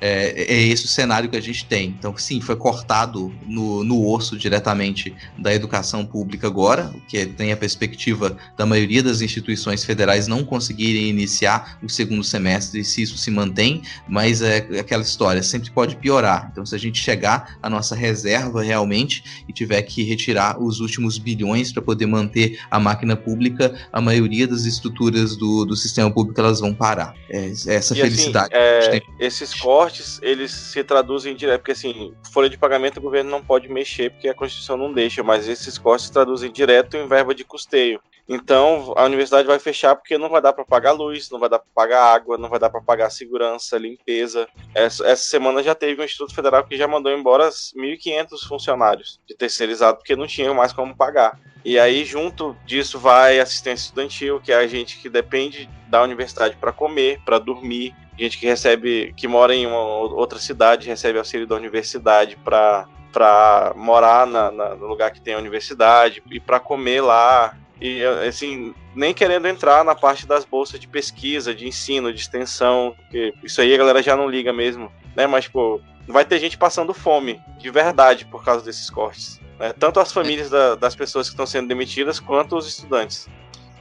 É, 0.00 0.54
é, 0.54 0.62
esse 0.62 0.84
o 0.84 0.88
cenário 0.88 1.28
que 1.28 1.36
a 1.36 1.40
gente 1.40 1.64
tem. 1.64 1.88
Então, 1.98 2.16
sim, 2.16 2.40
foi 2.40 2.56
cortado 2.56 3.32
no, 3.46 3.82
no 3.82 4.08
osso 4.08 4.36
diretamente 4.36 5.14
da 5.36 5.52
educação 5.52 6.04
pública 6.06 6.46
agora, 6.46 6.92
o 6.94 7.00
que 7.00 7.26
tem 7.26 7.52
a 7.52 7.56
perspectiva 7.56 8.36
da 8.56 8.64
maioria 8.64 9.02
das 9.02 9.20
instituições 9.20 9.84
federais 9.84 10.26
não 10.26 10.44
conseguirem 10.44 11.08
iniciar 11.08 11.78
o 11.82 11.88
segundo 11.88 12.22
semestre, 12.22 12.84
se 12.84 13.02
isso 13.02 13.18
se 13.18 13.30
mantém, 13.30 13.82
mas 14.08 14.40
é 14.40 14.58
aquela 14.78 15.02
história, 15.02 15.42
sempre 15.42 15.70
pode 15.70 15.96
piorar. 15.96 16.48
Então, 16.52 16.64
se 16.64 16.74
a 16.74 16.78
gente 16.78 17.00
chegar 17.00 17.58
à 17.62 17.68
nossa 17.68 17.94
reserva 17.94 18.62
realmente 18.62 19.42
e 19.48 19.52
tiver 19.52 19.82
que 19.82 20.02
retirar 20.04 20.62
os 20.62 20.80
últimos 20.80 21.18
bilhões 21.18 21.72
para 21.72 21.82
poder 21.82 22.06
manter 22.06 22.60
a 22.70 22.78
máquina 22.78 23.16
pública, 23.16 23.74
a 23.92 24.00
maioria 24.00 24.46
das 24.46 24.64
estruturas 24.64 25.36
do, 25.36 25.64
do 25.64 25.76
sistema 25.76 26.10
público 26.10 26.40
elas 26.40 26.60
vão 26.60 26.72
parar. 26.72 27.14
É, 27.30 27.46
é 27.46 27.74
essa 27.74 27.94
e 27.94 28.00
assim, 28.00 28.00
felicidade. 28.02 28.54
Assim, 28.54 28.96
é, 28.96 29.02
esses 29.18 29.54
cortes 29.54 29.87
cortes, 29.88 30.20
eles 30.22 30.50
se 30.50 30.84
traduzem 30.84 31.34
direto, 31.34 31.60
porque 31.60 31.72
assim, 31.72 32.14
folha 32.30 32.48
de 32.48 32.58
pagamento 32.58 32.98
o 32.98 33.02
governo 33.02 33.30
não 33.30 33.42
pode 33.42 33.68
mexer 33.68 34.10
porque 34.10 34.28
a 34.28 34.34
Constituição 34.34 34.76
não 34.76 34.92
deixa, 34.92 35.22
mas 35.22 35.48
esses 35.48 35.78
cortes 35.78 36.06
se 36.06 36.12
traduzem 36.12 36.52
direto 36.52 36.96
em 36.96 37.08
verba 37.08 37.34
de 37.34 37.44
custeio. 37.44 38.00
Então, 38.28 38.92
a 38.94 39.04
universidade 39.04 39.48
vai 39.48 39.58
fechar 39.58 39.96
porque 39.96 40.18
não 40.18 40.28
vai 40.28 40.42
dar 40.42 40.52
para 40.52 40.62
pagar 40.62 40.92
luz, 40.92 41.30
não 41.30 41.38
vai 41.38 41.48
dar 41.48 41.58
para 41.58 41.68
pagar 41.74 42.14
água, 42.14 42.36
não 42.36 42.50
vai 42.50 42.58
dar 42.58 42.68
para 42.68 42.82
pagar 42.82 43.08
segurança, 43.08 43.78
limpeza. 43.78 44.46
Essa, 44.74 45.06
essa, 45.06 45.24
semana 45.24 45.62
já 45.62 45.74
teve 45.74 46.02
um 46.02 46.04
Instituto 46.04 46.34
Federal 46.34 46.62
que 46.66 46.76
já 46.76 46.86
mandou 46.86 47.10
embora 47.10 47.48
1.500 47.48 48.46
funcionários 48.46 49.18
de 49.26 49.34
terceirizado 49.34 49.96
porque 49.96 50.14
não 50.14 50.26
tinham 50.26 50.52
mais 50.52 50.74
como 50.74 50.94
pagar. 50.94 51.40
E 51.64 51.78
aí, 51.78 52.04
junto 52.04 52.54
disso, 52.66 52.98
vai 52.98 53.40
assistência 53.40 53.86
estudantil, 53.86 54.40
que 54.40 54.52
é 54.52 54.56
a 54.56 54.66
gente 54.66 54.98
que 54.98 55.08
depende 55.08 55.68
da 55.88 56.02
universidade 56.02 56.54
para 56.56 56.70
comer, 56.70 57.20
para 57.24 57.38
dormir, 57.38 57.94
gente 58.18 58.38
que 58.38 58.46
recebe, 58.46 59.12
que 59.16 59.28
mora 59.28 59.54
em 59.54 59.66
uma 59.66 59.78
outra 59.78 60.38
cidade, 60.38 60.88
recebe 60.88 61.18
auxílio 61.18 61.46
da 61.46 61.54
universidade 61.54 62.36
para 62.36 62.86
para 63.12 63.72
morar 63.74 64.26
na, 64.26 64.50
na, 64.50 64.74
no 64.74 64.86
lugar 64.86 65.10
que 65.10 65.20
tem 65.20 65.32
a 65.32 65.38
universidade 65.38 66.22
e 66.30 66.38
para 66.38 66.60
comer 66.60 67.00
lá. 67.00 67.56
E 67.80 68.04
assim, 68.04 68.74
nem 68.94 69.14
querendo 69.14 69.48
entrar 69.48 69.84
na 69.84 69.94
parte 69.94 70.26
das 70.26 70.44
bolsas 70.44 70.78
de 70.78 70.86
pesquisa, 70.86 71.54
de 71.54 71.66
ensino, 71.66 72.12
de 72.12 72.20
extensão, 72.20 72.94
isso 73.42 73.60
aí 73.60 73.72
a 73.72 73.78
galera 73.78 74.02
já 74.02 74.14
não 74.14 74.28
liga 74.28 74.52
mesmo, 74.52 74.92
né? 75.16 75.26
Mas, 75.26 75.48
pô, 75.48 75.80
vai 76.06 76.24
ter 76.24 76.38
gente 76.38 76.58
passando 76.58 76.92
fome, 76.92 77.40
de 77.58 77.70
verdade, 77.70 78.24
por 78.26 78.44
causa 78.44 78.64
desses 78.64 78.90
cortes. 78.90 79.40
Né? 79.58 79.72
Tanto 79.78 80.00
as 80.00 80.12
famílias 80.12 80.50
da, 80.50 80.74
das 80.74 80.96
pessoas 80.96 81.28
que 81.28 81.34
estão 81.34 81.46
sendo 81.46 81.68
demitidas, 81.68 82.18
quanto 82.18 82.56
os 82.56 82.66
estudantes. 82.66 83.28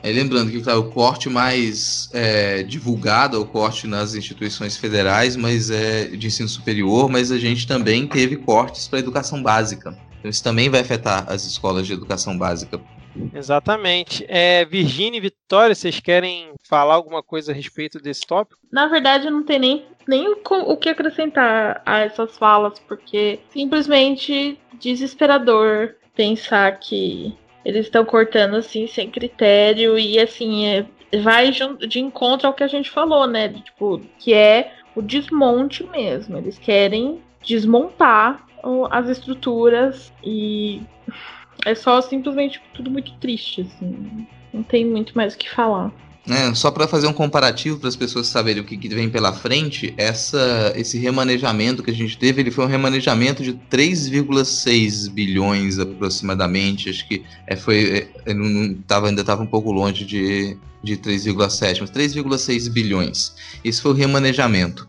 É, 0.08 0.12
lembrando 0.14 0.50
que 0.50 0.70
o 0.70 0.90
corte 0.90 1.28
mais 1.28 2.10
é, 2.14 2.64
divulgado 2.64 3.36
é 3.36 3.40
o 3.40 3.46
corte 3.46 3.88
nas 3.88 4.16
instituições 4.16 4.78
federais, 4.78 5.36
mas 5.36 5.70
é 5.70 6.06
de 6.06 6.28
ensino 6.28 6.48
superior, 6.48 7.10
mas 7.10 7.30
a 7.30 7.38
gente 7.38 7.68
também 7.68 8.08
teve 8.08 8.38
cortes 8.38 8.88
para 8.88 9.00
educação 9.00 9.44
básica. 9.44 9.98
Então 10.18 10.32
isso 10.32 10.42
também 10.42 10.70
vai 10.70 10.80
afetar 10.80 11.26
as 11.28 11.44
escolas 11.46 11.86
de 11.86 11.92
educação 11.92 12.38
básica. 12.38 12.80
Exatamente. 13.34 14.26
É, 14.30 14.64
Virginia 14.64 15.18
e 15.18 15.22
Vitória, 15.22 15.76
vocês 15.76 16.00
querem 16.00 16.54
falar 16.64 16.96
alguma 16.96 17.22
coisa 17.22 17.52
a 17.52 17.56
respeito 17.56 18.00
desse 18.00 18.22
tópico? 18.26 18.62
Na 18.72 18.88
verdade, 18.88 19.30
não 19.30 19.44
tem 19.44 19.60
nem, 19.60 19.86
nem 20.08 20.30
o, 20.30 20.38
o 20.50 20.78
que 20.78 20.88
acrescentar 20.88 21.82
a 21.86 22.00
essas 22.00 22.38
falas, 22.38 22.80
porque 22.88 23.40
simplesmente 23.52 24.58
desesperador 24.80 25.96
pensar 26.16 26.80
que 26.80 27.36
eles 27.68 27.88
estão 27.88 28.06
cortando 28.06 28.56
assim 28.56 28.88
sem 28.88 29.12
critério 29.12 30.00
e 30.00 30.18
assim 30.18 30.66
é, 30.68 30.86
vai 31.22 31.52
de 31.52 32.00
encontro 32.00 32.48
ao 32.48 32.54
que 32.54 32.64
a 32.64 32.68
gente 32.68 32.90
falou, 32.90 33.28
né? 33.28 33.50
Tipo, 33.50 34.00
que 34.18 34.34
é 34.34 34.72
o 34.96 35.02
desmonte 35.02 35.84
mesmo. 35.84 36.38
Eles 36.38 36.58
querem 36.58 37.22
desmontar 37.44 38.48
as 38.90 39.10
estruturas 39.10 40.14
e 40.24 40.82
é 41.66 41.76
só 41.76 42.00
simplesmente 42.00 42.62
tudo 42.74 42.90
muito 42.90 43.14
triste, 43.16 43.62
assim. 43.62 44.26
Não 44.54 44.64
tem 44.64 44.86
muito 44.86 45.14
mais 45.18 45.36
o 45.36 45.38
que 45.38 45.50
falar. 45.50 45.92
É, 46.30 46.54
só 46.54 46.70
para 46.70 46.88
fazer 46.88 47.08
um 47.08 47.14
comparativo 47.14 47.78
para 47.80 47.88
as 47.88 47.96
pessoas 47.96 48.28
saberem 48.28 48.62
o 48.62 48.66
que, 48.66 48.76
que, 48.76 48.90
vem 48.90 49.10
pela 49.10 49.32
frente, 49.32 49.94
essa, 49.98 50.74
esse 50.76 50.98
remanejamento 50.98 51.82
que 51.82 51.92
a 51.92 51.94
gente 51.94 52.18
teve, 52.18 52.42
ele 52.42 52.52
foi 52.52 52.66
um 52.66 52.68
remanejamento 52.68 53.42
de 53.42 53.54
3,6 53.54 55.10
bilhões 55.10 55.80
aproximadamente. 55.80 56.90
Acho 56.90 57.08
que 57.08 57.24
é, 57.46 57.56
foi, 57.56 58.10
é, 58.26 58.34
não 58.34 58.74
tava, 58.74 59.08
ainda 59.08 59.22
estava 59.22 59.42
um 59.42 59.48
pouco 59.48 59.72
longe 59.72 60.04
de, 60.04 60.58
de 60.84 60.98
3,7, 60.98 61.78
mas 61.80 61.92
3,6 61.92 62.70
bilhões. 62.72 63.34
Esse 63.64 63.82
foi 63.82 63.92
o 63.92 63.96
remanejamento. 63.96 64.88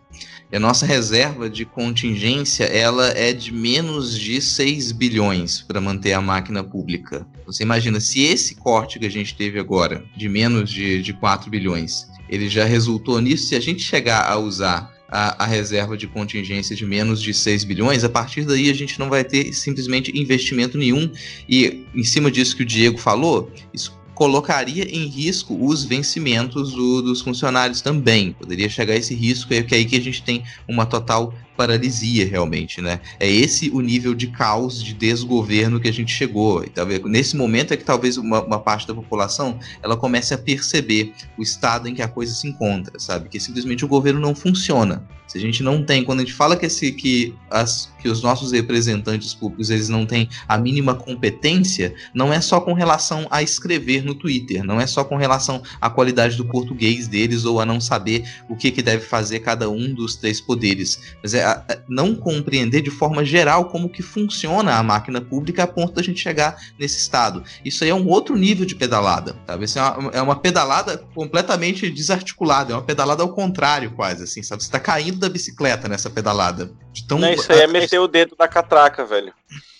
E 0.50 0.56
a 0.56 0.60
nossa 0.60 0.86
reserva 0.86 1.50
de 1.50 1.66
contingência 1.66 2.64
ela 2.64 3.08
é 3.08 3.34
de 3.34 3.52
menos 3.52 4.18
de 4.18 4.40
6 4.40 4.92
bilhões 4.92 5.60
para 5.60 5.80
manter 5.80 6.14
a 6.14 6.22
máquina 6.22 6.64
pública. 6.64 7.26
Você 7.46 7.62
imagina, 7.62 8.00
se 8.00 8.22
esse 8.22 8.54
corte 8.54 8.98
que 8.98 9.04
a 9.04 9.10
gente 9.10 9.36
teve 9.36 9.58
agora, 9.58 10.02
de 10.16 10.26
menos 10.26 10.70
de, 10.70 11.02
de 11.02 11.12
4 11.12 11.50
bilhões, 11.50 12.06
ele 12.30 12.48
já 12.48 12.64
resultou 12.64 13.20
nisso, 13.20 13.48
se 13.48 13.56
a 13.56 13.60
gente 13.60 13.82
chegar 13.82 14.30
a 14.30 14.38
usar 14.38 14.90
a, 15.08 15.44
a, 15.44 15.46
reserva 15.46 15.96
de 15.96 16.06
contingência 16.06 16.76
de 16.76 16.84
menos 16.84 17.22
de 17.22 17.32
6 17.32 17.64
bilhões, 17.64 18.04
a 18.04 18.08
partir 18.08 18.44
daí 18.44 18.70
a 18.70 18.74
gente 18.74 18.98
não 18.98 19.08
vai 19.08 19.24
ter 19.24 19.52
simplesmente 19.52 20.18
investimento 20.18 20.76
nenhum. 20.76 21.10
E 21.48 21.84
em 21.94 22.04
cima 22.04 22.30
disso 22.30 22.56
que 22.56 22.62
o 22.62 22.66
Diego 22.66 22.98
falou, 22.98 23.50
isso 23.72 23.97
colocaria 24.18 24.82
em 24.82 25.06
risco 25.06 25.56
os 25.64 25.84
vencimentos 25.84 26.72
do, 26.72 27.02
dos 27.02 27.20
funcionários 27.20 27.80
também. 27.80 28.32
Poderia 28.32 28.68
chegar 28.68 28.94
a 28.94 28.96
esse 28.96 29.14
risco, 29.14 29.50
que 29.50 29.74
é 29.74 29.78
aí 29.78 29.84
que 29.84 29.96
a 29.96 30.00
gente 30.00 30.24
tem 30.24 30.42
uma 30.66 30.84
total 30.84 31.32
paralisia 31.58 32.24
realmente, 32.24 32.80
né? 32.80 33.00
É 33.18 33.28
esse 33.28 33.68
o 33.70 33.80
nível 33.80 34.14
de 34.14 34.28
caos, 34.28 34.80
de 34.80 34.94
desgoverno 34.94 35.80
que 35.80 35.88
a 35.88 35.92
gente 35.92 36.12
chegou. 36.12 36.62
E 36.62 36.68
talvez 36.68 37.02
nesse 37.02 37.36
momento 37.36 37.74
é 37.74 37.76
que 37.76 37.82
talvez 37.82 38.16
uma, 38.16 38.44
uma, 38.44 38.60
parte 38.60 38.86
da 38.86 38.94
população 38.94 39.58
ela 39.82 39.96
comece 39.96 40.32
a 40.32 40.38
perceber 40.38 41.12
o 41.36 41.42
estado 41.42 41.88
em 41.88 41.94
que 41.94 42.00
a 42.00 42.06
coisa 42.06 42.32
se 42.32 42.46
encontra, 42.46 42.96
sabe? 43.00 43.28
Que 43.28 43.40
simplesmente 43.40 43.84
o 43.84 43.88
governo 43.88 44.20
não 44.20 44.36
funciona. 44.36 45.04
Se 45.28 45.36
a 45.36 45.40
gente 45.40 45.62
não 45.62 45.84
tem, 45.84 46.02
quando 46.02 46.20
a 46.20 46.22
gente 46.22 46.32
fala 46.32 46.56
que, 46.56 46.64
esse, 46.64 46.90
que, 46.90 47.34
as, 47.50 47.92
que 47.98 48.08
os 48.08 48.22
nossos 48.22 48.50
representantes 48.50 49.34
públicos 49.34 49.68
eles 49.68 49.90
não 49.90 50.06
têm 50.06 50.26
a 50.48 50.56
mínima 50.56 50.94
competência, 50.94 51.94
não 52.14 52.32
é 52.32 52.40
só 52.40 52.62
com 52.62 52.72
relação 52.72 53.26
a 53.30 53.42
escrever 53.42 54.02
no 54.02 54.14
Twitter, 54.14 54.64
não 54.64 54.80
é 54.80 54.86
só 54.86 55.04
com 55.04 55.16
relação 55.16 55.62
à 55.82 55.90
qualidade 55.90 56.34
do 56.34 56.46
português 56.46 57.06
deles 57.06 57.44
ou 57.44 57.60
a 57.60 57.66
não 57.66 57.78
saber 57.78 58.26
o 58.48 58.56
que, 58.56 58.70
que 58.70 58.80
deve 58.80 59.04
fazer 59.04 59.40
cada 59.40 59.68
um 59.68 59.92
dos 59.92 60.16
três 60.16 60.40
poderes, 60.40 60.98
mas 61.22 61.34
é 61.34 61.44
não 61.88 62.14
compreender 62.14 62.80
de 62.80 62.90
forma 62.90 63.24
geral 63.24 63.66
como 63.66 63.88
que 63.88 64.02
funciona 64.02 64.74
a 64.74 64.82
máquina 64.82 65.20
pública 65.20 65.62
a 65.64 65.66
ponto 65.66 65.94
da 65.94 66.02
gente 66.02 66.20
chegar 66.20 66.56
nesse 66.78 66.98
estado. 66.98 67.42
Isso 67.64 67.84
aí 67.84 67.90
é 67.90 67.94
um 67.94 68.06
outro 68.06 68.36
nível 68.36 68.66
de 68.66 68.74
pedalada, 68.74 69.36
sabe? 69.46 69.64
Isso 69.64 69.78
é 69.78 69.82
uma, 69.82 70.10
é 70.10 70.22
uma 70.22 70.36
pedalada 70.36 70.98
completamente 71.14 71.90
desarticulada, 71.90 72.72
é 72.72 72.76
uma 72.76 72.82
pedalada 72.82 73.22
ao 73.22 73.32
contrário 73.32 73.92
quase, 73.92 74.24
assim, 74.24 74.42
sabe? 74.42 74.62
Você 74.62 74.70
tá 74.70 74.80
caindo 74.80 75.18
da 75.18 75.28
bicicleta 75.28 75.88
nessa 75.88 76.10
pedalada. 76.10 76.70
De 76.92 77.06
tão... 77.06 77.18
Não, 77.18 77.32
isso 77.32 77.52
aí 77.52 77.60
é 77.60 77.66
meter 77.66 77.98
o 77.98 78.08
dedo 78.08 78.34
na 78.38 78.48
catraca, 78.48 79.04
velho. 79.04 79.32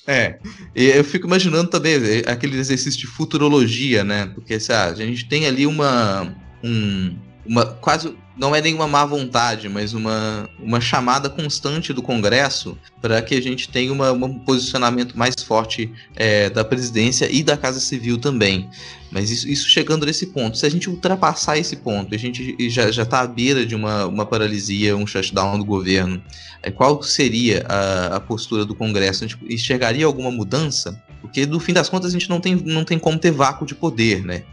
É, 0.06 0.38
eu 0.74 1.04
fico 1.04 1.26
imaginando 1.26 1.68
também 1.68 1.94
é, 1.94 2.30
aquele 2.30 2.58
exercício 2.58 2.98
de 2.98 3.06
futurologia, 3.06 4.02
né? 4.02 4.30
Porque 4.34 4.56
ah, 4.70 4.84
a 4.86 4.94
gente 4.94 5.28
tem 5.28 5.46
ali 5.46 5.66
uma, 5.66 6.34
um, 6.64 7.14
uma 7.44 7.66
quase 7.66 8.16
não 8.38 8.54
é 8.54 8.62
nenhuma 8.62 8.86
má 8.86 9.04
vontade, 9.04 9.68
mas 9.68 9.92
uma, 9.92 10.48
uma 10.58 10.80
chamada 10.80 11.28
constante 11.28 11.92
do 11.92 12.02
Congresso 12.02 12.78
para 13.00 13.20
que 13.20 13.34
a 13.34 13.42
gente 13.42 13.68
tenha 13.68 13.92
uma, 13.92 14.12
um 14.12 14.38
posicionamento 14.38 15.18
mais 15.18 15.34
forte 15.42 15.92
é, 16.14 16.48
da 16.48 16.64
presidência 16.64 17.28
e 17.30 17.42
da 17.42 17.56
Casa 17.56 17.80
Civil 17.80 18.18
também. 18.18 18.70
Mas 19.10 19.30
isso, 19.30 19.48
isso, 19.48 19.68
chegando 19.68 20.06
nesse 20.06 20.26
ponto, 20.26 20.56
se 20.56 20.66
a 20.66 20.70
gente 20.70 20.88
ultrapassar 20.88 21.58
esse 21.58 21.76
ponto, 21.76 22.14
a 22.14 22.18
gente 22.18 22.54
já 22.70 22.88
está 22.88 23.20
à 23.20 23.26
beira 23.26 23.64
de 23.66 23.74
uma, 23.74 24.06
uma 24.06 24.26
paralisia, 24.26 24.96
um 24.96 25.06
shutdown 25.06 25.58
do 25.58 25.64
governo, 25.64 26.22
é, 26.62 26.70
qual 26.70 27.02
seria 27.02 27.64
a, 27.68 28.16
a 28.16 28.20
postura 28.20 28.64
do 28.64 28.74
Congresso? 28.74 29.24
A 29.24 29.26
gente 29.26 29.38
enxergaria 29.48 30.06
alguma 30.06 30.30
mudança? 30.30 31.02
Porque 31.20 31.46
no 31.46 31.60
fim 31.60 31.72
das 31.72 31.88
contas 31.88 32.10
a 32.10 32.12
gente 32.12 32.28
não 32.28 32.40
tem, 32.40 32.54
não 32.56 32.84
tem 32.84 32.98
como 32.98 33.18
ter 33.18 33.30
vácuo 33.30 33.66
de 33.66 33.74
poder, 33.74 34.24
né? 34.24 34.44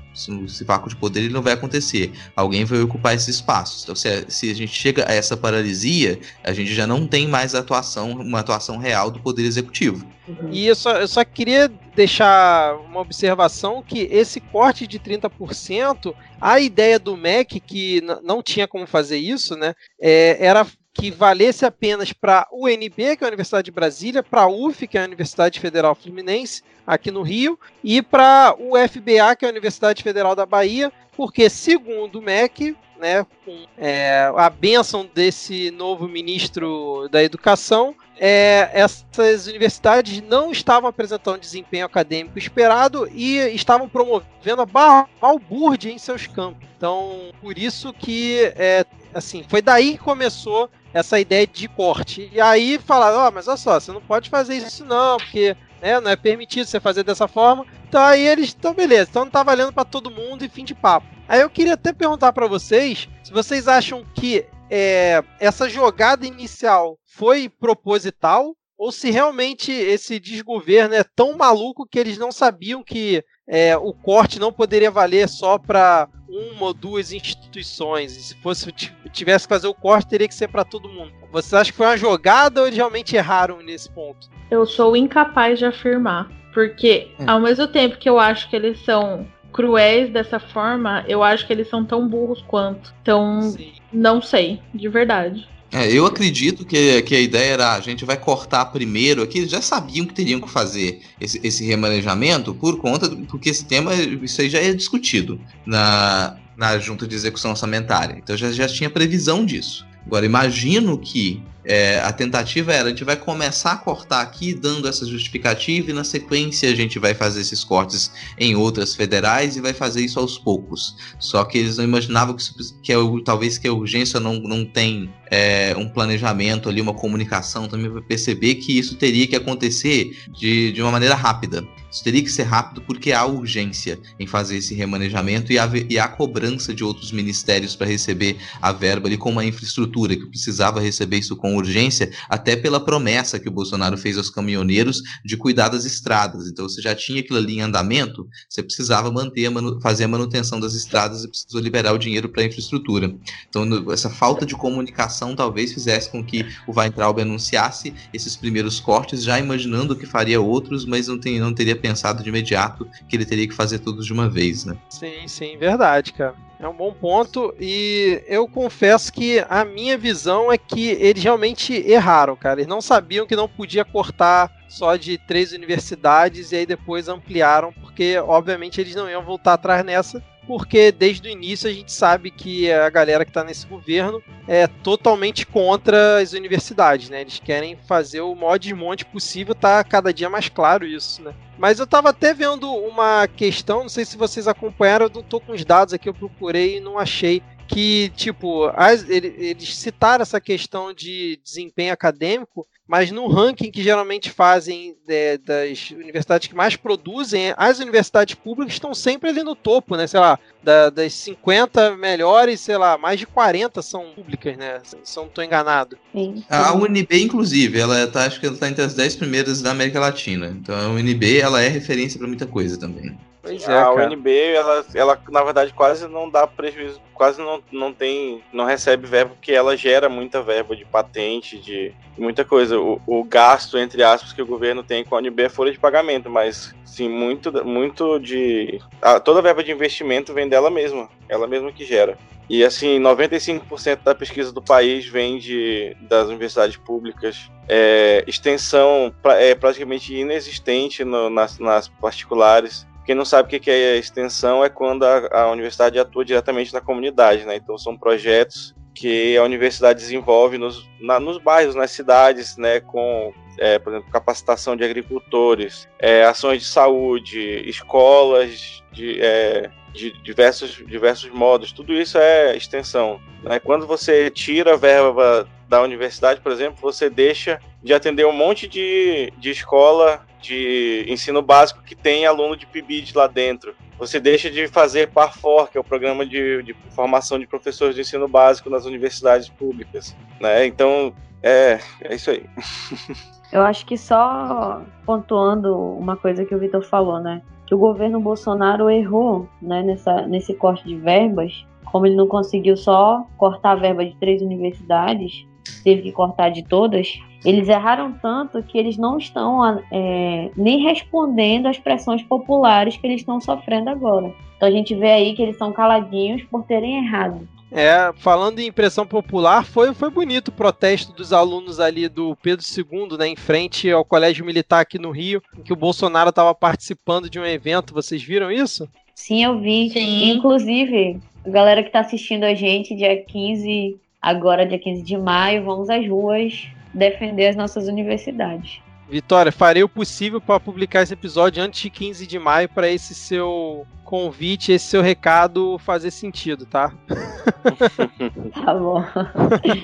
esse 0.46 0.64
vácuo 0.64 0.90
de 0.90 0.96
poder 0.96 1.20
ele 1.20 1.34
não 1.34 1.42
vai 1.42 1.54
acontecer. 1.54 2.12
Alguém 2.36 2.64
vai 2.64 2.80
ocupar 2.80 3.14
esse 3.14 3.30
espaço. 3.30 3.82
Então, 3.84 3.96
se, 3.96 4.26
se, 4.30 4.50
a 4.50 4.54
gente 4.54 4.74
chega 4.74 5.06
a 5.10 5.14
essa 5.14 5.36
paralisia, 5.36 6.20
a 6.44 6.54
gente 6.54 6.74
já 6.74 6.88
não 6.88 7.06
tem 7.06 7.28
mais 7.28 7.54
atuação, 7.54 8.12
uma 8.12 8.40
atuação 8.40 8.78
real 8.78 9.12
do 9.12 9.20
poder 9.20 9.44
executivo. 9.44 10.08
Uhum. 10.28 10.50
E 10.52 10.66
eu 10.66 10.76
só, 10.76 10.98
eu 10.98 11.08
só 11.08 11.24
queria 11.24 11.70
deixar 11.96 12.76
uma 12.78 13.02
observação 13.02 13.84
que 13.84 14.08
esse 14.12 14.40
corte 14.40 14.88
de 14.88 15.00
30%, 15.00 16.16
a 16.40 16.60
ideia 16.60 16.98
do 16.98 17.18
MEC, 17.18 17.60
que 17.60 18.02
não 18.24 18.42
tinha 18.42 18.68
como 18.68 18.88
fazer 18.88 19.18
isso, 19.18 19.56
né, 19.56 19.74
é, 20.02 20.38
era 20.40 20.66
que 20.96 21.12
valesse 21.12 21.66
apenas 21.66 22.14
para 22.14 22.40
a 22.40 22.48
UNB, 22.54 23.18
que 23.18 23.24
é 23.24 23.26
a 23.26 23.28
Universidade 23.28 23.66
de 23.66 23.72
Brasília, 23.72 24.24
para 24.24 24.44
a 24.44 24.48
UF, 24.48 24.88
que 24.88 24.98
é 24.98 25.02
a 25.02 25.06
Universidade 25.06 25.60
Federal 25.60 25.94
Fluminense, 25.94 26.64
aqui 26.88 27.12
no 27.12 27.22
Rio, 27.22 27.60
e 27.84 28.02
para 28.02 28.56
o 28.58 28.72
FBA, 28.78 29.36
que 29.38 29.44
é 29.44 29.50
a 29.50 29.52
Universidade 29.52 30.02
Federal 30.02 30.34
da 30.36 30.46
Bahia, 30.46 30.92
porque, 31.18 31.50
segundo 31.50 32.20
o 32.20 32.22
MEC, 32.22 32.78
né, 32.98 33.26
com 33.44 33.66
é, 33.78 34.32
a 34.38 34.50
bênção 34.50 35.08
desse 35.14 35.70
novo 35.72 36.08
ministro 36.08 37.10
da 37.12 37.22
Educação, 37.22 37.94
é, 38.18 38.70
essas 38.74 39.48
universidades 39.48 40.22
não 40.22 40.50
estavam 40.50 40.90
apresentando 40.90 41.42
desempenho 41.42 41.86
acadêmico 41.86 42.40
esperado 42.40 43.06
e 43.12 43.38
estavam 43.54 43.90
promovendo 43.90 44.62
a 44.62 45.08
balbúrdia 45.20 45.92
em 45.92 45.98
seus 45.98 46.26
campos. 46.26 46.66
Então, 46.78 47.34
por 47.42 47.58
isso 47.58 47.92
que, 47.92 48.54
é, 48.56 48.86
assim, 49.14 49.44
foi 49.48 49.62
daí 49.62 49.98
que 49.98 50.04
começou 50.04 50.70
essa 50.96 51.20
ideia 51.20 51.46
de 51.46 51.68
corte. 51.68 52.32
E 52.32 52.40
aí 52.40 52.80
falaram, 52.80 53.18
ó, 53.18 53.28
oh, 53.28 53.32
mas 53.32 53.50
olha 53.50 53.58
só, 53.58 53.78
você 53.78 53.92
não 53.92 54.02
pode 54.02 54.30
fazer 54.30 54.56
isso 54.56 54.86
não, 54.86 55.18
porque 55.18 55.56
né, 55.82 56.00
não 56.00 56.10
é 56.10 56.16
permitido 56.16 56.66
você 56.66 56.80
fazer 56.80 57.04
dessa 57.04 57.28
forma. 57.28 57.66
Então 57.90 58.02
aí 58.02 58.26
eles, 58.26 58.56
então 58.58 58.74
beleza, 58.74 59.10
então 59.10 59.26
não 59.26 59.32
tá 59.32 59.44
valendo 59.44 59.74
para 59.74 59.84
todo 59.84 60.10
mundo 60.10 60.46
e 60.46 60.50
fim 60.50 60.64
de 60.64 60.74
papo. 60.74 61.06
Aí 61.28 61.42
eu 61.42 61.50
queria 61.50 61.74
até 61.74 61.92
perguntar 61.92 62.32
para 62.32 62.48
vocês 62.48 63.10
se 63.22 63.34
vocês 63.34 63.68
acham 63.68 64.06
que 64.16 64.46
é, 64.72 65.22
essa 65.38 65.68
jogada 65.68 66.26
inicial 66.26 66.98
foi 67.04 67.50
proposital 67.50 68.56
ou 68.78 68.92
se 68.92 69.10
realmente 69.10 69.72
esse 69.72 70.20
desgoverno 70.20 70.96
é 70.96 71.04
tão 71.04 71.38
maluco 71.38 71.88
que 71.90 71.98
eles 71.98 72.18
não 72.18 72.32
sabiam 72.32 72.84
que 72.84 73.24
é, 73.48 73.78
o 73.78 73.94
corte 73.94 74.40
não 74.40 74.52
poderia 74.52 74.92
valer 74.92 75.30
só 75.30 75.58
para 75.58 76.10
uma 76.28 76.68
ou 76.68 76.74
duas 76.74 77.12
instituições. 77.12 78.18
E 78.18 78.24
se 78.24 78.36
fosse 78.42 78.72
tivesse 79.12 79.48
que 79.48 79.54
fazer 79.54 79.68
o 79.68 79.74
corte, 79.74 80.10
teria 80.10 80.28
que 80.28 80.36
ser 80.36 80.50
para 80.50 80.66
todo 80.66 80.90
mundo. 80.90 81.14
Você 81.32 81.56
acha 81.56 81.72
que 81.72 81.78
foi 81.78 81.86
uma 81.86 81.98
jogada 81.98 82.62
ou 82.62 82.68
eles 82.68 82.78
realmente 82.78 83.16
erraram 83.16 83.62
nesse 83.62 83.90
ponto? 83.92 84.30
Eu 84.52 84.66
sou 84.66 84.96
incapaz 84.96 85.60
de 85.60 85.66
afirmar, 85.66 86.30
porque 86.54 87.12
é. 87.20 87.30
ao 87.30 87.40
mesmo 87.40 87.68
tempo 87.68 87.98
que 87.98 88.10
eu 88.10 88.20
acho 88.20 88.50
que 88.50 88.56
eles 88.56 88.80
são 88.84 89.28
cruéis 89.54 90.12
dessa 90.12 90.38
forma, 90.38 91.06
eu 91.08 91.24
acho 91.24 91.48
que 91.48 91.54
eles 91.54 91.70
são 91.70 91.86
tão 91.86 92.08
burros 92.10 92.44
quanto. 92.46 92.94
Então, 93.02 93.42
Sim. 93.42 93.72
não 93.92 94.22
sei, 94.22 94.62
de 94.74 94.90
verdade. 94.90 95.48
É, 95.76 95.92
eu 95.92 96.06
acredito 96.06 96.64
que, 96.64 97.02
que 97.02 97.14
a 97.14 97.20
ideia 97.20 97.52
era 97.52 97.74
a 97.74 97.82
gente 97.82 98.06
vai 98.06 98.16
cortar 98.16 98.64
primeiro 98.68 99.22
aqui, 99.22 99.40
eles 99.40 99.52
já 99.52 99.62
sabiam 99.62 100.06
que 100.06 100.14
teriam 100.14 100.40
que 100.40 100.50
fazer 100.50 101.02
esse, 101.20 101.38
esse 101.44 101.66
remanejamento 101.66 102.56
por 102.56 102.78
conta, 102.80 103.10
do, 103.10 103.18
porque 103.26 103.50
esse 103.50 103.66
tema, 103.66 103.94
isso 103.94 104.40
aí 104.40 104.50
já 104.50 104.60
é 104.60 104.72
discutido 104.72 105.38
na, 105.66 106.38
na 106.56 106.80
junta 106.80 107.06
de 107.06 107.14
execução 107.14 107.52
orçamentária. 107.52 108.18
Então 108.18 108.38
já, 108.38 108.54
já 108.54 108.70
tinha 108.70 108.90
previsão 108.90 109.46
disso. 109.46 109.86
Agora, 110.06 110.26
imagino 110.26 110.98
que 110.98 111.44
é, 111.66 112.00
a 112.00 112.12
tentativa 112.14 112.74
era: 112.74 112.88
a 112.88 112.90
gente 112.90 113.04
vai 113.04 113.16
começar 113.16 113.74
a 113.74 113.78
cortar 113.78 114.22
aqui, 114.22 114.54
dando 114.54 114.88
essa 114.88 115.06
justificativa, 115.06 115.90
e 115.90 115.94
na 115.94 116.04
sequência 116.04 116.70
a 116.70 116.76
gente 116.76 117.00
vai 117.00 117.14
fazer 117.14 117.42
esses 117.42 117.64
cortes 117.64 118.12
em 118.38 118.56
outras 118.56 118.96
federais 118.96 119.58
e 119.58 119.62
vai 119.62 119.74
fazer 119.74 120.02
isso 120.02 120.20
aos 120.20 120.38
poucos. 120.38 120.96
Só 121.20 121.44
que 121.44 121.58
eles 121.58 121.78
não 121.78 121.84
imaginavam 121.84 122.36
que, 122.36 122.44
que 122.82 122.94
é, 122.94 122.96
talvez 123.24 123.58
que 123.58 123.68
a 123.68 123.74
urgência 123.74 124.20
não, 124.20 124.36
não 124.36 124.64
tem 124.64 125.12
é, 125.32 125.76
um 125.78 125.90
planejamento 125.90 126.70
ali, 126.70 126.82
uma 126.82 126.94
comunicação 126.94 127.68
também 127.68 127.90
para 127.90 128.02
perceber 128.02 128.56
que 128.56 128.78
isso 128.78 128.96
teria 128.96 129.28
que 129.28 129.36
acontecer 129.36 130.16
de, 130.30 130.72
de 130.72 130.82
uma 130.82 130.92
maneira 130.92 131.16
rápida. 131.16 131.66
Isso 131.92 132.04
teria 132.04 132.22
que 132.22 132.30
ser 132.30 132.44
rápido 132.44 132.82
porque 132.82 133.14
há 133.14 133.26
urgência 133.26 133.98
em 134.20 134.28
fazer 134.28 134.58
esse 134.58 134.76
remanejamento 134.76 135.54
e 135.54 135.58
há, 135.58 135.70
e 135.90 135.98
há 135.98 136.08
cobrança 136.08 136.74
de 136.74 136.84
outros 136.84 137.12
ministérios 137.12 137.74
para 137.76 137.88
receber 137.88 138.38
a 138.62 138.74
verba 138.74 139.08
ali, 139.08 139.18
como 139.18 139.40
a 139.40 139.46
infraestrutura, 139.46 140.16
que 140.16 140.26
precisava 140.26 140.82
receber 140.82 141.20
isso 141.20 141.38
com 141.38 141.55
urgência, 141.56 142.12
até 142.30 142.56
pela 142.56 142.80
promessa 142.80 143.40
que 143.40 143.50
o 143.50 143.52
Bolsonaro 143.52 143.98
fez 143.98 144.18
aos 144.18 144.30
caminhoneiros 144.30 145.02
de 145.24 145.38
cuidar 145.38 145.70
das 145.70 145.86
estradas. 145.86 146.48
Então 146.48 146.68
você 146.68 146.82
já 146.82 146.96
tinha 146.96 147.22
aquilo 147.22 147.38
ali 147.38 147.58
em 147.58 147.62
andamento, 147.62 148.28
você 148.50 148.62
precisava 148.62 149.12
manter 149.12 149.46
fazer 149.82 150.06
a 150.06 150.08
manutenção 150.08 150.60
das 150.60 150.74
estradas 150.74 151.24
e 151.24 151.28
precisou 151.28 151.62
liberar 151.62 151.94
o 151.94 151.98
dinheiro 151.98 152.30
para 152.30 152.42
a 152.44 152.46
infraestrutura. 152.46 153.14
Então 153.50 153.92
essa 153.92 154.10
falta 154.10 154.46
de 154.46 154.56
comunicação 154.56 155.36
talvez 155.36 155.74
fizesse 155.74 156.10
com 156.10 156.24
que 156.24 156.46
o 156.68 156.78
Weintraub 156.78 157.20
anunciasse 157.20 157.94
esses 158.14 158.36
primeiros 158.36 158.80
cortes, 158.80 159.24
já 159.24 159.40
imaginando 159.40 159.96
que 159.96 160.06
faria 160.06 160.42
outros, 160.42 160.86
mas 160.86 161.08
não, 161.08 161.20
tem, 161.20 161.40
não 161.40 161.54
teria 161.54 161.76
pensado 161.76 162.24
de 162.24 162.30
imediato 162.30 162.88
que 163.08 163.16
ele 163.16 163.26
teria 163.26 163.48
que 163.48 163.54
fazer 163.54 163.80
todos 163.80 164.06
de 164.06 164.14
uma 164.14 164.30
vez, 164.30 164.66
né? 164.66 164.78
Sim, 164.90 165.28
sim, 165.28 165.58
verdade, 165.58 166.14
cara. 166.14 166.36
É 166.60 166.68
um 166.68 166.74
bom 166.74 166.94
ponto 166.94 167.54
e 167.60 168.24
eu 168.28 168.48
confesso 168.48 169.12
que 169.12 169.44
a 169.50 169.66
minha 169.66 169.98
visão 169.98 170.52
é 170.52 170.58
que 170.58 170.88
eles 170.88 171.22
realmente 171.22 171.74
erraram, 171.74 172.36
cara. 172.36 172.60
Eles 172.60 172.68
não 172.68 172.82
sabiam 172.82 173.28
que 173.28 173.36
não 173.36 173.48
podia 173.48 173.84
cortar 173.84 174.52
só 174.68 174.96
de 174.96 175.18
três 175.18 175.52
universidades 175.52 176.52
e 176.52 176.56
aí 176.56 176.66
depois 176.66 177.08
ampliaram, 177.08 177.74
porque 177.74 178.18
obviamente 178.18 178.80
eles 178.80 178.96
não 178.96 179.10
iam 179.10 179.24
voltar 179.24 179.54
atrás 179.54 179.84
nessa 179.84 180.24
porque 180.48 180.92
desde 180.92 181.28
o 181.28 181.32
início 181.32 181.70
a 181.70 181.74
gente 181.74 181.92
sabe 181.92 182.30
que 182.30 182.72
a 182.72 182.90
galera 182.90 183.26
que 183.26 183.32
está 183.32 183.44
nesse 183.44 183.66
governo 183.66 184.22
é 184.48 184.68
totalmente 184.68 185.46
contra 185.46 186.20
as 186.20 186.34
universidades, 186.34 187.10
né? 187.10 187.22
Eles 187.22 187.40
querem 187.40 187.78
fazer 187.88 188.22
o 188.22 188.36
maior 188.36 188.58
desmonte 188.58 189.06
possível, 189.06 189.56
tá 189.56 189.84
cada 189.84 190.14
dia 190.14 190.30
mais 190.30 190.50
claro 190.50 190.86
isso, 190.86 191.22
né? 191.22 191.34
Mas 191.58 191.80
eu 191.80 191.88
tava 191.88 192.10
até 192.10 192.34
vendo 192.34 192.72
uma 192.72 193.28
questão, 193.28 193.84
não 193.84 193.90
sei 193.90 194.06
se 194.06 194.18
vocês 194.18 194.48
acompanharam, 194.48 195.06
eu 195.06 195.12
não 195.14 195.24
tô 195.24 195.40
com 195.40 195.54
os 195.54 195.64
dados 195.64 195.94
aqui, 195.94 196.10
eu 196.10 196.14
procurei 196.14 196.78
e 196.78 196.82
não 196.82 197.00
achei 197.00 197.42
que, 197.68 198.12
tipo, 198.16 198.72
as, 198.76 199.08
eles 199.10 199.76
citaram 199.76 200.22
essa 200.22 200.40
questão 200.40 200.94
de 200.94 201.40
desempenho 201.44 201.94
acadêmico, 201.94 202.66
mas 202.88 203.10
no 203.10 203.28
ranking 203.28 203.72
que 203.72 203.82
geralmente 203.82 204.30
fazem 204.30 204.96
é, 205.08 205.38
das 205.40 205.90
universidades 205.90 206.48
que 206.48 206.56
mais 206.56 206.76
produzem, 206.76 207.54
as 207.58 207.80
universidades 207.80 208.36
públicas 208.36 208.74
estão 208.74 208.94
sempre 208.94 209.30
ali 209.30 209.44
no 209.44 209.56
topo, 209.56 209.96
né? 209.96 210.06
Sei 210.06 210.20
lá, 210.20 210.38
da, 210.64 210.92
das 210.92 211.14
50 211.14 211.98
melhores, 211.98 212.60
sei 212.60 212.78
lá, 212.78 212.98
mais 212.98 213.20
de 213.20 213.26
40 213.26 213.82
são 213.82 214.12
públicas, 214.14 214.56
né? 214.56 214.82
Se 214.84 215.18
eu 215.18 215.24
não 215.24 215.30
estou 215.30 215.44
enganado. 215.44 215.98
Sim. 216.14 216.44
A 216.48 216.74
UNB, 216.76 217.24
inclusive, 217.24 217.80
ela 217.80 218.06
tá, 218.08 218.26
acho 218.26 218.40
que 218.40 218.46
ela 218.46 218.58
tá 218.58 218.70
entre 218.70 218.84
as 218.84 218.94
10 218.94 219.16
primeiras 219.16 219.62
da 219.62 219.72
América 219.72 220.00
Latina. 220.00 220.48
Então 220.48 220.76
a 220.76 220.90
UNB, 220.90 221.40
ela 221.40 221.62
é 221.62 221.68
referência 221.68 222.20
para 222.20 222.28
muita 222.28 222.46
coisa 222.46 222.80
também. 222.80 223.18
Pois 223.46 223.70
é, 223.70 223.78
a 223.78 223.84
cara. 223.84 224.10
UNB, 224.10 224.28
ela, 224.30 224.86
ela 224.96 225.22
na 225.30 225.44
verdade 225.44 225.72
quase 225.72 226.08
não 226.08 226.30
dá 226.30 226.48
prejuízo, 226.48 227.00
quase 227.14 227.40
não, 227.40 227.62
não 227.72 227.94
tem, 227.94 228.44
não 228.52 228.66
recebe 228.66 229.06
verba 229.06 229.32
porque 229.36 229.52
ela 229.52 229.78
gera 229.78 230.10
muita 230.10 230.42
verba 230.42 230.76
de 230.76 230.84
patente, 230.84 231.60
de 231.60 231.94
muita 232.18 232.44
coisa. 232.44 232.80
O, 232.80 233.00
o 233.06 233.24
gasto, 233.24 233.78
entre 233.78 234.02
aspas, 234.02 234.34
que 234.34 234.42
o 234.42 234.48
governo 234.48 234.84
tem 234.84 235.04
com 235.04 235.16
a 235.16 235.20
UNB 235.20 235.44
é 235.44 235.50
folha 235.50 235.72
de 235.72 235.80
pagamento, 235.80 236.30
mas 236.30 236.74
sim, 236.84 237.08
muito, 237.08 237.52
muito 237.64 238.20
de. 238.20 238.82
A, 239.02 239.20
toda 239.20 239.40
a 239.40 239.44
verba 239.44 239.64
de 239.64 239.72
investimento 239.72 240.34
vem 240.34 240.50
dela 240.50 240.72
mesma, 240.72 241.08
ela 241.30 241.48
mesma 241.48 241.72
que 241.72 241.86
gera. 241.86 242.18
E 242.50 242.64
assim, 242.64 243.00
95% 243.00 244.04
da 244.04 244.14
pesquisa 244.14 244.52
do 244.52 244.62
país 244.62 245.08
vem 245.08 245.40
de, 245.40 245.96
das 246.02 246.28
universidades 246.28 246.78
públicas. 246.78 247.50
É, 247.68 248.24
extensão 248.28 249.14
é 249.24 249.56
praticamente 249.56 250.14
inexistente 250.14 251.04
no, 251.04 251.30
nas, 251.30 251.58
nas 251.58 251.88
particulares. 251.88 252.86
Quem 253.06 253.16
não 253.16 253.26
sabe 253.26 253.56
o 253.56 253.60
que 253.60 253.70
é 253.70 253.98
extensão 253.98 254.64
é 254.64 254.70
quando 254.70 255.04
a, 255.04 255.44
a 255.44 255.52
universidade 255.52 256.00
atua 256.00 256.26
diretamente 256.26 256.74
na 256.74 256.82
comunidade, 256.82 257.46
né? 257.46 257.56
Então 257.56 257.78
são 257.78 257.96
projetos 257.96 258.74
que 258.96 259.38
a 259.38 259.44
universidade 259.44 260.00
desenvolve 260.00 260.58
nos, 260.58 260.90
na, 261.00 261.20
nos 261.20 261.38
bairros, 261.38 261.76
nas 261.76 261.92
cidades, 261.92 262.58
né? 262.58 262.80
Com, 262.80 263.34
é, 263.60 263.78
por 263.78 263.94
exemplo, 263.94 264.12
capacitação 264.12 264.76
de 264.76 264.84
agricultores, 264.84 265.88
é, 266.00 266.24
ações 266.24 266.62
de 266.62 266.68
saúde, 266.68 267.70
escolas 267.70 268.84
de, 268.92 269.20
é, 269.22 269.70
de 269.94 270.12
diversos, 270.24 270.84
diversos 270.88 271.30
modos. 271.30 271.72
Tudo 271.72 271.94
isso 271.94 272.18
é 272.18 272.56
extensão. 272.56 273.20
Né? 273.44 273.60
Quando 273.60 273.86
você 273.86 274.32
tira 274.32 274.74
a 274.74 274.78
verba 274.78 275.48
da 275.68 275.82
universidade, 275.82 276.42
por 276.42 276.52
exemplo, 276.52 276.78
você 276.82 277.10
deixa 277.10 277.60
de 277.84 277.94
atender 277.94 278.26
um 278.26 278.32
monte 278.32 278.68
de, 278.68 279.32
de 279.38 279.52
escola 279.52 280.26
de 280.46 281.06
ensino 281.08 281.42
básico 281.42 281.82
que 281.84 281.96
tem 281.96 282.26
aluno 282.26 282.56
de 282.56 282.66
PIBID 282.66 283.14
lá 283.16 283.28
dentro. 283.28 283.76
Você 283.98 284.20
deixa 284.20 284.50
de 284.50 284.68
fazer 284.68 285.10
PARFOR, 285.10 285.70
que 285.70 285.78
é 285.78 285.82
o 285.82 285.84
programa 285.84 286.26
de, 286.26 286.62
de 286.64 286.74
formação 286.92 287.40
de 287.40 287.48
professores 287.48 287.96
de 287.96 288.02
ensino 288.02 288.28
básico 288.28 288.70
nas 288.70 288.86
universidades 288.86 289.50
públicas. 289.50 290.16
Né? 290.40 290.66
Então, 290.66 291.14
é, 291.42 291.80
é 292.02 292.16
isso 292.16 292.32
aí. 292.32 292.44
Eu 293.52 293.62
acho 293.62 293.86
que 293.86 293.98
só 293.98 294.82
pontuando 295.06 295.78
uma 295.78 296.18
coisa 296.18 296.44
que 296.44 296.54
o 296.54 296.60
Vitor 296.60 296.82
falou, 296.84 297.22
né? 297.22 297.42
Que 297.68 297.74
o 297.74 297.78
governo 297.78 298.20
Bolsonaro 298.20 298.90
errou 298.90 299.48
né, 299.62 299.82
nessa, 299.82 300.28
nesse 300.28 300.54
corte 300.54 300.86
de 300.86 300.96
verbas. 300.96 301.66
Como 301.86 302.06
ele 302.06 302.16
não 302.16 302.28
conseguiu 302.28 302.76
só 302.76 303.26
cortar 303.38 303.72
a 303.72 303.76
verba 303.76 304.04
de 304.04 304.16
três 304.18 304.42
universidades, 304.42 305.48
teve 305.84 306.04
que 306.04 306.12
cortar 306.12 306.50
de 306.50 306.64
todas 306.64 307.20
eles 307.46 307.70
erraram 307.70 308.12
tanto 308.12 308.62
que 308.64 308.78
eles 308.78 308.98
não 308.98 309.20
estão 309.20 309.80
é, 309.92 310.50
nem 310.58 310.82
respondendo 310.82 311.68
às 311.68 311.78
pressões 311.78 312.24
populares 312.24 312.98
que 312.98 313.06
eles 313.06 313.22
estão 313.22 313.40
sofrendo 313.40 313.90
agora. 313.90 314.34
Então 314.58 314.68
a 314.68 314.72
gente 314.72 314.96
vê 314.96 315.12
aí 315.12 315.36
que 315.36 315.44
eles 315.44 315.58
são 315.58 315.72
caladinhos 315.72 316.42
por 316.44 316.64
terem 316.64 317.06
errado. 317.06 317.48
É, 317.72 318.12
falando 318.18 318.60
em 318.60 318.68
impressão 318.68 319.06
popular, 319.06 319.66
foi, 319.66 319.94
foi 319.94 320.10
bonito 320.10 320.48
o 320.48 320.54
protesto 320.54 321.14
dos 321.14 321.32
alunos 321.32 321.80
ali 321.80 322.08
do 322.08 322.36
Pedro 322.38 322.66
II, 322.66 323.18
né, 323.18 323.28
em 323.28 323.36
frente 323.36 323.92
ao 323.92 324.06
Colégio 324.06 324.46
Militar 324.46 324.82
aqui 324.82 324.98
no 324.98 325.12
Rio, 325.12 325.42
em 325.58 325.62
que 325.62 325.74
o 325.74 325.76
Bolsonaro 325.76 326.30
estava 326.30 326.56
participando 326.56 327.30
de 327.30 327.40
um 327.40 327.46
evento. 327.46 327.94
Vocês 327.94 328.24
viram 328.24 328.52
isso? 328.52 328.88
Sim, 329.14 329.44
eu 329.44 329.60
vi. 329.60 329.90
Sim. 329.90 330.32
Inclusive, 330.32 331.20
a 331.46 331.50
galera 331.50 331.82
que 331.82 331.90
está 331.90 332.00
assistindo 332.00 332.44
a 332.44 332.54
gente, 332.54 332.96
dia 332.96 333.22
15, 333.24 334.00
agora 334.26 334.66
dia 334.66 334.80
15 334.80 335.04
de 335.04 335.16
maio, 335.16 335.64
vamos 335.64 335.88
às 335.88 336.10
ruas 336.10 336.68
defender 336.92 337.50
as 337.50 337.56
nossas 337.56 337.88
universidades. 337.88 338.82
Vitória, 339.08 339.52
farei 339.52 339.84
o 339.84 339.90
possível 339.90 340.42
para 340.42 340.60
publicar 340.60 341.04
esse 341.04 341.14
episódio 341.14 341.62
antes 341.62 341.80
de 341.80 341.92
15 341.92 342.26
de 342.26 342.40
maio 342.40 342.68
para 342.68 342.90
esse 342.90 343.14
seu 343.14 343.86
convite, 344.04 344.72
esse 344.72 344.88
seu 344.88 345.04
recado 345.04 345.78
fazer 345.78 346.10
sentido, 346.10 346.66
tá? 346.66 346.92
tá 348.66 348.74
bom. 348.74 349.04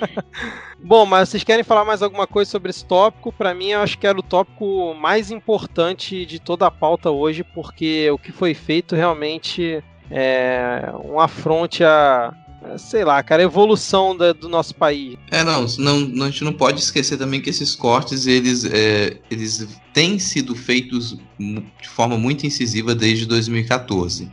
bom, 0.84 1.06
mas 1.06 1.30
vocês 1.30 1.44
querem 1.44 1.64
falar 1.64 1.86
mais 1.86 2.02
alguma 2.02 2.26
coisa 2.26 2.50
sobre 2.50 2.72
esse 2.72 2.84
tópico? 2.84 3.32
Para 3.32 3.54
mim, 3.54 3.68
eu 3.68 3.82
acho 3.82 4.00
que 4.00 4.08
era 4.08 4.20
o 4.20 4.24
tópico 4.24 4.96
mais 4.96 5.30
importante 5.30 6.26
de 6.26 6.40
toda 6.40 6.66
a 6.66 6.72
pauta 6.72 7.12
hoje, 7.12 7.44
porque 7.44 8.10
o 8.10 8.18
que 8.18 8.32
foi 8.32 8.56
feito 8.56 8.96
realmente 8.96 9.84
é 10.10 10.92
um 11.06 11.20
afronte 11.20 11.84
a, 11.84 12.34
sei 12.78 13.04
lá, 13.04 13.22
cara, 13.24 13.44
evolução 13.44 14.16
da, 14.16 14.34
do 14.34 14.48
nosso 14.48 14.76
país. 14.76 15.18
É, 15.30 15.44
não, 15.44 15.66
não, 15.78 16.26
a 16.26 16.30
gente 16.30 16.44
não 16.44 16.54
pode 16.54 16.80
esquecer 16.80 17.18
também 17.18 17.42
que 17.42 17.50
esses 17.50 17.76
cortes, 17.76 18.28
eles, 18.28 18.66
é, 18.66 19.18
eles 19.30 19.68
têm 19.94 20.20
sido 20.20 20.56
feitos 20.56 21.18
de 21.40 21.90
forma 21.90 22.18
muito 22.18 22.46
incisiva 22.46 22.94
desde 22.94 23.26
2014. 23.26 24.30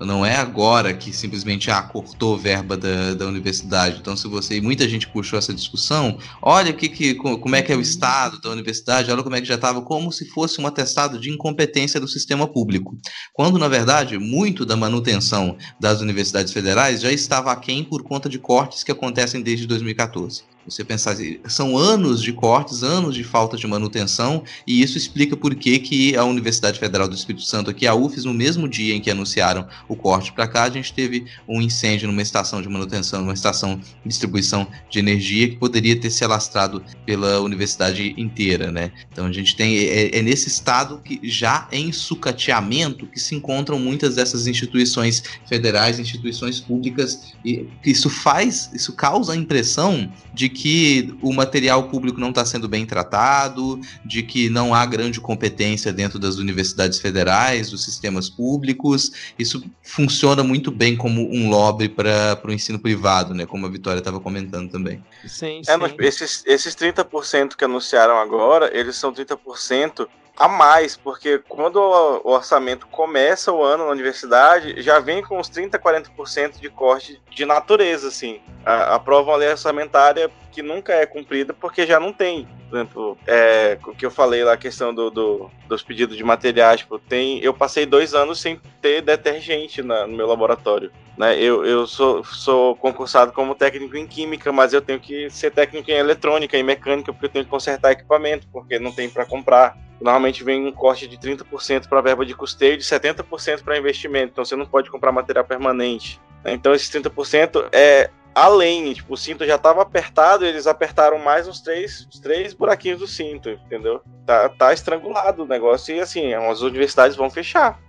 Não 0.00 0.24
é 0.24 0.36
agora 0.36 0.92
que 0.92 1.12
simplesmente 1.12 1.70
ah, 1.70 1.82
cortou 1.82 2.36
verba 2.36 2.76
da, 2.76 3.14
da 3.14 3.26
universidade. 3.26 3.98
Então, 4.00 4.16
se 4.16 4.28
você. 4.28 4.60
Muita 4.60 4.88
gente 4.88 5.08
puxou 5.08 5.38
essa 5.38 5.54
discussão, 5.54 6.18
olha 6.42 6.72
que, 6.72 6.88
que, 6.88 7.14
como 7.14 7.54
é 7.56 7.62
que 7.62 7.72
é 7.72 7.76
o 7.76 7.80
estado 7.80 8.40
da 8.40 8.50
universidade, 8.50 9.10
olha 9.10 9.22
como 9.22 9.36
é 9.36 9.40
que 9.40 9.46
já 9.46 9.54
estava, 9.54 9.80
como 9.80 10.12
se 10.12 10.28
fosse 10.30 10.60
um 10.60 10.66
atestado 10.66 11.18
de 11.18 11.30
incompetência 11.30 12.00
do 12.00 12.08
sistema 12.08 12.46
público. 12.46 12.96
Quando, 13.32 13.58
na 13.58 13.68
verdade, 13.68 14.18
muito 14.18 14.66
da 14.66 14.76
manutenção 14.76 15.56
das 15.80 16.00
universidades 16.00 16.52
federais 16.52 17.00
já 17.00 17.12
estava 17.12 17.52
aquém 17.52 17.84
por 17.84 18.02
conta 18.02 18.28
de 18.28 18.38
cortes 18.38 18.82
que 18.82 18.92
acontecem 18.92 19.42
desde 19.42 19.66
2014. 19.66 20.55
Você 20.68 20.84
pensar, 20.84 21.12
assim, 21.12 21.38
são 21.48 21.78
anos 21.78 22.22
de 22.22 22.32
cortes, 22.32 22.82
anos 22.82 23.14
de 23.14 23.22
falta 23.22 23.56
de 23.56 23.66
manutenção, 23.66 24.42
e 24.66 24.82
isso 24.82 24.98
explica 24.98 25.36
por 25.36 25.54
que, 25.54 25.78
que 25.78 26.16
a 26.16 26.24
Universidade 26.24 26.78
Federal 26.78 27.08
do 27.08 27.14
Espírito 27.14 27.44
Santo, 27.44 27.70
aqui, 27.70 27.86
a 27.86 27.94
UFES, 27.94 28.24
no 28.24 28.34
mesmo 28.34 28.68
dia 28.68 28.94
em 28.94 29.00
que 29.00 29.10
anunciaram 29.10 29.66
o 29.88 29.94
corte 29.94 30.32
para 30.32 30.48
cá, 30.48 30.64
a 30.64 30.70
gente 30.70 30.92
teve 30.92 31.26
um 31.48 31.62
incêndio 31.62 32.08
numa 32.08 32.22
estação 32.22 32.60
de 32.60 32.68
manutenção, 32.68 33.20
numa 33.20 33.34
estação 33.34 33.76
de 33.76 34.08
distribuição 34.08 34.66
de 34.90 34.98
energia 34.98 35.48
que 35.48 35.56
poderia 35.56 35.98
ter 35.98 36.10
se 36.10 36.24
alastrado 36.24 36.82
pela 37.04 37.40
universidade 37.40 38.14
inteira, 38.16 38.72
né? 38.72 38.90
Então 39.12 39.26
a 39.26 39.32
gente 39.32 39.54
tem 39.54 39.76
é, 39.78 40.18
é 40.18 40.22
nesse 40.22 40.48
estado 40.48 41.00
que 41.04 41.20
já 41.22 41.68
em 41.70 41.92
sucateamento 41.92 43.06
que 43.06 43.20
se 43.20 43.34
encontram 43.34 43.78
muitas 43.78 44.16
dessas 44.16 44.46
instituições 44.46 45.22
federais, 45.48 45.98
instituições 45.98 46.60
públicas, 46.60 47.34
e 47.44 47.66
isso 47.84 48.10
faz, 48.10 48.70
isso 48.74 48.92
causa 48.92 49.32
a 49.32 49.36
impressão 49.36 50.10
de 50.34 50.48
que 50.56 51.14
o 51.20 51.34
material 51.34 51.82
público 51.82 52.18
não 52.18 52.30
está 52.30 52.42
sendo 52.42 52.66
bem 52.66 52.86
tratado, 52.86 53.78
de 54.02 54.22
que 54.22 54.48
não 54.48 54.74
há 54.74 54.86
grande 54.86 55.20
competência 55.20 55.92
dentro 55.92 56.18
das 56.18 56.36
universidades 56.36 56.98
federais, 56.98 57.70
dos 57.70 57.84
sistemas 57.84 58.30
públicos. 58.30 59.34
Isso 59.38 59.62
funciona 59.82 60.42
muito 60.42 60.70
bem 60.70 60.96
como 60.96 61.30
um 61.30 61.50
lobby 61.50 61.90
para 61.90 62.40
o 62.42 62.50
ensino 62.50 62.78
privado, 62.78 63.34
né? 63.34 63.44
Como 63.44 63.66
a 63.66 63.68
Vitória 63.68 63.98
estava 63.98 64.18
comentando 64.18 64.70
também. 64.70 65.04
Sim, 65.26 65.62
sim. 65.62 65.70
É, 65.70 65.76
mas 65.76 65.94
esses, 65.98 66.42
esses 66.46 66.74
30% 66.74 67.54
que 67.54 67.64
anunciaram 67.64 68.16
agora, 68.16 68.70
eles 68.72 68.96
são 68.96 69.12
30% 69.12 70.08
a 70.38 70.48
mais, 70.48 70.96
porque 70.96 71.38
quando 71.48 71.76
o 71.76 72.30
orçamento 72.30 72.86
começa 72.86 73.50
o 73.52 73.62
ano 73.62 73.86
na 73.86 73.90
universidade, 73.90 74.82
já 74.82 74.98
vem 75.00 75.22
com 75.22 75.38
uns 75.38 75.48
30, 75.48 75.78
40% 75.78 76.60
de 76.60 76.68
corte 76.68 77.20
de 77.30 77.46
natureza, 77.46 78.08
assim. 78.08 78.40
Aprovam 78.64 79.34
a 79.34 79.36
lei 79.36 79.50
orçamentária 79.50 80.30
que 80.56 80.62
nunca 80.62 80.94
é 80.94 81.04
cumprida 81.04 81.52
porque 81.52 81.86
já 81.86 82.00
não 82.00 82.14
tem. 82.14 82.48
Por 82.70 82.78
exemplo, 82.78 83.18
é, 83.26 83.76
o 83.86 83.94
que 83.94 84.06
eu 84.06 84.10
falei 84.10 84.42
lá, 84.42 84.54
a 84.54 84.56
questão 84.56 84.94
do, 84.94 85.10
do, 85.10 85.50
dos 85.68 85.82
pedidos 85.82 86.16
de 86.16 86.24
materiais, 86.24 86.80
tipo, 86.80 86.98
tem, 86.98 87.40
eu 87.40 87.52
passei 87.52 87.84
dois 87.84 88.14
anos 88.14 88.40
sem 88.40 88.58
ter 88.80 89.02
detergente 89.02 89.82
na, 89.82 90.06
no 90.06 90.16
meu 90.16 90.26
laboratório. 90.26 90.90
Né? 91.18 91.38
Eu, 91.38 91.62
eu 91.66 91.86
sou, 91.86 92.24
sou 92.24 92.74
concursado 92.74 93.32
como 93.32 93.54
técnico 93.54 93.98
em 93.98 94.06
química, 94.06 94.50
mas 94.50 94.72
eu 94.72 94.80
tenho 94.80 94.98
que 94.98 95.28
ser 95.28 95.50
técnico 95.50 95.90
em 95.90 95.94
eletrônica 95.94 96.56
e 96.56 96.62
mecânica 96.62 97.12
porque 97.12 97.26
eu 97.26 97.30
tenho 97.30 97.44
que 97.44 97.50
consertar 97.50 97.92
equipamento, 97.92 98.48
porque 98.50 98.78
não 98.78 98.92
tem 98.92 99.10
para 99.10 99.26
comprar. 99.26 99.76
Normalmente 100.00 100.42
vem 100.42 100.66
um 100.66 100.72
corte 100.72 101.06
de 101.06 101.18
30% 101.18 101.86
para 101.86 102.00
verba 102.00 102.24
de 102.24 102.34
custeio 102.34 102.74
e 102.74 102.76
de 102.78 102.84
70% 102.84 103.62
para 103.62 103.76
investimento, 103.76 104.32
então 104.32 104.44
você 104.44 104.56
não 104.56 104.64
pode 104.64 104.90
comprar 104.90 105.12
material 105.12 105.44
permanente. 105.44 106.18
Né? 106.42 106.54
Então 106.54 106.74
esses 106.74 106.90
30% 106.90 107.68
é 107.72 108.08
além, 108.36 108.92
tipo, 108.92 109.14
o 109.14 109.16
cinto 109.16 109.46
já 109.46 109.54
estava 109.54 109.80
apertado, 109.80 110.44
eles 110.44 110.66
apertaram 110.66 111.18
mais 111.18 111.48
uns 111.48 111.58
três, 111.62 112.06
uns 112.06 112.20
três 112.20 112.52
buraquinhos 112.52 112.98
do 112.98 113.06
cinto, 113.06 113.48
entendeu? 113.48 114.02
Tá, 114.26 114.50
tá 114.50 114.74
estrangulado 114.74 115.42
o 115.42 115.46
negócio 115.46 115.96
e 115.96 116.00
assim, 116.00 116.34
as 116.34 116.60
universidades 116.60 117.16
vão 117.16 117.30
fechar. 117.30 117.80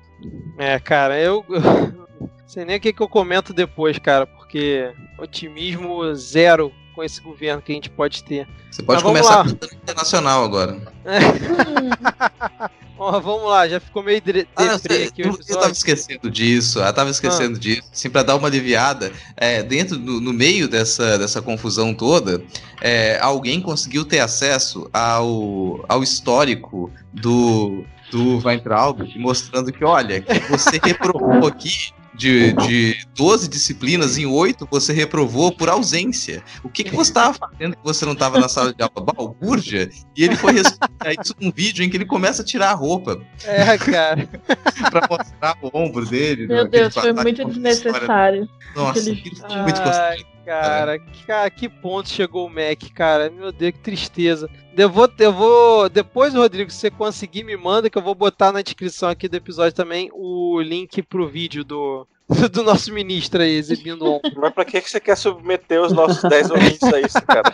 É, 0.58 0.80
cara, 0.80 1.20
eu 1.20 1.46
sei 2.48 2.64
nem 2.64 2.78
o 2.78 2.80
que, 2.80 2.94
que 2.94 3.04
eu 3.04 3.10
comento 3.10 3.54
depois, 3.54 4.00
cara, 4.00 4.26
porque 4.26 4.90
otimismo 5.20 6.16
zero 6.16 6.72
com 6.98 7.04
esse 7.04 7.22
governo 7.22 7.62
que 7.62 7.72
a 7.72 7.76
gente 7.76 7.92
pode 7.92 8.24
ter. 8.24 8.48
Você 8.72 8.82
pode 8.82 9.04
começar 9.04 9.44
com 9.44 9.52
o 9.52 9.76
internacional 9.76 10.44
agora. 10.44 10.82
Ó, 12.98 13.20
vamos 13.20 13.48
lá, 13.48 13.68
já 13.68 13.80
ficou 13.80 14.02
meio 14.02 14.20
ah, 14.56 14.74
aqui 14.74 15.22
o 15.22 15.38
Eu 15.48 15.60
tava 15.60 15.72
esquecendo 15.72 16.32
disso, 16.32 16.80
eu 16.80 16.94
tava 16.94 17.12
esquecendo 17.12 17.56
ah. 17.56 17.60
disso. 17.60 17.88
Assim, 17.94 18.10
pra 18.10 18.24
dar 18.24 18.36
uma 18.36 18.48
aliviada, 18.48 19.12
é, 19.36 19.62
dentro, 19.62 20.00
no, 20.00 20.20
no, 20.20 20.34
meio 20.34 20.68
dessa, 20.68 21.20
dessa 21.20 21.40
confusão 21.40 21.94
toda, 21.94 22.44
é, 22.82 23.20
alguém 23.22 23.62
conseguiu 23.62 24.04
ter 24.04 24.18
acesso 24.18 24.90
ao, 24.92 25.86
ao 25.88 26.02
histórico 26.02 26.92
do, 27.14 27.86
do 28.10 28.40
Weintraub, 28.44 29.02
mostrando 29.18 29.72
que, 29.72 29.86
olha, 29.86 30.20
que 30.20 30.40
você 30.50 30.80
reprovou 30.84 31.46
aqui 31.46 31.94
de, 32.18 32.54
de 32.54 33.06
12 33.16 33.48
disciplinas, 33.48 34.18
em 34.18 34.26
8 34.26 34.68
você 34.70 34.92
reprovou 34.92 35.52
por 35.52 35.70
ausência. 35.70 36.44
O 36.64 36.70
que, 36.70 36.84
que 36.84 36.96
você 36.96 37.12
estava 37.12 37.34
fazendo 37.34 37.76
que 37.76 37.84
você 37.84 38.06
não 38.06 38.14
estava 38.14 38.40
na 38.40 38.50
sala 38.50 38.74
de 38.74 38.82
aula? 38.82 39.14
Balbúrdia? 39.14 39.90
E 40.16 40.24
ele 40.24 40.36
foi 40.36 40.54
responder 40.54 41.16
isso 41.22 41.36
num 41.40 41.52
vídeo 41.52 41.84
em 41.86 41.90
que 41.90 41.98
ele 41.98 42.06
começa 42.06 42.42
a 42.42 42.46
tirar 42.46 42.72
a 42.72 42.74
roupa. 42.74 43.22
É, 43.46 43.78
cara. 43.78 44.28
pra 44.90 45.08
mostrar 45.10 45.58
o 45.62 45.70
ombro 45.74 46.06
dele. 46.06 46.48
Meu 46.48 46.68
Deus, 46.68 46.94
foi 46.94 47.14
muito 47.14 47.46
desnecessário. 47.46 48.50
Nossa, 48.76 49.00
aquilo 49.00 49.36
foi 49.36 49.62
muito 49.62 49.82
constrangedor. 49.82 50.37
Cara, 50.48 50.98
cara, 51.26 51.50
que 51.50 51.68
ponto 51.68 52.08
chegou 52.08 52.48
o 52.48 52.50
Mac, 52.50 52.82
cara? 52.96 53.30
Meu 53.30 53.52
Deus, 53.52 53.74
que 53.74 53.80
tristeza. 53.80 54.50
Eu 54.78 54.90
vou, 54.90 55.12
eu 55.20 55.34
vou. 55.34 55.90
Depois, 55.90 56.34
Rodrigo, 56.34 56.72
se 56.72 56.78
você 56.78 56.90
conseguir, 56.90 57.44
me 57.44 57.58
manda 57.58 57.90
que 57.90 57.98
eu 57.98 58.02
vou 58.02 58.16
botar 58.16 58.54
na 58.54 58.62
descrição 58.62 59.10
aqui 59.10 59.28
do 59.28 59.36
episódio 59.36 59.74
também 59.74 60.10
o 60.14 60.62
link 60.62 61.04
pro 61.04 61.28
vídeo 61.28 61.66
do, 61.66 62.08
do 62.50 62.64
nosso 62.64 62.94
ministro 62.94 63.42
aí, 63.42 63.58
exibindo 63.58 64.06
ombro. 64.08 64.32
Mas 64.38 64.54
pra 64.54 64.64
que 64.64 64.80
você 64.80 65.02
quer 65.02 65.18
submeter 65.18 65.82
os 65.82 65.92
nossos 65.92 66.22
10 66.22 66.52
ouvintes 66.52 66.94
a 66.94 67.02
isso, 67.02 67.22
cara? 67.24 67.54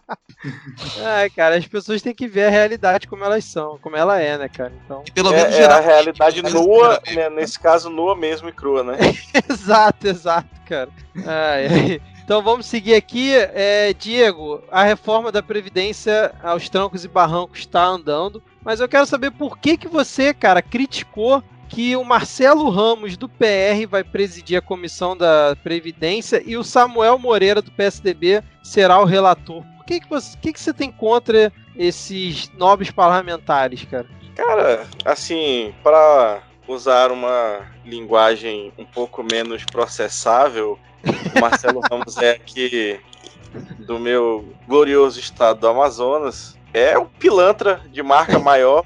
Ai, 1.04 1.28
cara, 1.28 1.56
as 1.56 1.66
pessoas 1.66 2.00
têm 2.00 2.14
que 2.14 2.26
ver 2.26 2.46
a 2.46 2.50
realidade 2.50 3.06
como 3.06 3.24
elas 3.24 3.44
são, 3.44 3.78
como 3.78 3.94
ela 3.94 4.18
é, 4.18 4.38
né, 4.38 4.48
cara? 4.48 4.72
Então... 4.84 5.04
pelo 5.14 5.34
é, 5.34 5.36
menos 5.36 5.54
é, 5.54 5.56
gerar... 5.58 5.76
a 5.76 5.80
realidade 5.80 6.42
nua, 6.42 7.00
né, 7.14 7.28
nesse 7.28 7.60
caso, 7.60 7.90
nua 7.90 8.16
mesmo 8.16 8.48
e 8.48 8.52
crua, 8.52 8.82
né? 8.82 8.96
exato, 9.50 10.08
exato, 10.08 10.48
cara. 10.66 10.88
Ai, 11.26 11.66
ai. 11.66 12.11
Então 12.24 12.42
vamos 12.42 12.66
seguir 12.66 12.94
aqui. 12.94 13.32
É, 13.34 13.92
Diego, 13.92 14.62
a 14.70 14.82
reforma 14.82 15.32
da 15.32 15.42
Previdência 15.42 16.34
aos 16.42 16.68
trancos 16.68 17.04
e 17.04 17.08
barrancos 17.08 17.60
está 17.60 17.84
andando, 17.84 18.42
mas 18.64 18.80
eu 18.80 18.88
quero 18.88 19.06
saber 19.06 19.30
por 19.30 19.58
que, 19.58 19.76
que 19.76 19.88
você, 19.88 20.32
cara, 20.32 20.62
criticou 20.62 21.42
que 21.68 21.96
o 21.96 22.04
Marcelo 22.04 22.68
Ramos 22.68 23.16
do 23.16 23.28
PR 23.28 23.86
vai 23.88 24.04
presidir 24.04 24.58
a 24.58 24.62
comissão 24.62 25.16
da 25.16 25.56
Previdência 25.62 26.42
e 26.44 26.56
o 26.56 26.62
Samuel 26.62 27.18
Moreira 27.18 27.62
do 27.62 27.70
PSDB 27.70 28.42
será 28.62 29.00
o 29.00 29.06
relator. 29.06 29.64
Por 29.76 29.86
que, 29.86 30.00
que, 30.00 30.08
você, 30.08 30.36
que, 30.38 30.52
que 30.52 30.60
você 30.60 30.72
tem 30.72 30.92
contra 30.92 31.50
esses 31.74 32.50
nobres 32.58 32.90
parlamentares, 32.90 33.84
cara? 33.84 34.06
Cara, 34.36 34.86
assim, 35.04 35.74
para 35.82 36.42
usar 36.66 37.10
uma 37.10 37.66
linguagem 37.84 38.72
um 38.78 38.84
pouco 38.84 39.22
menos 39.22 39.64
processável, 39.64 40.78
o 41.36 41.40
Marcelo 41.40 41.80
Ramos 41.90 42.16
é 42.18 42.30
aqui 42.30 43.00
do 43.80 43.98
meu 43.98 44.54
glorioso 44.66 45.18
estado 45.20 45.60
do 45.60 45.68
Amazonas. 45.68 46.58
É 46.72 46.98
um 46.98 47.06
pilantra 47.06 47.82
de 47.90 48.02
marca 48.02 48.38
maior. 48.38 48.84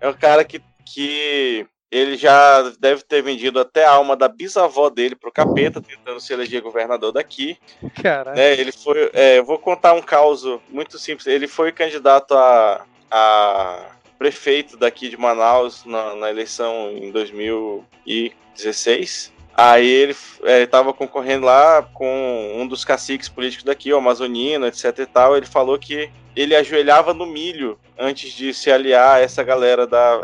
É 0.00 0.08
um 0.08 0.12
cara 0.12 0.44
que, 0.44 0.60
que 0.84 1.66
ele 1.90 2.16
já 2.16 2.62
deve 2.78 3.02
ter 3.02 3.22
vendido 3.22 3.60
até 3.60 3.86
a 3.86 3.92
alma 3.92 4.16
da 4.16 4.28
bisavó 4.28 4.90
dele 4.90 5.14
pro 5.14 5.32
capeta, 5.32 5.80
tentando 5.80 6.20
se 6.20 6.32
eleger 6.32 6.60
governador 6.60 7.12
daqui. 7.12 7.56
Caralho. 8.02 8.38
É, 8.38 8.52
ele 8.52 8.72
foi. 8.72 9.10
É, 9.14 9.38
eu 9.38 9.44
vou 9.44 9.58
contar 9.58 9.94
um 9.94 10.02
caso 10.02 10.60
muito 10.68 10.98
simples. 10.98 11.26
Ele 11.26 11.46
foi 11.46 11.72
candidato 11.72 12.34
a, 12.34 12.84
a 13.10 13.92
prefeito 14.24 14.78
daqui 14.78 15.10
de 15.10 15.18
Manaus 15.18 15.84
na, 15.84 16.14
na 16.14 16.30
eleição 16.30 16.90
em 16.96 17.10
2016. 17.10 19.34
Aí 19.54 19.86
ele 19.86 20.16
estava 20.62 20.94
concorrendo 20.94 21.44
lá 21.44 21.82
com 21.92 22.54
um 22.56 22.66
dos 22.66 22.86
caciques 22.86 23.28
políticos 23.28 23.64
daqui, 23.64 23.92
o 23.92 23.98
Amazonino, 23.98 24.66
etc 24.66 24.98
e 25.00 25.06
tal. 25.06 25.36
Ele 25.36 25.44
falou 25.44 25.78
que 25.78 26.10
ele 26.34 26.56
ajoelhava 26.56 27.12
no 27.12 27.26
milho 27.26 27.78
antes 27.98 28.32
de 28.32 28.54
se 28.54 28.72
aliar 28.72 29.16
a 29.16 29.20
essa 29.20 29.42
galera 29.42 29.86
da, 29.86 30.22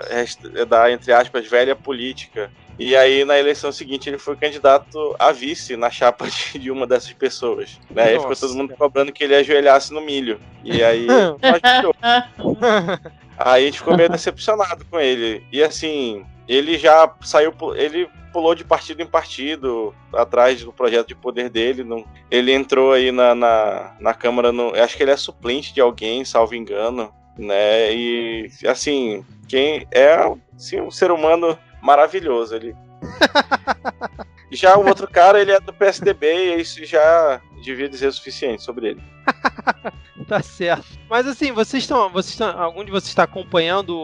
da 0.67 0.91
entre 0.91 1.13
aspas, 1.13 1.47
velha 1.47 1.77
política. 1.77 2.51
E 2.79 2.97
aí, 2.97 3.27
na 3.27 3.39
eleição 3.39 3.71
seguinte, 3.71 4.09
ele 4.09 4.17
foi 4.17 4.35
candidato 4.35 5.15
a 5.19 5.31
vice 5.31 5.77
na 5.77 5.91
chapa 5.91 6.27
de, 6.27 6.59
de 6.59 6.71
uma 6.71 6.87
dessas 6.87 7.13
pessoas. 7.13 7.79
Né? 7.91 8.05
Aí 8.05 8.19
ficou 8.19 8.35
todo 8.35 8.55
mundo 8.55 8.75
cobrando 8.75 9.13
que 9.13 9.23
ele 9.23 9.35
ajoelhasse 9.35 9.93
no 9.93 10.01
milho. 10.01 10.41
E 10.65 10.83
aí, 10.83 11.07
aí 13.41 13.63
a 13.63 13.67
gente 13.67 13.79
ficou 13.79 13.97
meio 13.97 14.09
decepcionado 14.09 14.85
com 14.85 15.01
ele. 15.01 15.45
E 15.51 15.63
assim, 15.63 16.25
ele 16.47 16.79
já 16.79 17.13
saiu. 17.23 17.53
Ele 17.75 18.09
pulou 18.33 18.55
de 18.55 18.65
partido 18.65 19.03
em 19.03 19.07
partido 19.07 19.95
atrás 20.13 20.63
do 20.63 20.73
projeto 20.73 21.09
de 21.09 21.15
poder 21.15 21.49
dele. 21.49 21.83
Não, 21.83 22.05
ele 22.31 22.53
entrou 22.53 22.93
aí 22.93 23.11
na, 23.11 23.35
na, 23.35 23.97
na 23.99 24.15
Câmara, 24.15 24.53
no, 24.53 24.75
acho 24.75 24.97
que 24.97 25.03
ele 25.03 25.11
é 25.11 25.17
suplente 25.17 25.73
de 25.73 25.81
alguém, 25.81 26.25
salvo 26.25 26.55
engano, 26.55 27.13
né? 27.37 27.93
E 27.95 28.51
assim, 28.67 29.25
quem 29.49 29.87
é 29.91 30.17
assim, 30.55 30.81
um 30.81 30.91
ser 30.91 31.11
humano 31.11 31.59
maravilhoso. 31.83 32.55
Ele. 32.55 32.77
já 34.53 34.77
o 34.77 34.87
outro 34.87 35.09
cara, 35.09 35.41
ele 35.41 35.53
é 35.53 35.61
do 35.61 35.73
PSDB 35.73 36.27
e 36.27 36.61
isso 36.61 36.85
já 36.85 37.41
devia 37.63 37.89
dizer 37.89 38.09
o 38.09 38.13
suficiente 38.13 38.63
sobre 38.63 38.89
ele. 38.89 39.03
Tá 40.31 40.41
certo. 40.45 40.87
Mas 41.09 41.27
assim, 41.27 41.51
vocês 41.51 41.83
estão. 41.83 42.09
Vocês. 42.09 42.41
Algum 42.41 42.85
de 42.85 42.93
vocês 42.93 43.09
está 43.09 43.25
acompanhando 43.25 43.99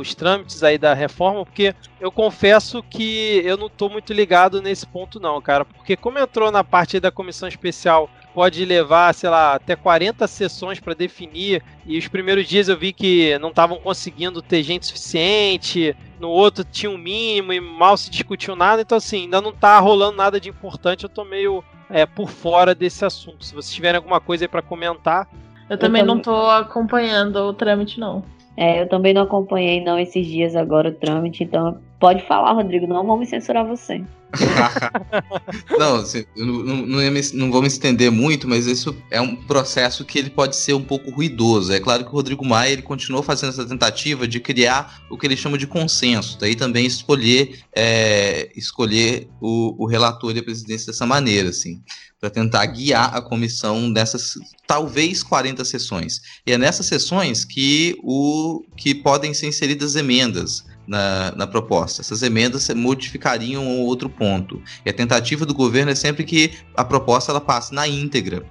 os 0.00 0.16
trâmites 0.16 0.64
aí 0.64 0.76
da 0.76 0.94
reforma? 0.94 1.44
Porque 1.44 1.72
eu 2.00 2.10
confesso 2.10 2.82
que 2.82 3.40
eu 3.44 3.56
não 3.56 3.68
tô 3.68 3.88
muito 3.88 4.12
ligado 4.12 4.60
nesse 4.60 4.84
ponto, 4.84 5.20
não, 5.20 5.40
cara. 5.40 5.64
Porque 5.64 5.96
como 5.96 6.18
entrou 6.18 6.50
na 6.50 6.64
parte 6.64 6.98
da 6.98 7.12
comissão 7.12 7.48
especial 7.48 8.10
pode 8.34 8.64
levar, 8.64 9.14
sei 9.14 9.30
lá, 9.30 9.54
até 9.54 9.76
40 9.76 10.26
sessões 10.26 10.80
para 10.80 10.92
definir. 10.92 11.62
E 11.86 11.96
os 11.96 12.08
primeiros 12.08 12.48
dias 12.48 12.68
eu 12.68 12.76
vi 12.76 12.92
que 12.92 13.38
não 13.38 13.50
estavam 13.50 13.78
conseguindo 13.78 14.42
ter 14.42 14.64
gente 14.64 14.86
suficiente. 14.86 15.94
No 16.18 16.30
outro 16.30 16.64
tinha 16.64 16.90
um 16.90 16.98
mínimo 16.98 17.52
e 17.52 17.60
mal 17.60 17.96
se 17.96 18.10
discutiu 18.10 18.56
nada. 18.56 18.82
Então, 18.82 18.98
assim, 18.98 19.22
ainda 19.22 19.40
não 19.40 19.52
tá 19.52 19.78
rolando 19.78 20.16
nada 20.16 20.40
de 20.40 20.48
importante. 20.48 21.04
Eu 21.04 21.08
tô 21.08 21.22
meio 21.22 21.62
é, 21.88 22.06
por 22.06 22.28
fora 22.28 22.74
desse 22.74 23.04
assunto. 23.04 23.44
Se 23.44 23.54
vocês 23.54 23.72
tiverem 23.72 23.98
alguma 23.98 24.20
coisa 24.20 24.42
aí 24.44 24.48
para 24.48 24.62
comentar. 24.62 25.28
Eu 25.70 25.78
também 25.78 26.02
eu 26.02 26.06
não 26.06 26.20
tô 26.20 26.34
acompanhando 26.50 27.36
o 27.36 27.54
trâmite, 27.54 28.00
não. 28.00 28.24
É, 28.56 28.82
eu 28.82 28.88
também 28.88 29.14
não 29.14 29.22
acompanhei 29.22 29.82
não 29.82 29.98
esses 29.98 30.26
dias 30.26 30.56
agora 30.56 30.88
o 30.88 30.92
trâmite, 30.92 31.44
então 31.44 31.80
pode 32.00 32.26
falar, 32.26 32.52
Rodrigo, 32.52 32.86
não 32.86 33.06
vamos 33.06 33.28
censurar 33.28 33.64
você. 33.66 34.02
não, 35.78 35.96
assim, 35.96 36.24
não, 36.36 36.46
não, 36.46 37.10
me, 37.10 37.20
não, 37.34 37.50
vou 37.50 37.60
me 37.60 37.68
estender 37.68 38.10
muito, 38.10 38.48
mas 38.48 38.66
isso 38.66 38.96
é 39.10 39.20
um 39.20 39.36
processo 39.36 40.04
que 40.04 40.18
ele 40.18 40.30
pode 40.30 40.56
ser 40.56 40.72
um 40.72 40.82
pouco 40.82 41.10
ruidoso. 41.10 41.72
É 41.72 41.80
claro 41.80 42.04
que 42.04 42.10
o 42.10 42.14
Rodrigo 42.14 42.44
Maia 42.44 42.72
ele 42.72 42.82
continuou 42.82 43.22
fazendo 43.22 43.50
essa 43.50 43.66
tentativa 43.66 44.26
de 44.26 44.40
criar 44.40 45.02
o 45.10 45.18
que 45.18 45.26
ele 45.26 45.36
chama 45.36 45.58
de 45.58 45.66
consenso, 45.66 46.38
daí 46.38 46.54
também 46.54 46.86
escolher 46.86 47.60
é, 47.74 48.50
escolher 48.56 49.28
o, 49.40 49.84
o 49.84 49.86
relator 49.86 50.34
e 50.34 50.38
a 50.38 50.42
presidência 50.42 50.86
dessa 50.86 51.06
maneira, 51.06 51.50
assim 51.50 51.82
para 52.20 52.28
tentar 52.28 52.66
guiar 52.66 53.16
a 53.16 53.22
comissão 53.22 53.88
nessas 53.88 54.34
talvez 54.66 55.22
40 55.22 55.64
sessões. 55.64 56.20
E 56.46 56.52
é 56.52 56.58
nessas 56.58 56.84
sessões 56.84 57.46
que, 57.46 57.96
o, 58.02 58.62
que 58.76 58.94
podem 58.94 59.32
ser 59.32 59.48
inseridas 59.48 59.96
emendas 59.96 60.66
na, 60.90 61.32
na 61.36 61.46
proposta. 61.46 62.02
Essas 62.02 62.20
emendas 62.20 62.68
modificariam 62.70 63.64
um 63.64 63.78
outro 63.82 64.10
ponto. 64.10 64.60
E 64.84 64.90
a 64.90 64.92
tentativa 64.92 65.46
do 65.46 65.54
governo 65.54 65.92
é 65.92 65.94
sempre 65.94 66.24
que 66.24 66.50
a 66.76 66.84
proposta 66.84 67.30
ela 67.30 67.40
passe 67.40 67.72
na 67.72 67.86
íntegra 67.86 68.44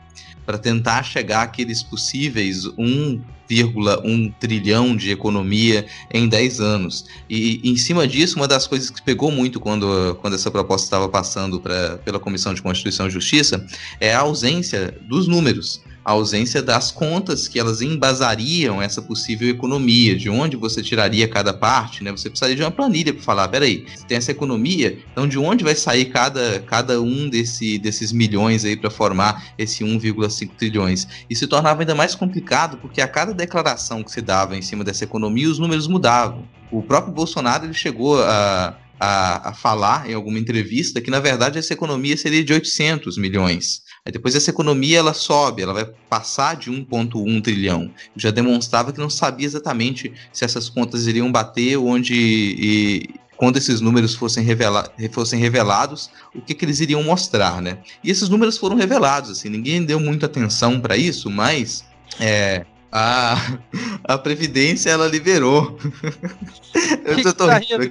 para 0.46 0.58
tentar 0.58 1.04
chegar 1.04 1.42
àqueles 1.42 1.84
possíveis 1.84 2.64
1,1 2.78 4.34
trilhão 4.40 4.96
de 4.96 5.12
economia 5.12 5.86
em 6.14 6.30
10 6.30 6.62
anos. 6.62 7.06
E 7.30 7.60
em 7.62 7.76
cima 7.76 8.08
disso, 8.08 8.38
uma 8.38 8.48
das 8.48 8.66
coisas 8.66 8.90
que 8.90 9.02
pegou 9.02 9.30
muito 9.30 9.60
quando, 9.60 10.18
quando 10.22 10.36
essa 10.36 10.50
proposta 10.50 10.86
estava 10.86 11.10
passando 11.10 11.60
pra, 11.60 11.98
pela 11.98 12.20
Comissão 12.20 12.54
de 12.54 12.62
Constituição 12.62 13.08
e 13.08 13.12
Justiça 13.12 13.68
é 14.00 14.14
a 14.14 14.20
ausência 14.22 14.98
dos 15.02 15.28
números 15.28 15.82
a 16.10 16.14
ausência 16.14 16.60
das 16.60 16.90
contas 16.90 17.48
que 17.48 17.60
elas 17.60 17.84
embasariam 17.84 18.82
essa 18.82 19.00
possível 19.00 19.48
economia, 19.48 20.18
de 20.18 20.28
onde 20.28 20.58
você 20.58 20.82
tiraria 20.82 21.28
cada 21.28 21.54
parte, 21.54 22.04
né? 22.04 22.10
Você 22.10 22.32
precisaria 22.32 22.56
de 22.56 22.64
uma 22.64 22.72
planilha 22.72 23.14
para 23.14 23.22
falar, 23.22 23.48
peraí, 23.48 23.86
tem 24.08 24.18
essa 24.18 24.32
economia, 24.32 24.98
então 25.12 25.28
de 25.28 25.38
onde 25.38 25.64
vai 25.64 25.76
sair 25.76 26.06
cada, 26.06 26.62
cada 26.62 27.00
um 27.00 27.30
desse, 27.30 27.78
desses 27.78 28.12
milhões 28.12 28.66
aí 28.66 28.76
para 28.76 28.90
formar 28.90 29.54
esse 29.56 29.84
1,5 29.84 30.50
trilhões? 30.58 31.08
E 31.30 31.36
se 31.36 31.46
tornava 31.46 31.84
ainda 31.84 31.94
mais 31.94 32.16
complicado 32.16 32.78
porque 32.78 33.02
a 33.02 33.08
cada 33.08 33.32
declaração 33.32 34.04
que 34.04 34.12
se 34.12 34.20
dava 34.20 34.58
em 34.58 34.64
cima 34.64 34.84
dessa 34.84 35.04
economia, 35.04 35.48
os 35.48 35.60
números 35.60 35.88
mudavam. 35.88 36.44
O 36.72 36.82
próprio 36.82 37.14
Bolsonaro 37.14 37.66
ele 37.66 37.74
chegou 37.76 38.20
a 38.20 38.76
a, 39.00 39.50
a, 39.50 39.54
falar 39.54 40.10
em 40.10 40.14
alguma 40.14 40.38
entrevista 40.38 41.00
que 41.00 41.10
na 41.10 41.20
verdade 41.20 41.58
essa 41.58 41.74
economia 41.74 42.18
seria 42.18 42.44
de 42.44 42.52
800 42.52 43.18
milhões. 43.18 43.82
Aí 44.06 44.12
depois 44.12 44.36
essa 44.36 44.50
economia 44.50 45.00
ela 45.00 45.14
sobe, 45.14 45.62
ela 45.62 45.74
vai 45.74 45.86
passar 46.10 46.56
de 46.56 46.72
1,1 46.72 47.42
trilhão. 47.42 47.92
Já 48.16 48.32
demonstrava 48.32 48.92
que 48.92 49.00
não 49.00 49.10
sabia 49.10 49.46
exatamente 49.46 50.14
se 50.32 50.46
essas 50.46 50.70
contas 50.70 51.08
iriam 51.08 51.32
bater, 51.32 51.78
onde 51.78 52.16
e, 52.16 53.10
quando 53.40 53.56
esses 53.56 53.80
números 53.80 54.16
fossem, 54.16 54.44
revela 54.44 54.92
fossem 55.12 55.40
revelados, 55.40 56.10
o 56.36 56.42
que, 56.42 56.54
que, 56.54 56.66
eles 56.66 56.82
iriam 56.82 57.02
mostrar, 57.02 57.62
né? 57.62 57.78
E 58.04 58.12
esses 58.12 58.28
números 58.28 58.58
foram 58.58 58.76
revelados, 58.76 59.32
assim, 59.32 59.48
ninguém 59.48 59.84
deu 59.86 59.98
muita 59.98 60.26
atenção 60.26 60.80
para 60.80 60.98
isso, 60.98 61.30
mas 61.30 61.86
é, 62.20 62.66
a, 62.92 63.60
a 64.04 64.18
Previdência 64.18 64.90
ela 64.90 65.08
liberou. 65.08 65.78
eu, 67.06 67.16
que 67.16 67.24
tô 67.24 67.30
que 67.32 67.34
tá 67.34 67.58
rindo, 67.58 67.90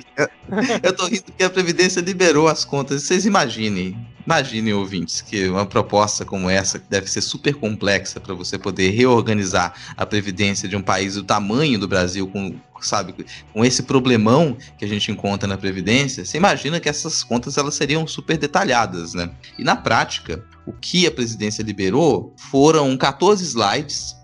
eu 0.83 0.97
tô 0.97 1.07
rindo 1.07 1.23
porque 1.25 1.45
a 1.45 1.51
Previdência 1.51 2.01
liberou 2.01 2.49
as 2.49 2.65
contas. 2.65 3.03
Vocês 3.03 3.25
imaginem, 3.25 3.97
imaginem, 4.27 4.75
ouvintes, 4.75 5.21
que 5.21 5.49
uma 5.49 5.65
proposta 5.65 6.25
como 6.25 6.51
essa, 6.51 6.79
que 6.79 6.87
deve 6.89 7.09
ser 7.09 7.21
super 7.21 7.55
complexa 7.55 8.19
para 8.19 8.35
você 8.35 8.59
poder 8.59 8.91
reorganizar 8.91 9.73
a 9.97 10.05
Previdência 10.05 10.69
de 10.69 10.77
um 10.77 10.83
país 10.83 11.15
do 11.15 11.23
tamanho 11.23 11.79
do 11.79 11.87
Brasil, 11.87 12.27
com, 12.27 12.57
sabe, 12.81 13.15
com 13.53 13.65
esse 13.65 13.85
problemão 13.85 14.57
que 14.77 14.85
a 14.85 14.89
gente 14.89 15.13
encontra 15.13 15.49
na 15.49 15.57
Previdência, 15.57 16.25
você 16.25 16.37
imagina 16.37 16.81
que 16.81 16.89
essas 16.89 17.23
contas 17.23 17.57
elas 17.57 17.75
seriam 17.75 18.07
super 18.07 18.37
detalhadas, 18.37 19.15
né? 19.15 19.31
E 19.57 19.63
na 19.63 19.77
prática, 19.77 20.45
o 20.67 20.73
que 20.73 21.07
a 21.07 21.11
presidência 21.11 21.63
liberou 21.63 22.35
foram 22.37 22.97
14 22.97 23.45
slides 23.45 24.18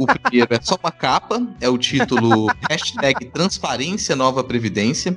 o 0.00 0.06
primeiro 0.06 0.54
é 0.54 0.60
só 0.60 0.76
uma 0.82 0.90
capa, 0.90 1.46
é 1.60 1.68
o 1.68 1.78
título 1.78 2.48
hashtag 2.68 3.26
Transparência 3.26 4.16
Nova 4.16 4.42
Previdência. 4.42 5.16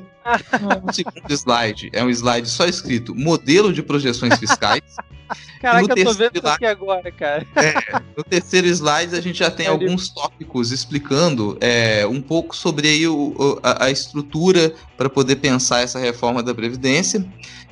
O 0.83 0.91
segundo 0.91 1.31
slide 1.31 1.89
é 1.93 2.03
um 2.03 2.09
slide 2.09 2.49
só 2.49 2.65
escrito 2.65 3.13
Modelo 3.13 3.71
de 3.71 3.83
Projeções 3.83 4.37
Fiscais. 4.39 4.81
Caraca, 5.61 5.93
eu 5.99 6.05
tô 6.05 6.13
vendo 6.13 6.35
slide, 6.35 6.37
isso 6.37 6.47
aqui 6.47 6.65
agora, 6.65 7.11
cara. 7.11 7.45
É, 7.55 7.99
no 8.15 8.23
terceiro 8.23 8.67
slide 8.67 9.15
a 9.15 9.21
gente 9.21 9.39
já 9.39 9.49
tem 9.49 9.65
é 9.65 9.69
alguns 9.69 10.09
tópicos 10.09 10.71
explicando 10.71 11.57
é, 11.59 12.05
um 12.05 12.21
pouco 12.21 12.55
sobre 12.55 12.87
aí 12.87 13.07
o, 13.07 13.59
a, 13.63 13.85
a 13.85 13.91
estrutura 13.91 14.73
para 14.95 15.09
poder 15.09 15.37
pensar 15.37 15.81
essa 15.81 15.99
reforma 15.99 16.43
da 16.43 16.53
Previdência. 16.53 17.25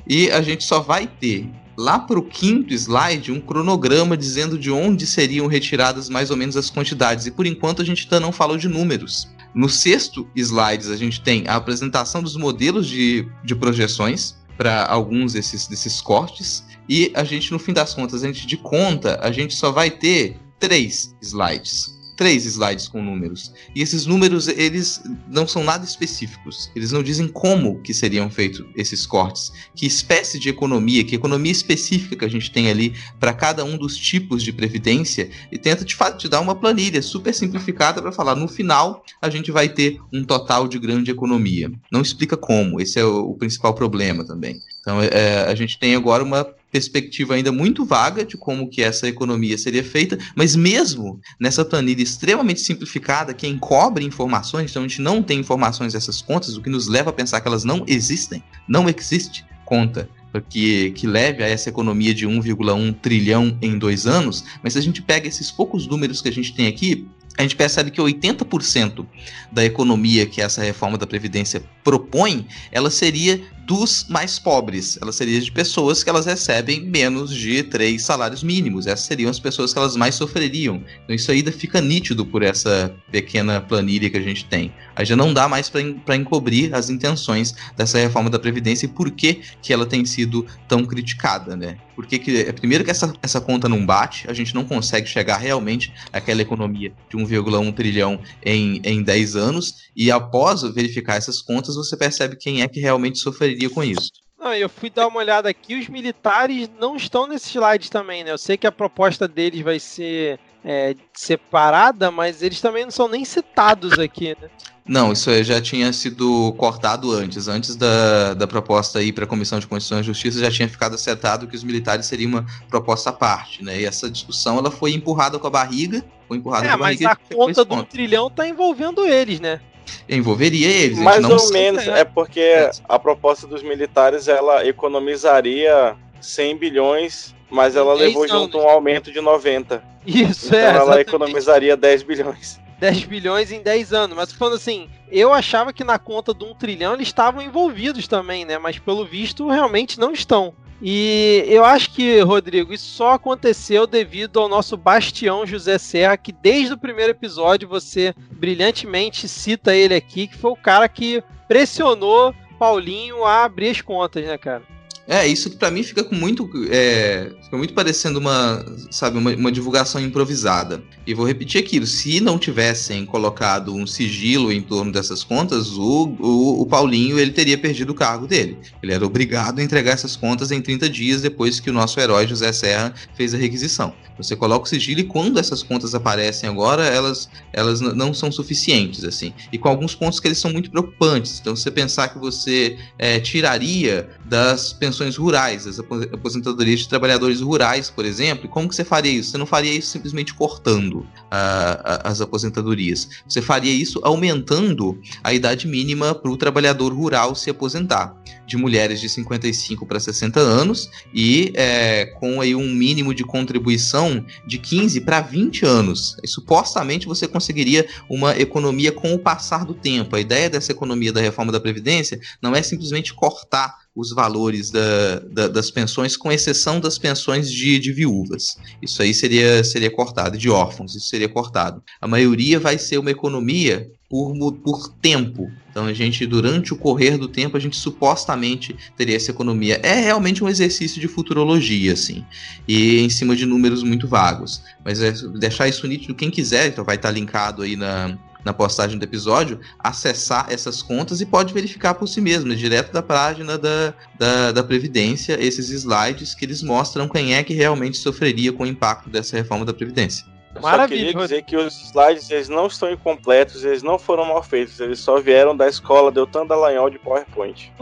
E 0.06 0.30
a 0.30 0.42
gente 0.42 0.64
só 0.64 0.80
vai 0.80 1.06
ter 1.06 1.48
lá 1.76 1.98
para 1.98 2.18
o 2.18 2.22
quinto 2.22 2.72
slide 2.74 3.32
um 3.32 3.40
cronograma 3.40 4.16
dizendo 4.16 4.58
de 4.58 4.70
onde 4.70 5.06
seriam 5.06 5.46
retiradas 5.46 6.08
mais 6.08 6.30
ou 6.30 6.36
menos 6.36 6.56
as 6.56 6.70
quantidades. 6.70 7.26
E 7.26 7.30
por 7.30 7.46
enquanto 7.46 7.82
a 7.82 7.84
gente 7.84 8.04
ainda 8.04 8.20
não 8.20 8.32
falou 8.32 8.56
de 8.56 8.68
números. 8.68 9.28
No 9.54 9.68
sexto 9.68 10.28
slide 10.34 10.92
a 10.92 10.96
gente 10.96 11.20
tem 11.20 11.44
a 11.46 11.56
apresentação 11.56 12.22
dos 12.22 12.36
modelos 12.36 12.86
de, 12.86 13.26
de 13.44 13.54
projeções 13.54 14.36
para 14.56 14.86
alguns 14.86 15.32
desses, 15.32 15.66
desses 15.66 16.00
cortes. 16.00 16.64
E 16.88 17.10
a 17.14 17.24
gente, 17.24 17.50
no 17.50 17.58
fim 17.58 17.72
das 17.72 17.94
contas, 17.94 18.22
a 18.22 18.26
gente 18.26 18.46
de 18.46 18.56
conta, 18.56 19.18
a 19.22 19.32
gente 19.32 19.54
só 19.54 19.70
vai 19.72 19.90
ter 19.90 20.36
três 20.58 21.14
slides 21.20 21.93
três 22.16 22.44
slides 22.44 22.88
com 22.88 23.02
números. 23.02 23.52
E 23.74 23.82
esses 23.82 24.06
números, 24.06 24.48
eles 24.48 25.02
não 25.28 25.46
são 25.46 25.64
nada 25.64 25.84
específicos. 25.84 26.70
Eles 26.74 26.92
não 26.92 27.02
dizem 27.02 27.28
como 27.28 27.80
que 27.80 27.92
seriam 27.92 28.30
feitos 28.30 28.64
esses 28.76 29.06
cortes, 29.06 29.52
que 29.74 29.86
espécie 29.86 30.38
de 30.38 30.48
economia, 30.48 31.04
que 31.04 31.14
economia 31.14 31.52
específica 31.52 32.16
que 32.16 32.24
a 32.24 32.28
gente 32.28 32.50
tem 32.50 32.70
ali 32.70 32.94
para 33.18 33.32
cada 33.32 33.64
um 33.64 33.76
dos 33.76 33.96
tipos 33.96 34.42
de 34.42 34.52
previdência 34.52 35.30
e 35.50 35.58
tenta 35.58 35.84
de 35.84 35.94
fato 35.94 36.18
te 36.18 36.28
dar 36.28 36.40
uma 36.40 36.54
planilha 36.54 37.02
super 37.02 37.34
simplificada 37.34 38.00
para 38.00 38.12
falar 38.12 38.34
no 38.34 38.48
final 38.48 39.04
a 39.20 39.30
gente 39.30 39.50
vai 39.50 39.68
ter 39.68 39.98
um 40.12 40.24
total 40.24 40.68
de 40.68 40.78
grande 40.78 41.10
economia. 41.10 41.70
Não 41.90 42.00
explica 42.00 42.36
como, 42.36 42.80
esse 42.80 42.98
é 42.98 43.04
o, 43.04 43.34
principal 43.34 43.74
problema 43.74 44.24
também. 44.24 44.60
Então 44.80 45.00
é, 45.02 45.44
a 45.44 45.54
gente 45.54 45.78
tem 45.78 45.94
agora 45.94 46.22
uma 46.22 46.46
perspectiva 46.74 47.34
ainda 47.34 47.52
muito 47.52 47.84
vaga 47.84 48.24
de 48.24 48.36
como 48.36 48.68
que 48.68 48.82
essa 48.82 49.06
economia 49.06 49.56
seria 49.56 49.84
feita, 49.84 50.18
mas 50.34 50.56
mesmo 50.56 51.20
nessa 51.38 51.64
planilha 51.64 52.02
extremamente 52.02 52.60
simplificada, 52.60 53.32
que 53.32 53.46
encobre 53.46 54.04
informações, 54.04 54.72
então 54.72 54.82
a 54.82 54.88
gente 54.88 55.00
não 55.00 55.22
tem 55.22 55.38
informações 55.38 55.92
dessas 55.92 56.20
contas, 56.20 56.56
o 56.56 56.60
que 56.60 56.68
nos 56.68 56.88
leva 56.88 57.10
a 57.10 57.12
pensar 57.12 57.40
que 57.40 57.46
elas 57.46 57.62
não 57.62 57.84
existem, 57.86 58.42
não 58.68 58.88
existe 58.88 59.46
conta 59.64 60.08
que, 60.48 60.90
que 60.90 61.06
leve 61.06 61.44
a 61.44 61.48
essa 61.48 61.68
economia 61.68 62.12
de 62.12 62.26
1,1 62.26 62.92
trilhão 63.00 63.56
em 63.62 63.78
dois 63.78 64.04
anos, 64.04 64.44
mas 64.60 64.72
se 64.72 64.80
a 64.80 64.82
gente 64.82 65.00
pega 65.00 65.28
esses 65.28 65.52
poucos 65.52 65.86
números 65.86 66.20
que 66.20 66.28
a 66.28 66.32
gente 66.32 66.52
tem 66.52 66.66
aqui, 66.66 67.06
a 67.38 67.42
gente 67.42 67.54
percebe 67.54 67.90
que 67.90 68.00
80% 68.00 69.06
da 69.50 69.64
economia 69.64 70.26
que 70.26 70.40
essa 70.40 70.62
reforma 70.62 70.98
da 70.98 71.06
Previdência 71.06 71.62
propõe, 71.82 72.46
ela 72.70 72.90
seria 72.90 73.40
dos 73.66 74.06
mais 74.08 74.38
pobres. 74.38 74.98
Ela 75.00 75.12
seria 75.12 75.40
de 75.40 75.50
pessoas 75.50 76.02
que 76.02 76.10
elas 76.10 76.26
recebem 76.26 76.82
menos 76.82 77.34
de 77.34 77.62
três 77.62 78.02
salários 78.02 78.42
mínimos. 78.42 78.86
Essas 78.86 79.06
seriam 79.06 79.30
as 79.30 79.40
pessoas 79.40 79.72
que 79.72 79.78
elas 79.78 79.96
mais 79.96 80.14
sofreriam. 80.14 80.82
Então 81.04 81.14
isso 81.14 81.30
ainda 81.30 81.50
fica 81.50 81.80
nítido 81.80 82.24
por 82.24 82.42
essa 82.42 82.94
pequena 83.10 83.60
planilha 83.60 84.10
que 84.10 84.16
a 84.16 84.22
gente 84.22 84.44
tem. 84.44 84.72
Aí 84.94 85.04
já 85.04 85.16
não 85.16 85.32
dá 85.32 85.48
mais 85.48 85.70
para 85.70 86.16
encobrir 86.16 86.74
as 86.74 86.90
intenções 86.90 87.54
dessa 87.76 87.98
reforma 87.98 88.30
da 88.30 88.38
Previdência 88.38 88.86
e 88.86 88.88
por 88.88 89.10
que, 89.10 89.40
que 89.62 89.72
ela 89.72 89.86
tem 89.86 90.04
sido 90.04 90.46
tão 90.68 90.84
criticada, 90.84 91.56
né? 91.56 91.78
Porque 91.94 92.18
que, 92.18 92.38
é, 92.38 92.52
primeiro 92.52 92.84
que 92.84 92.90
essa, 92.90 93.12
essa 93.22 93.40
conta 93.40 93.68
não 93.68 93.84
bate, 93.84 94.28
a 94.28 94.32
gente 94.32 94.54
não 94.54 94.64
consegue 94.64 95.08
chegar 95.08 95.38
realmente 95.38 95.92
àquela 96.12 96.42
economia 96.42 96.92
de 97.08 97.16
1,1 97.16 97.72
trilhão 97.72 98.18
em, 98.44 98.80
em 98.84 99.02
10 99.02 99.36
anos, 99.36 99.84
e 99.96 100.10
após 100.10 100.62
verificar 100.62 101.16
essas 101.16 101.40
contas, 101.40 101.76
você 101.76 101.96
percebe 101.96 102.36
quem 102.36 102.62
é 102.62 102.68
que 102.68 102.80
realmente 102.80 103.18
sofreria 103.54 103.70
com 103.70 103.84
isso. 103.84 104.10
Ah, 104.40 104.58
eu 104.58 104.68
fui 104.68 104.90
dar 104.90 105.06
uma 105.06 105.20
olhada 105.20 105.48
aqui, 105.48 105.74
os 105.78 105.88
militares 105.88 106.68
não 106.78 106.96
estão 106.96 107.26
nesse 107.26 107.48
slide 107.50 107.90
também, 107.90 108.24
né? 108.24 108.30
Eu 108.30 108.38
sei 108.38 108.56
que 108.56 108.66
a 108.66 108.72
proposta 108.72 109.26
deles 109.26 109.62
vai 109.62 109.78
ser 109.78 110.38
é, 110.62 110.94
separada, 111.14 112.10
mas 112.10 112.42
eles 112.42 112.60
também 112.60 112.84
não 112.84 112.90
são 112.90 113.08
nem 113.08 113.24
citados 113.24 113.98
aqui, 113.98 114.36
né? 114.40 114.50
Não, 114.86 115.12
isso 115.12 115.30
aí 115.30 115.42
já 115.42 115.62
tinha 115.62 115.90
sido 115.94 116.52
cortado 116.58 117.10
antes. 117.10 117.48
Antes 117.48 117.74
da, 117.74 118.34
da 118.34 118.46
proposta 118.46 119.02
ir 119.02 119.12
para 119.12 119.24
a 119.24 119.26
Comissão 119.26 119.58
de 119.58 119.66
Constituição 119.66 120.00
e 120.00 120.02
Justiça, 120.02 120.40
já 120.40 120.50
tinha 120.50 120.68
ficado 120.68 120.94
acertado 120.94 121.46
que 121.46 121.56
os 121.56 121.64
militares 121.64 122.04
seriam 122.04 122.28
uma 122.28 122.46
proposta 122.68 123.08
à 123.08 123.12
parte, 123.14 123.64
né? 123.64 123.80
E 123.80 123.86
essa 123.86 124.10
discussão 124.10 124.58
ela 124.58 124.70
foi 124.70 124.92
empurrada 124.92 125.38
com 125.38 125.46
a 125.46 125.50
barriga, 125.50 126.04
foi 126.28 126.36
empurrada 126.36 126.66
é, 126.66 126.68
com 126.68 126.74
a 126.74 126.78
barriga. 126.78 127.08
Mas 127.08 127.30
a 127.30 127.34
conta 127.34 127.64
do 127.64 127.82
trilhão 127.84 128.28
tá 128.28 128.46
envolvendo 128.46 129.06
eles, 129.06 129.40
né? 129.40 129.58
Envolveria 130.08 130.68
eles. 130.68 130.98
Mais 130.98 131.24
ou 131.24 131.50
menos, 131.52 131.86
é 131.86 132.04
porque 132.04 132.40
é. 132.40 132.70
a 132.88 132.98
proposta 132.98 133.46
dos 133.46 133.62
militares 133.62 134.28
ela 134.28 134.66
economizaria 134.66 135.96
100 136.20 136.56
bilhões, 136.56 137.34
mas 137.50 137.76
ela 137.76 137.94
levou 137.94 138.26
junto 138.26 138.58
um 138.58 138.68
aumento 138.68 139.12
de 139.12 139.20
90. 139.20 139.82
Isso, 140.06 140.46
então 140.48 140.58
é. 140.58 140.70
Então 140.70 140.82
ela 140.82 141.00
economizaria 141.00 141.76
10 141.76 142.02
bilhões. 142.02 142.60
10 142.78 143.04
bilhões 143.04 143.50
em 143.50 143.62
10 143.62 143.92
anos. 143.92 144.16
Mas 144.16 144.32
falando 144.32 144.56
assim, 144.56 144.88
eu 145.10 145.32
achava 145.32 145.72
que 145.72 145.84
na 145.84 145.98
conta 145.98 146.34
do 146.34 146.46
1 146.46 146.54
trilhão 146.54 146.94
eles 146.94 147.08
estavam 147.08 147.40
envolvidos 147.40 148.06
também, 148.06 148.44
né? 148.44 148.58
Mas 148.58 148.78
pelo 148.78 149.04
visto 149.04 149.48
realmente 149.48 149.98
não 149.98 150.12
estão. 150.12 150.54
E 150.82 151.44
eu 151.46 151.64
acho 151.64 151.90
que, 151.90 152.20
Rodrigo, 152.20 152.72
isso 152.72 152.90
só 152.96 153.12
aconteceu 153.12 153.86
devido 153.86 154.40
ao 154.40 154.48
nosso 154.48 154.76
bastião 154.76 155.46
José 155.46 155.78
Serra, 155.78 156.16
que 156.16 156.32
desde 156.32 156.74
o 156.74 156.78
primeiro 156.78 157.12
episódio 157.12 157.68
você 157.68 158.14
brilhantemente 158.32 159.28
cita 159.28 159.74
ele 159.74 159.94
aqui, 159.94 160.26
que 160.26 160.36
foi 160.36 160.50
o 160.50 160.56
cara 160.56 160.88
que 160.88 161.22
pressionou 161.48 162.34
Paulinho 162.58 163.24
a 163.24 163.44
abrir 163.44 163.70
as 163.70 163.80
contas, 163.80 164.24
né, 164.24 164.36
cara? 164.36 164.62
É, 165.06 165.26
isso 165.26 165.50
que 165.50 165.56
para 165.56 165.70
mim 165.70 165.82
fica 165.82 166.02
com 166.02 166.14
muito. 166.14 166.48
É, 166.70 167.30
fica 167.42 167.58
muito 167.58 167.74
parecendo 167.74 168.18
uma, 168.18 168.64
sabe, 168.90 169.18
uma, 169.18 169.34
uma, 169.34 169.52
divulgação 169.52 170.00
improvisada. 170.00 170.82
E 171.06 171.12
vou 171.12 171.26
repetir 171.26 171.60
aquilo: 171.60 171.86
se 171.86 172.20
não 172.20 172.38
tivessem 172.38 173.04
colocado 173.04 173.74
um 173.74 173.86
sigilo 173.86 174.50
em 174.50 174.62
torno 174.62 174.90
dessas 174.90 175.22
contas, 175.22 175.72
o, 175.72 176.16
o, 176.18 176.62
o, 176.62 176.66
Paulinho 176.66 177.18
ele 177.18 177.32
teria 177.32 177.58
perdido 177.58 177.90
o 177.90 177.94
cargo 177.94 178.26
dele. 178.26 178.56
Ele 178.82 178.92
era 178.92 179.04
obrigado 179.04 179.58
a 179.58 179.62
entregar 179.62 179.92
essas 179.92 180.16
contas 180.16 180.50
em 180.50 180.60
30 180.60 180.88
dias 180.88 181.20
depois 181.20 181.60
que 181.60 181.68
o 181.68 181.72
nosso 181.72 182.00
herói 182.00 182.26
José 182.26 182.50
Serra 182.52 182.94
fez 183.14 183.34
a 183.34 183.36
requisição. 183.36 183.92
Você 184.16 184.36
coloca 184.36 184.64
o 184.64 184.68
sigilo 184.68 185.00
e 185.00 185.04
quando 185.04 185.38
essas 185.38 185.62
contas 185.62 185.94
aparecem 185.94 186.48
agora, 186.48 186.84
elas, 186.86 187.28
elas 187.52 187.80
não 187.80 188.14
são 188.14 188.30
suficientes, 188.30 189.04
assim. 189.04 189.34
E 189.52 189.58
com 189.58 189.68
alguns 189.68 189.94
pontos 189.94 190.20
que 190.20 190.28
eles 190.28 190.38
são 190.38 190.52
muito 190.52 190.70
preocupantes. 190.70 191.40
Então, 191.40 191.56
você 191.56 191.70
pensar 191.70 192.08
que 192.08 192.18
você 192.18 192.78
é, 192.96 193.18
tiraria 193.18 194.08
das 194.24 194.72
pensões 194.72 194.93
rurais, 195.16 195.66
as 195.66 195.78
aposentadorias 195.78 196.80
de 196.80 196.88
trabalhadores 196.88 197.40
rurais, 197.40 197.90
por 197.90 198.04
exemplo, 198.04 198.48
como 198.48 198.68
que 198.68 198.74
você 198.74 198.84
faria 198.84 199.12
isso? 199.12 199.30
Você 199.30 199.38
não 199.38 199.46
faria 199.46 199.72
isso 199.72 199.88
simplesmente 199.88 200.34
cortando 200.34 201.06
as 201.30 202.20
aposentadorias. 202.20 203.08
Você 203.28 203.42
faria 203.42 203.72
isso 203.72 204.00
aumentando 204.02 204.98
a 205.22 205.32
idade 205.32 205.66
mínima 205.66 206.14
para 206.14 206.30
o 206.30 206.36
trabalhador 206.36 206.92
rural 206.92 207.34
se 207.34 207.50
aposentar, 207.50 208.14
de 208.46 208.56
mulheres 208.56 209.00
de 209.00 209.08
55 209.08 209.86
para 209.86 209.98
60 209.98 210.38
anos 210.38 210.90
e 211.14 211.52
é, 211.54 212.06
com 212.06 212.40
aí 212.40 212.54
um 212.54 212.68
mínimo 212.68 213.14
de 213.14 213.24
contribuição 213.24 214.24
de 214.46 214.58
15 214.58 215.00
para 215.00 215.20
20 215.20 215.64
anos. 215.64 216.16
E, 216.22 216.28
supostamente 216.28 217.06
você 217.06 217.26
conseguiria 217.26 217.86
uma 218.08 218.36
economia 218.38 218.92
com 218.92 219.14
o 219.14 219.18
passar 219.18 219.64
do 219.64 219.74
tempo. 219.74 220.16
A 220.16 220.20
ideia 220.20 220.50
dessa 220.50 220.72
economia 220.72 221.12
da 221.12 221.20
reforma 221.20 221.52
da 221.52 221.60
Previdência 221.60 222.20
não 222.40 222.54
é 222.54 222.62
simplesmente 222.62 223.14
cortar 223.14 223.83
os 223.94 224.12
valores 224.12 224.70
da, 224.70 225.20
da, 225.30 225.48
das 225.48 225.70
pensões, 225.70 226.16
com 226.16 226.32
exceção 226.32 226.80
das 226.80 226.98
pensões 226.98 227.50
de, 227.50 227.78
de 227.78 227.92
viúvas. 227.92 228.58
Isso 228.82 229.00
aí 229.00 229.14
seria, 229.14 229.62
seria 229.62 229.90
cortado, 229.90 230.36
de 230.36 230.50
órfãos, 230.50 230.96
isso 230.96 231.06
seria 231.06 231.28
cortado. 231.28 231.82
A 232.00 232.08
maioria 232.08 232.58
vai 232.58 232.76
ser 232.76 232.98
uma 232.98 233.10
economia 233.10 233.88
por, 234.08 234.52
por 234.54 234.88
tempo. 235.00 235.50
Então 235.70 235.86
a 235.86 235.92
gente, 235.92 236.26
durante 236.26 236.72
o 236.72 236.76
correr 236.76 237.16
do 237.18 237.28
tempo, 237.28 237.56
a 237.56 237.60
gente 237.60 237.76
supostamente 237.76 238.76
teria 238.96 239.16
essa 239.16 239.30
economia. 239.30 239.80
É 239.82 239.94
realmente 240.00 240.42
um 240.42 240.48
exercício 240.48 241.00
de 241.00 241.08
futurologia, 241.08 241.92
assim, 241.92 242.24
e 242.66 243.00
em 243.00 243.08
cima 243.08 243.36
de 243.36 243.46
números 243.46 243.82
muito 243.82 244.08
vagos. 244.08 244.62
Mas 244.84 245.00
é 245.00 245.12
deixar 245.38 245.68
isso 245.68 245.86
nítido, 245.86 246.14
quem 246.14 246.30
quiser, 246.30 246.68
então 246.68 246.84
vai 246.84 246.96
estar 246.96 247.10
linkado 247.10 247.62
aí 247.62 247.76
na, 247.76 248.18
na 248.44 248.52
postagem 248.52 248.98
do 248.98 249.04
episódio, 249.04 249.60
acessar 249.78 250.46
essas 250.50 250.82
contas 250.82 251.20
e 251.20 251.26
pode 251.26 251.54
verificar 251.54 251.94
por 251.94 252.06
si 252.06 252.20
mesmo, 252.20 252.48
né, 252.48 252.54
direto 252.54 252.92
da 252.92 253.02
página 253.02 253.56
da, 253.56 253.94
da, 254.18 254.52
da, 254.52 254.64
Previdência, 254.64 255.36
esses 255.40 255.70
slides 255.70 256.34
que 256.34 256.44
eles 256.44 256.62
mostram 256.62 257.08
quem 257.08 257.34
é 257.34 257.42
que 257.42 257.54
realmente 257.54 257.96
sofreria 257.96 258.52
com 258.52 258.64
o 258.64 258.66
impacto 258.66 259.08
dessa 259.08 259.36
reforma 259.36 259.64
da 259.64 259.72
Previdência. 259.72 260.33
Maravilha. 260.60 261.12
Só 261.12 261.12
queria 261.12 261.22
dizer 261.22 261.42
que 261.42 261.56
os 261.56 261.82
slides 261.84 262.30
eles 262.30 262.48
não 262.48 262.66
estão 262.66 262.90
incompletos, 262.90 263.64
eles 263.64 263.82
não 263.82 263.98
foram 263.98 264.24
mal 264.24 264.42
feitos, 264.42 264.80
eles 264.80 264.98
só 264.98 265.20
vieram 265.20 265.56
da 265.56 265.68
escola 265.68 266.10
Deltan 266.10 266.46
Dallagnol 266.46 266.90
de 266.90 266.98
PowerPoint. 266.98 267.72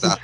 tá. 0.00 0.18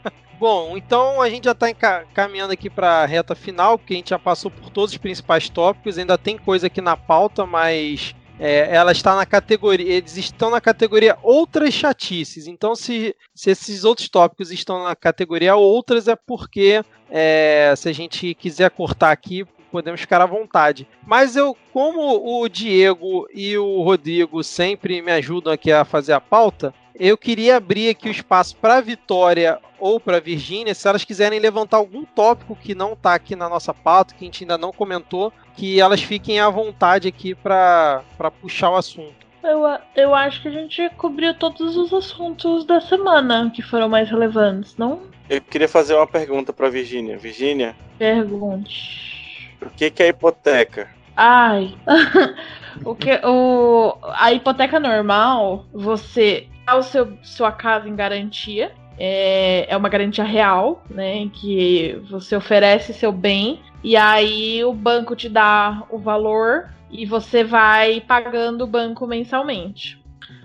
Bom, 0.38 0.76
então 0.76 1.22
a 1.22 1.30
gente 1.30 1.44
já 1.44 1.52
está 1.52 1.72
caminhando 2.12 2.52
aqui 2.52 2.68
para 2.68 3.02
a 3.02 3.06
reta 3.06 3.34
final, 3.34 3.78
porque 3.78 3.94
a 3.94 3.96
gente 3.96 4.10
já 4.10 4.18
passou 4.18 4.50
por 4.50 4.68
todos 4.70 4.92
os 4.92 4.98
principais 4.98 5.48
tópicos, 5.48 5.96
ainda 5.96 6.18
tem 6.18 6.36
coisa 6.36 6.66
aqui 6.66 6.80
na 6.80 6.96
pauta, 6.96 7.46
mas 7.46 8.14
é, 8.38 8.74
ela 8.74 8.92
está 8.92 9.14
na 9.14 9.24
categoria, 9.24 9.94
eles 9.94 10.16
estão 10.16 10.50
na 10.50 10.60
categoria 10.60 11.16
outras 11.22 11.72
chatices. 11.72 12.46
Então, 12.46 12.74
se, 12.74 13.14
se 13.34 13.50
esses 13.50 13.84
outros 13.84 14.08
tópicos 14.08 14.50
estão 14.50 14.82
na 14.82 14.96
categoria 14.96 15.54
outras, 15.54 16.08
é 16.08 16.16
porque 16.16 16.84
é, 17.10 17.72
se 17.76 17.88
a 17.88 17.92
gente 17.92 18.34
quiser 18.34 18.70
cortar 18.70 19.12
aqui, 19.12 19.46
podemos 19.74 20.00
ficar 20.00 20.20
à 20.20 20.26
vontade. 20.26 20.86
Mas 21.04 21.34
eu, 21.34 21.56
como 21.72 22.40
o 22.40 22.48
Diego 22.48 23.26
e 23.34 23.58
o 23.58 23.82
Rodrigo 23.82 24.40
sempre 24.44 25.02
me 25.02 25.10
ajudam 25.10 25.52
aqui 25.52 25.72
a 25.72 25.84
fazer 25.84 26.12
a 26.12 26.20
pauta, 26.20 26.72
eu 26.94 27.18
queria 27.18 27.56
abrir 27.56 27.88
aqui 27.88 28.08
o 28.08 28.12
espaço 28.12 28.54
para 28.54 28.80
Vitória 28.80 29.58
ou 29.80 29.98
para 29.98 30.20
Virgínia, 30.20 30.76
se 30.76 30.86
elas 30.86 31.04
quiserem 31.04 31.40
levantar 31.40 31.78
algum 31.78 32.04
tópico 32.04 32.54
que 32.54 32.72
não 32.72 32.92
está 32.92 33.14
aqui 33.14 33.34
na 33.34 33.48
nossa 33.48 33.74
pauta, 33.74 34.14
que 34.14 34.24
a 34.24 34.26
gente 34.26 34.44
ainda 34.44 34.56
não 34.56 34.72
comentou, 34.72 35.32
que 35.56 35.80
elas 35.80 36.00
fiquem 36.00 36.38
à 36.38 36.48
vontade 36.48 37.08
aqui 37.08 37.34
para 37.34 38.04
puxar 38.40 38.70
o 38.70 38.76
assunto. 38.76 39.26
Eu, 39.42 39.64
eu 39.96 40.14
acho 40.14 40.40
que 40.40 40.46
a 40.46 40.52
gente 40.52 40.88
cobriu 40.90 41.34
todos 41.34 41.76
os 41.76 41.92
assuntos 41.92 42.64
da 42.64 42.80
semana 42.80 43.50
que 43.52 43.60
foram 43.60 43.88
mais 43.88 44.08
relevantes, 44.08 44.76
não? 44.76 45.02
Eu 45.28 45.40
queria 45.40 45.68
fazer 45.68 45.94
uma 45.96 46.06
pergunta 46.06 46.52
para 46.52 46.70
Virgínia. 46.70 47.18
Virgínia? 47.18 47.74
Pergunte. 47.98 49.13
O 49.62 49.70
que, 49.70 49.90
que 49.90 50.02
é 50.02 50.08
hipoteca? 50.08 50.88
Ai. 51.16 51.74
o 52.84 52.94
que 52.94 53.20
o 53.24 53.96
a 54.14 54.32
hipoteca 54.32 54.80
normal, 54.80 55.66
você 55.72 56.48
dá 56.66 56.76
o 56.76 56.82
seu 56.82 57.16
sua 57.22 57.52
casa 57.52 57.88
em 57.88 57.96
garantia. 57.96 58.72
É, 58.96 59.66
é 59.68 59.76
uma 59.76 59.88
garantia 59.88 60.24
real, 60.24 60.82
né? 60.88 61.28
Que 61.32 62.00
você 62.08 62.36
oferece 62.36 62.92
seu 62.92 63.10
bem 63.10 63.60
e 63.82 63.96
aí 63.96 64.64
o 64.64 64.72
banco 64.72 65.16
te 65.16 65.28
dá 65.28 65.82
o 65.90 65.98
valor 65.98 66.70
e 66.90 67.04
você 67.04 67.42
vai 67.42 68.00
pagando 68.00 68.64
o 68.64 68.68
banco 68.68 69.06
mensalmente. 69.06 70.02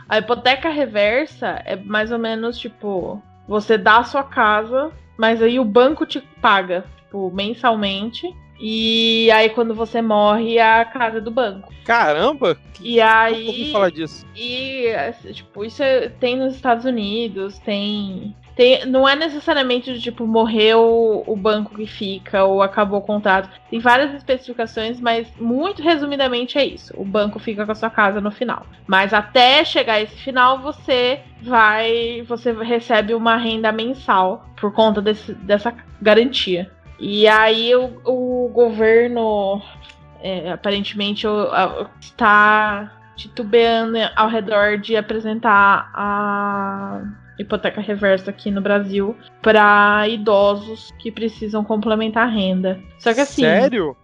A 0.10 0.18
hipoteca 0.18 0.70
reversa 0.70 1.62
é 1.64 1.76
mais 1.76 2.12
ou 2.12 2.18
menos 2.18 2.58
tipo: 2.58 3.22
você 3.48 3.78
dá 3.78 4.00
a 4.00 4.04
sua 4.04 4.24
casa, 4.24 4.92
mas 5.18 5.42
aí 5.42 5.60
o 5.60 5.66
banco 5.66 6.06
te 6.06 6.20
paga 6.42 6.84
tipo, 6.98 7.32
mensalmente 7.32 8.36
e 8.60 9.32
aí, 9.32 9.50
quando 9.50 9.74
você 9.74 10.02
morre, 10.02 10.58
é 10.58 10.82
a 10.82 10.86
casa 10.86 11.22
do 11.22 11.32
banco. 11.32 11.72
Caramba! 11.86 12.58
E 12.82 13.00
aí. 13.00 13.46
Como 13.46 13.72
falar 13.72 13.92
disso? 13.92 14.26
E, 14.36 14.94
tipo, 15.34 15.64
isso 15.64 15.82
é, 15.82 16.10
tem 16.10 16.36
nos 16.36 16.56
Estados 16.56 16.86
Unidos, 16.86 17.58
tem. 17.60 18.36
Tem, 18.56 18.86
não 18.86 19.08
é 19.08 19.16
necessariamente 19.16 20.02
tipo, 20.02 20.28
morreu 20.28 21.24
o 21.26 21.34
banco 21.34 21.76
que 21.76 21.88
fica 21.88 22.44
ou 22.44 22.62
acabou 22.62 23.00
o 23.00 23.02
contrato. 23.02 23.50
Tem 23.70 23.80
várias 23.80 24.14
especificações, 24.14 25.00
mas 25.00 25.32
muito 25.40 25.82
resumidamente 25.82 26.58
é 26.58 26.66
isso. 26.66 26.94
O 26.98 27.06
banco 27.06 27.40
fica 27.40 27.66
com 27.66 27.72
a 27.72 27.76
sua 27.76 27.90
casa 27.90 28.20
no 28.20 28.32
final. 28.32 28.66
Mas 28.86 29.14
até 29.14 29.64
chegar 29.64 30.02
esse 30.02 30.18
final, 30.18 30.62
você 30.62 31.22
vai. 31.42 32.22
Você 32.28 32.52
recebe 32.52 33.14
uma 33.14 33.38
renda 33.38 33.72
mensal 33.72 34.46
por 34.60 34.74
conta 34.74 35.02
desse, 35.02 35.34
dessa 35.34 35.74
garantia. 36.02 36.70
E 37.00 37.28
aí 37.28 37.74
o, 37.76 38.02
o 38.06 38.50
governo 38.50 39.62
é, 40.22 40.52
aparentemente 40.52 41.26
está 42.02 42.92
titubeando 43.16 43.98
ao 44.16 44.30
redor 44.30 44.78
de 44.78 44.96
apresentar 44.96 45.92
a 45.94 47.02
hipoteca 47.40 47.80
reversa 47.80 48.30
aqui 48.30 48.52
no 48.52 48.62
Brasil 48.62 49.16
para 49.42 50.08
idosos 50.10 50.92
que 51.00 51.12
precisam 51.12 51.64
complementar 51.64 52.28
a 52.28 52.32
renda. 52.32 52.80
Só 52.98 53.14
que 53.14 53.22
assim. 53.22 53.42
Sério? 53.44 53.96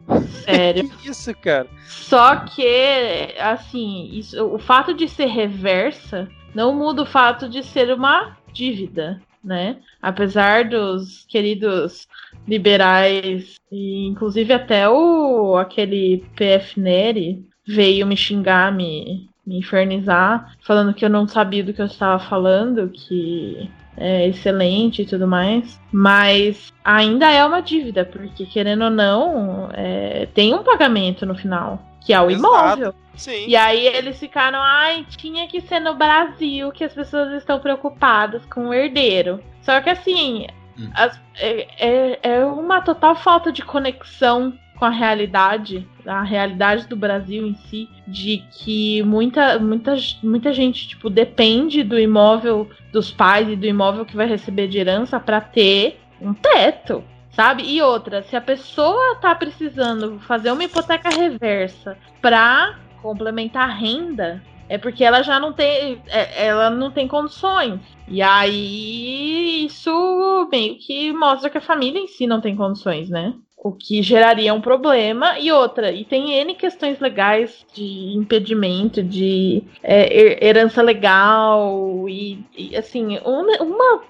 Sério. 0.46 0.90
que 1.00 1.10
isso, 1.10 1.34
cara? 1.36 1.68
Só 1.86 2.38
que, 2.38 3.36
assim, 3.40 4.10
isso, 4.14 4.42
o 4.46 4.58
fato 4.58 4.94
de 4.94 5.08
ser 5.08 5.26
reversa 5.26 6.30
não 6.54 6.74
muda 6.74 7.02
o 7.02 7.06
fato 7.06 7.50
de 7.50 7.62
ser 7.62 7.94
uma 7.94 8.38
dívida. 8.54 9.22
né? 9.44 9.78
Apesar 10.02 10.70
dos 10.70 11.26
queridos 11.30 12.08
liberais, 12.48 13.56
e 13.72 14.08
inclusive 14.08 14.54
até 14.54 14.88
o 14.90 15.58
aquele 15.58 16.24
PF 16.36 16.80
Neri 16.80 17.46
veio 17.68 18.06
me 18.06 18.16
xingar, 18.16 18.72
me, 18.72 19.28
me 19.46 19.58
infernizar, 19.58 20.56
falando 20.62 20.94
que 20.94 21.04
eu 21.04 21.10
não 21.10 21.28
sabia 21.28 21.64
do 21.64 21.74
que 21.74 21.82
eu 21.82 21.88
estava 21.88 22.20
falando, 22.20 22.90
que 22.90 23.70
é 23.98 24.28
excelente 24.28 25.02
e 25.02 25.06
tudo 25.06 25.28
mais, 25.28 25.80
mas 25.92 26.74
ainda 26.84 27.32
é 27.32 27.44
uma 27.46 27.62
dívida, 27.62 28.06
porque 28.06 28.46
querendo 28.46 28.86
ou 28.86 28.90
não, 28.90 29.70
é, 29.74 30.28
tem 30.34 30.54
um 30.54 30.64
pagamento 30.64 31.26
no 31.26 31.36
final, 31.36 31.82
que 32.06 32.14
é 32.14 32.22
o 32.22 32.30
Exato. 32.30 32.40
imóvel. 32.40 32.96
Sim. 33.16 33.48
E 33.48 33.56
aí 33.56 33.88
eles 33.88 34.20
ficaram, 34.20 34.60
ai, 34.62 35.06
tinha 35.18 35.48
que 35.48 35.62
ser 35.62 35.80
no 35.80 35.96
Brasil 35.96 36.72
que 36.72 36.84
as 36.84 36.94
pessoas 36.94 37.32
estão 37.34 37.60
preocupadas 37.60 38.46
com 38.48 38.68
o 38.68 38.74
herdeiro. 38.74 39.40
Só 39.62 39.80
que 39.80 39.90
assim, 39.90 40.48
As- 40.94 41.20
é, 41.38 41.68
é, 41.80 42.20
é 42.24 42.46
uma 42.46 42.82
total 42.82 43.16
falta 43.16 43.52
de 43.52 43.62
conexão 43.64 44.54
com 44.78 44.84
a 44.86 44.90
realidade, 44.90 45.88
a 46.06 46.22
realidade 46.22 46.86
do 46.88 46.98
Brasil 46.98 47.48
em 47.48 47.56
si, 47.56 47.90
de 48.06 48.44
que 48.52 49.02
muita, 49.04 49.58
muita, 49.58 49.96
muita 50.22 50.52
gente, 50.52 50.88
tipo, 50.90 51.10
depende 51.10 51.82
do 51.82 51.98
imóvel 51.98 52.70
dos 52.92 53.10
pais 53.10 53.48
e 53.48 53.56
do 53.56 53.66
imóvel 53.66 54.06
que 54.06 54.18
vai 54.18 54.28
receber 54.28 54.68
de 54.68 54.78
herança 54.78 55.18
para 55.20 55.40
ter 55.40 56.00
um 56.20 56.34
teto. 56.34 57.04
Sabe? 57.32 57.64
E 57.64 57.82
outra, 57.82 58.22
se 58.24 58.34
a 58.38 58.40
pessoa 58.42 59.16
tá 59.16 59.36
precisando 59.36 60.20
fazer 60.22 60.52
uma 60.52 60.64
hipoteca 60.64 61.10
reversa 61.10 61.98
pra 62.22 62.76
complementar 63.02 63.70
a 63.70 63.74
renda, 63.74 64.42
é 64.70 64.78
porque 64.78 65.04
ela 65.04 65.22
já 65.22 65.38
não 65.38 65.52
tem, 65.52 66.02
é- 66.08 66.48
ela 66.48 66.70
não 66.70 66.90
tem 66.92 67.08
condições. 67.10 67.82
E 68.08 68.22
aí 68.22 69.66
isso 69.66 70.48
meio 70.52 70.78
que 70.78 71.12
mostra 71.14 71.50
que 71.50 71.58
a 71.58 71.62
família 71.62 72.00
em 72.00 72.08
si 72.08 72.28
não 72.28 72.40
tem 72.40 72.56
condições, 72.56 73.10
né? 73.10 73.34
O 73.58 73.72
que 73.72 74.02
geraria 74.04 74.54
um 74.54 74.62
problema. 74.62 75.40
E 75.40 75.52
outra, 75.52 75.92
e 75.92 76.06
tem 76.06 76.34
N 76.34 76.54
questões 76.54 77.00
legais 77.00 77.66
de 77.74 78.14
impedimento, 78.16 79.02
de 79.02 79.64
é, 79.82 80.04
her- 80.16 80.38
herança 80.44 80.84
legal, 80.84 82.08
e, 82.08 82.46
e, 82.56 82.78
assim, 82.78 83.18
uma, 83.26 83.64
uma, 83.64 84.04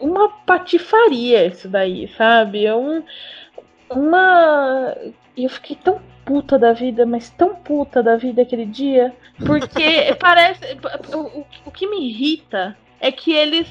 uma 0.00 0.28
patifaria 0.44 1.46
isso 1.46 1.68
daí, 1.68 2.08
sabe? 2.08 2.66
É 2.66 2.74
um, 2.74 3.04
uma. 3.90 4.94
Eu 5.36 5.48
fiquei 5.50 5.76
tão 5.76 6.00
puta 6.24 6.58
da 6.58 6.72
vida, 6.72 7.06
mas 7.06 7.30
tão 7.30 7.54
puta 7.54 8.02
da 8.02 8.16
vida 8.16 8.42
aquele 8.42 8.66
dia. 8.66 9.14
Porque 9.44 10.14
parece. 10.18 10.60
O, 11.14 11.40
o, 11.40 11.46
o 11.66 11.70
que 11.70 11.86
me 11.86 12.08
irrita 12.08 12.76
é 13.00 13.12
que 13.12 13.32
eles, 13.32 13.68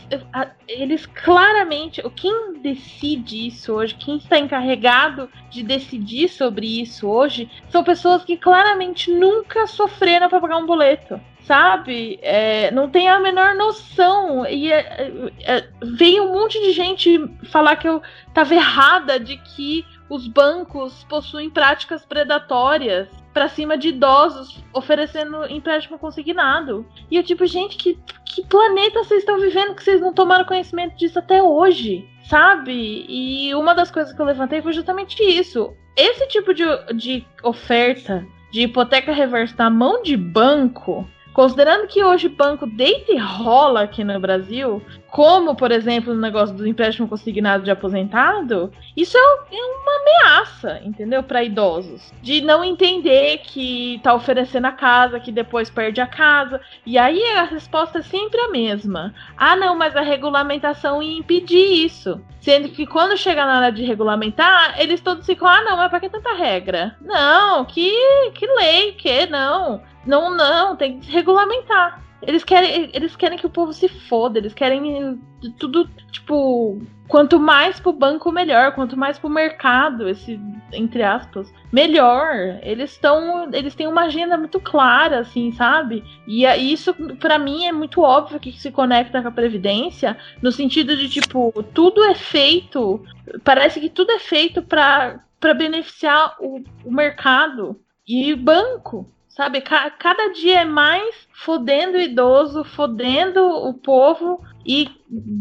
eles 0.68 1.06
claramente. 1.06 2.02
Quem 2.16 2.60
decide 2.60 3.48
isso 3.48 3.74
hoje, 3.74 3.96
quem 3.96 4.18
está 4.18 4.38
encarregado 4.38 5.30
de 5.50 5.64
decidir 5.64 6.30
sobre 6.30 6.82
isso 6.82 7.08
hoje, 7.08 7.50
são 7.70 7.84
pessoas 7.84 8.24
que 8.24 8.38
claramente 8.38 9.12
nunca 9.12 9.68
sofreram 9.68 10.30
para 10.30 10.40
pagar 10.40 10.58
um 10.58 10.66
boleto. 10.66 11.20
Sabe? 11.42 12.18
É, 12.24 12.72
não 12.72 12.90
tem 12.90 13.08
a 13.08 13.20
menor 13.20 13.54
noção. 13.54 14.48
E 14.48 14.72
é, 14.72 14.80
é, 14.80 15.58
é, 15.58 15.70
veio 15.84 16.24
um 16.24 16.34
monte 16.34 16.60
de 16.60 16.72
gente 16.72 17.20
falar 17.52 17.76
que 17.76 17.88
eu 17.88 18.02
tava 18.34 18.56
errada 18.56 19.20
de 19.20 19.38
que 19.38 19.86
os 20.10 20.28
bancos 20.28 21.04
possuem 21.08 21.50
práticas 21.50 22.04
predatórias 22.04 23.08
pra 23.34 23.50
cima 23.50 23.78
de 23.78 23.90
idosos, 23.90 24.64
oferecendo 24.74 25.46
empréstimo 25.52 26.00
consignado. 26.00 26.86
E 27.12 27.18
eu, 27.18 27.24
tipo, 27.24 27.46
gente, 27.46 27.76
que, 27.76 28.00
que 28.36 28.45
planeta 28.45 29.02
vocês 29.02 29.22
estão 29.22 29.40
vivendo 29.40 29.76
que 29.76 29.84
vocês 29.84 30.02
não 30.02 30.14
tomaram 30.14 30.44
conhecimento 30.44 30.98
disso 30.98 31.18
até 31.18 31.41
hoje? 31.41 32.06
Sabe? 32.30 33.06
E 33.07 33.56
uma 33.56 33.74
das 33.74 33.90
coisas 33.90 34.14
que 34.14 34.22
eu 34.22 34.26
levantei 34.26 34.62
foi 34.62 34.74
justamente 34.74 35.24
isso. 35.24 35.74
Esse 35.95 36.28
tipo 36.28 36.53
de, 36.53 36.66
de 36.94 37.26
oferta 37.41 38.28
de 38.52 38.64
hipoteca 38.64 39.14
reversa 39.14 39.56
na 39.57 39.70
mão 39.70 40.02
de 40.02 40.18
banco, 40.18 41.07
considerando 41.34 41.88
que 41.88 42.03
hoje 42.03 42.28
banco 42.28 42.68
deita 42.68 43.14
e 43.14 43.18
rola 43.18 43.84
aqui 43.84 44.03
no 44.03 44.20
Brasil, 44.20 44.82
como, 45.16 45.56
por 45.56 45.72
exemplo, 45.72 46.14
no 46.14 46.20
negócio 46.20 46.54
do 46.54 46.68
empréstimo 46.68 47.08
consignado 47.08 47.64
de 47.64 47.72
aposentado, 47.72 48.70
isso 48.98 49.18
é, 49.18 49.22
é 49.22 49.64
uma 49.64 50.02
ameaça, 50.02 50.82
entendeu? 50.84 51.24
Para 51.24 51.42
idosos. 51.42 52.14
De 52.22 52.42
não 52.42 52.66
entender 52.66 53.38
que 53.38 53.98
tá 54.04 54.14
oferecendo 54.14 54.66
a 54.66 54.74
casa, 54.74 55.18
que 55.18 55.32
depois 55.32 55.70
perde 55.70 56.02
a 56.02 56.06
casa. 56.06 56.60
E 56.86 56.98
aí 56.98 57.24
a 57.38 57.44
resposta 57.44 58.00
é 58.00 58.02
sempre 58.02 58.42
a 58.42 58.50
mesma. 58.50 59.16
Ah, 59.38 59.56
não, 59.56 59.74
mas 59.74 59.96
a 59.96 60.02
regulamentação 60.02 61.02
ia 61.02 61.18
impedir 61.18 61.86
isso. 61.86 62.20
Sendo 62.42 62.68
que 62.68 62.86
quando 62.86 63.16
chega 63.16 63.46
na 63.46 63.56
hora 63.56 63.72
de 63.72 63.86
regulamentar, 63.86 64.76
eles 64.82 65.00
todos 65.00 65.26
ficam, 65.26 65.48
ah, 65.48 65.64
não, 65.64 65.78
mas 65.78 65.90
pra 65.90 66.02
que 66.02 66.10
tanta 66.10 66.34
regra? 66.34 66.94
Não, 67.00 67.64
que, 67.64 67.90
que 68.34 68.46
lei, 68.48 68.92
que 68.92 69.28
não. 69.28 69.82
Não, 70.06 70.36
não, 70.36 70.76
tem 70.76 71.00
que 71.00 71.10
regulamentar. 71.10 72.04
Eles 72.26 72.44
querem, 72.44 72.90
eles 72.94 73.16
querem 73.16 73.38
que 73.38 73.46
o 73.46 73.50
povo 73.50 73.72
se 73.72 73.88
foda, 73.88 74.40
eles 74.40 74.54
querem 74.54 75.20
tudo, 75.60 75.88
tipo, 76.12 76.82
quanto 77.08 77.40
mais 77.40 77.80
pro 77.80 77.94
banco, 77.94 78.32
melhor, 78.32 78.74
quanto 78.74 78.98
mais 78.98 79.20
pro 79.20 79.30
mercado, 79.30 80.10
esse, 80.10 80.40
entre 80.74 81.04
aspas, 81.04 81.54
melhor. 81.72 82.60
Eles 82.64 82.92
estão, 82.92 83.50
eles 83.54 83.76
têm 83.76 83.88
uma 83.88 84.06
agenda 84.06 84.38
muito 84.38 84.60
clara, 84.60 85.20
assim, 85.20 85.52
sabe? 85.52 86.04
E 86.28 86.46
é- 86.46 86.58
isso, 86.58 86.94
pra 87.20 87.38
mim, 87.38 87.66
é 87.66 87.72
muito 87.72 88.02
óbvio 88.02 88.40
que 88.40 88.52
se 88.54 88.72
conecta 88.72 89.22
com 89.22 89.28
a 89.28 89.32
Previdência, 89.32 90.18
no 90.42 90.52
sentido 90.52 90.98
de, 90.98 91.08
tipo, 91.10 91.52
tudo 91.74 92.04
é 92.04 92.16
feito, 92.16 93.04
parece 93.44 93.80
que 93.80 93.90
tudo 93.90 94.12
é 94.12 94.20
feito 94.20 94.62
pra 94.64 95.20
beneficiar 95.56 96.36
o, 96.40 96.64
o 96.84 96.92
mercado 96.92 97.80
e 98.08 98.34
banco. 98.36 99.12
Sabe, 99.36 99.60
Ca- 99.60 99.90
cada 99.91 100.30
dia 100.30 100.62
é 100.62 100.66
mais 100.66 101.28
fodendo 101.34 101.98
o 101.98 102.02
idoso, 102.02 102.64
fodendo 102.64 103.45
o 103.45 103.74
povo 103.74 104.41
e 104.66 104.90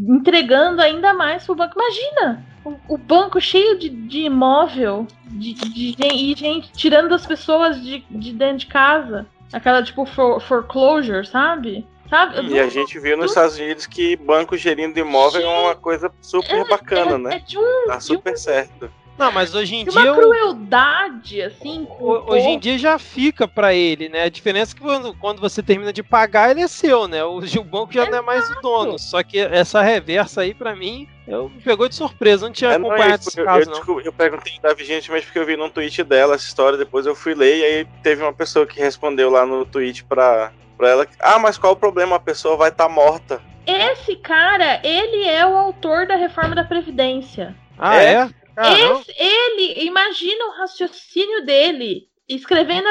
entregando 0.09 0.83
ainda 0.83 1.15
mais 1.15 1.47
pro 1.47 1.55
banco. 1.55 1.79
Imagina! 1.79 2.45
O, 2.65 2.95
o 2.95 2.99
banco 2.99 3.41
cheio 3.41 3.79
de, 3.79 3.89
de 3.91 4.21
imóvel 4.23 5.07
de, 5.27 5.53
de 5.53 5.93
gen- 5.97 6.17
e 6.33 6.35
gente 6.35 6.73
tirando 6.73 7.15
as 7.15 7.25
pessoas 7.25 7.81
de, 7.85 8.01
de 8.11 8.33
dentro 8.33 8.59
de 8.59 8.67
casa. 8.67 9.27
Aquela 9.53 9.83
tipo 9.83 10.05
for- 10.07 10.41
foreclosure, 10.41 11.25
sabe? 11.25 11.87
Sabe? 12.11 12.49
E 12.49 12.59
a 12.59 12.69
gente 12.69 12.99
viu 12.99 13.17
nos 13.17 13.31
Estados 13.31 13.57
Unidos 13.57 13.87
que 13.87 14.17
banco 14.17 14.57
gerindo 14.57 14.99
imóvel 14.99 15.43
é 15.43 15.59
uma 15.61 15.75
coisa 15.77 16.11
super 16.21 16.67
bacana, 16.69 17.15
é, 17.15 17.19
né? 17.19 17.37
É 17.37 17.39
de, 17.39 17.59
um, 17.59 17.87
Tá 17.87 17.97
de, 17.99 18.05
super 18.05 18.37
certo. 18.37 18.91
Não, 19.17 19.31
mas 19.31 19.55
hoje 19.55 19.77
em 19.77 19.85
dia. 19.85 20.13
uma 20.13 20.13
o- 20.13 20.15
crueldade, 20.21 21.41
assim. 21.43 21.85
com 21.85 22.05
o 22.05 22.11
ho- 22.13 22.25
Hoje 22.33 22.49
em 22.49 22.59
dia 22.59 22.77
já 22.79 22.99
fica 22.99 23.47
pra 23.47 23.73
ele, 23.73 24.09
né? 24.09 24.25
A 24.25 24.29
diferença 24.29 24.73
é 24.73 24.75
que 24.77 24.81
quando, 24.83 25.15
quando 25.15 25.41
você 25.41 25.63
termina 25.63 25.93
de 25.93 26.03
pagar, 26.03 26.51
ele 26.51 26.63
é 26.63 26.67
seu, 26.69 27.07
né? 27.07 27.25
Hoje 27.25 27.59
o 27.59 27.63
banco 27.65 27.93
já 27.93 28.07
não 28.11 28.19
é 28.19 28.21
mais 28.21 28.51
o 28.51 28.61
dono. 28.61 28.99
Só 28.99 29.23
que 29.23 29.39
essa 29.39 29.81
reversa 29.83 30.41
aí, 30.43 30.53
pra 30.53 30.75
mim, 30.75 31.09
eu 31.29 31.49
me 31.49 31.61
pegou 31.61 31.89
de 31.89 31.95
surpresa. 31.95 32.45
Eu 32.45 32.49
não 32.49 32.53
tinha 32.55 32.73
É, 32.73 32.79
não, 32.79 32.89
é 32.89 32.91
acompanhado 32.95 33.21
isso, 33.21 33.29
esse 33.31 33.41
eu, 33.41 33.45
caso, 33.45 33.61
eu, 33.63 33.67
não. 33.67 33.73
desculpa, 33.75 34.03
eu 34.05 34.13
perguntei 34.13 34.53
da 34.61 34.75
Vigente, 34.75 35.11
mas 35.11 35.25
porque 35.25 35.39
eu 35.39 35.47
vi 35.47 35.57
num 35.57 35.71
tweet 35.71 36.03
dela 36.03 36.35
essa 36.35 36.47
história, 36.47 36.77
depois 36.77 37.07
eu 37.07 37.15
fui 37.15 37.35
ler 37.35 37.59
e 37.59 37.65
aí 37.65 37.87
teve 38.03 38.23
uma 38.23 38.33
pessoa 38.33 38.67
que 38.67 38.81
respondeu 38.81 39.31
lá 39.31 39.47
no 39.47 39.65
tweet 39.65 40.03
pra, 40.05 40.51
pra 40.77 40.89
ela. 40.91 41.07
Ah, 41.21 41.39
mas 41.39 41.57
qual 41.57 41.75
o 41.75 41.77
problema? 41.77 42.17
A 42.17 42.21
pessoa 42.21 42.57
vai 42.57 42.71
estar 42.71 42.89
morta. 42.89 43.41
Esse 43.67 44.17
cara, 44.17 44.81
ele 44.85 45.25
é 45.29 45.47
o 45.47 45.57
autor 45.57 46.07
da 46.07 46.17
reforma 46.17 46.55
da 46.55 46.65
Previdência. 46.65 47.55
Ah, 47.79 47.97
É? 48.03 48.15
é? 48.15 48.29
Caramba. 48.55 49.01
Esse, 49.01 49.15
ele, 49.17 49.85
imagina 49.87 50.47
o 50.47 50.53
raciocínio 50.53 51.45
dele. 51.45 52.09
Escrevendo, 52.27 52.89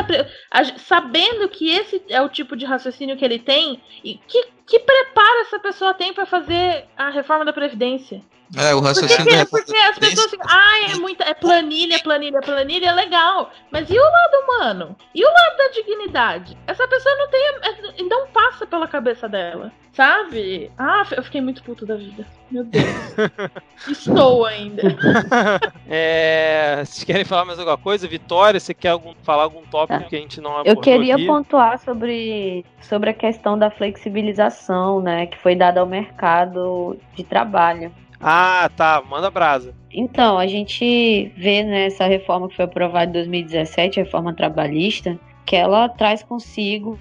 a 0.51 0.63
sabendo 0.77 1.49
que 1.49 1.67
esse 1.67 2.03
é 2.07 2.21
o 2.21 2.29
tipo 2.29 2.55
de 2.55 2.65
raciocínio 2.65 3.17
que 3.17 3.25
ele 3.25 3.39
tem, 3.39 3.81
e 4.03 4.15
que, 4.27 4.45
que 4.67 4.77
preparo 4.77 5.39
essa 5.39 5.57
pessoa 5.57 5.93
tem 5.95 6.13
pra 6.13 6.27
fazer 6.27 6.85
a 6.95 7.09
reforma 7.09 7.43
da 7.43 7.51
Previdência? 7.51 8.21
É, 8.55 8.73
o 8.73 8.81
Porque, 8.81 8.87
raciocínio 8.87 9.25
que- 9.31 9.35
da 9.37 9.45
porque 9.47 9.75
as 9.75 9.97
pessoas 9.97 10.29
ficam, 10.29 10.45
ah, 10.47 10.91
é 10.91 10.95
muita, 10.97 11.23
é 11.23 11.33
planilha, 11.33 11.99
planilha, 12.03 12.39
planilha, 12.41 12.89
é 12.89 12.91
legal. 12.93 13.49
Mas 13.71 13.89
e 13.89 13.97
o 13.97 14.03
lado 14.03 14.43
humano? 14.43 14.95
E 15.15 15.25
o 15.25 15.27
lado 15.27 15.57
da 15.57 15.67
dignidade? 15.69 16.57
Essa 16.67 16.87
pessoa 16.87 17.15
não 17.17 17.29
tem, 17.29 17.41
é- 17.99 18.03
não 18.03 18.27
passa 18.27 18.67
pela 18.67 18.87
cabeça 18.87 19.27
dela, 19.27 19.71
sabe? 19.93 20.71
Ah, 20.77 21.03
eu 21.17 21.23
fiquei 21.23 21.41
muito 21.41 21.63
puto 21.63 21.83
da 21.85 21.95
vida. 21.95 22.27
Meu 22.51 22.63
Deus. 22.63 22.83
Estou 23.89 24.45
ainda. 24.45 24.83
É, 25.89 26.77
vocês 26.85 27.03
querem 27.03 27.25
falar 27.25 27.45
mais 27.45 27.59
alguma 27.59 27.77
coisa? 27.77 28.07
Vitória, 28.07 28.59
você 28.59 28.73
quer 28.73 28.89
algum, 28.89 29.13
falar 29.23 29.43
algum 29.43 29.61
tópico 29.63 29.99
Tá. 30.03 30.05
que 30.09 30.15
a 30.15 30.19
gente 30.19 30.39
não 30.41 30.51
abordou 30.51 30.73
Eu 30.73 30.81
queria 30.81 31.15
aqui? 31.15 31.25
pontuar 31.27 31.77
sobre, 31.79 32.65
sobre 32.81 33.09
a 33.09 33.13
questão 33.13 33.57
da 33.57 33.69
flexibilização, 33.69 35.01
né, 35.01 35.27
que 35.27 35.37
foi 35.39 35.55
dada 35.55 35.79
ao 35.81 35.85
mercado 35.85 36.97
de 37.15 37.23
trabalho. 37.23 37.93
Ah, 38.23 38.69
tá. 38.75 39.03
Manda 39.07 39.29
brasa. 39.29 39.75
Então, 39.91 40.39
a 40.39 40.47
gente 40.47 41.31
vê 41.37 41.61
nessa 41.63 42.07
reforma 42.07 42.47
que 42.47 42.55
foi 42.55 42.65
aprovada 42.65 43.09
em 43.09 43.13
2017, 43.13 43.99
a 43.99 44.03
reforma 44.03 44.33
trabalhista, 44.33 45.19
que 45.45 45.55
ela 45.55 45.89
traz 45.89 46.23
consigo 46.23 46.97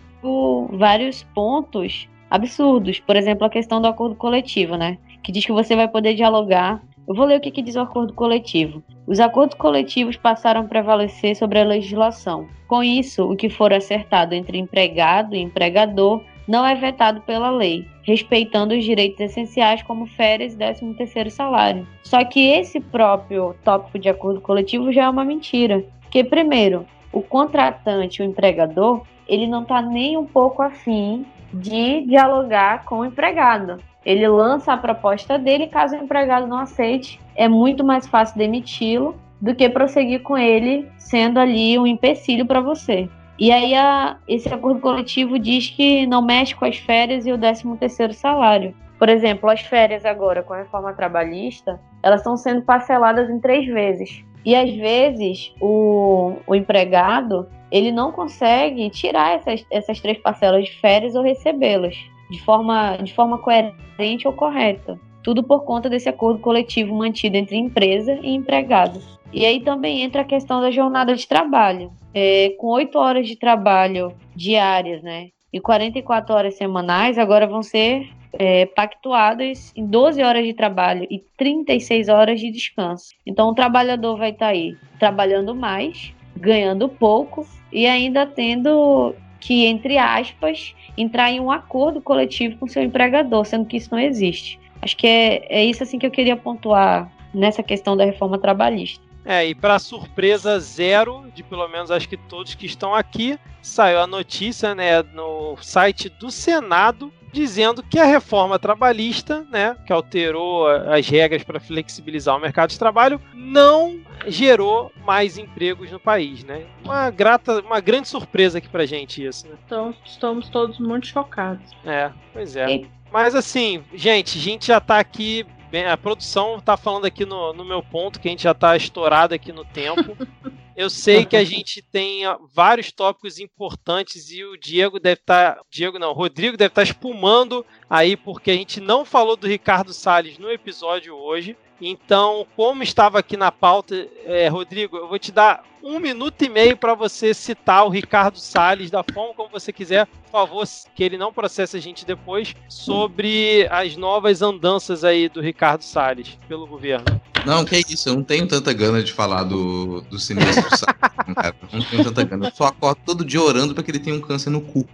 vários 0.72 1.22
pontos 1.34 2.08
absurdos. 2.28 3.00
Por 3.00 3.16
exemplo, 3.16 3.46
a 3.46 3.50
questão 3.50 3.80
do 3.80 3.86
acordo 3.86 4.14
coletivo, 4.14 4.76
né? 4.76 4.98
que 5.22 5.32
diz 5.32 5.46
que 5.46 5.52
você 5.52 5.76
vai 5.76 5.88
poder 5.88 6.14
dialogar. 6.14 6.82
Eu 7.06 7.14
vou 7.14 7.26
ler 7.26 7.38
o 7.38 7.40
que, 7.40 7.50
que 7.50 7.62
diz 7.62 7.76
o 7.76 7.80
acordo 7.80 8.12
coletivo. 8.12 8.82
Os 9.06 9.20
acordos 9.20 9.56
coletivos 9.56 10.16
passaram 10.16 10.62
a 10.62 10.64
prevalecer 10.64 11.36
sobre 11.36 11.58
a 11.58 11.64
legislação. 11.64 12.46
Com 12.68 12.82
isso, 12.82 13.24
o 13.30 13.36
que 13.36 13.48
for 13.48 13.72
acertado 13.72 14.34
entre 14.34 14.58
empregado 14.58 15.34
e 15.34 15.40
empregador 15.40 16.22
não 16.47 16.66
é 16.66 16.74
vetado 16.74 17.20
pela 17.23 17.51
lei, 17.51 17.86
respeitando 18.02 18.74
os 18.74 18.85
direitos 18.85 19.20
essenciais 19.20 19.82
como 19.82 20.06
férias 20.06 20.55
e 20.55 20.56
13 20.56 20.94
terceiro 20.94 21.31
salário. 21.31 21.86
Só 22.02 22.24
que 22.24 22.48
esse 22.51 22.81
próprio 22.81 23.55
tópico 23.64 23.98
de 23.98 24.09
acordo 24.09 24.40
coletivo 24.40 24.93
já 24.93 25.05
é 25.05 25.09
uma 25.09 25.24
mentira. 25.24 25.85
Porque, 26.02 26.24
primeiro, 26.24 26.86
o 27.12 27.23
contratante, 27.23 28.23
o 28.23 28.24
empregador, 28.24 29.02
ele 29.28 29.47
não 29.47 29.62
está 29.62 29.81
nem 29.81 30.16
um 30.16 30.27
pouco 30.27 30.62
afim 30.62 31.24
de 31.52 32.02
dialogar 32.02 32.85
com 32.85 33.01
o 33.01 33.05
empregado. 33.05 33.78
Ele 34.05 34.27
lança 34.27 34.73
a 34.73 34.77
proposta 34.77 35.39
dele, 35.39 35.69
caso 35.69 35.94
o 35.94 36.02
empregado 36.02 36.47
não 36.47 36.59
aceite, 36.59 37.20
é 37.36 37.48
muito 37.48 37.85
mais 37.85 38.06
fácil 38.06 38.36
demiti-lo 38.36 39.14
do 39.40 39.55
que 39.55 39.69
prosseguir 39.69 40.23
com 40.23 40.36
ele 40.36 40.89
sendo 40.98 41.39
ali 41.39 41.78
um 41.78 41.86
empecilho 41.86 42.47
para 42.47 42.60
você. 42.60 43.09
E 43.38 43.50
aí 43.50 43.74
a, 43.74 44.18
esse 44.28 44.52
acordo 44.52 44.80
coletivo 44.80 45.38
diz 45.38 45.70
que 45.70 46.06
não 46.06 46.22
mexe 46.22 46.54
com 46.54 46.64
as 46.64 46.76
férias 46.76 47.26
e 47.26 47.32
o 47.32 47.38
13 47.38 47.76
terceiro 47.78 48.12
salário. 48.12 48.74
Por 48.98 49.09
exemplo, 49.09 49.50
as 49.50 49.60
férias 49.60 50.04
agora 50.04 50.42
com 50.42 50.52
a 50.52 50.59
reforma 50.59 50.92
trabalhista, 50.92 51.80
elas 52.02 52.20
estão 52.20 52.36
sendo 52.36 52.62
parceladas 52.62 53.28
em 53.28 53.40
três 53.40 53.66
vezes. 53.66 54.24
E 54.44 54.54
às 54.54 54.72
vezes 54.74 55.52
o, 55.60 56.36
o 56.46 56.54
empregado 56.54 57.48
ele 57.70 57.90
não 57.90 58.12
consegue 58.12 58.90
tirar 58.90 59.36
essas, 59.36 59.64
essas 59.70 60.00
três 60.00 60.18
parcelas 60.18 60.66
de 60.66 60.72
férias 60.78 61.14
ou 61.14 61.22
recebê-las 61.22 61.96
de 62.30 62.40
forma, 62.42 62.96
de 62.96 63.14
forma 63.14 63.38
coerente 63.38 64.26
ou 64.26 64.32
correta. 64.32 64.98
Tudo 65.22 65.42
por 65.42 65.64
conta 65.64 65.88
desse 65.88 66.09
acordo 66.09 66.40
coletivo 66.40 66.94
mantido 66.94 67.36
entre 67.36 67.56
empresa 67.56 68.18
e 68.22 68.34
empregado. 68.34 69.00
E 69.32 69.46
aí 69.46 69.60
também 69.60 70.02
entra 70.02 70.22
a 70.22 70.26
questão 70.26 70.60
da 70.60 70.70
jornada 70.70 71.14
de 71.14 71.26
trabalho. 71.26 71.92
É, 72.12 72.50
com 72.59 72.68
oito 72.68 72.98
horas 72.98 73.26
de 73.26 73.36
trabalho 73.36 74.14
diárias, 74.36 75.02
né? 75.02 75.28
E 75.52 75.60
44 75.60 76.34
horas 76.34 76.54
semanais, 76.54 77.18
agora 77.18 77.46
vão 77.46 77.62
ser 77.62 78.09
é, 78.32 78.66
pactuadas 78.66 79.72
em 79.76 79.86
12 79.86 80.22
horas 80.22 80.44
de 80.44 80.54
trabalho 80.54 81.06
e 81.10 81.22
36 81.36 82.09
horas 82.09 82.40
de 82.40 82.50
descanso. 82.50 83.14
Então 83.26 83.48
o 83.48 83.54
trabalhador 83.54 84.16
vai 84.16 84.30
estar 84.30 84.46
tá 84.46 84.52
aí 84.52 84.76
trabalhando 84.98 85.54
mais, 85.54 86.12
ganhando 86.36 86.88
pouco 86.88 87.46
e 87.70 87.86
ainda 87.86 88.26
tendo 88.26 89.14
que, 89.40 89.66
entre 89.66 89.98
aspas, 89.98 90.74
entrar 90.96 91.30
em 91.30 91.40
um 91.40 91.50
acordo 91.50 92.00
coletivo 92.00 92.59
com 92.59 92.68
seu 92.68 92.82
empregador, 92.82 93.44
sendo 93.44 93.66
que 93.66 93.76
isso 93.76 93.90
não 93.90 93.98
existe. 93.98 94.59
Acho 94.80 94.96
que 94.96 95.06
é, 95.06 95.46
é 95.48 95.64
isso 95.64 95.82
assim 95.82 95.98
que 95.98 96.06
eu 96.06 96.10
queria 96.10 96.36
pontuar 96.36 97.10
nessa 97.34 97.62
questão 97.62 97.96
da 97.96 98.04
reforma 98.04 98.38
trabalhista. 98.38 99.11
É, 99.24 99.46
e 99.46 99.54
para 99.54 99.78
surpresa 99.78 100.58
zero 100.58 101.24
de 101.34 101.42
pelo 101.42 101.68
menos 101.68 101.90
acho 101.90 102.08
que 102.08 102.16
todos 102.16 102.54
que 102.54 102.66
estão 102.66 102.94
aqui, 102.94 103.38
saiu 103.60 104.00
a 104.00 104.06
notícia, 104.06 104.74
né, 104.74 105.02
no 105.02 105.56
site 105.60 106.08
do 106.08 106.30
Senado 106.30 107.12
dizendo 107.32 107.82
que 107.82 107.98
a 107.98 108.04
reforma 108.04 108.58
trabalhista, 108.58 109.46
né, 109.50 109.74
que 109.86 109.92
alterou 109.92 110.68
as 110.68 111.08
regras 111.08 111.42
para 111.42 111.58
flexibilizar 111.58 112.36
o 112.36 112.40
mercado 112.40 112.70
de 112.70 112.78
trabalho, 112.78 113.20
não 113.34 113.98
gerou 114.26 114.92
mais 115.06 115.38
empregos 115.38 115.90
no 115.90 115.98
país, 115.98 116.44
né? 116.44 116.66
Uma 116.84 117.10
grata, 117.10 117.60
uma 117.60 117.80
grande 117.80 118.06
surpresa 118.06 118.58
aqui 118.58 118.68
pra 118.68 118.84
gente 118.84 119.24
isso, 119.24 119.48
né? 119.48 119.54
Então, 119.64 119.94
estamos 120.04 120.48
todos 120.50 120.78
muito 120.78 121.06
chocados. 121.06 121.64
É, 121.86 122.10
pois 122.34 122.54
é. 122.54 122.82
Mas 123.10 123.34
assim, 123.34 123.82
gente, 123.94 124.38
a 124.38 124.40
gente 124.40 124.66
já 124.66 124.80
tá 124.80 124.98
aqui 124.98 125.46
Bem, 125.72 125.86
a 125.86 125.96
produção 125.96 126.60
tá 126.60 126.76
falando 126.76 127.06
aqui 127.06 127.24
no, 127.24 127.54
no 127.54 127.64
meu 127.64 127.82
ponto, 127.82 128.20
que 128.20 128.28
a 128.28 128.30
gente 128.30 128.42
já 128.42 128.52
tá 128.52 128.76
estourado 128.76 129.32
aqui 129.32 129.52
no 129.52 129.64
tempo. 129.64 130.14
Eu 130.76 130.90
sei 130.90 131.24
que 131.24 131.34
a 131.34 131.44
gente 131.44 131.80
tem 131.80 132.24
vários 132.54 132.92
tópicos 132.92 133.38
importantes 133.38 134.30
e 134.30 134.44
o 134.44 134.58
Diego 134.58 135.00
deve 135.00 135.20
estar. 135.20 135.54
Tá, 135.54 135.62
Diego 135.70 135.98
não, 135.98 136.12
Rodrigo 136.12 136.58
deve 136.58 136.72
estar 136.72 136.82
tá 136.82 136.90
espumando 136.90 137.64
aí, 137.88 138.18
porque 138.18 138.50
a 138.50 138.54
gente 138.54 138.82
não 138.82 139.02
falou 139.02 139.34
do 139.34 139.46
Ricardo 139.46 139.94
Salles 139.94 140.36
no 140.36 140.50
episódio 140.50 141.14
hoje. 141.14 141.56
Então, 141.84 142.46
como 142.54 142.82
estava 142.84 143.18
aqui 143.18 143.36
na 143.36 143.50
pauta, 143.50 144.06
é, 144.24 144.46
Rodrigo, 144.46 144.96
eu 144.96 145.09
vou 145.09 145.18
te 145.18 145.32
dar 145.32 145.64
um 145.82 145.98
minuto 145.98 146.40
e 146.42 146.48
meio 146.48 146.76
para 146.76 146.94
você 146.94 147.34
citar 147.34 147.84
o 147.84 147.88
Ricardo 147.88 148.38
Salles 148.38 148.88
da 148.88 149.02
forma 149.02 149.34
como 149.34 149.48
você 149.48 149.72
quiser, 149.72 150.06
por 150.06 150.30
favor, 150.30 150.64
que 150.94 151.02
ele 151.02 151.18
não 151.18 151.32
processe 151.32 151.76
a 151.76 151.80
gente 151.80 152.06
depois, 152.06 152.54
sobre 152.68 153.66
as 153.68 153.96
novas 153.96 154.42
andanças 154.42 155.02
aí 155.02 155.28
do 155.28 155.40
Ricardo 155.40 155.82
Salles 155.82 156.38
pelo 156.46 156.68
governo. 156.68 157.20
Não, 157.44 157.64
que 157.64 157.76
isso, 157.76 158.09
eu 158.09 158.14
não 158.14 158.22
tenho 158.22 158.46
tanta 158.46 158.72
gana 158.72 159.02
de 159.02 159.12
falar 159.12 159.42
do, 159.42 160.02
do 160.02 160.20
sinistro 160.20 160.62
Salles, 160.78 161.34
cara. 161.34 161.56
Não 161.72 161.82
tenho 161.82 162.04
tanta 162.04 162.22
gana. 162.22 162.46
Eu 162.46 162.54
só 162.54 162.66
acordo 162.66 163.00
todo 163.04 163.24
dia 163.24 163.42
orando 163.42 163.74
para 163.74 163.82
que 163.82 163.90
ele 163.90 163.98
tenha 163.98 164.14
um 164.14 164.20
câncer 164.20 164.50
no 164.50 164.60
cu. 164.60 164.86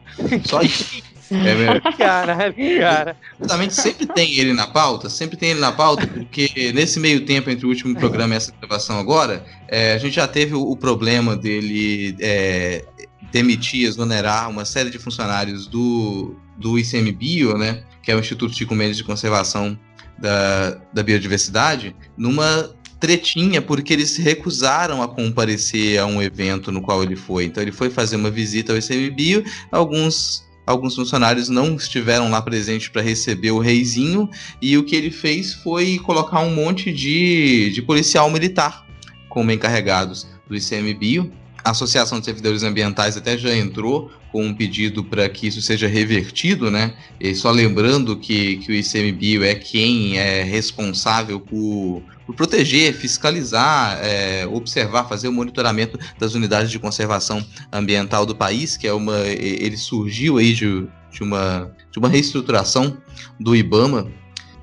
Só 0.47 0.63
isso. 0.63 1.03
É 1.31 1.55
mesmo. 1.55 1.81
Caralho, 1.97 2.55
cara. 2.81 3.17
Exatamente, 3.39 3.75
sempre 3.75 4.07
tem 4.07 4.39
ele 4.39 4.53
na 4.53 4.67
pauta, 4.67 5.11
sempre 5.11 5.37
tem 5.37 5.51
ele 5.51 5.61
na 5.61 5.73
pauta, 5.73 6.07
porque 6.07 6.73
nesse 6.75 6.99
meio 6.99 7.25
tempo 7.25 7.51
entre 7.51 7.67
o 7.67 7.69
último 7.69 7.95
programa 7.95 8.35
e 8.35 8.37
essa 8.37 8.53
gravação 8.61 8.99
agora, 8.99 9.45
é, 9.69 9.93
a 9.93 9.99
gente 9.99 10.15
já 10.15 10.27
teve 10.27 10.55
o, 10.55 10.63
o 10.63 10.77
problema 10.77 11.37
dele 11.37 12.17
é, 12.21 12.85
demitir, 13.31 13.87
exonerar 13.87 14.49
uma 14.49 14.65
série 14.65 14.91
de 14.91 14.99
funcionários 14.99 15.67
do, 15.67 16.35
do 16.57 16.79
ICMBio, 16.79 17.57
né, 17.59 17.83
que 18.03 18.11
é 18.11 18.17
o 18.17 18.21
Instituto 18.21 18.57
Chico 18.57 18.75
Mendes 18.75 18.97
de 18.97 19.05
Conservação 19.05 19.79
da, 20.19 20.81
da 20.93 21.03
Biodiversidade, 21.03 21.95
numa 22.17 22.71
tretinha 22.99 23.63
porque 23.63 23.93
eles 23.93 24.11
se 24.11 24.23
recusaram 24.23 25.03
a 25.03 25.09
comparecer 25.09 26.01
a 26.01 26.07
um 26.07 26.21
evento 26.21 26.73
no 26.73 26.83
qual 26.83 27.03
ele 27.03 27.15
foi. 27.15 27.45
Então 27.45 27.63
ele 27.63 27.73
foi 27.73 27.91
fazer 27.91 28.17
uma 28.17 28.31
visita 28.31 28.73
ao 28.73 28.79
ICMBio, 28.79 29.45
alguns 29.71 30.48
alguns 30.69 30.95
funcionários 30.95 31.49
não 31.49 31.77
estiveram 31.77 32.31
lá 32.31 32.43
presentes 32.43 32.89
para 32.89 33.01
receber 33.01 33.51
o 33.53 33.59
reizinho, 33.59 34.29
e 34.61 34.77
o 34.77 34.85
que 34.85 34.95
ele 34.95 35.11
fez 35.11 35.55
foi 35.55 35.99
colocar 35.99 36.41
um 36.41 36.55
monte 36.55 36.93
de, 36.93 37.71
de 37.71 37.81
policial 37.81 38.31
militar 38.31 38.87
como 39.31 39.51
encarregados 39.51 40.27
do 40.47 40.55
ICMBio. 40.55 41.33
A 41.65 41.71
Associação 41.71 42.21
de 42.21 42.27
Servidores 42.27 42.63
Ambientais 42.63 43.17
até 43.17 43.37
já 43.37 43.55
entrou 43.57 44.11
com 44.31 44.45
um 44.45 44.55
pedido 44.55 45.03
para 45.03 45.27
que 45.29 45.47
isso 45.47 45.63
seja 45.63 45.89
revertido, 45.89 46.71
né? 46.71 46.95
E 47.19 47.35
só 47.35 47.51
lembrando 47.51 48.17
que, 48.17 48.59
que 48.59 48.71
o 48.71 48.75
ICMBio 48.75 49.45
é 49.45 49.55
quem 49.55 50.19
é 50.19 50.43
responsável 50.43 51.41
por, 51.41 52.03
proteger, 52.35 52.95
fiscalizar, 52.95 53.99
é, 54.03 54.47
observar, 54.47 55.09
fazer 55.09 55.29
o 55.29 55.33
monitoramento 55.33 55.99
das 56.19 56.35
unidades 56.35 56.71
de 56.71 56.79
conservação 56.79 57.45
ambiental 57.73 58.27
do 58.27 58.35
país, 58.35 58.77
que 58.77 58.87
é 58.87 58.93
uma. 58.93 59.19
ele 59.27 59.77
surgiu 59.77 60.39
aí 60.39 60.53
de, 60.53 60.87
de, 61.11 61.23
uma, 61.23 61.73
de 61.91 61.99
uma 61.99 62.09
reestruturação 62.09 62.97
do 63.41 63.57
IBAMA. 63.57 64.11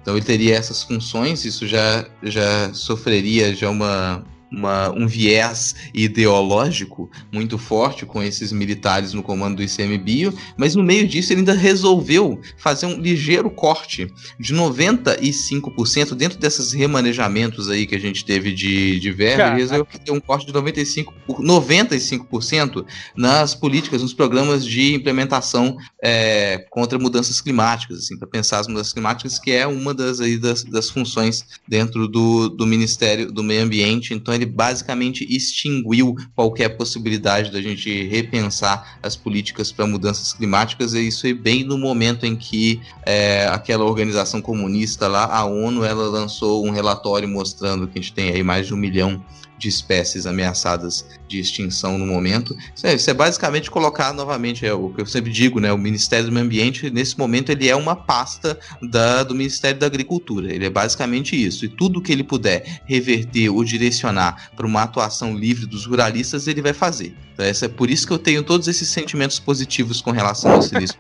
Então 0.01 0.15
ele 0.15 0.25
teria 0.25 0.55
essas 0.55 0.83
funções, 0.83 1.45
isso 1.45 1.67
já, 1.67 2.05
já 2.21 2.71
sofreria 2.73 3.55
já 3.55 3.69
uma, 3.69 4.23
uma, 4.55 4.89
um 4.91 5.05
viés 5.05 5.75
ideológico 5.93 7.11
muito 7.31 7.57
forte 7.57 8.05
com 8.05 8.23
esses 8.23 8.53
militares 8.53 9.13
no 9.13 9.21
comando 9.21 9.57
do 9.57 9.63
ICMBio, 9.63 10.33
mas 10.57 10.75
no 10.75 10.83
meio 10.83 11.05
disso 11.07 11.33
ele 11.33 11.41
ainda 11.41 11.53
resolveu 11.53 12.39
fazer 12.57 12.85
um 12.85 12.99
ligeiro 12.99 13.49
corte 13.49 14.11
de 14.39 14.53
95% 14.53 16.15
dentro 16.15 16.39
desses 16.39 16.71
remanejamentos 16.71 17.69
aí 17.69 17.85
que 17.85 17.95
a 17.95 17.99
gente 17.99 18.23
teve 18.23 18.53
de, 18.53 18.99
de 18.99 19.11
verba, 19.11 19.47
ele 19.47 19.61
resolveu 19.61 19.85
ter 19.85 20.11
um 20.11 20.19
corte 20.19 20.45
de 20.45 20.53
95%, 20.53 21.05
95% 21.27 22.85
nas 23.15 23.53
políticas, 23.53 24.01
nos 24.01 24.13
programas 24.13 24.65
de 24.65 24.93
implementação 24.93 25.77
é, 26.01 26.65
contra 26.69 26.97
mudanças 26.97 27.41
climáticas, 27.41 27.99
assim, 27.99 28.17
para 28.17 28.27
pensar 28.27 28.59
as 28.59 28.67
mudanças 28.67 28.93
climáticas, 28.93 29.37
que 29.37 29.51
é 29.51 29.67
uma 29.67 29.93
das, 29.93 30.21
aí, 30.21 30.37
das, 30.37 30.63
das 30.63 30.89
funções 30.89 31.45
dentro 31.67 32.07
do, 32.07 32.49
do 32.49 32.65
Ministério 32.65 33.31
do 33.31 33.43
Meio 33.43 33.63
Ambiente, 33.63 34.13
então 34.13 34.33
ele 34.33 34.44
basicamente 34.45 35.25
extinguiu 35.29 36.15
qualquer 36.35 36.69
possibilidade 36.69 37.51
da 37.51 37.61
gente 37.61 38.07
repensar 38.07 38.97
as 39.01 39.15
políticas 39.15 39.71
para 39.71 39.87
mudanças 39.87 40.33
climáticas, 40.33 40.93
e 40.93 41.07
isso 41.07 41.27
é 41.27 41.33
bem 41.33 41.63
no 41.63 41.77
momento 41.77 42.25
em 42.25 42.35
que 42.35 42.81
é, 43.05 43.47
aquela 43.47 43.83
organização 43.83 44.41
comunista 44.41 45.07
lá, 45.07 45.25
a 45.25 45.45
ONU, 45.45 45.83
ela 45.83 46.07
lançou 46.09 46.65
um 46.65 46.71
relatório 46.71 47.27
mostrando 47.27 47.87
que 47.87 47.99
a 47.99 48.01
gente 48.01 48.13
tem 48.13 48.29
aí 48.29 48.43
mais 48.43 48.67
de 48.67 48.73
um 48.73 48.77
milhão 48.77 49.23
de 49.57 49.69
espécies 49.69 50.25
ameaçadas 50.25 51.05
de 51.27 51.39
extinção 51.39 51.97
no 51.97 52.05
momento. 52.05 52.55
Isso 52.75 52.87
é, 52.87 52.93
isso 52.93 53.09
é, 53.09 53.13
basicamente 53.13 53.71
colocar 53.71 54.13
novamente, 54.13 54.65
é 54.65 54.73
o 54.73 54.89
que 54.89 55.01
eu 55.01 55.05
sempre 55.05 55.31
digo, 55.31 55.59
né? 55.59 55.71
O 55.71 55.77
Ministério 55.77 56.25
do 56.25 56.31
Meio 56.31 56.45
Ambiente, 56.45 56.89
nesse 56.89 57.17
momento, 57.17 57.51
ele 57.51 57.67
é 57.67 57.75
uma 57.75 57.95
pasta 57.95 58.59
da, 58.81 59.23
do 59.23 59.33
Ministério 59.33 59.79
da 59.79 59.85
Agricultura. 59.85 60.53
Ele 60.53 60.65
é 60.65 60.69
basicamente 60.69 61.35
isso. 61.35 61.65
E 61.65 61.69
tudo 61.69 62.01
que 62.01 62.11
ele 62.11 62.23
puder 62.23 62.81
reverter 62.85 63.49
ou 63.49 63.63
direcionar 63.63 64.51
para 64.55 64.65
uma 64.65 64.83
atuação 64.83 65.35
livre 65.35 65.65
dos 65.65 65.85
ruralistas, 65.85 66.47
ele 66.47 66.61
vai 66.61 66.73
fazer. 66.73 67.15
Então, 67.33 67.45
essa, 67.45 67.65
é 67.65 67.69
por 67.69 67.89
isso 67.89 68.07
que 68.07 68.13
eu 68.13 68.19
tenho 68.19 68.43
todos 68.43 68.67
esses 68.67 68.87
sentimentos 68.87 69.39
positivos 69.39 70.01
com 70.01 70.11
relação 70.11 70.51
ao 70.51 70.61
Sinistro 70.63 70.99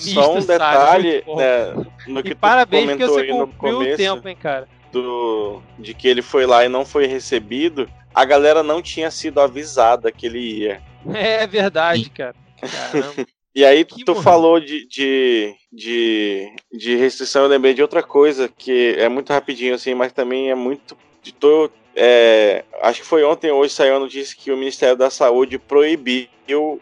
Só 0.00 0.36
um 0.36 0.44
detalhe, 0.44 1.22
né, 1.36 1.86
no 2.08 2.22
que 2.22 2.30
e 2.30 2.34
parabéns 2.34 2.90
porque 2.90 3.06
você 3.06 3.26
cumpriu 3.26 3.78
o 3.78 3.96
tempo, 3.96 4.28
hein, 4.28 4.36
cara 4.40 4.75
do, 4.92 5.62
de 5.78 5.94
que 5.94 6.08
ele 6.08 6.22
foi 6.22 6.46
lá 6.46 6.64
e 6.64 6.68
não 6.68 6.84
foi 6.84 7.06
recebido, 7.06 7.88
a 8.14 8.24
galera 8.24 8.62
não 8.62 8.80
tinha 8.80 9.10
sido 9.10 9.40
avisada 9.40 10.10
que 10.10 10.26
ele 10.26 10.38
ia. 10.38 10.82
É 11.14 11.46
verdade, 11.46 12.08
cara. 12.10 12.34
Caramba. 12.60 13.26
E 13.54 13.64
aí 13.64 13.86
que 13.86 14.04
tu 14.04 14.14
falou 14.14 14.60
de, 14.60 14.86
de, 14.86 15.54
de, 15.72 16.54
de, 16.70 16.94
restrição, 16.96 17.44
eu 17.44 17.48
lembrei 17.48 17.72
de 17.72 17.80
outra 17.80 18.02
coisa 18.02 18.48
que 18.48 18.94
é 18.98 19.08
muito 19.08 19.32
rapidinho 19.32 19.74
assim, 19.74 19.94
mas 19.94 20.12
também 20.12 20.50
é 20.50 20.54
muito. 20.54 20.94
Tô, 21.40 21.70
é, 21.94 22.62
acho 22.82 23.00
que 23.00 23.06
foi 23.06 23.24
ontem 23.24 23.50
ou 23.50 23.60
hoje 23.60 23.72
saiu 23.72 23.96
a 23.96 23.98
notícia 23.98 24.36
que 24.38 24.52
o 24.52 24.56
Ministério 24.58 24.94
da 24.94 25.08
Saúde 25.08 25.58
proibiu 25.58 26.28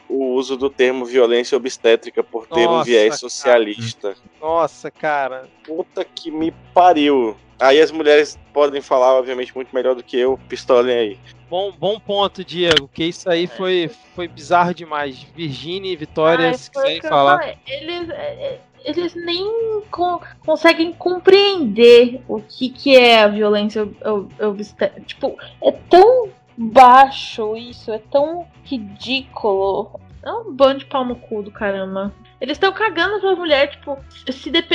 o 0.09 0.33
uso 0.35 0.57
do 0.57 0.69
termo 0.69 1.05
violência 1.05 1.57
obstétrica 1.57 2.25
por 2.25 2.49
ter 2.49 2.65
Nossa, 2.65 2.81
um 2.81 2.83
viés 2.83 3.21
socialista. 3.21 4.15
Cara. 4.15 4.25
Nossa, 4.41 4.91
cara. 4.91 5.49
Puta 5.63 6.05
que 6.05 6.33
me 6.33 6.53
pariu. 6.75 7.37
Aí 7.65 7.81
as 7.81 7.91
mulheres 7.91 8.39
podem 8.53 8.83
falar, 8.83 9.15
obviamente, 9.15 9.55
muito 9.55 9.75
melhor 9.75 9.95
do 9.95 10.03
que 10.03 10.19
eu, 10.19 10.39
pistolem 10.51 10.95
aí. 10.95 11.19
Bom, 11.49 11.73
bom 11.73 11.99
ponto, 11.99 12.45
Diego, 12.45 12.87
que 12.93 13.05
isso 13.05 13.31
aí 13.31 13.47
foi, 13.47 13.91
foi 14.15 14.29
bizarro 14.29 14.75
demais. 14.75 15.27
Virginia 15.35 15.91
e 15.91 15.97
Vitória, 15.97 16.51
ah, 16.51 16.55
se 16.55 16.71
quiserem 16.71 17.01
falar. 17.01 17.57
Eles, 17.67 18.11
é, 18.11 18.15
é, 18.15 18.61
eles 18.85 19.15
nem 19.15 19.81
co 19.91 20.21
conseguem 20.45 20.93
compreender 20.93 22.21
o 22.29 22.39
que, 22.43 22.69
que 22.69 22.97
é 22.97 23.23
a 23.23 23.29
violência 23.29 23.89
obstétrica. 24.41 25.07
Tipo, 25.07 25.39
é 25.63 25.73
tão 25.73 26.29
baixo 26.59 27.57
isso, 27.57 27.91
é 27.91 27.99
tão 27.99 28.47
ridículo. 28.63 29.99
É 30.23 30.31
um 30.31 30.53
bando 30.53 30.81
de 30.81 30.85
pau 30.85 31.05
no 31.05 31.17
cu 31.17 31.43
do 31.43 31.51
caramba. 31.51 32.13
Eles 32.45 32.57
estão 32.57 32.73
cagando 32.75 33.21
pra 33.21 33.35
mulher, 33.35 33.71
tipo, 33.71 33.99
se, 34.31 34.51
dep 34.51 34.69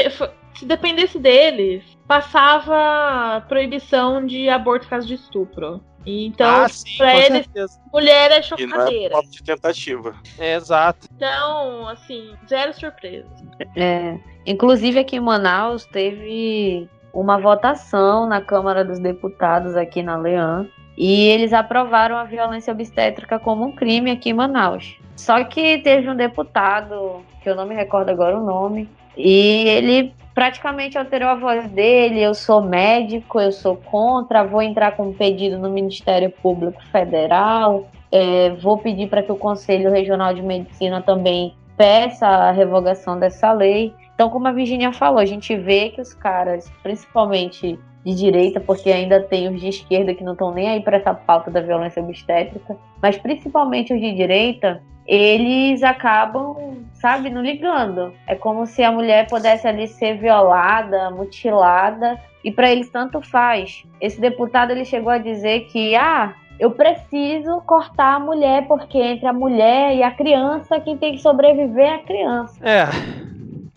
se 0.55 0.65
dependesse 0.65 1.19
deles, 1.19 1.83
passava 2.07 3.45
proibição 3.47 4.25
de 4.25 4.49
aborto 4.49 4.87
caso 4.87 5.05
de 5.05 5.13
estupro. 5.13 5.79
Então, 6.03 6.63
ah, 6.63 6.67
sim, 6.67 6.97
pra 6.97 7.15
eles, 7.15 7.45
certeza. 7.45 7.79
mulher 7.93 8.31
é 8.31 8.41
chocadeira. 8.41 9.13
E 9.13 9.17
é 9.19 9.21
de 9.21 9.43
tentativa. 9.43 10.15
É, 10.39 10.55
exato. 10.55 11.07
Então, 11.15 11.87
assim, 11.87 12.33
zero 12.47 12.73
surpresa. 12.73 13.29
É, 13.75 14.17
inclusive 14.47 14.97
aqui 14.97 15.17
em 15.17 15.19
Manaus 15.19 15.85
teve 15.85 16.89
uma 17.13 17.37
votação 17.37 18.25
na 18.25 18.41
Câmara 18.41 18.83
dos 18.83 18.97
Deputados 18.97 19.75
aqui 19.75 20.01
na 20.01 20.17
Leão 20.17 20.67
e 20.99 21.27
eles 21.27 21.53
aprovaram 21.53 22.17
a 22.17 22.25
violência 22.25 22.73
obstétrica 22.73 23.39
como 23.39 23.65
um 23.65 23.71
crime 23.71 24.11
aqui 24.11 24.31
em 24.31 24.33
Manaus. 24.33 24.99
Só 25.15 25.41
que 25.45 25.77
teve 25.77 26.09
um 26.09 26.15
deputado, 26.15 27.21
que 27.41 27.49
eu 27.49 27.55
não 27.55 27.65
me 27.65 27.73
recordo 27.73 28.09
agora 28.09 28.37
o 28.37 28.45
nome, 28.45 28.89
e 29.15 29.63
ele 29.69 30.13
praticamente 30.35 30.97
alterou 30.97 31.29
a 31.29 31.35
voz 31.35 31.69
dele. 31.71 32.21
Eu 32.21 32.33
sou 32.33 32.61
médico, 32.61 33.39
eu 33.39 33.53
sou 33.53 33.77
contra, 33.77 34.43
vou 34.43 34.61
entrar 34.61 34.91
com 34.97 35.07
um 35.07 35.13
pedido 35.13 35.57
no 35.57 35.69
Ministério 35.69 36.29
Público 36.29 36.83
Federal, 36.91 37.87
é, 38.11 38.49
vou 38.61 38.77
pedir 38.77 39.07
para 39.07 39.23
que 39.23 39.31
o 39.31 39.37
Conselho 39.37 39.89
Regional 39.89 40.33
de 40.33 40.41
Medicina 40.41 41.01
também 41.01 41.55
peça 41.77 42.27
a 42.27 42.51
revogação 42.51 43.17
dessa 43.17 43.53
lei. 43.53 43.93
Então, 44.13 44.29
como 44.29 44.49
a 44.49 44.51
Virginia 44.51 44.91
falou, 44.91 45.19
a 45.19 45.25
gente 45.25 45.55
vê 45.55 45.89
que 45.89 46.01
os 46.01 46.13
caras, 46.13 46.69
principalmente 46.83 47.79
de 48.05 48.15
direita, 48.15 48.59
porque 48.59 48.91
ainda 48.91 49.21
tem 49.21 49.47
os 49.49 49.59
de 49.59 49.67
esquerda 49.67 50.13
que 50.13 50.23
não 50.23 50.33
estão 50.33 50.53
nem 50.53 50.69
aí 50.69 50.81
para 50.81 50.97
essa 50.97 51.13
pauta 51.13 51.51
da 51.51 51.61
violência 51.61 52.01
obstétrica, 52.01 52.77
mas 53.01 53.17
principalmente 53.17 53.93
os 53.93 53.99
de 53.99 54.13
direita, 54.13 54.81
eles 55.05 55.83
acabam, 55.83 56.85
sabe, 56.93 57.29
não 57.29 57.41
ligando. 57.41 58.13
É 58.27 58.35
como 58.35 58.65
se 58.65 58.83
a 58.83 58.91
mulher 58.91 59.27
pudesse 59.27 59.67
ali 59.67 59.87
ser 59.87 60.17
violada, 60.17 61.09
mutilada, 61.09 62.19
e 62.43 62.51
para 62.51 62.71
eles 62.71 62.89
tanto 62.89 63.21
faz. 63.21 63.83
Esse 63.99 64.21
deputado 64.21 64.71
ele 64.71 64.85
chegou 64.85 65.11
a 65.11 65.17
dizer 65.17 65.65
que, 65.71 65.95
ah, 65.95 66.33
eu 66.59 66.71
preciso 66.71 67.61
cortar 67.61 68.15
a 68.15 68.19
mulher 68.19 68.67
porque 68.67 68.97
entre 68.97 69.27
a 69.27 69.33
mulher 69.33 69.95
e 69.95 70.03
a 70.03 70.11
criança 70.11 70.79
quem 70.79 70.97
tem 70.97 71.13
que 71.13 71.21
sobreviver 71.21 71.85
é 71.85 71.95
a 71.95 71.99
criança. 71.99 72.59
É 72.61 73.28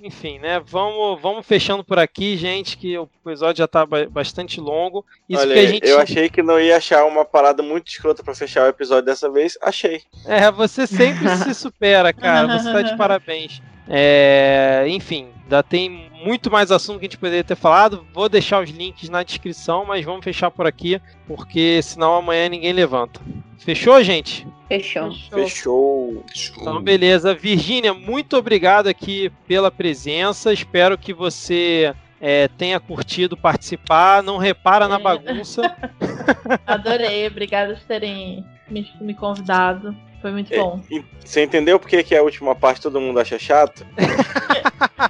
enfim, 0.03 0.39
né? 0.39 0.61
Vamos, 0.66 1.20
vamos 1.20 1.47
fechando 1.47 1.85
por 1.85 1.99
aqui, 1.99 2.37
gente, 2.37 2.77
que 2.77 2.99
o 2.99 3.09
episódio 3.24 3.59
já 3.59 3.69
tá 3.69 3.87
bastante 4.11 4.61
longo. 4.61 5.05
Isso 5.29 5.41
Olha, 5.41 5.55
que 5.55 5.61
a 5.61 5.66
gente... 5.66 5.89
eu 5.89 6.01
achei 6.01 6.29
que 6.29 6.43
não 6.43 6.61
ia 6.61 6.77
achar 6.77 7.05
uma 7.05 7.24
parada 7.24 7.62
muito 7.62 7.89
escrota 7.89 8.23
para 8.23 8.35
fechar 8.35 8.65
o 8.65 8.69
episódio 8.69 9.05
dessa 9.05 9.31
vez. 9.31 9.57
Achei. 9.62 10.03
É, 10.27 10.51
você 10.51 10.87
sempre 10.87 11.29
se 11.39 11.55
supera, 11.55 12.12
cara. 12.12 12.59
Você 12.59 12.73
tá 12.73 12.83
de 12.83 12.97
parabéns. 12.99 13.62
É, 13.89 14.85
enfim, 14.89 15.29
ainda 15.53 15.62
tem 15.62 16.11
muito 16.24 16.51
mais 16.51 16.73
assunto 16.73 16.99
que 16.99 17.05
a 17.05 17.09
gente 17.09 17.19
poderia 17.19 17.45
ter 17.45 17.57
falado. 17.57 18.07
Vou 18.15 18.29
deixar 18.29 18.62
os 18.62 18.70
links 18.70 19.11
na 19.11 19.23
descrição, 19.23 19.85
mas 19.85 20.05
vamos 20.05 20.24
fechar 20.24 20.51
por 20.51 20.66
aqui, 20.66 21.01
porque 21.27 21.81
senão 21.83 22.16
amanhã 22.16 22.49
ninguém 22.49 22.73
levanta. 22.73 23.20
Fechou, 23.59 24.03
gente? 24.03 24.47
Fechou. 24.66 25.12
Fechou. 25.31 26.24
Então, 26.57 26.81
beleza. 26.81 27.35
Virgínia, 27.35 27.93
muito 27.93 28.37
obrigado 28.37 28.87
aqui 28.87 29.31
pela 29.47 29.70
presença. 29.70 30.53
Espero 30.53 30.97
que 30.97 31.12
você 31.12 31.95
é, 32.20 32.49
tenha 32.49 32.81
curtido 32.81 33.37
participar. 33.37 34.23
Não 34.23 34.39
repara 34.39 34.87
é. 34.87 34.89
na 34.89 34.99
bagunça. 34.99 35.77
Adorei. 36.66 37.27
Obrigada 37.27 37.74
por 37.74 37.85
terem 37.85 38.45
me, 38.69 38.91
me 39.01 39.15
convidado. 39.15 39.95
Foi 40.23 40.31
muito 40.31 40.55
bom. 40.55 40.81
você 41.19 41.43
entendeu 41.43 41.81
por 41.81 41.89
que, 41.89 42.03
que 42.05 42.15
a 42.15 42.23
última 42.23 42.55
parte 42.55 42.81
todo 42.81 43.01
mundo 43.01 43.19
acha 43.19 43.39
chato? 43.39 43.85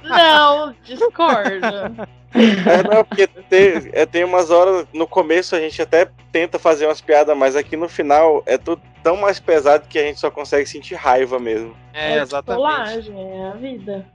não, 0.03 0.75
discordo. 0.83 2.07
É, 2.33 2.81
não, 2.91 3.05
porque 3.05 3.27
tem, 3.27 3.91
é, 3.93 4.05
tem 4.07 4.23
umas 4.23 4.49
horas 4.49 4.87
no 4.91 5.05
começo 5.05 5.55
a 5.55 5.59
gente 5.59 5.79
até 5.79 6.09
tenta 6.31 6.57
fazer 6.57 6.87
umas 6.87 6.99
piadas, 6.99 7.37
mas 7.37 7.55
aqui 7.55 7.77
no 7.77 7.87
final 7.87 8.41
é 8.47 8.57
tudo 8.57 8.81
tão 9.03 9.15
mais 9.17 9.39
pesado 9.39 9.87
que 9.87 9.99
a 9.99 10.03
gente 10.03 10.19
só 10.19 10.31
consegue 10.31 10.67
sentir 10.67 10.95
raiva 10.95 11.37
mesmo. 11.37 11.77
É, 11.93 12.13
é 12.13 12.21
exatamente. 12.21 13.11
é 13.11 13.47
a 13.47 13.51
vida. 13.51 14.07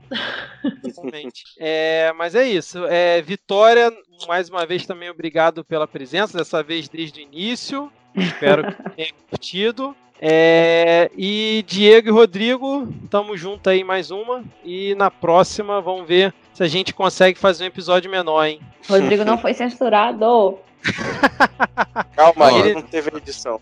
Exatamente. 0.83 1.43
É, 1.59 2.11
mas 2.17 2.35
é 2.35 2.43
isso. 2.43 2.85
É, 2.87 3.21
Vitória, 3.21 3.89
mais 4.27 4.49
uma 4.49 4.65
vez 4.65 4.85
também 4.85 5.09
obrigado 5.09 5.63
pela 5.63 5.87
presença, 5.87 6.37
dessa 6.37 6.61
vez 6.61 6.89
desde 6.89 7.21
o 7.21 7.23
início. 7.23 7.89
Espero 8.15 8.73
que 8.73 8.89
tenha 8.95 9.09
curtido. 9.29 9.95
É, 10.21 11.09
e 11.17 11.63
Diego 11.65 12.09
e 12.09 12.11
Rodrigo, 12.11 12.87
tamo 13.09 13.37
junto 13.37 13.69
aí 13.69 13.83
mais 13.83 14.11
uma. 14.11 14.43
E 14.65 14.93
na 14.95 15.09
próxima 15.09 15.79
vamos 15.79 16.07
ver 16.07 16.33
se 16.59 16.63
a 16.63 16.67
gente 16.67 16.93
consegue 16.93 17.39
fazer 17.39 17.63
um 17.63 17.67
episódio 17.67 18.11
menor, 18.11 18.43
hein? 18.43 18.59
Rodrigo 18.89 19.23
não 19.23 19.37
foi 19.37 19.53
censurado. 19.53 20.59
Calma, 22.17 22.51
ele 22.51 22.73
não 22.73 22.81
teve 22.81 23.09
edição. 23.15 23.61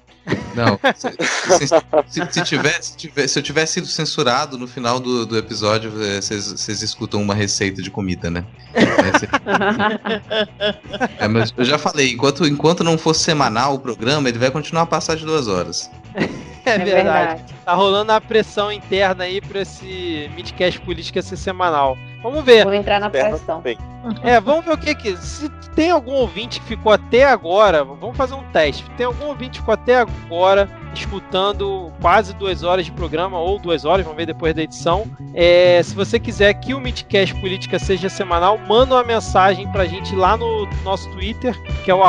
Não, 0.56 0.80
se, 0.96 1.12
se, 1.60 1.68
se, 1.68 2.34
se, 2.34 2.44
tivesse, 2.44 2.96
se 3.28 3.38
eu 3.38 3.44
tivesse 3.44 3.74
sido 3.74 3.86
censurado 3.86 4.58
no 4.58 4.68
final 4.68 5.00
do, 5.00 5.28
do 5.28 5.38
episódio, 5.38 5.92
é, 6.04 6.20
vocês 6.20 6.82
escutam 6.82 7.22
uma 7.22 7.36
receita 7.36 7.84
de 7.84 7.92
comida, 7.92 8.32
né? 8.32 8.44
É, 11.20 11.28
mas 11.28 11.54
eu 11.56 11.66
já 11.66 11.78
falei, 11.78 12.12
enquanto, 12.12 12.48
enquanto 12.48 12.84
não 12.84 12.98
for 12.98 13.14
semanal 13.14 13.76
o 13.76 13.80
programa, 13.80 14.28
ele 14.28 14.40
vai 14.40 14.50
continuar 14.50 14.84
a 14.84 14.88
passar 14.88 15.16
de 15.16 15.26
duas 15.26 15.48
horas. 15.48 15.90
É, 16.68 16.76
é 16.76 16.78
verdade. 16.78 16.94
verdade. 16.94 17.56
Tá 17.66 17.74
rolando 17.74 18.12
a 18.12 18.22
pressão 18.22 18.72
interna 18.72 19.24
aí 19.24 19.42
pra 19.42 19.62
esse 19.62 20.30
Midcast 20.36 20.80
Política 20.82 21.22
ser 21.22 21.38
semanal. 21.38 21.98
Vamos 22.22 22.44
ver. 22.44 22.64
Vou 22.64 22.74
entrar 22.74 23.00
na 23.00 23.10
pressão. 23.10 23.64
É, 24.24 24.40
vamos 24.40 24.66
ver 24.66 24.74
o 24.74 24.78
que 24.78 24.96
que. 24.96 25.18
Se 25.18 25.50
tem 25.76 25.92
algum 25.92 26.14
ouvinte 26.14 26.60
que 26.60 26.66
ficou 26.66 26.92
até 26.92 27.26
agora, 27.26 27.84
vamos 27.84 28.18
fazer 28.18 28.34
um 28.34 28.44
teste. 28.52 28.84
Tem 28.98 29.06
algum 29.06 29.28
ouvinte 29.28 29.52
que 29.52 29.60
ficou 29.60 29.74
até 29.74 30.00
agora 30.00 30.70
escutando 31.00 31.92
quase 32.02 32.34
duas 32.34 32.64
horas 32.64 32.86
de 32.86 32.92
programa, 32.92 33.40
ou 33.40 33.60
duas 33.60 33.86
horas, 33.86 34.04
vamos 34.04 34.18
ver 34.18 34.26
depois 34.26 34.54
da 34.54 34.64
edição. 34.64 35.06
É, 35.34 35.82
se 35.84 35.96
você 35.96 36.20
quiser 36.20 36.54
que 36.56 36.74
o 36.74 36.80
Midcast 36.80 37.34
Política 37.40 37.80
seja 37.80 38.10
semanal, 38.10 38.58
manda 38.58 38.96
uma 38.96 39.04
mensagem 39.04 39.70
pra 39.72 39.86
gente 39.86 40.16
lá 40.16 40.38
no 40.38 40.68
nosso 40.84 41.10
Twitter, 41.12 41.56
que 41.84 41.92
é 41.92 41.94
o 41.94 42.04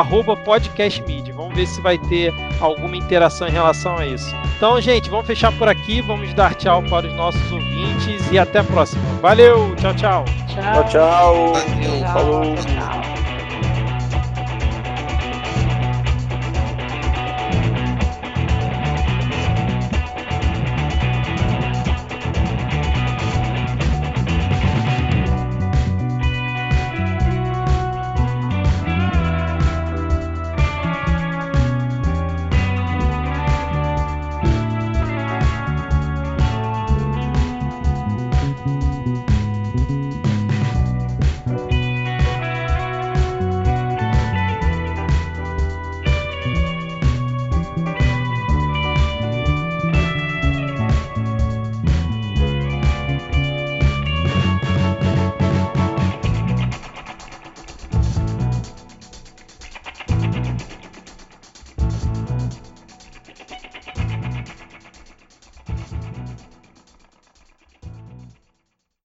podcastmid. 0.45 1.31
Vamos 1.31 1.55
ver 1.55 1.67
se 1.67 1.81
vai 1.81 1.97
ter 1.97 2.33
alguma 2.59 2.95
interação 2.97 3.47
em 3.47 3.51
relação 3.51 3.97
a 3.97 4.05
isso. 4.05 4.35
Então, 4.57 4.79
gente, 4.81 5.09
vamos 5.09 5.27
fechar 5.27 5.51
por 5.57 5.67
aqui, 5.69 6.01
vamos 6.01 6.33
dar 6.33 6.53
tchau 6.55 6.83
para 6.83 7.07
os 7.07 7.13
nossos 7.13 7.51
ouvintes 7.51 8.31
e 8.31 8.37
até 8.37 8.59
a 8.59 8.63
próxima. 8.63 9.01
Valeu, 9.21 9.75
tchau, 9.75 9.93
tchau. 9.93 10.25
Tchau, 10.47 10.83
tchau. 10.85 11.53
tchau. 11.53 12.13
Falou. 12.13 12.55
Tchau. 12.55 13.18